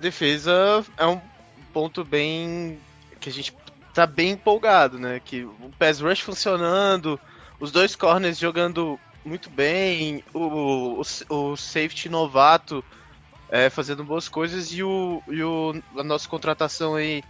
Defesa 0.01 0.85
é 0.99 1.07
um 1.07 1.21
ponto 1.73 2.05
bem 2.05 2.81
que 3.25 3.31
a 3.31 3.33
gente 3.33 3.57
tá 3.95 4.07
bem 4.07 4.33
empolgado, 4.33 4.99
né? 4.99 5.18
Que 5.25 5.45
o 5.45 5.70
pass 5.79 5.99
rush 5.99 6.20
funcionando, 6.20 7.18
os 7.59 7.72
dois 7.72 7.97
corners 7.97 8.39
jogando 8.39 9.01
muito 9.25 9.49
bem, 9.49 10.22
o, 10.35 11.01
o, 11.01 11.03
o 11.31 11.57
safety 11.57 12.11
novato 12.11 12.85
é, 13.49 13.70
fazendo 13.70 14.05
boas 14.05 14.29
coisas 14.29 14.70
e, 14.72 14.83
o, 14.83 15.22
e 15.29 15.43
o, 15.43 15.75
a 15.97 16.05
nossa 16.05 16.29
contratação 16.29 16.97
aí 16.97 17.25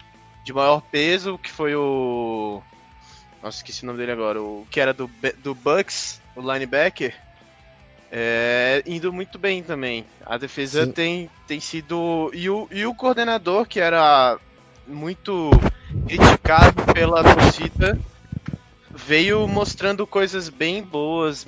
de 0.44 0.52
maior 0.52 0.80
peso, 0.80 1.38
que 1.38 1.50
foi 1.50 1.76
o. 1.76 2.60
Nossa, 3.40 3.58
esqueci 3.58 3.84
o 3.84 3.86
nome 3.86 3.98
dele 3.98 4.12
agora, 4.12 4.42
o 4.42 4.66
que 4.68 4.80
era 4.80 4.92
do, 4.92 5.08
do 5.44 5.54
Bucks, 5.54 6.20
o 6.34 6.40
linebacker, 6.40 7.14
é, 8.10 8.82
indo 8.84 9.12
muito 9.12 9.38
bem 9.38 9.62
também. 9.62 10.04
A 10.26 10.36
defesa 10.38 10.88
tem, 10.88 11.30
tem 11.46 11.60
sido. 11.60 12.32
E 12.34 12.50
o, 12.50 12.66
e 12.72 12.84
o 12.84 12.94
coordenador, 12.94 13.66
que 13.66 13.78
era 13.78 14.40
muito 14.86 15.50
criticado 16.06 16.82
pela 16.92 17.22
torcida, 17.22 17.98
veio 18.90 19.46
mostrando 19.48 20.06
coisas 20.06 20.48
bem 20.48 20.82
boas, 20.82 21.46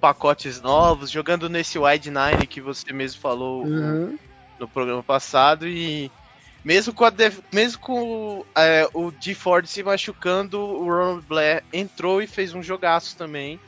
pacotes 0.00 0.60
novos, 0.60 1.10
jogando 1.10 1.48
nesse 1.48 1.78
wide 1.78 2.10
nine 2.10 2.46
que 2.46 2.60
você 2.60 2.92
mesmo 2.92 3.20
falou 3.20 3.64
uhum. 3.64 4.18
no 4.58 4.66
programa 4.66 5.02
passado 5.02 5.66
e 5.68 6.10
mesmo 6.64 6.92
com, 6.92 7.04
a 7.04 7.12
mesmo 7.52 7.80
com 7.80 8.44
é, 8.54 8.88
o 8.92 9.10
D 9.10 9.34
Ford 9.34 9.66
se 9.66 9.82
machucando, 9.82 10.58
o 10.60 10.84
Ronald 10.84 11.24
Blair 11.26 11.62
entrou 11.72 12.20
e 12.20 12.26
fez 12.26 12.52
um 12.52 12.62
jogaço 12.62 13.16
também. 13.16 13.60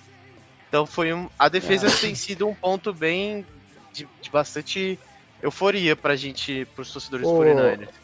Então 0.69 0.87
foi 0.87 1.13
um, 1.13 1.29
a 1.39 1.49
defesa 1.49 1.87
é. 1.87 1.91
tem 1.91 2.15
sido 2.15 2.49
um 2.49 2.55
ponto 2.55 2.93
bem 2.93 3.47
de, 3.93 4.09
de 4.21 4.31
bastante 4.31 4.99
euforia 5.43 5.95
pra 5.95 6.17
gente, 6.17 6.67
pros 6.75 6.93
torcedores 6.93 7.27
oh. 7.27 7.39
49ers 7.39 8.00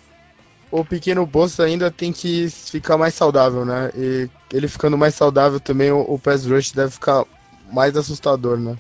o 0.71 0.85
pequeno 0.85 1.25
Bolsa 1.27 1.65
ainda 1.65 1.91
tem 1.91 2.13
que 2.13 2.51
ficar 2.51 2.99
mais 2.99 3.15
saudável, 3.15 3.65
né? 3.65 3.91
E 3.95 4.29
ele 4.53 4.69
ficando 4.69 4.99
mais 4.99 5.15
saudável 5.15 5.61
também, 5.61 5.91
o, 5.91 6.01
o 6.01 6.19
pass 6.19 6.47
rush 6.47 6.73
deve 6.73 6.93
ficar 6.93 7.25
mais 7.73 7.97
assustador, 7.97 8.59
né? 8.59 8.77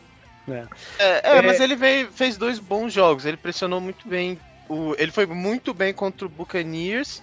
É, 0.49 0.67
é, 0.99 1.39
é 1.39 1.43
mas 1.43 1.61
ele 1.61 1.77
veio, 1.77 2.11
fez 2.13 2.37
dois 2.37 2.59
bons 2.59 2.93
jogos. 2.93 3.25
Ele 3.25 3.37
pressionou 3.37 3.81
muito 3.81 4.09
bem. 4.09 4.39
O, 4.69 4.95
ele 4.99 5.13
foi 5.13 5.27
muito 5.27 5.73
bem 5.73 5.93
contra 5.93 6.27
o 6.27 6.31
Buccaneers 6.31 7.23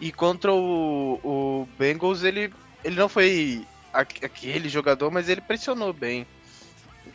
e 0.00 0.12
contra 0.12 0.52
o, 0.52 1.20
o 1.22 1.68
Bengals. 1.78 2.22
Ele, 2.22 2.52
ele 2.82 2.96
não 2.96 3.08
foi 3.08 3.66
aquele 3.92 4.68
jogador, 4.68 5.10
mas 5.10 5.28
ele 5.28 5.40
pressionou 5.40 5.92
bem. 5.92 6.26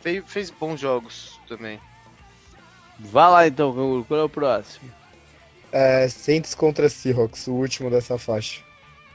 Veio, 0.02 0.24
fez 0.26 0.50
bons 0.50 0.80
jogos 0.80 1.38
também. 1.46 1.78
Vá 2.98 3.28
lá 3.28 3.46
então, 3.46 4.04
qual 4.06 4.20
é 4.20 4.22
o 4.22 4.28
próximo? 4.28 4.99
É, 5.72 6.08
Saints 6.08 6.54
contra 6.54 6.88
Seahawks, 6.88 7.46
o 7.46 7.52
último 7.52 7.90
dessa 7.90 8.18
faixa. 8.18 8.60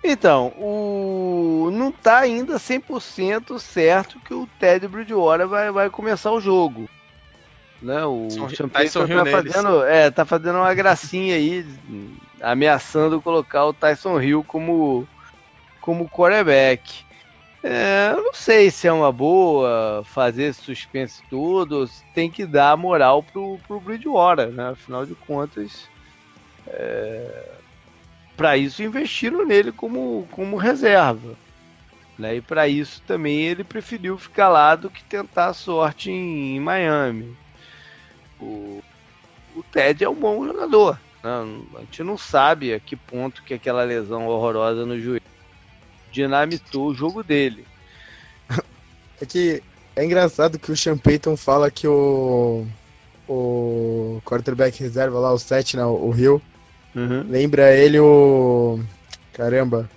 Então, 0.03 0.53
o... 0.57 1.69
não 1.73 1.89
está 1.89 2.19
ainda 2.19 2.57
100% 2.57 3.57
certo 3.59 4.19
que 4.19 4.33
o 4.33 4.47
Ted 4.59 4.87
Bridgewater 4.87 5.47
vai, 5.47 5.71
vai 5.71 5.89
começar 5.89 6.31
o 6.31 6.39
jogo. 6.39 6.87
Né? 7.81 8.05
O 8.05 8.29
Champagne 8.49 8.89
tá, 8.89 9.07
tá 9.07 9.25
fazendo, 9.25 9.83
é, 9.83 10.11
tá 10.11 10.25
fazendo 10.25 10.57
uma 10.57 10.73
gracinha 10.73 11.35
aí, 11.35 11.65
ameaçando 12.41 13.21
colocar 13.21 13.65
o 13.65 13.73
Tyson 13.73 14.21
Hill 14.21 14.43
como, 14.43 15.07
como 15.81 16.09
quarterback. 16.09 17.03
É, 17.63 18.11
eu 18.13 18.23
não 18.23 18.33
sei 18.33 18.69
se 18.69 18.87
é 18.87 18.93
uma 18.93 19.11
boa 19.11 20.03
fazer 20.05 20.43
esse 20.43 20.61
suspense 20.61 21.23
todo, 21.31 21.89
tem 22.13 22.29
que 22.29 22.45
dar 22.45 22.77
moral 22.77 23.23
pro, 23.23 23.59
pro 23.67 23.79
Bridgewater, 23.79 24.49
né? 24.49 24.69
Afinal 24.69 25.03
de 25.03 25.15
contas, 25.15 25.89
é, 26.67 27.51
para 28.35 28.57
isso 28.57 28.83
investiram 28.83 29.45
nele 29.45 29.71
como, 29.71 30.27
como 30.31 30.57
reserva. 30.57 31.35
Né? 32.17 32.37
E 32.37 32.41
para 32.41 32.67
isso 32.67 33.01
também 33.05 33.41
ele 33.41 33.63
preferiu 33.63 34.17
ficar 34.17 34.49
lá 34.49 34.75
do 34.75 34.89
que 34.89 35.03
tentar 35.03 35.47
a 35.47 35.53
sorte 35.53 36.09
em, 36.09 36.55
em 36.55 36.59
Miami. 36.59 37.35
O, 38.39 38.81
o 39.55 39.63
Ted 39.63 40.03
é 40.03 40.09
um 40.09 40.15
bom 40.15 40.45
jogador. 40.45 40.99
Né? 41.23 41.29
A 41.75 41.79
gente 41.81 42.03
não 42.03 42.17
sabe 42.17 42.73
a 42.73 42.79
que 42.79 42.95
ponto 42.95 43.43
que 43.43 43.53
aquela 43.53 43.83
lesão 43.83 44.27
horrorosa 44.27 44.85
no 44.85 44.99
joelho 44.99 45.21
dinamitou 46.11 46.87
o 46.87 46.95
jogo 46.95 47.23
dele. 47.23 47.65
É 49.21 49.25
que 49.25 49.63
é 49.95 50.03
engraçado 50.03 50.59
que 50.59 50.69
o 50.69 50.75
Sean 50.75 50.97
Payton 50.97 51.37
fala 51.37 51.71
que 51.71 51.87
o, 51.87 52.67
o 53.29 54.21
quarterback 54.25 54.77
reserva 54.77 55.17
lá, 55.19 55.31
o 55.31 55.39
7, 55.39 55.77
né, 55.77 55.85
o 55.85 56.09
Rio, 56.09 56.41
Uhum. 56.95 57.25
Lembra 57.29 57.75
ele 57.75 57.99
o. 57.99 58.79
Caramba. 59.33 59.89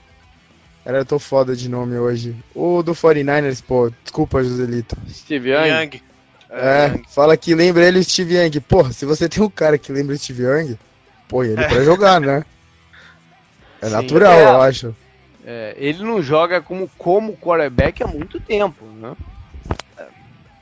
Era 0.85 1.05
tão 1.05 1.19
foda 1.19 1.55
de 1.55 1.69
nome 1.69 1.97
hoje. 1.99 2.35
O 2.55 2.83
do 2.83 2.93
49ers, 2.93 3.63
pô. 3.63 3.93
Desculpa, 4.03 4.43
Joselito. 4.43 4.97
Steve 5.09 5.51
Young. 5.51 5.69
Young. 5.69 6.03
É, 6.51 6.87
é 6.87 7.01
fala 7.09 7.37
que 7.37 7.55
lembra 7.55 7.87
ele 7.87 8.03
Steve 8.03 8.37
Young. 8.37 8.61
Porra, 8.61 8.93
se 8.93 9.05
você 9.05 9.29
tem 9.29 9.43
um 9.43 9.51
cara 9.51 9.79
que 9.79 9.93
lembra 9.93 10.17
Steve 10.17 10.43
Young, 10.43 10.79
põe 11.29 11.49
ele 11.49 11.63
é. 11.63 11.69
pra 11.69 11.85
jogar, 11.85 12.21
né? 12.21 12.45
É 13.81 13.87
Sim, 13.87 13.93
natural, 13.93 14.33
é, 14.33 14.45
eu 14.45 14.63
acho. 14.63 14.97
É, 15.45 15.75
ele 15.79 16.03
não 16.03 16.21
joga 16.23 16.61
como, 16.61 16.91
como 16.99 17.37
quarterback 17.37 18.03
há 18.03 18.07
muito 18.07 18.41
tempo, 18.41 18.85
né? 18.87 19.15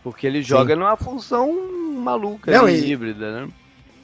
Porque 0.02 0.26
ele 0.26 0.42
joga 0.42 0.74
Sim. 0.74 0.80
numa 0.80 0.96
função 0.96 1.52
maluca, 1.96 2.52
não, 2.52 2.68
e, 2.68 2.92
híbrida, 2.92 3.32
né? 3.32 3.48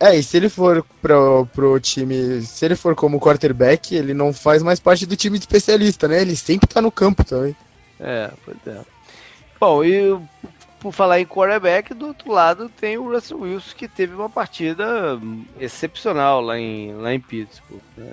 É, 0.02 0.16
e 0.16 0.22
se 0.22 0.36
ele 0.36 0.48
for 0.48 0.84
pro, 1.00 1.46
pro 1.54 1.78
time. 1.78 2.42
Se 2.42 2.64
ele 2.64 2.74
for 2.74 2.92
como 2.96 3.20
quarterback, 3.20 3.94
ele 3.94 4.12
não 4.12 4.32
faz 4.32 4.60
mais 4.60 4.80
parte 4.80 5.06
do 5.06 5.14
time 5.14 5.38
de 5.38 5.44
especialista, 5.44 6.08
né? 6.08 6.20
Ele 6.20 6.34
sempre 6.34 6.66
tá 6.66 6.82
no 6.82 6.90
campo 6.90 7.22
também. 7.22 7.54
É, 8.00 8.32
pois 8.44 8.56
é. 8.66 8.80
Bom, 9.60 9.84
e 9.84 10.20
por 10.80 10.92
falar 10.92 11.20
em 11.20 11.24
quarterback, 11.24 11.94
do 11.94 12.08
outro 12.08 12.32
lado 12.32 12.68
tem 12.68 12.98
o 12.98 13.12
Russell 13.12 13.42
Wilson, 13.42 13.76
que 13.76 13.86
teve 13.86 14.12
uma 14.12 14.28
partida 14.28 14.84
excepcional 15.60 16.40
lá 16.40 16.58
em, 16.58 16.92
lá 16.94 17.14
em 17.14 17.20
Pittsburgh. 17.20 17.80
Né? 17.96 18.12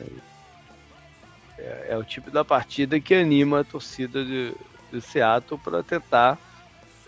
É, 1.58 1.88
é, 1.90 1.98
o 1.98 2.04
tipo 2.04 2.30
da 2.30 2.46
partida 2.46 3.00
que 3.00 3.16
anima 3.16 3.62
a 3.62 3.64
torcida 3.64 4.24
de, 4.24 4.54
de 4.92 5.02
Seattle 5.02 5.60
para 5.60 5.82
tentar 5.82 6.38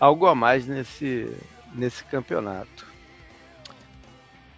algo 0.00 0.26
a 0.26 0.34
mais 0.34 0.66
nesse, 0.66 1.32
nesse 1.72 2.02
campeonato. 2.02 2.91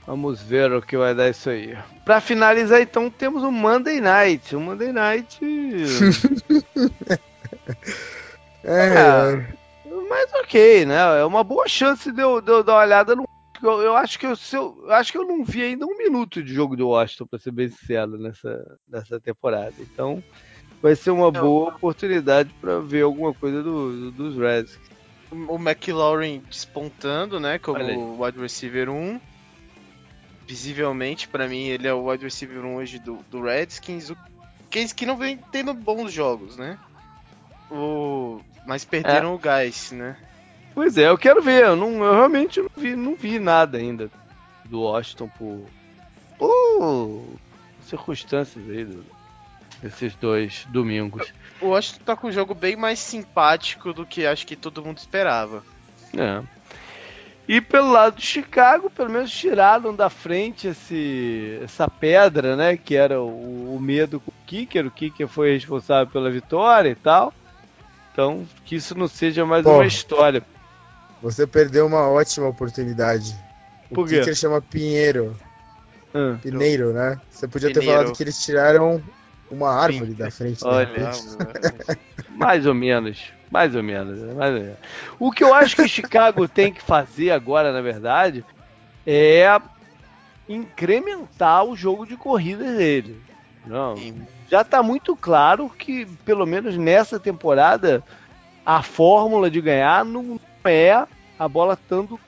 Vamos 0.06 0.42
ver 0.42 0.70
o 0.72 0.82
que 0.82 0.96
vai 0.96 1.14
dar 1.14 1.30
isso 1.30 1.48
aí. 1.48 1.76
Para 2.04 2.20
finalizar, 2.20 2.80
então, 2.80 3.08
temos 3.08 3.42
o 3.42 3.50
Monday 3.50 4.00
Night. 4.00 4.54
O 4.54 4.60
Monday 4.60 4.92
Night. 4.92 5.40
é, 8.62 8.88
é, 8.88 9.46
mas 10.08 10.32
ok, 10.34 10.84
né? 10.84 11.20
É 11.20 11.24
uma 11.24 11.42
boa 11.42 11.66
chance 11.66 12.12
de 12.12 12.20
eu, 12.20 12.42
de 12.42 12.52
eu 12.52 12.62
dar 12.62 12.74
uma 12.74 12.82
olhada 12.82 13.16
no. 13.16 13.24
Eu, 13.62 13.80
eu 13.80 13.96
acho 13.96 14.18
que 14.18 14.26
eu, 14.26 14.34
eu, 14.52 14.76
eu, 14.84 14.92
acho 14.92 15.10
que 15.10 15.16
eu 15.16 15.26
não 15.26 15.42
vi 15.42 15.62
ainda 15.62 15.86
um 15.86 15.96
minuto 15.96 16.42
de 16.42 16.52
jogo 16.52 16.76
do 16.76 16.88
Washington, 16.88 17.26
para 17.26 17.38
ser 17.38 17.52
bem 17.52 17.68
sincero, 17.68 18.18
nessa, 18.18 18.78
nessa 18.86 19.18
temporada. 19.18 19.72
Então, 19.78 20.22
vai 20.82 20.94
ser 20.94 21.12
uma 21.12 21.30
boa 21.30 21.70
oportunidade 21.70 22.50
para 22.60 22.78
ver 22.78 23.02
alguma 23.02 23.32
coisa 23.32 23.62
do, 23.62 24.10
do, 24.10 24.10
dos 24.10 24.36
Reds. 24.36 24.78
O 25.48 25.56
McLaurin 25.56 26.42
despontando, 26.46 27.40
né? 27.40 27.58
Como 27.58 28.22
wide 28.22 28.38
receiver 28.38 28.90
1 28.90 29.18
visivelmente, 30.46 31.28
para 31.28 31.48
mim, 31.48 31.66
ele 31.66 31.88
é 31.88 31.92
o 31.94 32.08
wide 32.08 32.24
receiver 32.24 32.64
1 32.64 32.76
hoje 32.76 32.98
do, 32.98 33.18
do 33.30 33.42
Redskins. 33.42 34.10
O 34.10 34.16
Case 34.70 34.94
que 34.94 35.06
não 35.06 35.16
vem 35.16 35.38
tendo 35.52 35.72
bons 35.72 36.12
jogos, 36.12 36.56
né? 36.56 36.78
O... 37.70 38.40
Mas 38.66 38.84
perderam 38.84 39.30
é. 39.30 39.34
o 39.34 39.38
gás, 39.38 39.92
né? 39.92 40.16
Pois 40.74 40.98
é, 40.98 41.08
eu 41.08 41.16
quero 41.16 41.40
ver. 41.40 41.62
Eu, 41.62 41.76
não, 41.76 42.02
eu 42.02 42.12
realmente 42.12 42.60
não 42.60 42.70
vi, 42.76 42.96
não 42.96 43.14
vi 43.14 43.38
nada 43.38 43.78
ainda 43.78 44.10
do 44.64 44.80
Washington 44.80 45.28
por, 45.38 45.64
por 46.38 47.24
circunstâncias 47.86 48.68
aí 48.68 48.84
do, 48.84 49.04
desses 49.80 50.14
dois 50.16 50.66
domingos. 50.70 51.32
O 51.60 51.68
Washington 51.68 52.04
tá 52.04 52.16
com 52.16 52.26
um 52.26 52.32
jogo 52.32 52.54
bem 52.54 52.74
mais 52.74 52.98
simpático 52.98 53.92
do 53.92 54.04
que 54.04 54.26
acho 54.26 54.46
que 54.46 54.56
todo 54.56 54.82
mundo 54.82 54.98
esperava. 54.98 55.62
É. 56.16 56.42
E 57.46 57.60
pelo 57.60 57.92
lado 57.92 58.16
de 58.16 58.24
Chicago, 58.24 58.88
pelo 58.88 59.10
menos 59.10 59.30
tiraram 59.30 59.94
da 59.94 60.08
frente 60.08 60.68
esse, 60.68 61.58
essa 61.62 61.88
pedra, 61.88 62.56
né? 62.56 62.76
Que 62.76 62.96
era 62.96 63.20
o, 63.20 63.74
o 63.76 63.78
medo 63.80 64.18
com 64.18 64.30
o 64.30 64.34
Kicker. 64.46 64.86
O 64.86 64.90
Kicker 64.90 65.28
foi 65.28 65.52
responsável 65.52 66.10
pela 66.10 66.30
vitória 66.30 66.88
e 66.88 66.94
tal. 66.94 67.34
Então, 68.12 68.46
que 68.64 68.76
isso 68.76 68.96
não 68.96 69.08
seja 69.08 69.44
mais 69.44 69.62
Pô, 69.62 69.74
uma 69.74 69.86
história. 69.86 70.42
Você 71.20 71.46
perdeu 71.46 71.86
uma 71.86 72.08
ótima 72.08 72.48
oportunidade. 72.48 73.36
O 73.90 73.94
Por 73.94 74.08
quê? 74.08 74.20
Kicker 74.20 74.34
chama 74.34 74.62
Pinheiro. 74.62 75.36
Ah. 76.14 76.38
Pineiro, 76.40 76.94
né? 76.94 77.20
Você 77.28 77.46
podia 77.46 77.68
Pineiro. 77.68 77.90
ter 77.90 77.94
falado 77.94 78.16
que 78.16 78.22
eles 78.22 78.42
tiraram 78.42 79.02
uma 79.50 79.70
árvore 79.70 80.14
da 80.14 80.30
frente. 80.30 80.64
Olha, 80.64 81.10
mais 82.30 82.64
ou 82.66 82.74
menos. 82.74 83.33
Mais 83.54 83.72
ou 83.72 83.84
menos, 83.84 84.20
mais 84.34 84.52
ou 84.52 84.60
menos. 84.60 84.76
O 85.16 85.30
que 85.30 85.44
eu 85.44 85.54
acho 85.54 85.76
que 85.76 85.86
Chicago 85.86 86.48
tem 86.50 86.72
que 86.72 86.82
fazer 86.82 87.30
agora, 87.30 87.72
na 87.72 87.80
verdade, 87.80 88.44
é 89.06 89.46
incrementar 90.48 91.64
o 91.64 91.76
jogo 91.76 92.04
de 92.04 92.16
corrida 92.16 92.64
dele. 92.74 93.22
Não, 93.64 93.94
já 94.50 94.62
está 94.62 94.82
muito 94.82 95.14
claro 95.14 95.70
que, 95.70 96.04
pelo 96.24 96.44
menos 96.44 96.76
nessa 96.76 97.20
temporada, 97.20 98.02
a 98.66 98.82
fórmula 98.82 99.48
de 99.48 99.60
ganhar 99.60 100.04
não 100.04 100.40
é 100.64 101.06
a 101.38 101.46
bola 101.48 101.74
estando 101.74 102.18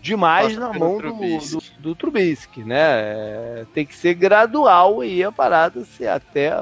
demais 0.00 0.54
Passa 0.54 0.60
na 0.60 0.78
mão 0.78 0.96
do, 0.96 1.12
do, 1.12 1.62
do 1.78 1.94
Trubisky, 1.94 2.64
né? 2.64 2.78
É, 2.80 3.66
tem 3.74 3.84
que 3.84 3.94
ser 3.94 4.14
gradual 4.14 5.04
e 5.04 5.22
a 5.22 5.30
parada 5.30 5.84
se 5.84 6.08
até 6.08 6.54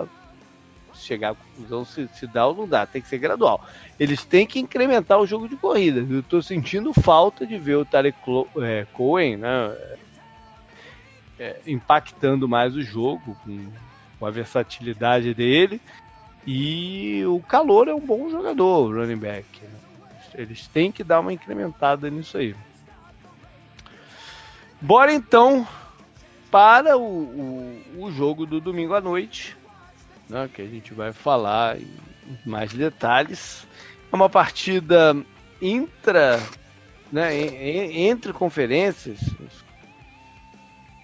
chegar 1.03 1.31
à 1.31 1.35
conclusão 1.35 1.85
se, 1.85 2.09
se 2.15 2.27
dá 2.27 2.47
ou 2.47 2.55
não 2.55 2.69
dá, 2.69 2.87
tem 2.87 3.03
que 3.03 3.09
ser 3.09 3.19
gradual. 3.19 3.65
Eles 3.99 4.25
têm 4.25 4.47
que 4.47 4.59
incrementar 4.59 5.19
o 5.19 5.27
jogo 5.27 5.49
de 5.49 5.57
corrida. 5.57 6.07
Eu 6.09 6.21
estou 6.21 6.43
sentindo 6.43 6.93
falta 6.93 7.47
de 7.47 7.59
ver 7.59 7.77
o 7.77 7.85
Tarek 7.85 8.17
é, 8.61 8.87
Cohen 8.93 9.37
né, 9.37 9.77
é, 11.39 11.61
impactando 11.67 12.49
mais 12.49 12.75
o 12.75 12.83
jogo, 12.83 13.37
com, 13.45 13.69
com, 14.19 14.27
a 14.27 14.31
versatilidade 14.31 15.35
dele. 15.35 15.81
E 16.47 17.25
o 17.27 17.41
Calor 17.41 17.89
é 17.89 17.95
um 17.95 18.01
bom 18.01 18.29
jogador, 18.31 18.91
o 18.91 19.01
running 19.01 19.17
back. 19.17 19.47
Né? 19.63 19.69
Eles 20.35 20.67
têm 20.67 20.91
que 20.91 21.05
dar 21.05 21.21
uma 21.21 21.33
incrementada 21.33 22.11
nisso 22.11 22.39
aí. 22.39 22.55
Bora 24.81 25.13
então 25.13 25.67
para 26.51 26.99
o, 26.99 27.03
o, 27.03 27.83
o 27.99 28.13
jogo 28.13 28.45
do 28.45 28.61
domingo 28.61 28.95
à 28.95 29.01
noite 29.01 29.57
né, 30.33 30.49
que 30.53 30.63
a 30.63 30.67
gente 30.67 30.95
vai 30.95 31.13
falar 31.13 31.79
em 31.79 31.87
mais 32.47 32.73
detalhes. 32.73 33.67
É 34.11 34.17
uma 34.17 34.31
partida 34.31 35.15
intra, 35.61 36.41
né, 37.13 37.37
entre 37.37 38.33
conferências. 38.33 39.21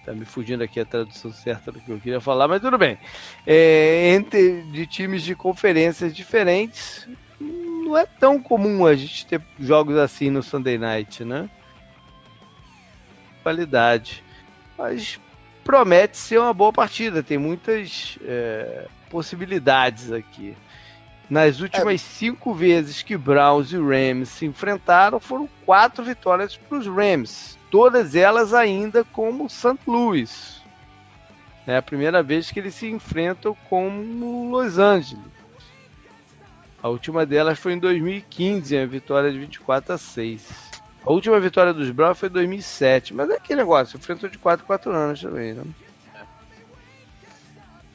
Tá 0.03 0.13
me 0.13 0.25
fugindo 0.25 0.63
aqui 0.63 0.79
a 0.79 0.85
tradução 0.85 1.31
certa 1.31 1.71
do 1.71 1.79
que 1.79 1.91
eu 1.91 1.99
queria 1.99 2.19
falar, 2.19 2.47
mas 2.47 2.61
tudo 2.61 2.77
bem. 2.77 2.97
É, 3.45 4.13
entre 4.15 4.63
de 4.63 4.87
times 4.87 5.21
de 5.21 5.35
conferências 5.35 6.15
diferentes, 6.15 7.07
não 7.39 7.95
é 7.95 8.07
tão 8.07 8.41
comum 8.41 8.85
a 8.87 8.95
gente 8.95 9.27
ter 9.27 9.41
jogos 9.59 9.95
assim 9.97 10.31
no 10.31 10.41
Sunday 10.41 10.79
Night, 10.79 11.23
né? 11.23 11.47
Qualidade. 13.43 14.23
Mas 14.77 15.19
promete 15.69 16.17
ser 16.17 16.39
uma 16.39 16.51
boa 16.51 16.73
partida. 16.73 17.21
Tem 17.21 17.37
muitas 17.37 18.17
é, 18.23 18.87
possibilidades 19.07 20.11
aqui. 20.11 20.57
Nas 21.29 21.59
últimas 21.59 21.93
é. 21.93 21.97
cinco 21.97 22.55
vezes 22.55 23.03
que 23.03 23.15
Browns 23.15 23.71
e 23.71 23.77
Rams 23.77 24.29
se 24.29 24.47
enfrentaram, 24.47 25.19
foram 25.19 25.47
quatro 25.67 26.03
vitórias 26.03 26.57
para 26.57 26.75
os 26.75 26.87
Rams, 26.87 27.55
todas 27.69 28.15
elas 28.15 28.51
ainda 28.51 29.03
como 29.03 29.47
St. 29.47 29.77
Louis. 29.85 30.63
É 31.67 31.77
a 31.77 31.83
primeira 31.83 32.23
vez 32.23 32.49
que 32.49 32.59
eles 32.59 32.73
se 32.73 32.89
enfrentam 32.89 33.55
como 33.69 34.49
Los 34.49 34.79
Angeles. 34.79 35.23
A 36.81 36.89
última 36.89 37.27
delas 37.27 37.59
foi 37.59 37.73
em 37.73 37.77
2015, 37.77 38.75
a 38.75 38.87
vitória 38.87 39.31
de 39.31 39.37
24 39.37 39.93
a 39.93 39.97
6. 39.99 40.68
A 41.05 41.11
última 41.11 41.39
vitória 41.39 41.73
dos 41.73 41.89
Browns 41.91 42.19
foi 42.19 42.29
em 42.29 42.33
2007, 42.33 43.13
mas 43.13 43.29
é 43.29 43.35
aquele 43.35 43.61
negócio, 43.61 43.97
enfrentou 43.97 44.29
de 44.29 44.37
4 44.37 44.65
4 44.65 44.91
anos 44.91 45.21
também, 45.21 45.53
né? 45.53 45.63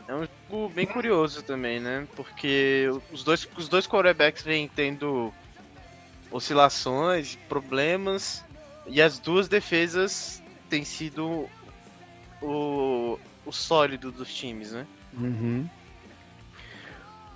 É 0.06 0.14
um 0.14 0.26
jogo 0.50 0.68
bem 0.68 0.86
curioso 0.86 1.42
também, 1.42 1.80
né? 1.80 2.06
Porque 2.14 2.88
os 3.12 3.24
dois, 3.24 3.48
os 3.56 3.68
dois 3.68 3.86
quarterbacks 3.86 4.42
vêm 4.42 4.68
tendo 4.68 5.32
oscilações, 6.30 7.36
problemas, 7.48 8.44
e 8.86 9.00
as 9.00 9.18
duas 9.18 9.48
defesas 9.48 10.42
têm 10.68 10.84
sido 10.84 11.48
o, 12.42 13.18
o 13.46 13.52
sólido 13.52 14.10
dos 14.10 14.32
times, 14.32 14.72
né? 14.72 14.86
Uhum. 15.14 15.68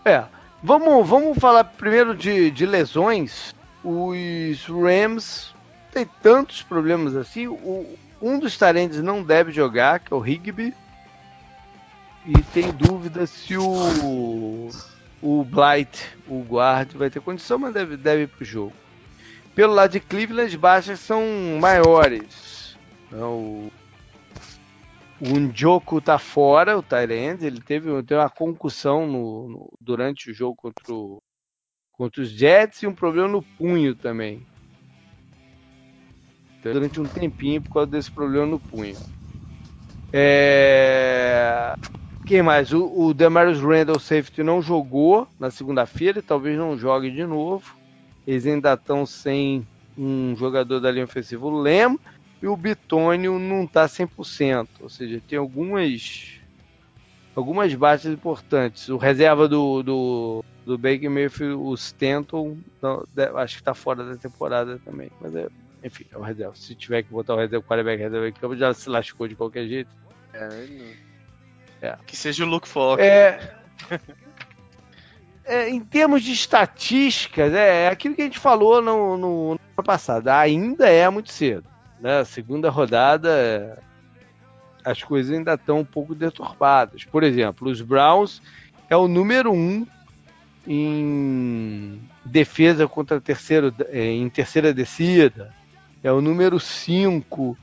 É, 0.04 0.24
vamos, 0.62 1.08
vamos 1.08 1.38
falar 1.38 1.64
primeiro 1.64 2.14
de, 2.14 2.50
de 2.50 2.66
lesões. 2.66 3.54
Os 3.84 4.64
Rams 4.66 5.54
têm 6.04 6.10
tantos 6.22 6.62
problemas 6.62 7.16
assim. 7.16 7.48
O, 7.48 7.96
um 8.20 8.38
dos 8.38 8.56
talentos 8.56 9.00
não 9.02 9.22
deve 9.22 9.52
jogar, 9.52 10.00
que 10.00 10.12
é 10.12 10.16
o 10.16 10.24
Higby 10.26 10.74
e 12.26 12.42
tem 12.52 12.70
dúvida 12.72 13.26
se 13.26 13.56
o 13.56 14.70
o 15.20 15.44
Blight, 15.44 16.16
o 16.28 16.42
guard, 16.42 16.92
vai 16.92 17.10
ter 17.10 17.20
condição, 17.20 17.58
mas 17.58 17.74
deve, 17.74 17.96
deve 17.96 18.22
ir 18.22 18.28
pro 18.28 18.44
jogo. 18.44 18.72
Pelo 19.54 19.74
lado 19.74 19.90
de 19.90 20.00
Cleveland, 20.00 20.46
as 20.46 20.54
baixas 20.54 21.00
são 21.00 21.22
maiores. 21.60 22.76
O, 23.12 23.68
o 25.20 25.38
Njoku 25.40 26.00
tá 26.00 26.18
fora, 26.18 26.78
o 26.78 26.82
Tyrande, 26.82 27.46
ele 27.46 27.60
teve, 27.60 27.90
teve 28.04 28.20
uma 28.20 28.30
concussão 28.30 29.08
no, 29.08 29.48
no, 29.48 29.72
durante 29.80 30.30
o 30.30 30.34
jogo 30.34 30.54
contra, 30.54 30.94
o, 30.94 31.20
contra 31.90 32.22
os 32.22 32.30
Jets 32.30 32.82
e 32.82 32.86
um 32.86 32.94
problema 32.94 33.26
no 33.26 33.42
punho 33.42 33.96
também. 33.96 34.46
Durante 36.62 37.00
um 37.00 37.04
tempinho 37.04 37.62
por 37.62 37.72
causa 37.72 37.90
desse 37.90 38.10
problema 38.10 38.46
no 38.46 38.58
punho. 38.58 38.96
É... 40.12 41.74
Quem 42.26 42.42
mais? 42.42 42.72
O, 42.72 43.06
o 43.06 43.14
Demarius 43.14 43.60
Randall 43.60 43.98
Safety 43.98 44.42
não 44.42 44.60
jogou 44.60 45.26
na 45.38 45.50
segunda-feira, 45.50 46.22
talvez 46.22 46.58
não 46.58 46.76
jogue 46.76 47.10
de 47.10 47.24
novo. 47.24 47.76
Eles 48.26 48.46
ainda 48.46 48.74
estão 48.74 49.06
sem 49.06 49.66
um 49.96 50.36
jogador 50.36 50.80
da 50.80 50.90
linha 50.90 51.04
ofensiva, 51.04 51.46
o 51.46 51.60
Lem, 51.60 51.98
e 52.42 52.46
o 52.46 52.56
Bitônio 52.56 53.38
não 53.38 53.64
está 53.64 53.86
100%. 53.86 54.68
Ou 54.80 54.88
seja, 54.88 55.22
tem 55.26 55.38
algumas 55.38 56.38
algumas 57.34 57.72
baixas 57.74 58.12
importantes. 58.12 58.88
O 58.88 58.96
reserva 58.96 59.48
do, 59.48 59.82
do, 59.82 60.44
do 60.66 60.76
Baker 60.76 61.10
Mayfield, 61.10 61.54
o 61.54 61.72
Stanton, 61.74 62.58
não, 62.82 63.04
acho 63.36 63.54
que 63.54 63.60
está 63.62 63.74
fora 63.74 64.04
da 64.04 64.16
temporada 64.16 64.80
também. 64.84 65.10
Mas 65.20 65.34
é, 65.34 65.48
enfim, 65.82 66.06
é 66.10 66.16
o 66.18 66.22
reserva. 66.22 66.54
Se 66.54 66.74
tiver 66.74 67.02
que 67.02 67.10
botar 67.10 67.34
o 67.34 67.38
reserva, 67.38 67.64
o 67.64 67.68
quarterback 67.68 68.02
reserva 68.02 68.28
em 68.28 68.32
campo, 68.32 68.56
já 68.56 68.72
se 68.74 68.88
lascou 68.88 69.28
de 69.28 69.34
qualquer 69.34 69.66
jeito. 69.66 69.90
É, 70.32 70.48
não. 70.66 71.08
É. 71.80 71.96
Que 72.06 72.16
seja 72.16 72.44
o 72.44 72.48
Luke 72.48 72.68
Falk. 72.68 73.00
É... 73.00 73.54
é, 75.44 75.68
em 75.68 75.80
termos 75.80 76.22
de 76.22 76.32
estatísticas, 76.32 77.52
é, 77.54 77.84
é 77.84 77.88
aquilo 77.88 78.14
que 78.14 78.22
a 78.22 78.24
gente 78.24 78.38
falou 78.38 78.82
no, 78.82 79.16
no, 79.16 79.54
no 79.54 79.60
ano 79.76 79.84
passado. 79.84 80.28
Ainda 80.28 80.88
é 80.88 81.08
muito 81.08 81.32
cedo. 81.32 81.64
Né? 82.00 82.24
Segunda 82.24 82.70
rodada, 82.70 83.82
as 84.84 85.02
coisas 85.02 85.32
ainda 85.32 85.54
estão 85.54 85.80
um 85.80 85.84
pouco 85.84 86.14
deturpadas. 86.14 87.04
Por 87.04 87.22
exemplo, 87.22 87.70
os 87.70 87.80
Browns 87.80 88.42
é 88.90 88.96
o 88.96 89.08
número 89.08 89.52
um 89.52 89.86
em 90.66 92.00
defesa 92.24 92.86
contra 92.86 93.20
terceiro, 93.20 93.74
é, 93.88 94.04
em 94.04 94.28
terceira 94.28 94.74
descida. 94.74 95.54
É 96.02 96.12
o 96.12 96.20
número 96.20 96.60
5 96.60 97.56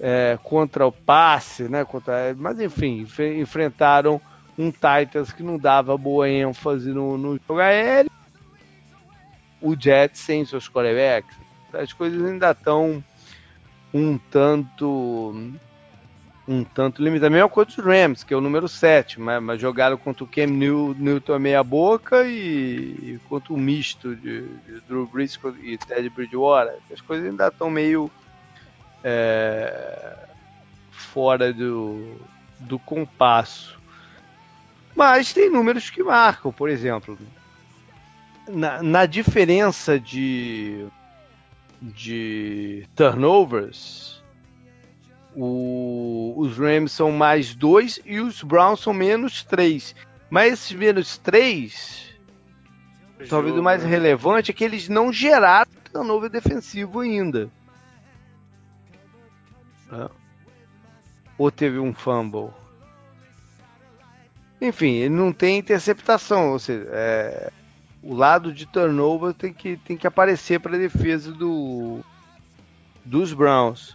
é, 0.00 0.38
contra 0.42 0.86
o 0.86 0.92
passe, 0.92 1.64
né? 1.64 1.84
Contra, 1.84 2.34
mas 2.36 2.60
enfim, 2.60 3.06
enfrentaram 3.38 4.20
um 4.58 4.70
Titans 4.70 5.32
que 5.32 5.42
não 5.42 5.58
dava 5.58 5.96
boa 5.96 6.28
ênfase 6.28 6.90
no, 6.90 7.16
no 7.16 7.38
jogo 7.46 7.60
aéreo. 7.60 8.10
O 9.60 9.74
Jets 9.78 10.20
sem 10.20 10.44
seus 10.44 10.68
quarterbacks. 10.68 11.36
As 11.72 11.92
coisas 11.92 12.24
ainda 12.24 12.50
estão 12.50 13.02
um 13.92 14.18
tanto 14.18 15.52
um 16.48 16.62
tanto 16.62 17.02
limitadas. 17.02 17.32
A 17.32 17.34
mesma 17.34 17.48
coisa 17.48 17.70
dos 17.70 17.84
Rams, 17.84 18.22
que 18.22 18.32
é 18.32 18.36
o 18.36 18.40
número 18.40 18.68
7, 18.68 19.20
mas, 19.20 19.42
mas 19.42 19.60
jogaram 19.60 19.96
contra 19.96 20.24
o 20.24 20.26
Cam 20.26 20.46
Newton 20.46 21.38
meia 21.38 21.62
boca 21.62 22.24
e, 22.24 23.14
e 23.14 23.20
contra 23.28 23.52
o 23.52 23.56
misto 23.56 24.14
de, 24.14 24.42
de 24.42 24.80
Drew 24.88 25.06
Brees 25.06 25.38
e 25.62 25.76
Ted 25.76 26.08
Bridgewater. 26.10 26.78
As 26.92 27.00
coisas 27.00 27.28
ainda 27.28 27.48
estão 27.48 27.68
meio 27.68 28.10
é, 29.02 30.16
fora 30.90 31.52
do, 31.52 32.16
do 32.60 32.78
compasso. 32.78 33.76
Mas 34.94 35.32
tem 35.32 35.50
números 35.50 35.90
que 35.90 36.02
marcam, 36.02 36.50
por 36.50 36.70
exemplo, 36.70 37.18
na, 38.48 38.82
na 38.82 39.06
diferença 39.06 40.00
de, 40.00 40.86
de 41.82 42.86
turnovers, 42.96 44.15
o, 45.36 46.32
os 46.36 46.56
Rams 46.56 46.92
são 46.92 47.12
mais 47.12 47.54
dois 47.54 48.00
e 48.04 48.20
os 48.20 48.42
Browns 48.42 48.80
são 48.80 48.94
menos 48.94 49.44
três. 49.44 49.94
Mas 50.30 50.54
esses 50.54 50.72
menos 50.72 51.18
três, 51.18 52.14
talvez 53.28 53.56
o 53.56 53.62
mais 53.62 53.84
né? 53.84 53.90
relevante 53.90 54.50
é 54.50 54.54
que 54.54 54.64
eles 54.64 54.88
não 54.88 55.12
geraram 55.12 55.70
turnover 55.92 56.30
defensivo 56.30 57.00
ainda. 57.00 57.50
Né? 59.90 60.08
Ou 61.38 61.50
teve 61.50 61.78
um 61.78 61.92
fumble. 61.92 62.50
Enfim, 64.60 64.94
ele 64.94 65.14
não 65.14 65.32
tem 65.32 65.58
interceptação, 65.58 66.52
ou 66.52 66.58
seja, 66.58 66.88
é, 66.90 67.52
o 68.02 68.14
lado 68.14 68.52
de 68.52 68.64
turnover 68.64 69.34
tem 69.34 69.52
que, 69.52 69.76
tem 69.76 69.98
que 69.98 70.06
aparecer 70.06 70.60
para 70.60 70.74
a 70.74 70.78
defesa 70.78 71.30
do, 71.30 72.00
dos 73.04 73.34
Browns. 73.34 73.94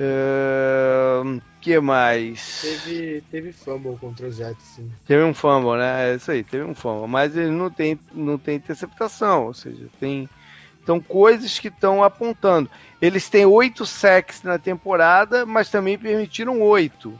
Uh, 0.00 1.40
que 1.60 1.78
mais? 1.80 2.60
Teve, 2.62 3.24
teve 3.30 3.52
fumble 3.52 3.96
contra 3.98 4.28
os 4.28 4.36
Jets, 4.36 4.64
sim. 4.64 4.90
Teve 5.06 5.24
um 5.24 5.34
fumble, 5.34 5.76
né? 5.76 6.12
É 6.12 6.14
isso 6.14 6.30
aí, 6.30 6.44
teve 6.44 6.64
um 6.64 6.74
fumble. 6.74 7.08
Mas 7.08 7.36
ele 7.36 7.50
não 7.50 7.70
tem, 7.70 7.98
não 8.12 8.38
tem 8.38 8.56
interceptação, 8.56 9.46
ou 9.46 9.54
seja, 9.54 9.86
tem 9.98 10.28
então, 10.88 11.00
coisas 11.00 11.58
que 11.58 11.68
estão 11.68 12.02
apontando. 12.02 12.70
Eles 12.98 13.28
têm 13.28 13.44
oito 13.44 13.84
sacks 13.84 14.42
na 14.42 14.58
temporada, 14.58 15.44
mas 15.44 15.68
também 15.68 15.98
permitiram 15.98 16.62
oito. 16.62 17.12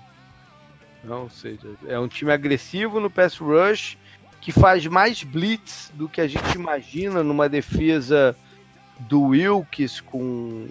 Não, 1.04 1.24
ou 1.24 1.30
seja, 1.30 1.68
é 1.86 1.98
um 1.98 2.08
time 2.08 2.32
agressivo 2.32 2.98
no 2.98 3.10
pass 3.10 3.36
rush 3.36 3.98
que 4.40 4.52
faz 4.52 4.86
mais 4.86 5.22
blitz 5.22 5.92
do 5.92 6.08
que 6.08 6.22
a 6.22 6.26
gente 6.26 6.54
imagina 6.54 7.22
numa 7.22 7.46
defesa 7.46 8.34
do 9.00 9.20
Wilkes 9.24 10.00
com, 10.00 10.68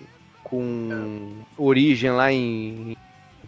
com 0.49 1.44
origem 1.57 2.11
lá 2.11 2.32
em 2.32 2.95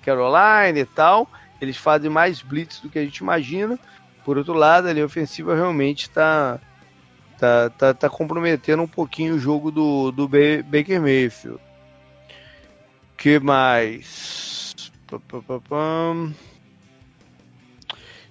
Carolina 0.02 0.78
e 0.78 0.86
tal. 0.86 1.30
Eles 1.62 1.78
fazem 1.78 2.10
mais 2.10 2.42
blitz 2.42 2.82
do 2.82 2.90
que 2.90 3.00
a 3.00 3.04
gente 3.04 3.20
imagina. 3.20 3.80
Por 4.26 4.38
outro 4.38 4.52
lado, 4.54 4.90
a 4.90 4.94
linha 4.94 5.06
ofensiva 5.06 5.56
realmente 5.56 6.02
está 6.04 6.60
tá, 7.38 7.70
tá, 7.70 7.94
tá 7.94 8.10
comprometendo 8.10 8.84
um 8.84 8.88
pouquinho 8.88 9.36
o 9.36 9.40
jogo 9.40 9.72
do, 9.72 10.12
do 10.12 10.28
Baker 10.28 11.02
Mayfield. 11.02 11.62
que 13.18 13.40
mais? 13.40 14.92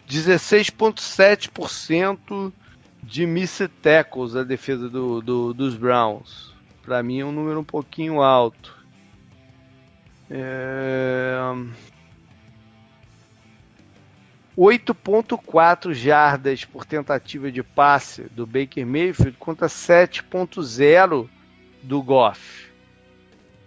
16,7% 0.07 2.53
de 3.03 3.27
missed 3.27 3.69
tackles 3.83 4.37
a 4.37 4.45
defesa 4.45 4.91
do, 4.91 5.23
do, 5.23 5.55
dos 5.55 5.75
Browns. 5.75 6.48
Para 6.89 7.03
mim 7.03 7.21
é 7.21 7.25
um 7.25 7.33
número 7.33 7.61
um 7.61 7.65
pouquinho 7.65 8.23
alto. 8.23 8.75
É... 10.31 11.37
8.4 14.57 15.93
jardas 15.93 16.65
por 16.65 16.87
tentativa 16.87 17.53
de 17.53 17.63
passe 17.63 18.23
do 18.31 18.47
Baker 18.47 18.87
Mayfield 18.87 19.37
contra 19.37 19.67
7.0 19.67 21.29
do 21.83 22.03
Goff. 22.03 22.73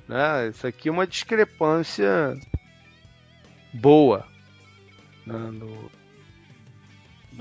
Né? 0.07 0.47
Isso 0.47 0.65
aqui 0.65 0.89
é 0.89 0.91
uma 0.91 1.05
discrepância 1.05 2.35
boa 3.71 4.25
né? 5.27 5.37
no, 5.37 5.91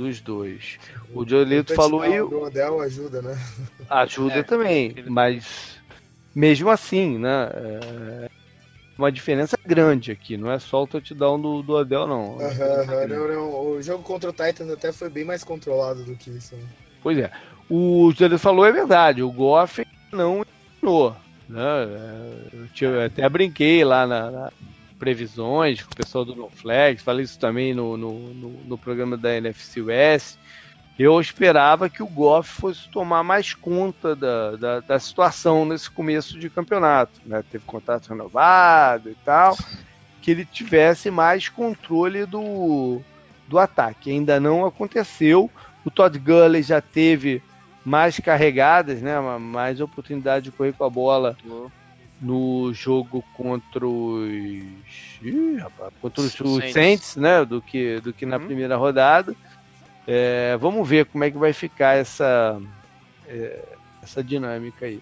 dos 0.00 0.20
dois. 0.20 0.78
O 1.14 1.28
Jolito 1.28 1.74
falou 1.74 2.00
aí. 2.00 2.20
O 2.20 2.42
Odell 2.44 2.80
ajuda, 2.80 3.20
né? 3.20 3.38
Ajuda 3.88 4.36
é, 4.36 4.42
também, 4.42 4.94
mas 5.08 5.78
mesmo 6.34 6.70
assim, 6.70 7.18
né? 7.18 7.50
É, 7.54 8.30
uma 8.96 9.10
diferença 9.10 9.58
grande 9.64 10.12
aqui, 10.12 10.36
não 10.36 10.50
é 10.50 10.58
só 10.58 10.82
o 10.82 10.86
touchdown 10.86 11.40
do, 11.40 11.62
do 11.62 11.74
Odell, 11.74 12.06
não. 12.06 12.36
Uhum, 12.36 12.38
uhum, 12.38 13.08
não, 13.08 13.28
não. 13.28 13.70
O 13.72 13.82
jogo 13.82 14.02
contra 14.02 14.30
o 14.30 14.32
Titans 14.32 14.70
até 14.70 14.92
foi 14.92 15.08
bem 15.08 15.24
mais 15.24 15.44
controlado 15.44 16.04
do 16.04 16.16
que 16.16 16.30
isso. 16.30 16.54
Né? 16.54 16.62
Pois 17.02 17.18
é. 17.18 17.30
O 17.68 18.12
Júlio 18.16 18.38
falou 18.38 18.66
é 18.66 18.72
verdade, 18.72 19.22
o 19.22 19.30
Goff 19.30 19.86
não 20.12 20.42
ensinou. 20.76 21.16
Né? 21.48 21.60
Eu 22.80 23.04
até 23.04 23.28
brinquei 23.28 23.84
lá 23.84 24.06
na, 24.06 24.30
na 24.30 24.52
previsões 25.00 25.82
com 25.82 25.92
o 25.92 25.96
pessoal 25.96 26.24
do 26.24 26.36
NoFlex, 26.36 27.02
falei 27.02 27.24
isso 27.24 27.40
também 27.40 27.74
no, 27.74 27.96
no, 27.96 28.12
no, 28.34 28.50
no 28.64 28.78
programa 28.78 29.16
da 29.16 29.34
NFC 29.34 29.80
West 29.80 30.38
eu 31.02 31.18
esperava 31.18 31.88
que 31.88 32.02
o 32.02 32.06
Goff 32.06 32.60
fosse 32.60 32.86
tomar 32.90 33.22
mais 33.22 33.54
conta 33.54 34.14
da, 34.14 34.54
da, 34.56 34.80
da 34.80 34.98
situação 34.98 35.64
nesse 35.64 35.90
começo 35.90 36.38
de 36.38 36.50
campeonato. 36.50 37.22
Né? 37.24 37.42
Teve 37.50 37.64
contrato 37.64 38.10
renovado 38.10 39.08
e 39.08 39.14
tal, 39.24 39.56
que 40.20 40.30
ele 40.30 40.44
tivesse 40.44 41.10
mais 41.10 41.48
controle 41.48 42.26
do, 42.26 43.00
do 43.48 43.58
ataque. 43.58 44.10
Ainda 44.10 44.38
não 44.38 44.66
aconteceu. 44.66 45.50
O 45.86 45.90
Todd 45.90 46.18
Gurley 46.18 46.62
já 46.62 46.82
teve 46.82 47.42
mais 47.82 48.20
carregadas, 48.20 49.00
né? 49.00 49.18
mais 49.38 49.80
oportunidade 49.80 50.44
de 50.44 50.50
correr 50.50 50.74
com 50.74 50.84
a 50.84 50.90
bola 50.90 51.34
no 52.20 52.72
jogo 52.74 53.24
contra 53.34 53.86
os, 53.86 54.24
Ih, 55.22 55.56
rapaz, 55.56 55.92
contra 56.00 56.22
os, 56.22 56.32
Saints. 56.32 56.72
Saints, 56.72 57.16
né? 57.16 57.44
do 57.44 57.62
que, 57.62 58.00
do 58.00 58.12
que 58.12 58.26
na 58.26 58.36
uhum. 58.36 58.46
primeira 58.46 58.76
rodada. 58.76 59.34
É, 60.06 60.56
vamos 60.58 60.86
ver 60.88 61.06
como 61.06 61.24
é 61.24 61.30
que 61.30 61.38
vai 61.38 61.52
ficar 61.52 61.96
essa, 61.96 62.60
é, 63.26 63.62
essa 64.02 64.22
dinâmica 64.22 64.86
aí. 64.86 65.00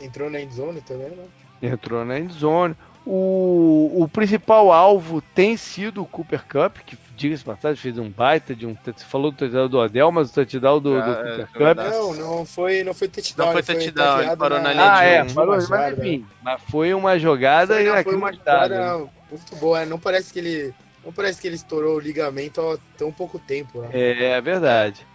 Entrou 0.00 0.28
na 0.28 0.40
endzone 0.40 0.80
também, 0.80 1.10
né? 1.10 1.24
Entrou 1.62 2.04
na 2.04 2.18
endzone. 2.18 2.74
O, 3.06 4.02
o 4.02 4.08
principal 4.08 4.72
alvo 4.72 5.20
tem 5.20 5.56
sido 5.56 6.02
o 6.02 6.06
Cooper 6.06 6.44
Cup, 6.44 6.78
que 6.84 6.96
diga-se 7.22 7.44
passagem, 7.44 7.80
fez 7.80 7.98
um 7.98 8.10
baita 8.10 8.54
de 8.54 8.66
um. 8.66 8.76
Você 8.84 9.04
falou 9.04 9.30
do 9.30 9.36
touchdown 9.36 9.68
do 9.68 9.78
Odell, 9.78 10.10
mas 10.10 10.30
o 10.30 10.34
touchdown 10.34 10.80
do, 10.80 10.96
ah, 10.96 11.00
do 11.00 11.14
Cooper 11.14 11.40
é, 11.40 11.74
Cup. 11.74 11.84
Não, 11.84 12.14
não 12.14 12.44
foi, 12.44 12.82
não 12.82 12.92
foi 12.92 13.08
touchdown. 13.08 13.46
Não 13.46 13.52
foi 13.52 13.62
touchdown, 13.62 14.20
ele 14.20 14.36
parou 14.36 14.60
na, 14.60 14.72
linha 14.72 14.92
Ah, 14.92 15.04
é, 15.04 15.24
parou, 15.24 15.56
mas 15.68 15.98
enfim. 15.98 16.26
Mas 16.42 16.60
foi 16.68 16.92
uma 16.92 17.18
jogada 17.18 17.74
foi, 17.74 17.84
não, 17.84 18.02
foi 18.02 18.16
uma 18.16 18.32
jogada 18.32 18.96
muito 19.30 19.56
boa. 19.56 19.86
Não 19.86 19.98
parece 19.98 20.32
que 20.32 20.38
ele. 20.40 20.74
Não 21.04 21.12
parece 21.12 21.40
que 21.40 21.46
ele 21.46 21.56
estourou 21.56 21.96
o 21.96 22.00
ligamento 22.00 22.60
há 22.60 22.78
tão 22.96 23.12
pouco 23.12 23.38
tempo. 23.38 23.80
Né? 23.82 23.90
É, 23.92 24.24
é 24.30 24.40
verdade. 24.40 25.06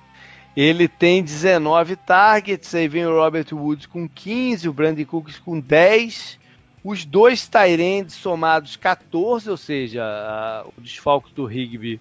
Ele 0.55 0.87
tem 0.87 1.21
19 1.21 1.95
targets, 1.97 2.73
aí 2.73 2.87
vem 2.87 3.05
o 3.05 3.13
Robert 3.13 3.45
Woods 3.51 3.85
com 3.85 4.09
15, 4.09 4.67
o 4.67 4.73
Brandon 4.73 5.05
Cooks 5.05 5.37
com 5.37 5.59
10 5.59 6.39
os 6.87 7.03
dois 7.03 7.45
Tyrands 7.45 8.13
somados 8.13 8.77
14, 8.77 9.49
ou 9.49 9.57
seja, 9.57 10.05
a, 10.05 10.65
o 10.77 10.79
desfalque 10.79 11.33
do 11.33 11.43
Rigby 11.43 11.99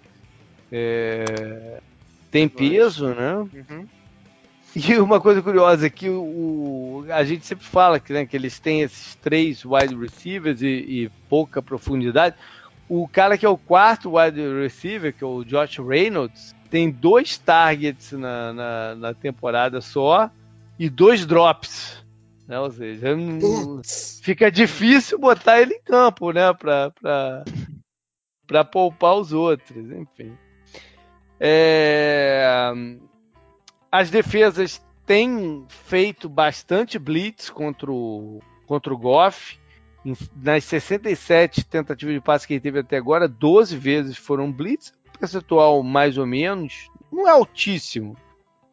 é, 0.71 1.81
tem 2.31 2.49
peso, 2.49 3.09
né? 3.09 3.35
Uhum. 3.35 3.87
E 4.77 4.97
uma 4.99 5.21
coisa 5.21 5.43
curiosa 5.43 5.89
é 5.89 5.91
que 5.91 6.09
o, 6.09 7.05
a 7.11 7.25
gente 7.25 7.45
sempre 7.45 7.67
fala 7.67 7.99
que, 7.99 8.13
né, 8.13 8.27
que 8.27 8.37
eles 8.37 8.61
têm 8.61 8.83
esses 8.83 9.17
três 9.17 9.65
wide 9.65 9.97
receivers 9.97 10.63
e, 10.63 10.67
e, 10.67 11.11
pouca 11.29 11.61
profundidade. 11.61 12.37
O 12.89 13.09
cara 13.09 13.37
que 13.37 13.45
é 13.45 13.49
o 13.49 13.59
quarto 13.59 14.17
wide 14.17 14.41
receiver, 14.63 15.13
que 15.13 15.25
é 15.25 15.27
o 15.27 15.43
Josh 15.43 15.79
Reynolds, 15.79 16.55
tem 16.71 16.93
dois 16.93 17.37
targets 17.37 18.13
na, 18.13 18.53
na, 18.53 18.95
na 18.95 19.15
temporada 19.15 19.81
só 19.81 20.31
e 20.79 20.89
dois 20.89 21.27
drops. 21.27 22.06
Né? 22.47 22.59
Ou 22.61 22.71
seja, 22.71 23.17
fica 24.23 24.51
difícil 24.51 25.19
botar 25.19 25.61
ele 25.61 25.75
em 25.75 25.83
campo, 25.83 26.31
né? 26.31 26.53
Pra, 26.55 26.91
pra, 26.91 27.45
pra 28.47 28.65
poupar 28.65 29.17
os 29.17 29.33
outros, 29.33 29.91
enfim. 29.91 30.37
É... 31.41 32.73
As 33.91 34.11
defesas 34.11 34.85
têm 35.05 35.65
feito 35.69 36.29
bastante 36.29 36.99
blitz 36.99 37.51
contra 37.51 37.91
o, 37.91 38.41
contra 38.67 38.93
o 38.93 38.99
Goff. 38.99 39.59
Nas 40.37 40.63
67 40.65 41.65
tentativas 41.65 42.15
de 42.15 42.21
passe 42.21 42.47
que 42.47 42.55
ele 42.55 42.61
teve 42.61 42.79
até 42.79 42.97
agora, 42.97 43.27
12 43.27 43.77
vezes 43.77 44.17
foram 44.17 44.53
blitz. 44.53 44.93
Percentual 45.19 45.83
mais 45.83 46.17
ou 46.17 46.27
menos, 46.27 46.91
não 47.11 47.27
é 47.27 47.31
altíssimo, 47.31 48.15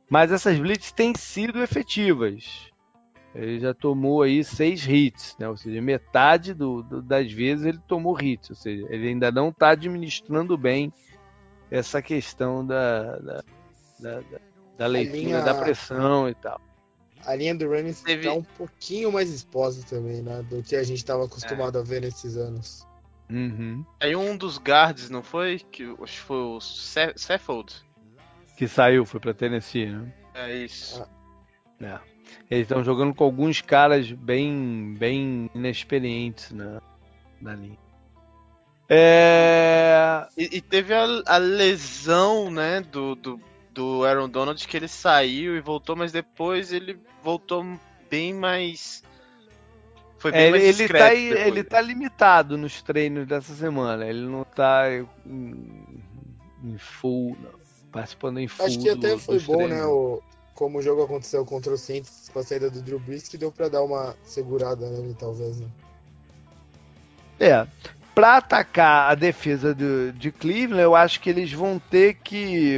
mas 0.09 0.29
essas 0.29 0.59
blitz 0.59 0.91
têm 0.91 1.15
sido 1.15 1.63
efetivas 1.63 2.72
ele 3.35 3.59
já 3.59 3.73
tomou 3.73 4.21
aí 4.21 4.43
seis 4.43 4.85
hits, 4.87 5.35
né? 5.39 5.49
Ou 5.49 5.57
seja, 5.57 5.81
metade 5.81 6.53
do, 6.53 6.83
do, 6.83 7.01
das 7.01 7.31
vezes 7.31 7.65
ele 7.65 7.79
tomou 7.87 8.19
hits, 8.21 8.51
ou 8.51 8.55
seja, 8.55 8.85
ele 8.89 9.07
ainda 9.07 9.31
não 9.31 9.49
está 9.49 9.69
administrando 9.69 10.57
bem 10.57 10.93
essa 11.71 12.01
questão 12.01 12.65
da, 12.65 13.17
da, 13.17 13.43
da, 13.99 14.23
da 14.77 14.87
leitura 14.87 15.17
linha, 15.17 15.41
da 15.41 15.55
pressão 15.55 16.29
e 16.29 16.35
tal. 16.35 16.61
A 17.25 17.35
linha 17.35 17.55
do 17.55 17.69
Rams 17.69 17.97
está 17.97 18.05
Teve... 18.05 18.29
um 18.29 18.43
pouquinho 18.43 19.11
mais 19.11 19.29
exposta 19.31 19.83
também, 19.87 20.21
né? 20.21 20.43
Do 20.49 20.61
que 20.61 20.75
a 20.75 20.83
gente 20.83 20.97
estava 20.97 21.25
acostumado 21.25 21.77
é. 21.77 21.81
a 21.81 21.83
ver 21.83 22.01
nesses 22.01 22.37
anos. 22.37 22.85
Uhum. 23.29 23.83
Aí 23.99 24.15
um 24.15 24.35
dos 24.37 24.57
guards, 24.57 25.09
não 25.09 25.23
foi? 25.23 25.59
Que 25.59 25.83
acho 25.83 25.97
que 25.97 26.19
foi 26.19 26.37
o 26.37 26.59
Seffold. 26.59 27.73
Que 28.57 28.67
saiu, 28.67 29.05
foi 29.05 29.19
para 29.19 29.33
Tennessee, 29.33 29.87
né? 29.87 30.13
É 30.35 30.55
isso. 30.55 31.01
Ah. 31.81 31.85
É. 31.85 32.12
Eles 32.49 32.63
estão 32.63 32.83
jogando 32.83 33.13
com 33.13 33.23
alguns 33.23 33.61
caras 33.61 34.11
bem, 34.11 34.95
bem 34.97 35.49
inexperientes 35.55 36.51
na, 36.51 36.81
na 37.41 37.55
linha. 37.55 37.77
É... 38.89 40.27
E, 40.37 40.57
e, 40.57 40.61
teve 40.61 40.93
a, 40.93 41.05
a, 41.25 41.37
lesão, 41.37 42.51
né, 42.51 42.81
do, 42.81 43.15
do, 43.15 43.39
do 43.71 44.03
Aaron 44.03 44.29
Donald, 44.29 44.67
que 44.67 44.77
ele 44.77 44.87
saiu 44.87 45.55
e 45.55 45.61
voltou, 45.61 45.95
mas 45.95 46.11
depois 46.11 46.71
ele 46.71 46.99
voltou 47.23 47.65
bem 48.09 48.33
mais. 48.33 49.03
Foi 50.17 50.31
bem 50.31 50.47
é, 50.47 50.51
mais 50.51 50.79
ele, 50.79 50.89
tá, 50.89 51.15
ele 51.15 51.63
tá 51.63 51.81
limitado 51.81 52.57
nos 52.57 52.81
treinos 52.81 53.27
dessa 53.27 53.53
semana. 53.55 54.05
Ele 54.05 54.27
não 54.27 54.43
tá 54.43 54.83
em, 55.25 56.03
em 56.63 56.77
full, 56.77 57.35
não, 57.41 57.59
participando 57.91 58.39
em 58.39 58.47
full. 58.47 58.65
Acho 58.65 58.79
que 58.79 58.89
até 58.89 59.17
foi 59.17 59.39
bom, 59.39 59.57
né, 59.57 59.65
treinos. 59.65 59.77
né? 59.77 59.85
O, 59.85 60.21
como 60.55 60.79
o 60.79 60.81
jogo 60.81 61.03
aconteceu 61.03 61.45
contra 61.45 61.73
o 61.73 61.77
Saints 61.77 62.29
com 62.31 62.39
a 62.39 62.43
saída 62.43 62.69
do 62.69 62.81
Drew 62.81 62.99
Brees, 62.99 63.27
que 63.27 63.37
deu 63.37 63.51
para 63.51 63.69
dar 63.69 63.83
uma 63.83 64.15
segurada 64.23 64.89
nele, 64.89 65.15
talvez. 65.17 65.59
Né? 65.59 65.67
É. 67.39 67.67
Para 68.13 68.37
atacar 68.37 69.11
a 69.11 69.15
defesa 69.15 69.73
do, 69.73 70.13
de 70.13 70.31
Cleveland, 70.31 70.83
eu 70.83 70.95
acho 70.95 71.19
que 71.19 71.29
eles 71.29 71.51
vão 71.51 71.79
ter 71.79 72.15
que. 72.23 72.77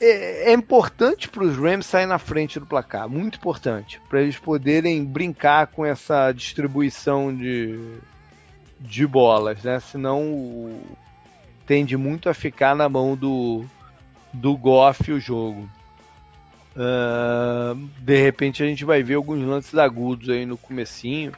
É, 0.00 0.50
é 0.50 0.52
importante 0.52 1.28
para 1.28 1.44
os 1.44 1.56
Rams 1.56 1.86
sair 1.86 2.06
na 2.06 2.18
frente 2.18 2.58
do 2.58 2.66
placar, 2.66 3.08
muito 3.08 3.38
importante, 3.38 4.00
para 4.08 4.20
eles 4.20 4.36
poderem 4.36 5.04
brincar 5.04 5.68
com 5.68 5.86
essa 5.86 6.32
distribuição 6.32 7.34
de, 7.34 7.98
de 8.80 9.06
bolas, 9.06 9.62
né? 9.62 9.78
Senão 9.78 10.80
tende 11.64 11.96
muito 11.96 12.28
a 12.28 12.34
ficar 12.34 12.74
na 12.74 12.88
mão 12.88 13.16
do, 13.16 13.64
do 14.32 14.56
Goff 14.56 15.12
o 15.12 15.20
jogo. 15.20 15.68
Uh, 16.76 17.74
de 18.00 18.20
repente 18.20 18.62
a 18.62 18.66
gente 18.66 18.84
vai 18.84 19.02
ver 19.02 19.14
alguns 19.14 19.46
lances 19.46 19.76
agudos 19.76 20.28
aí 20.28 20.44
no 20.44 20.56
comecinho. 20.56 21.32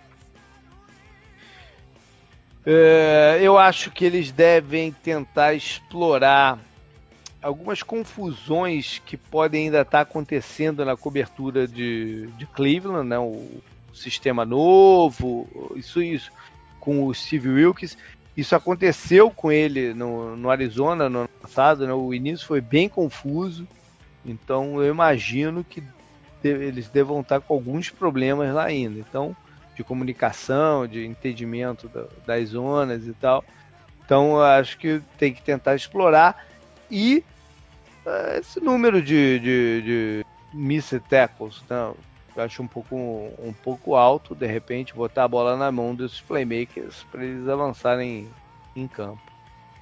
Uh, 2.67 3.39
eu 3.41 3.57
acho 3.59 3.91
que 3.91 4.05
eles 4.05 4.33
devem 4.33 4.91
tentar 4.91 5.55
explorar 5.55 6.59
algumas 7.43 7.83
confusões 7.83 9.01
que 9.07 9.17
podem 9.17 9.67
ainda 9.67 9.83
estar 9.83 10.01
acontecendo 10.01 10.85
na 10.85 10.97
cobertura 10.97 11.69
de, 11.69 12.27
de 12.37 12.47
Cleveland, 12.47 13.09
né? 13.09 13.19
o 13.19 13.63
sistema 13.95 14.45
novo, 14.45 15.49
isso 15.77 16.03
isso 16.03 16.33
com 16.81 17.05
o 17.05 17.15
Steve 17.15 17.49
Wilkes. 17.49 17.97
Isso 18.37 18.55
aconteceu 18.55 19.31
com 19.31 19.51
ele 19.51 19.95
no, 19.95 20.37
no 20.37 20.51
Arizona 20.51 21.09
no 21.09 21.21
ano 21.21 21.29
passado, 21.41 21.87
né? 21.87 21.93
o 21.93 22.13
início 22.13 22.47
foi 22.47 22.61
bem 22.61 22.89
confuso. 22.89 23.67
Então 24.27 24.83
eu 24.83 24.91
imagino 24.93 25.63
que 25.63 25.83
eles 26.43 26.89
devam 26.89 27.21
estar 27.21 27.41
com 27.41 27.55
alguns 27.55 27.91
problemas 27.91 28.53
lá 28.53 28.65
ainda. 28.65 28.99
Então, 28.99 29.35
de 29.75 29.85
comunicação, 29.85 30.87
de 30.87 31.05
entendimento 31.05 31.89
da, 31.89 32.07
das 32.27 32.51
zonas 32.51 33.07
e 33.07 33.13
tal. 33.13 33.45
Então 34.05 34.37
eu 34.37 34.43
acho 34.43 34.79
que 34.79 35.03
tem 35.19 35.33
que 35.33 35.43
tentar 35.43 35.75
explorar. 35.75 36.47
E 36.91 37.23
uh, 38.07 38.39
esse 38.39 38.61
número 38.61 39.03
de, 39.03 39.39
de, 39.39 39.83
de 39.83 40.27
missed 40.53 41.03
tackles, 41.09 41.63
né? 41.69 41.95
eu 42.35 42.43
acho 42.43 42.63
um 42.63 42.67
pouco, 42.67 42.97
um 42.97 43.53
pouco 43.53 43.95
alto, 43.95 44.35
de 44.35 44.47
repente, 44.47 44.95
botar 44.95 45.25
a 45.25 45.29
bola 45.29 45.57
na 45.57 45.73
mão 45.73 45.95
desses 45.95 46.21
playmakers 46.21 47.05
para 47.11 47.25
eles 47.25 47.49
avançarem 47.49 48.29
em 48.75 48.87
campo. 48.87 49.23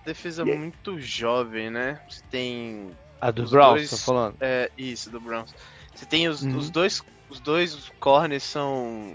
Defesa 0.05 0.45
muito 0.45 1.01
jovem, 1.01 1.71
né? 1.71 2.01
Você 2.09 2.23
tem 2.31 2.91
a 3.21 3.31
do 3.31 3.49
Browns, 3.49 3.91
tá 3.91 3.97
falando? 3.97 4.37
É, 4.41 4.71
isso, 4.77 5.11
do 5.11 5.21
Browns. 5.21 5.55
Você 5.95 6.07
tem 6.07 6.29
os, 6.29 6.43
uhum. 6.43 6.57
os 6.57 6.71
dois. 6.71 7.03
Os 7.31 7.41
dois 7.41 7.91
corners 7.99 8.43
são. 8.43 9.15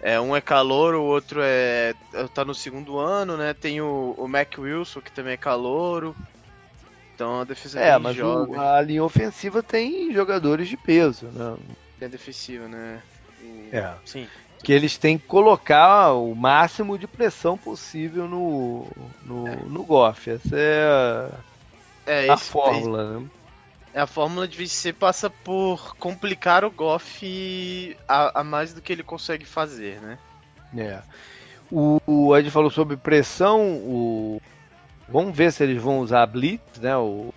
É, 0.00 0.20
um 0.20 0.34
é 0.34 0.40
calor, 0.40 0.94
o 0.94 1.04
outro 1.04 1.40
é. 1.42 1.94
tá 2.34 2.44
no 2.44 2.54
segundo 2.54 2.98
ano, 2.98 3.36
né? 3.36 3.54
Tem 3.54 3.80
o, 3.80 4.14
o 4.18 4.26
Mac 4.26 4.58
Wilson, 4.58 5.00
que 5.00 5.12
também 5.12 5.34
é 5.34 5.36
calouro. 5.36 6.16
Então 7.14 7.40
a 7.40 7.44
defesa 7.44 7.80
é, 7.80 7.90
é 7.90 7.98
mas 7.98 8.18
o, 8.18 8.60
a 8.60 8.80
linha 8.80 9.04
ofensiva 9.04 9.62
tem 9.62 10.12
jogadores 10.12 10.68
de 10.68 10.76
peso, 10.76 11.26
né? 11.26 11.56
É 12.00 12.08
defensiva, 12.08 12.66
né? 12.66 13.00
O... 13.40 13.68
É. 13.70 13.94
Sim. 14.04 14.26
Que 14.64 14.72
eles 14.72 14.98
têm 14.98 15.18
que 15.18 15.26
colocar 15.26 16.12
o 16.14 16.34
máximo 16.34 16.98
de 16.98 17.06
pressão 17.06 17.56
possível 17.56 18.26
no, 18.26 18.88
no, 19.24 19.46
é. 19.46 19.56
no 19.66 19.84
Goff. 19.84 20.30
Essa 20.30 20.56
é 20.56 21.30
é, 22.06 22.28
a 22.28 22.36
fórmula, 22.36 23.02
é, 23.02 23.20
né? 23.20 23.30
É 23.94 24.00
a 24.00 24.06
fórmula 24.06 24.48
de 24.48 24.56
VC 24.56 24.92
passa 24.92 25.28
por 25.28 25.94
complicar 25.96 26.64
o 26.64 26.70
Goff 26.70 27.96
a, 28.08 28.40
a, 28.40 28.44
mais 28.44 28.72
do 28.72 28.80
que 28.80 28.92
ele 28.92 29.02
consegue 29.02 29.44
fazer, 29.44 30.00
né? 30.00 30.18
É. 30.76 31.02
O, 31.70 32.00
o 32.06 32.36
Ed 32.36 32.50
falou 32.50 32.70
sobre 32.70 32.96
pressão. 32.96 33.60
O, 33.60 34.40
vamos 35.06 35.36
ver 35.36 35.52
se 35.52 35.62
eles 35.62 35.80
vão 35.82 36.00
usar 36.00 36.22
a 36.22 36.26
Blitz, 36.26 36.80
né? 36.80 36.96
O, 36.96 37.34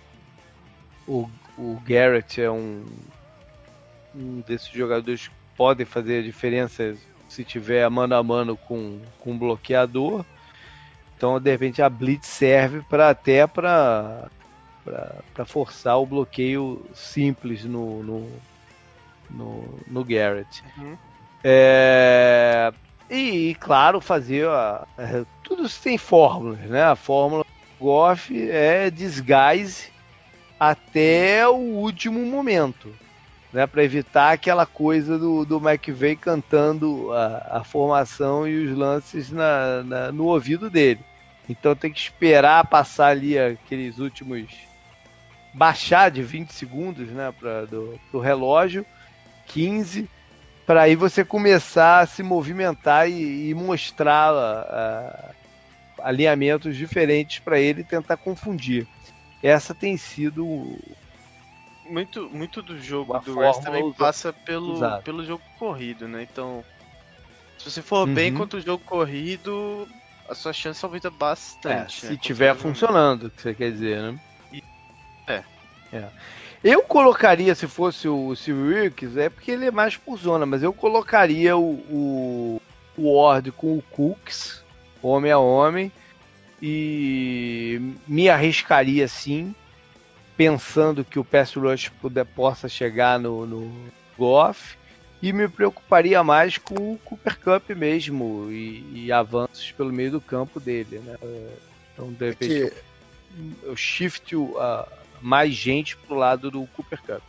o, 1.06 1.28
o 1.58 1.80
Garrett 1.86 2.40
é 2.40 2.50
um, 2.50 2.86
um 4.14 4.40
desses 4.40 4.68
jogadores 4.68 5.28
que 5.28 5.34
podem 5.56 5.84
fazer 5.84 6.20
a 6.20 6.22
diferença 6.22 6.96
se 7.28 7.44
tiver 7.44 7.88
mano 7.90 8.14
a 8.14 8.22
mano 8.22 8.56
com, 8.56 9.00
com 9.20 9.32
um 9.32 9.38
bloqueador. 9.38 10.24
Então, 11.16 11.40
de 11.40 11.50
repente, 11.50 11.82
a 11.82 11.88
Blitz 11.88 12.26
serve 12.26 12.82
para 12.88 13.10
até 13.10 13.46
para 13.46 14.30
para 15.34 15.44
forçar 15.44 15.98
o 15.98 16.06
bloqueio 16.06 16.86
simples 16.94 17.64
no, 17.64 18.02
no, 18.02 18.30
no, 19.28 19.64
no 19.86 20.04
Garrett. 20.04 20.62
Uhum. 20.78 20.96
É, 21.42 22.72
E, 23.08 23.54
claro, 23.60 24.00
fazer 24.00 24.48
a, 24.48 24.86
a, 24.98 25.24
tudo 25.42 25.68
tem 25.68 25.96
fórmulas, 25.96 26.60
né? 26.60 26.82
A 26.82 26.96
fórmula 26.96 27.44
do 27.44 27.84
Goff 27.84 28.50
é 28.50 28.90
disguise 28.90 29.92
até 30.58 31.46
o 31.46 31.54
último 31.54 32.24
momento, 32.26 32.92
né? 33.52 33.66
Para 33.66 33.84
evitar 33.84 34.32
aquela 34.32 34.66
coisa 34.66 35.18
do, 35.18 35.44
do 35.44 35.58
McVeigh 35.58 36.16
cantando 36.16 37.12
a, 37.12 37.58
a 37.58 37.64
formação 37.64 38.48
e 38.48 38.64
os 38.64 38.76
lances 38.76 39.30
na, 39.30 39.82
na, 39.84 40.12
no 40.12 40.24
ouvido 40.24 40.68
dele. 40.68 41.00
Então 41.48 41.76
tem 41.76 41.92
que 41.92 42.00
esperar 42.00 42.66
passar 42.66 43.08
ali 43.08 43.38
aqueles 43.38 43.98
últimos 43.98 44.48
baixar 45.56 46.10
de 46.10 46.22
20 46.22 46.50
segundos, 46.52 47.08
né, 47.08 47.32
para 47.32 47.64
do 47.64 47.98
pro 48.10 48.20
relógio, 48.20 48.84
15 49.46 50.08
para 50.66 50.82
aí 50.82 50.96
você 50.96 51.24
começar 51.24 52.00
a 52.00 52.06
se 52.06 52.22
movimentar 52.24 53.08
e, 53.08 53.50
e 53.50 53.54
mostrar 53.54 54.34
uh, 54.34 55.34
alinhamentos 56.02 56.76
diferentes 56.76 57.38
para 57.38 57.58
ele 57.60 57.84
tentar 57.84 58.16
confundir. 58.16 58.86
Essa 59.40 59.72
tem 59.72 59.96
sido 59.96 60.76
muito 61.88 62.28
muito 62.30 62.60
do 62.60 62.80
jogo 62.80 63.16
do 63.20 63.38
West 63.38 63.62
também 63.62 63.92
passa 63.92 64.32
pelo, 64.32 65.00
pelo 65.02 65.24
jogo 65.24 65.42
corrido, 65.56 66.08
né? 66.08 66.26
Então, 66.30 66.64
se 67.58 67.70
você 67.70 67.80
for 67.80 68.08
uhum. 68.08 68.12
bem 68.12 68.34
contra 68.34 68.58
o 68.58 68.62
jogo 68.62 68.82
corrido, 68.84 69.88
a 70.28 70.34
sua 70.34 70.52
chance 70.52 70.84
aumenta 70.84 71.10
bastante. 71.10 72.04
É, 72.04 72.08
se 72.08 72.12
né? 72.12 72.18
tiver 72.20 72.56
funcionando, 72.56 73.30
que 73.30 73.40
você 73.40 73.54
quer 73.54 73.70
dizer, 73.70 74.02
né? 74.02 74.18
É. 75.92 75.96
é. 75.96 76.08
Eu 76.64 76.82
colocaria, 76.82 77.54
se 77.54 77.66
fosse 77.66 78.08
o 78.08 78.34
Steve 78.34 78.60
Wilkes, 78.60 79.16
é 79.16 79.28
porque 79.28 79.52
ele 79.52 79.66
é 79.66 79.70
mais 79.70 79.96
por 79.96 80.18
zona, 80.18 80.44
mas 80.44 80.62
eu 80.62 80.72
colocaria 80.72 81.56
o, 81.56 81.80
o 81.88 82.60
Ward 82.98 83.52
com 83.52 83.78
o 83.78 83.82
Cooks, 83.82 84.64
homem 85.02 85.30
a 85.30 85.38
homem, 85.38 85.92
e 86.60 87.94
me 88.08 88.28
arriscaria 88.28 89.06
sim, 89.06 89.54
pensando 90.36 91.04
que 91.04 91.18
o 91.18 91.24
pass 91.24 91.54
rush 91.54 91.88
puder, 92.00 92.24
possa 92.24 92.68
chegar 92.68 93.18
no, 93.18 93.46
no 93.46 93.72
Goff, 94.18 94.76
e 95.22 95.32
me 95.32 95.48
preocuparia 95.48 96.24
mais 96.24 96.58
com 96.58 96.94
o 96.94 96.98
Cooper 96.98 97.38
Cup 97.38 97.70
mesmo, 97.70 98.48
e, 98.50 99.04
e 99.06 99.12
avanços 99.12 99.72
pelo 99.72 99.92
meio 99.92 100.10
do 100.10 100.20
campo 100.20 100.58
dele, 100.58 100.98
né? 100.98 101.16
Então, 101.92 102.12
de 102.12 102.28
repente, 102.30 102.62
é 102.64 102.70
que... 102.70 102.76
eu 103.62 103.76
shift 103.76 104.34
o, 104.34 104.58
a, 104.58 104.88
mais 105.20 105.52
gente 105.52 105.96
pro 105.96 106.14
lado 106.14 106.50
do 106.50 106.66
Cooper 106.68 107.00
Cup. 107.02 107.22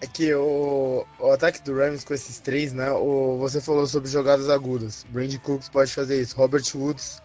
É 0.00 0.06
que 0.06 0.32
o, 0.34 1.04
o 1.18 1.30
ataque 1.30 1.62
do 1.62 1.76
Rams 1.76 2.04
com 2.04 2.14
esses 2.14 2.40
três, 2.40 2.72
né? 2.72 2.90
O, 2.90 3.36
você 3.38 3.60
falou 3.60 3.86
sobre 3.86 4.10
jogadas 4.10 4.48
agudas. 4.48 5.04
Brandon 5.10 5.38
Cooks 5.38 5.68
pode 5.68 5.92
fazer 5.92 6.20
isso. 6.20 6.36
Robert 6.36 6.64
Woods 6.74 7.20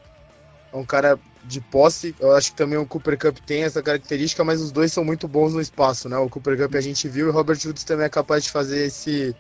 é 0.73 0.75
um 0.75 0.83
cara 0.83 1.17
de 1.45 1.61
posse. 1.61 2.13
Eu 2.19 2.35
acho 2.35 2.51
que 2.51 2.57
também 2.57 2.77
o 2.77 2.85
Cooper 2.85 3.17
Cup 3.17 3.37
tem 3.39 3.63
essa 3.63 3.81
característica, 3.81 4.43
mas 4.43 4.61
os 4.61 4.73
dois 4.73 4.91
são 4.91 5.05
muito 5.05 5.25
bons 5.25 5.53
no 5.53 5.61
espaço, 5.61 6.09
né? 6.09 6.17
O 6.17 6.29
Cooper 6.29 6.57
Cup 6.57 6.75
a 6.75 6.81
gente 6.81 7.07
viu 7.07 7.27
e 7.27 7.29
o 7.29 7.31
Robert 7.31 7.59
Woods 7.63 7.85
também 7.85 8.07
é 8.07 8.09
capaz 8.09 8.43
de 8.43 8.51
fazer 8.51 8.85
esse, 8.85 9.33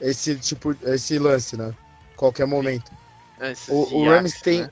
esse 0.00 0.34
tipo, 0.36 0.76
esse 0.82 1.20
lance, 1.20 1.56
né? 1.56 1.72
Qualquer 2.16 2.46
momento. 2.48 2.90
o, 3.68 3.96
o 3.96 4.08
Rams 4.08 4.40
tem. 4.40 4.62
Né? 4.62 4.70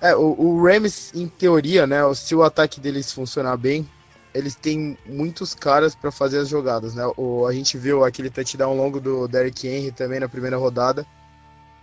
É, 0.00 0.14
o, 0.14 0.34
o 0.38 0.62
Rams, 0.64 1.12
em 1.14 1.26
teoria, 1.26 1.86
né? 1.86 1.98
Se 2.14 2.34
o 2.34 2.42
ataque 2.42 2.80
deles 2.80 3.12
funcionar 3.12 3.56
bem, 3.56 3.88
eles 4.32 4.54
têm 4.54 4.96
muitos 5.06 5.54
caras 5.54 5.94
para 5.94 6.12
fazer 6.12 6.38
as 6.38 6.48
jogadas, 6.48 6.94
né? 6.94 7.04
O, 7.16 7.46
a 7.46 7.52
gente 7.52 7.76
viu 7.76 8.04
aquele 8.04 8.30
touchdown 8.30 8.76
longo 8.76 9.00
do 9.00 9.26
Derrick 9.26 9.66
Henry 9.66 9.90
também 9.90 10.20
na 10.20 10.28
primeira 10.28 10.56
rodada, 10.56 11.06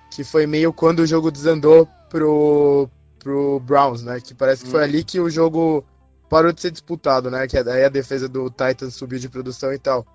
que 0.09 0.23
foi 0.23 0.45
meio 0.45 0.71
quando 0.71 0.99
o 0.99 1.05
jogo 1.05 1.29
desandou 1.29 1.87
pro, 2.09 2.89
pro 3.19 3.59
Browns, 3.59 4.01
né? 4.01 4.21
Que 4.21 4.33
parece 4.33 4.63
que 4.63 4.71
foi 4.71 4.81
hum. 4.81 4.83
ali 4.83 5.03
que 5.03 5.19
o 5.19 5.29
jogo 5.29 5.83
parou 6.29 6.53
de 6.53 6.61
ser 6.61 6.71
disputado, 6.71 7.29
né? 7.29 7.45
Que 7.47 7.57
aí 7.57 7.83
a 7.83 7.89
defesa 7.89 8.29
do 8.29 8.49
Titans 8.49 8.95
subiu 8.95 9.19
de 9.19 9.27
produção 9.27 9.73
e 9.73 9.79
tal. 9.79 10.05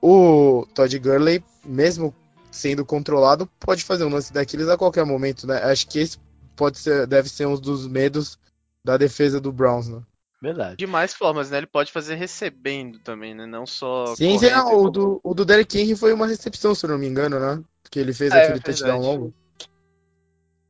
O 0.00 0.66
Todd 0.74 0.98
Gurley, 0.98 1.44
mesmo 1.66 2.14
sendo 2.50 2.84
controlado, 2.84 3.46
pode 3.60 3.84
fazer 3.84 4.04
um 4.04 4.08
lance 4.08 4.32
daqueles 4.32 4.68
a 4.68 4.78
qualquer 4.78 5.04
momento, 5.04 5.46
né? 5.46 5.62
Acho 5.64 5.86
que 5.88 5.98
esse 5.98 6.18
pode 6.58 6.78
ser, 6.78 7.06
deve 7.06 7.28
ser 7.28 7.46
um 7.46 7.58
dos 7.58 7.86
medos 7.86 8.36
da 8.84 8.96
defesa 8.96 9.40
do 9.40 9.52
Browns, 9.52 9.88
né? 9.88 10.02
Verdade. 10.42 10.76
De 10.76 10.86
mais 10.86 11.14
formas, 11.14 11.50
né? 11.50 11.58
Ele 11.58 11.66
pode 11.66 11.90
fazer 11.90 12.16
recebendo 12.16 12.98
também, 13.00 13.34
né? 13.34 13.46
Não 13.46 13.64
só. 13.64 14.06
Sim, 14.14 14.38
sim 14.38 14.50
não, 14.50 14.82
o, 14.82 14.90
do, 14.90 15.20
o 15.22 15.34
do 15.34 15.44
Derek 15.44 15.78
Henry 15.78 15.96
foi 15.96 16.12
uma 16.12 16.26
recepção, 16.26 16.74
se 16.74 16.84
eu 16.84 16.90
não 16.90 16.98
me 16.98 17.06
engano, 17.06 17.40
né? 17.40 17.62
Que 17.90 17.98
ele 17.98 18.12
fez 18.12 18.32
é, 18.32 18.42
aquele 18.42 18.58
é 18.58 18.62
touchdown 18.62 19.00
longo. 19.00 19.34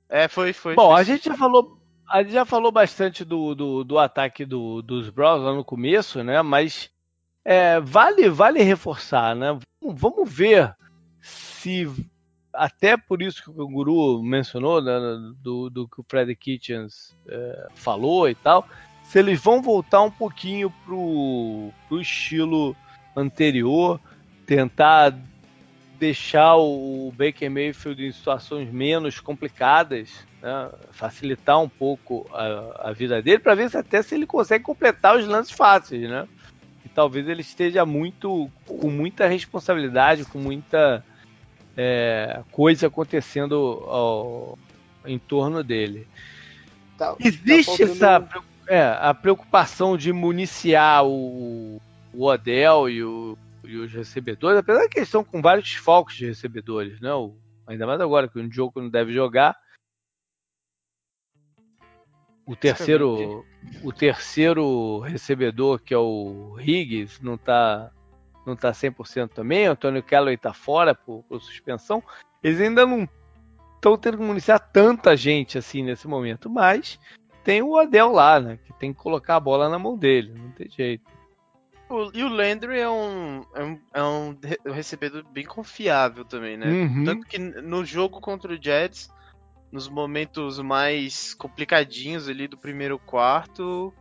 É, 0.09 0.28
foi, 0.28 0.52
foi. 0.52 0.74
Bom, 0.74 0.94
a 0.94 1.02
gente 1.02 1.24
já 1.24 1.36
falou. 1.36 1.78
A 2.09 2.23
gente 2.23 2.32
já 2.32 2.47
falou 2.47 2.73
bastante 2.73 3.23
do, 3.23 3.55
do, 3.55 3.85
do 3.85 3.98
ataque 3.98 4.47
do, 4.47 4.81
dos 4.81 5.10
Browns 5.10 5.43
lá 5.43 5.55
no 5.55 5.62
começo, 5.62 6.24
né? 6.24 6.40
Mas 6.40 6.89
é, 7.44 7.78
vale, 7.81 8.31
vale 8.31 8.62
reforçar, 8.62 9.36
né? 9.36 9.59
Vamos 9.82 10.32
ver 10.32 10.74
se 11.20 11.86
até 12.59 12.97
por 12.97 13.22
isso 13.22 13.43
que 13.43 13.51
o 13.51 13.68
Guru 13.68 14.22
mencionou, 14.22 14.82
né, 14.82 14.98
do, 15.40 15.70
do, 15.70 15.89
que 15.89 16.01
o 16.01 16.06
Fred 16.06 16.35
Kitchens 16.35 17.16
é, 17.28 17.68
falou 17.74 18.28
e 18.28 18.35
tal, 18.35 18.68
se 19.05 19.18
eles 19.18 19.40
vão 19.40 19.62
voltar 19.62 20.02
um 20.02 20.10
pouquinho 20.10 20.70
pro, 20.85 21.70
pro 21.89 22.01
estilo 22.01 22.76
anterior, 23.16 24.01
tentar 24.44 25.16
deixar 25.98 26.56
o 26.56 27.12
Baker 27.16 27.51
Mayfield 27.51 28.05
em 28.05 28.12
situações 28.12 28.70
menos 28.70 29.20
complicadas, 29.20 30.26
né, 30.43 30.70
facilitar 30.90 31.60
um 31.60 31.68
pouco 31.68 32.28
a, 32.32 32.89
a 32.89 32.93
vida 32.93 33.22
dele, 33.22 33.39
para 33.39 33.55
ver 33.55 33.70
se 33.70 33.76
até 33.76 34.02
se 34.02 34.14
ele 34.14 34.26
consegue 34.26 34.64
completar 34.64 35.16
os 35.16 35.26
lances 35.26 35.52
fáceis, 35.52 36.09
né? 36.09 36.28
E 36.85 36.89
talvez 36.89 37.28
ele 37.28 37.40
esteja 37.40 37.85
muito 37.85 38.51
com 38.66 38.90
muita 38.90 39.26
responsabilidade, 39.26 40.24
com 40.24 40.39
muita 40.39 41.05
é, 41.80 42.42
coisa 42.50 42.88
acontecendo 42.88 43.55
ao, 43.86 44.59
em 45.06 45.16
torno 45.16 45.62
dele. 45.62 46.09
Tá, 46.96 47.14
Existe 47.20 47.86
tá 47.86 48.16
essa 48.16 48.28
é, 48.66 48.82
a 49.00 49.14
preocupação 49.14 49.96
de 49.96 50.12
municiar 50.12 51.06
o, 51.06 51.80
o 52.12 52.24
Odell 52.24 52.90
e, 52.90 53.05
o, 53.05 53.38
e, 53.62 53.76
os 53.76 53.92
recebedores, 53.92 54.59
apesar 54.59 54.88
que 54.88 54.98
eles 54.98 55.09
estão 55.09 55.22
com 55.22 55.40
vários 55.40 55.72
focos 55.74 56.16
de 56.16 56.26
recebedores, 56.26 57.00
né? 57.00 57.14
O, 57.14 57.36
ainda 57.64 57.86
mais 57.86 58.00
agora 58.00 58.26
que 58.26 58.40
o 58.40 58.52
jogo 58.52 58.82
não 58.82 58.90
deve 58.90 59.12
jogar. 59.12 59.56
O 62.44 62.56
terceiro, 62.56 63.44
o 63.84 63.92
terceiro 63.92 64.98
recebedor, 65.00 65.78
que 65.78 65.94
é 65.94 65.98
o 65.98 66.56
Higgs, 66.59 67.22
não 67.22 67.34
está 67.34 67.92
não 68.48 68.56
tá 68.56 68.72
100% 68.72 69.28
também, 69.28 69.68
o 69.68 69.72
Antônio 69.72 70.02
Callaway 70.02 70.36
tá 70.36 70.52
fora 70.52 70.94
por, 70.94 71.22
por 71.28 71.40
suspensão, 71.40 72.02
eles 72.42 72.60
ainda 72.60 72.84
não 72.86 73.08
estão 73.76 73.96
tendo 73.96 74.18
que 74.18 74.22
municiar 74.24 74.58
tanta 74.58 75.16
gente 75.16 75.56
assim 75.56 75.82
nesse 75.82 76.08
momento, 76.08 76.50
mas 76.50 76.98
tem 77.44 77.62
o 77.62 77.78
Adel 77.78 78.12
lá, 78.12 78.40
né, 78.40 78.58
que 78.64 78.72
tem 78.72 78.92
que 78.92 78.98
colocar 78.98 79.36
a 79.36 79.40
bola 79.40 79.68
na 79.68 79.78
mão 79.78 79.96
dele, 79.96 80.34
não 80.36 80.50
tem 80.50 80.68
jeito. 80.68 81.18
O, 81.88 82.10
e 82.12 82.22
o 82.22 82.28
Landry 82.28 82.80
é 82.80 82.90
um, 82.90 83.42
é 83.54 83.64
um, 83.64 83.80
é 83.94 84.02
um 84.02 84.36
recebedor 84.72 85.24
bem 85.30 85.46
confiável 85.46 86.22
também, 86.22 86.54
né? 86.54 86.66
Uhum. 86.66 87.04
Tanto 87.04 87.26
que 87.26 87.38
no 87.38 87.82
jogo 87.82 88.20
contra 88.20 88.52
o 88.52 88.62
Jets, 88.62 89.08
nos 89.72 89.88
momentos 89.88 90.58
mais 90.60 91.32
complicadinhos 91.32 92.28
ali 92.28 92.46
do 92.46 92.58
primeiro 92.58 92.98
quarto, 92.98 93.94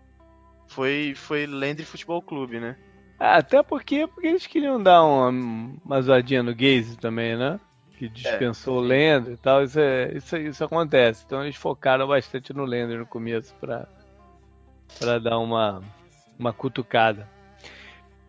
foi, 0.68 1.14
foi 1.16 1.48
Landry 1.48 1.86
Futebol 1.86 2.22
Clube, 2.22 2.60
né? 2.60 2.78
Até 3.20 3.64
porque, 3.64 4.08
porque 4.08 4.28
eles 4.28 4.46
queriam 4.46 4.82
dar 4.82 5.04
uma, 5.04 5.30
uma 5.84 6.02
zoadinha 6.02 6.44
no 6.44 6.54
Gaze 6.54 6.98
também, 6.98 7.36
né? 7.36 7.60
Que 7.98 8.08
dispensou 8.08 8.76
é, 8.76 8.78
o 8.78 8.82
Lender 8.82 9.34
e 9.34 9.38
tal. 9.38 9.64
Isso, 9.64 9.80
é, 9.80 10.12
isso, 10.16 10.38
isso 10.38 10.64
acontece. 10.64 11.24
Então 11.26 11.44
eles 11.44 11.56
focaram 11.56 12.08
bastante 12.08 12.54
no 12.54 12.64
Lender 12.64 13.00
no 13.00 13.08
começo 13.08 13.56
pra, 13.60 13.88
pra 15.00 15.18
dar 15.18 15.40
uma, 15.40 15.82
uma 16.38 16.54
cutucada. 16.54 17.28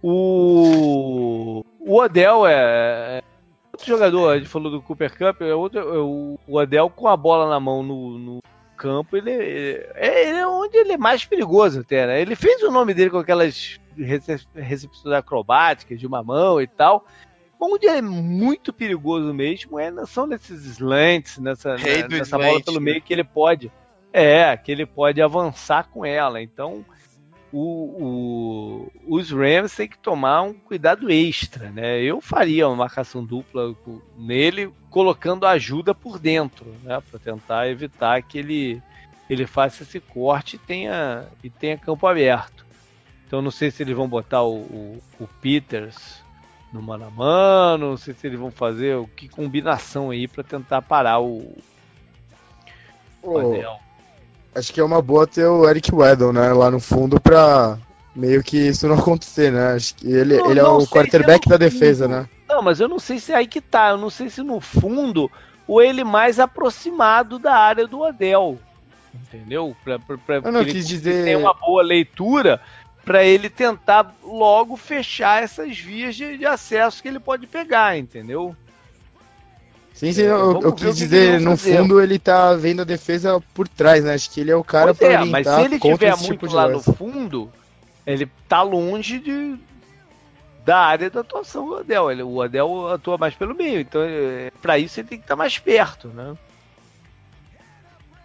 O, 0.03 1.65
o 1.81 1.97
Odell 1.97 2.47
é, 2.47 3.19
é 3.19 3.23
outro 3.73 3.87
jogador, 3.87 4.31
a 4.31 4.39
gente 4.39 4.49
falou 4.49 4.71
do 4.71 4.81
Cooper 4.81 5.11
Cup, 5.11 5.43
é 5.43 5.55
outro, 5.55 5.81
é 5.81 5.99
o, 5.99 6.39
o 6.47 6.57
Odell 6.57 6.89
com 6.89 7.09
a 7.09 7.17
bola 7.17 7.51
na 7.51 7.59
mão 7.59 7.83
no, 7.83 8.17
no 8.17 8.39
campo, 8.77 9.17
ele, 9.17 9.33
ele, 9.33 9.87
é, 9.97 10.29
ele 10.29 10.39
é 10.39 10.47
onde 10.47 10.77
ele 10.79 10.93
é 10.93 10.97
mais 10.97 11.25
perigoso 11.25 11.81
até, 11.81 12.07
né? 12.07 12.23
Ele 12.23 12.37
fez 12.37 12.63
o 12.63 12.71
nome 12.71 12.95
dele 12.95 13.11
com 13.11 13.19
aquelas 13.19 13.81
recepções 13.99 15.15
acrobáticas 15.15 15.99
de 15.99 16.07
uma 16.07 16.23
mão 16.23 16.61
e 16.61 16.67
tal. 16.67 17.07
Onde 17.61 17.89
é 17.89 18.01
muito 18.01 18.73
perigoso 18.73 19.35
mesmo 19.35 19.81
é 19.81 19.91
são 20.07 20.27
nesses 20.27 20.65
slants, 20.65 21.39
nessa, 21.39 21.77
né, 21.77 22.07
nessa 22.09 22.39
bola 22.39 22.63
pelo 22.63 22.81
meio 22.81 23.03
que 23.03 23.13
ele 23.13 23.25
pode. 23.25 23.73
É, 24.13 24.57
que 24.57 24.71
ele 24.71 24.87
pode 24.87 25.21
avançar 25.21 25.89
com 25.89 26.05
ela. 26.05 26.41
Então, 26.41 26.85
o, 27.53 28.89
o, 29.07 29.17
os 29.17 29.31
Rams 29.31 29.75
têm 29.75 29.89
que 29.89 29.99
tomar 29.99 30.43
um 30.43 30.55
cuidado 30.55 31.11
extra, 31.11 31.71
né? 31.71 32.01
Eu 32.01 32.21
faria 32.21 32.69
uma 32.69 32.77
marcação 32.77 33.25
dupla 33.25 33.75
nele, 34.17 34.71
colocando 34.91 35.47
ajuda 35.47 35.95
por 35.95 36.19
dentro, 36.19 36.67
né? 36.83 37.03
Para 37.11 37.19
tentar 37.19 37.69
evitar 37.69 38.23
que 38.23 38.39
ele, 38.39 38.83
ele 39.29 39.47
faça 39.47 39.83
esse 39.83 39.99
corte 39.99 40.57
e 40.57 40.59
tenha, 40.59 41.27
e 41.43 41.51
tenha 41.51 41.79
campo 41.79 42.07
aberto. 42.07 42.68
Então 43.29 43.43
não 43.43 43.51
sei 43.51 43.71
se 43.71 43.83
eles 43.83 43.95
vão 43.95 44.09
botar 44.09 44.43
o, 44.43 44.57
o, 44.57 45.03
o 45.21 45.29
Peters 45.43 46.23
no 46.73 46.81
mano 46.81 47.07
a 47.07 47.11
mano, 47.11 47.91
não 47.91 47.97
sei 47.99 48.15
se 48.15 48.27
eles 48.27 48.41
vão 48.41 48.51
fazer 48.51 48.97
o 48.97 49.07
que 49.07 49.29
combinação 49.29 50.11
aí 50.11 50.27
para 50.27 50.43
tentar 50.43 50.81
parar 50.81 51.21
o, 51.21 51.55
o 53.23 53.39
Adel. 53.39 53.79
Acho 54.55 54.73
que 54.73 54.81
é 54.81 54.85
uma 54.85 55.03
boa 55.03 55.27
ter 55.27 55.47
o 55.47 55.69
Eric 55.69 55.95
Weddle, 55.95 56.33
né, 56.33 56.55
lá 56.55 56.71
no 56.71 56.81
fundo 56.81 57.21
pra 57.21 57.79
meio 58.17 58.43
que 58.43 58.57
isso 58.57 58.89
não 58.89 58.97
acontecer, 58.99 59.53
né? 59.53 59.75
Acho 59.75 59.95
que 59.95 60.11
ele, 60.11 60.39
não, 60.39 60.51
ele 60.51 60.61
é 60.61 60.65
o 60.65 60.87
quarterback 60.87 61.47
é 61.47 61.51
da 61.51 61.57
defesa, 61.59 62.09
né? 62.09 62.27
Não, 62.49 62.63
mas 62.63 62.81
eu 62.81 62.89
não 62.89 62.99
sei 62.99 63.19
se 63.19 63.31
é 63.31 63.37
aí 63.37 63.47
que 63.47 63.61
tá. 63.61 63.91
Eu 63.91 63.99
não 63.99 64.09
sei 64.09 64.31
se 64.31 64.43
no 64.43 64.59
fundo 64.59 65.31
ou 65.67 65.83
ele 65.83 66.03
mais 66.03 66.41
aproximado 66.41 67.39
da 67.39 67.55
área 67.55 67.87
do 67.87 68.03
Adel. 68.03 68.59
Entendeu? 69.15 69.77
Pra, 69.85 69.99
pra, 69.99 70.19
pra 70.19 70.37
eu 70.37 70.53
não 70.53 70.65
quis 70.65 70.87
dizer. 70.87 71.25
Tem 71.25 71.37
uma 71.37 71.55
boa 71.55 71.83
leitura 71.83 72.61
para 73.09 73.25
ele 73.25 73.49
tentar 73.49 74.15
logo 74.23 74.77
fechar 74.77 75.43
essas 75.43 75.79
vias 75.79 76.15
de, 76.15 76.37
de, 76.37 76.45
acesso 76.45 77.01
que 77.01 77.09
ele 77.09 77.19
pode 77.19 77.47
pegar, 77.47 77.97
entendeu? 77.97 78.55
Sim, 79.95 80.13
sim, 80.13 80.25
é, 80.25 80.27
eu, 80.27 80.61
eu 80.61 80.73
quis 80.75 80.95
dizer, 80.95 81.41
no 81.41 81.57
fundo 81.57 82.03
ele 82.03 82.19
tá 82.19 82.53
vendo 82.53 82.83
a 82.83 82.85
defesa 82.85 83.43
por 83.55 83.67
trás, 83.67 84.05
né? 84.05 84.13
Acho 84.13 84.31
que 84.31 84.43
ele 84.43 84.51
é 84.51 84.57
o 84.57 84.63
cara 84.63 84.93
para 84.93 85.09
é, 85.09 85.25
mas 85.25 85.47
se 85.47 85.59
ele 85.59 85.81
tiver 85.81 86.15
muito 86.19 86.33
tipo 86.33 86.55
lá 86.55 86.69
no 86.69 86.83
fundo, 86.83 87.51
ele 88.07 88.29
tá 88.47 88.61
longe 88.61 89.19
de, 89.19 89.57
da 90.67 90.77
área 90.77 91.09
da 91.09 91.21
atuação 91.21 91.67
do 91.67 91.77
Adel. 91.77 92.11
Ele, 92.11 92.23
o 92.23 92.43
Adel 92.43 92.89
atua 92.89 93.17
mais 93.17 93.35
pelo 93.35 93.55
meio, 93.55 93.81
então 93.81 94.03
é, 94.05 94.53
para 94.61 94.79
isso 94.79 95.01
ele 95.01 95.09
tem 95.09 95.19
que 95.19 95.25
estar 95.25 95.35
tá 95.35 95.39
mais 95.39 95.59
perto, 95.59 96.09
né? 96.09 96.37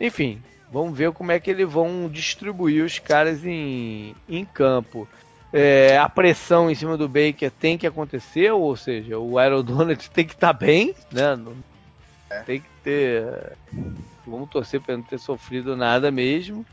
Enfim, 0.01 0.41
Vamos 0.73 0.97
ver 0.97 1.11
como 1.11 1.31
é 1.31 1.39
que 1.39 1.51
eles 1.51 1.71
vão 1.71 2.09
distribuir 2.09 2.83
os 2.83 2.97
caras 2.97 3.45
em, 3.45 4.15
em 4.27 4.43
campo. 4.43 5.07
É, 5.53 5.95
a 5.99 6.09
pressão 6.09 6.67
em 6.67 6.73
cima 6.73 6.97
do 6.97 7.07
Baker 7.07 7.51
tem 7.51 7.77
que 7.77 7.85
acontecer, 7.85 8.51
ou 8.51 8.75
seja, 8.75 9.19
o 9.19 9.37
Aaron 9.37 9.63
Donald 9.63 10.09
tem 10.09 10.25
que 10.25 10.33
estar 10.33 10.51
tá 10.51 10.53
bem, 10.53 10.95
né? 11.11 11.35
Não, 11.35 11.55
é. 12.27 12.39
Tem 12.39 12.59
que 12.59 12.67
ter. 12.83 13.55
Vamos 14.25 14.49
torcer 14.49 14.81
para 14.81 14.97
não 14.97 15.03
ter 15.03 15.19
sofrido 15.19 15.77
nada 15.77 16.09
mesmo. 16.09 16.65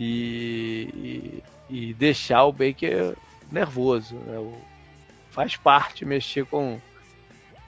E, 0.00 1.40
e, 1.70 1.88
e 1.90 1.94
deixar 1.94 2.44
o 2.44 2.52
Baker 2.52 3.14
nervoso. 3.52 4.16
Né? 4.16 4.52
Faz 5.30 5.54
parte 5.54 6.04
mexer 6.04 6.44
com, 6.44 6.80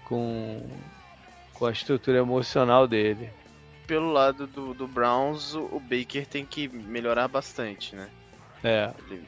com, 0.04 0.66
com 1.54 1.64
a 1.64 1.70
estrutura 1.70 2.18
emocional 2.18 2.88
dele 2.88 3.30
pelo 3.88 4.12
lado 4.12 4.46
do, 4.46 4.74
do 4.74 4.86
Browns, 4.86 5.54
o 5.54 5.80
Baker 5.80 6.26
tem 6.26 6.44
que 6.44 6.68
melhorar 6.68 7.26
bastante, 7.26 7.96
né? 7.96 8.08
É. 8.62 8.90
Ele 8.98 9.24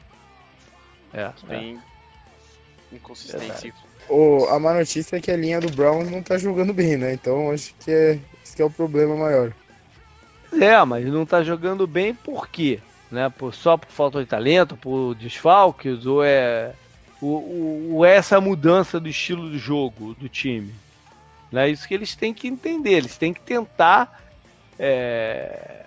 é, 1.11 1.31
tem 1.47 1.81
é. 2.91 2.95
inconsistência. 2.95 3.73
O, 4.07 4.45
a 4.45 4.59
má 4.59 4.73
notícia 4.75 5.17
é 5.17 5.19
que 5.19 5.31
a 5.31 5.35
linha 5.35 5.59
do 5.59 5.71
Browns 5.71 6.11
não 6.11 6.21
tá 6.21 6.37
jogando 6.37 6.73
bem, 6.73 6.95
né? 6.95 7.11
Então 7.11 7.51
acho 7.51 7.73
que 7.79 7.91
é, 7.91 8.19
esse 8.43 8.61
é 8.61 8.65
o 8.65 8.69
problema 8.69 9.15
maior. 9.15 9.51
É, 10.53 10.83
mas 10.85 11.05
não 11.07 11.25
tá 11.25 11.41
jogando 11.43 11.87
bem 11.87 12.13
por 12.13 12.47
quê? 12.47 12.79
Né? 13.09 13.29
Por, 13.29 13.55
só 13.55 13.77
por 13.77 13.89
falta 13.89 14.19
de 14.19 14.27
talento, 14.27 14.77
por 14.77 15.15
desfalques, 15.15 16.05
ou 16.05 16.23
é, 16.23 16.73
ou 17.19 18.05
é 18.05 18.15
essa 18.15 18.39
mudança 18.39 18.99
do 18.99 19.09
estilo 19.09 19.49
de 19.49 19.57
jogo 19.57 20.13
do 20.13 20.29
time? 20.29 20.73
É 21.51 21.55
né? 21.55 21.69
isso 21.69 21.87
que 21.87 21.93
eles 21.93 22.15
têm 22.15 22.33
que 22.33 22.47
entender, 22.47 22.91
eles 22.91 23.17
têm 23.17 23.33
que 23.33 23.41
tentar 23.41 24.21
é, 24.83 25.85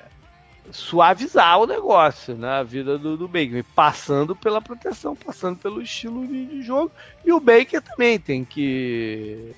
suavizar 0.70 1.58
o 1.58 1.66
negócio, 1.66 2.36
né? 2.36 2.62
Vida 2.62 2.96
do, 2.96 3.16
do 3.16 3.26
Baker, 3.26 3.64
passando 3.74 4.36
pela 4.36 4.62
proteção, 4.62 5.16
passando 5.16 5.58
pelo 5.58 5.82
estilo 5.82 6.24
de, 6.24 6.46
de, 6.46 6.62
jogo. 6.62 6.92
E 7.24 7.32
o 7.32 7.40
Baker 7.40 7.82
também 7.82 8.20
tem 8.20 8.44
que 8.44 9.52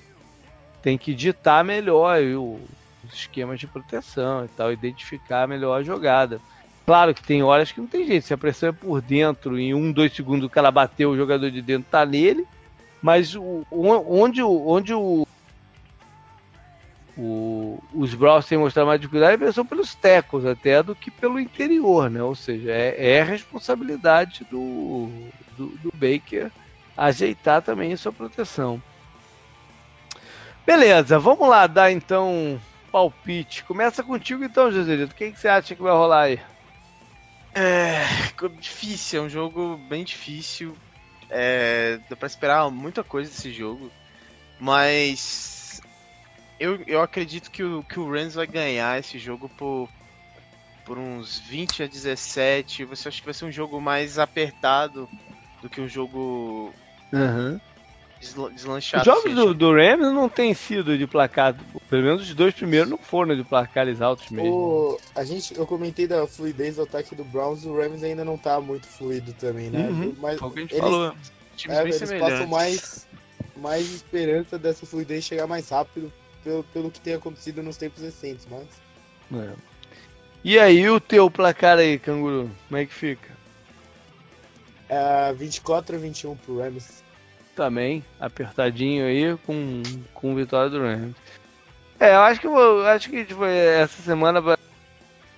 tem 0.81 0.97
que 0.97 1.13
ditar 1.13 1.63
melhor 1.63 2.19
o, 2.23 2.59
os 3.05 3.13
esquemas 3.13 3.59
de 3.59 3.67
proteção 3.67 4.45
e 4.45 4.47
tal, 4.47 4.73
identificar 4.73 5.47
melhor 5.47 5.79
a 5.79 5.83
jogada. 5.83 6.41
Claro 6.83 7.13
que 7.13 7.21
tem 7.21 7.43
horas 7.43 7.71
que 7.71 7.79
não 7.79 7.87
tem 7.87 8.07
jeito, 8.07 8.25
se 8.25 8.33
a 8.33 8.37
pressão 8.37 8.69
é 8.69 8.71
por 8.71 9.01
dentro, 9.01 9.59
em 9.59 9.73
um, 9.73 9.91
dois 9.91 10.13
segundos 10.13 10.45
o 10.45 10.49
cara 10.49 10.71
bateu, 10.71 11.11
o 11.11 11.17
jogador 11.17 11.51
de 11.51 11.61
dentro 11.61 11.91
tá 11.91 12.05
nele, 12.05 12.47
mas 13.01 13.35
o, 13.35 13.65
onde, 13.69 14.41
onde 14.41 14.93
o, 14.93 15.27
o, 17.17 17.83
os 17.93 18.13
Browns 18.13 18.45
têm 18.45 18.59
mostrado 18.59 18.87
mais 18.87 19.01
dificuldade 19.01 19.51
são 19.51 19.65
pelos 19.65 19.95
tecos 19.95 20.45
até 20.45 20.83
do 20.83 20.93
que 20.95 21.09
pelo 21.09 21.39
interior, 21.39 22.09
né? 22.11 22.21
Ou 22.21 22.35
seja, 22.35 22.71
é, 22.71 23.13
é 23.13 23.23
responsabilidade 23.23 24.45
do, 24.51 25.09
do, 25.57 25.67
do, 25.77 25.91
Baker 25.93 26.51
ajeitar 26.95 27.63
também 27.63 27.95
sua 27.95 28.13
proteção. 28.13 28.81
Beleza, 30.65 31.17
vamos 31.17 31.47
lá 31.49 31.65
dar 31.65 31.91
então 31.91 32.61
palpite. 32.91 33.63
Começa 33.63 34.03
contigo 34.03 34.43
então, 34.43 34.71
Joselito. 34.71 35.13
O 35.13 35.15
que, 35.15 35.31
que 35.31 35.39
você 35.39 35.47
acha 35.47 35.75
que 35.75 35.81
vai 35.81 35.93
rolar 35.93 36.23
aí? 36.23 36.39
É 37.55 38.05
difícil, 38.59 39.23
é 39.23 39.25
um 39.25 39.29
jogo 39.29 39.77
bem 39.89 40.03
difícil. 40.03 40.77
É, 41.29 41.99
dá 42.07 42.15
pra 42.15 42.27
esperar 42.27 42.69
muita 42.69 43.03
coisa 43.03 43.31
desse 43.31 43.51
jogo. 43.51 43.89
Mas 44.59 45.56
eu, 46.59 46.81
eu 46.87 47.01
acredito 47.01 47.51
que 47.51 47.63
o, 47.63 47.83
que 47.83 47.99
o 47.99 48.11
Rams 48.11 48.35
vai 48.35 48.47
ganhar 48.47 48.99
esse 48.99 49.19
jogo 49.19 49.49
por, 49.49 49.89
por 50.85 50.97
uns 50.97 51.39
20 51.39 51.83
a 51.83 51.87
17. 51.87 52.85
Você 52.85 53.07
acha 53.07 53.19
que 53.19 53.25
vai 53.25 53.33
ser 53.33 53.45
um 53.45 53.51
jogo 53.51 53.79
mais 53.79 54.17
apertado 54.17 55.07
do 55.61 55.69
que 55.69 55.79
um 55.79 55.87
jogo 55.87 56.73
uhum. 57.13 57.59
deslanchado? 58.53 59.01
Os 59.01 59.05
jogos 59.05 59.35
do, 59.35 59.53
do, 59.53 59.71
Rams 59.71 60.13
não 60.13 60.27
tem 60.27 60.53
sido 60.53 60.97
de 60.97 61.05
placar. 61.05 61.55
Pelo 61.89 62.03
menos 62.03 62.23
os 62.23 62.33
dois 62.33 62.55
primeiros 62.55 62.89
não 62.89 62.97
foram 62.97 63.35
de 63.35 63.43
placares 63.43 64.01
altos 64.01 64.29
mesmo. 64.31 64.51
O, 64.51 64.99
a 65.13 65.23
gente, 65.23 65.55
eu 65.55 65.67
comentei 65.67 66.07
da 66.07 66.25
fluidez 66.25 66.77
do 66.77 66.83
ataque 66.83 67.13
do 67.13 67.23
Browns, 67.23 67.65
o 67.65 67.75
Rams 67.75 68.03
ainda 68.03 68.25
não 68.25 68.37
tá 68.37 68.59
muito 68.59 68.87
fluido 68.87 69.31
também, 69.33 69.69
né? 69.69 69.87
Uhum, 69.87 70.15
Mas 70.17 70.39
Foi 70.39 70.49
o 70.49 70.51
que 70.51 70.59
a 70.59 70.61
gente 70.63 70.73
eles, 70.73 70.83
falou. 70.83 71.15
É, 71.69 71.81
eles 71.81 72.13
passam 72.13 72.47
mais, 72.47 73.07
mais 73.55 73.91
esperança 73.91 74.57
dessa 74.57 74.87
fluidez 74.87 75.23
chegar 75.23 75.45
mais 75.45 75.69
rápido 75.69 76.11
pelo, 76.43 76.63
pelo 76.65 76.91
que 76.91 76.99
tem 76.99 77.15
acontecido 77.15 77.61
nos 77.63 77.77
tempos 77.77 78.01
recentes, 78.01 78.47
mas. 78.49 78.67
É. 79.41 79.53
E 80.43 80.57
aí, 80.57 80.89
o 80.89 80.99
teu 80.99 81.29
placar 81.29 81.77
aí, 81.77 81.99
canguru? 81.99 82.49
Como 82.67 82.77
é 82.79 82.85
que 82.85 82.93
fica? 82.93 83.29
É, 84.89 85.33
24 85.33 85.95
a 85.95 85.99
21 85.99 86.35
pro 86.37 86.59
Rams. 86.59 87.03
Também, 87.55 88.05
apertadinho 88.19 89.05
aí, 89.05 89.37
com, 89.45 89.83
com 90.13 90.35
vitória 90.35 90.69
do 90.69 90.79
Rams. 90.79 91.15
É, 91.99 92.13
eu 92.13 92.21
acho 92.21 92.39
que 92.39 92.47
vou, 92.47 92.85
acho 92.85 93.09
que 93.09 93.25
tipo, 93.25 93.43
essa 93.43 94.01
semana 94.03 94.39
vai 94.39 94.55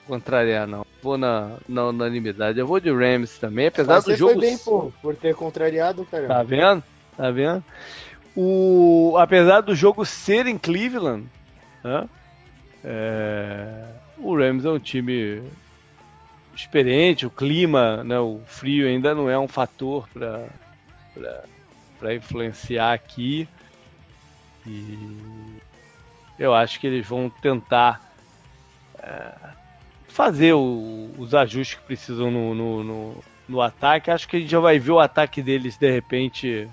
contrariar, 0.05 0.67
não. 0.67 0.85
Vou 1.01 1.17
na, 1.17 1.53
na 1.67 1.85
unanimidade. 1.85 2.59
Eu 2.59 2.67
vou 2.67 2.79
de 2.79 2.91
Rams 2.91 3.37
também, 3.37 3.67
apesar 3.67 3.95
Mas 3.95 4.03
do 4.03 4.15
jogo. 4.15 4.33
Foi 4.33 4.41
bem, 4.41 4.57
pô, 4.57 4.91
por 5.01 5.15
ter 5.15 5.33
contrariado, 5.33 6.05
cara. 6.05 6.27
Tá 6.27 6.43
vendo? 6.43 6.83
Tá 7.15 7.31
vendo? 7.31 7.63
O, 8.35 9.15
apesar 9.17 9.61
do 9.61 9.75
jogo 9.75 10.05
ser 10.05 10.45
em 10.47 10.57
Cleveland, 10.57 11.27
né, 11.83 12.07
é, 12.83 13.85
o 14.17 14.35
Rams 14.35 14.65
é 14.65 14.69
um 14.69 14.79
time 14.79 15.41
experiente, 16.55 17.25
o 17.25 17.29
clima, 17.29 18.03
né, 18.03 18.19
o 18.19 18.41
frio 18.45 18.87
ainda 18.87 19.15
não 19.15 19.29
é 19.29 19.37
um 19.37 19.47
fator 19.47 20.07
para 21.99 22.13
influenciar 22.13 22.93
aqui. 22.93 23.47
E 24.65 25.57
eu 26.37 26.53
acho 26.53 26.79
que 26.79 26.87
eles 26.87 27.05
vão 27.05 27.29
tentar 27.29 28.13
é, 29.01 29.33
fazer 30.07 30.53
o, 30.53 31.09
os 31.17 31.33
ajustes 31.33 31.79
que 31.79 31.85
precisam 31.85 32.29
no, 32.29 32.53
no, 32.53 32.83
no, 32.83 33.23
no 33.47 33.61
ataque. 33.61 34.11
Acho 34.11 34.27
que 34.27 34.37
a 34.37 34.39
gente 34.39 34.51
já 34.51 34.59
vai 34.59 34.79
ver 34.79 34.91
o 34.91 34.99
ataque 34.99 35.41
deles 35.41 35.77
de 35.77 35.89
repente 35.89 36.69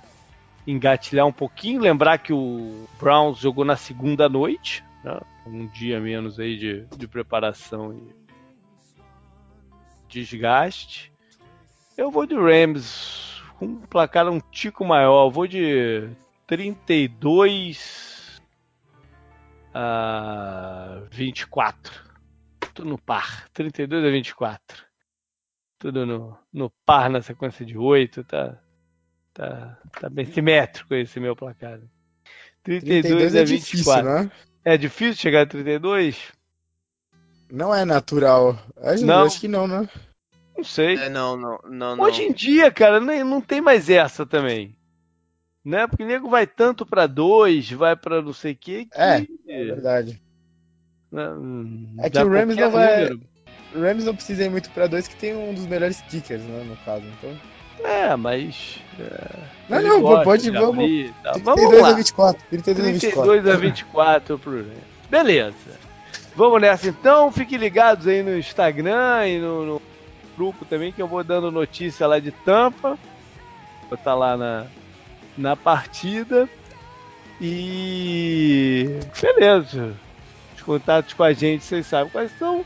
engatilhar 0.67 1.27
um 1.27 1.33
pouquinho. 1.33 1.81
Lembrar 1.81 2.19
que 2.19 2.33
o 2.33 2.87
Browns 2.99 3.39
jogou 3.39 3.65
na 3.65 3.77
segunda 3.77 4.29
noite, 4.29 4.85
né? 5.05 5.21
um 5.47 5.67
dia 5.69 6.01
menos 6.01 6.41
aí 6.41 6.59
de, 6.59 6.85
de 6.97 7.07
preparação 7.07 7.93
e 7.93 8.03
desgaste. 10.09 11.13
Eu 11.97 12.11
vou 12.11 12.27
de 12.27 12.35
Rams 12.35 13.43
com 13.59 13.67
um 13.67 13.77
placar 13.77 14.29
um 14.29 14.41
tico 14.41 14.85
maior. 14.85 15.27
Eu 15.27 15.31
vou 15.31 15.47
de 15.47 16.09
32 16.47 18.41
a 19.73 21.03
24. 21.11 22.05
Tô 22.75 22.85
no 22.85 22.99
par. 22.99 23.49
32 23.51 24.05
a 24.05 24.11
24. 24.11 24.85
tudo 25.79 26.05
no, 26.05 26.37
no 26.53 26.71
par 26.85 27.09
na 27.09 27.23
sequência 27.23 27.65
de 27.65 27.79
oito, 27.79 28.25
tá, 28.25 28.59
tá, 29.37 29.79
tá 30.01 30.09
bem 30.09 30.25
simétrico 30.25 30.95
esse 30.95 31.21
meu 31.21 31.37
placar. 31.37 31.79
32, 32.65 33.03
32 33.03 33.35
é 33.35 33.41
a 33.41 33.45
24. 33.45 33.67
Difícil, 33.67 34.05
né? 34.05 34.31
É 34.65 34.77
difícil 34.77 35.15
chegar 35.15 35.43
a 35.43 35.47
32? 35.47 36.33
Não 37.53 37.73
é 37.73 37.85
natural. 37.85 38.59
Acho, 38.79 39.05
não. 39.05 39.27
acho 39.27 39.41
que 39.41 39.47
não, 39.47 39.69
né? 39.69 39.89
Não 40.57 40.65
sei. 40.65 40.97
É, 40.97 41.09
não, 41.09 41.37
não, 41.37 41.59
não, 41.71 42.01
Hoje 42.01 42.23
em 42.23 42.33
dia, 42.33 42.71
cara, 42.73 42.99
não, 42.99 43.25
não 43.25 43.41
tem 43.41 43.61
mais 43.61 43.89
essa 43.91 44.25
também. 44.27 44.75
Né? 45.65 45.87
Porque 45.87 46.03
o 46.03 46.07
nego 46.07 46.29
vai 46.29 46.47
tanto 46.47 46.87
pra 46.87 47.07
dois, 47.07 47.71
vai 47.71 47.95
pra 47.95 48.23
não 48.23 48.33
sei 48.33 48.53
o 48.53 48.57
que, 48.57 48.87
que. 48.87 48.99
É, 48.99 49.27
é 49.49 49.65
verdade. 49.65 50.21
Não, 51.11 51.87
é 51.99 52.11
que 52.11 52.19
o 52.19 52.29
Rams 52.29 52.57
não 52.57 52.71
vai. 52.71 53.05
Número. 53.05 53.21
O 53.75 53.81
Rams 53.81 54.05
não 54.05 54.15
precisa 54.15 54.45
ir 54.45 54.51
muito 54.51 54.71
pra 54.71 54.87
dois, 54.87 55.07
que 55.07 55.17
tem 55.17 55.37
um 55.37 55.53
dos 55.53 55.67
melhores 55.67 56.01
kickers, 56.03 56.43
né, 56.43 56.65
no 56.65 56.77
caso. 56.79 57.05
Então. 57.07 57.37
É, 57.83 58.17
mas. 58.17 58.79
É, 58.99 59.39
não, 59.69 60.01
não, 60.01 60.23
pode. 60.23 60.51
Vamos. 60.51 60.85
Abrir, 60.85 61.15
tá. 61.23 61.33
32 61.33 61.45
vamos 61.45 61.81
lá. 61.81 61.89
a 61.89 61.93
24. 61.93 62.43
32, 62.51 63.01
32 63.01 63.49
a 63.49 63.57
24 63.57 64.39
pro 64.39 64.53
Rams. 64.53 64.69
Beleza. 65.11 65.55
Vamos 66.35 66.61
nessa 66.61 66.89
então. 66.89 67.31
Fiquem 67.33 67.59
ligados 67.59 68.07
aí 68.07 68.23
no 68.23 68.37
Instagram 68.37 69.27
e 69.27 69.39
no, 69.39 69.65
no 69.65 69.83
grupo 70.37 70.65
também, 70.65 70.93
que 70.93 71.01
eu 71.01 71.09
vou 71.09 71.25
dando 71.25 71.51
notícia 71.51 72.07
lá 72.07 72.19
de 72.19 72.31
Tampa. 72.31 72.99
Vou 73.89 73.95
estar 73.95 74.11
tá 74.11 74.15
lá 74.15 74.37
na, 74.37 74.67
na 75.37 75.57
partida. 75.57 76.49
E. 77.41 78.99
Beleza. 79.21 79.95
Os 80.57 80.63
contatos 80.63 81.13
com 81.15 81.23
a 81.23 81.33
gente, 81.33 81.65
vocês 81.65 81.87
sabem 81.87 82.11
quais 82.11 82.31
são. 82.39 82.65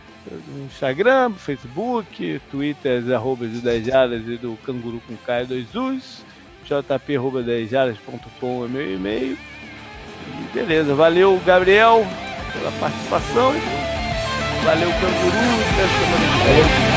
Instagram, 0.66 1.32
Facebook, 1.32 2.40
Twitter, 2.50 3.02
arroba 3.14 3.46
de 3.46 3.60
10 3.60 3.86
jaras 3.86 4.28
e 4.28 4.36
do 4.36 4.56
Canguru 4.64 5.00
com 5.06 5.16
K 5.16 5.44
2 5.44 5.74
Us. 5.74 6.24
jp 6.64 7.16
arroba 7.16 7.42
10 7.42 7.70
jaras.com 7.70 8.64
é 8.64 8.68
meu 8.68 8.94
e-mail. 8.94 9.36
E 10.26 10.54
beleza, 10.54 10.94
valeu 10.94 11.40
Gabriel 11.44 12.06
pela 12.52 12.70
participação. 12.72 13.52
Valeu 14.64 14.90
Canguru, 14.90 15.64
até 15.72 15.88
semana 15.88 16.26
que 16.26 16.82
vem. 16.84 16.89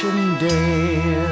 Day. 0.00 1.27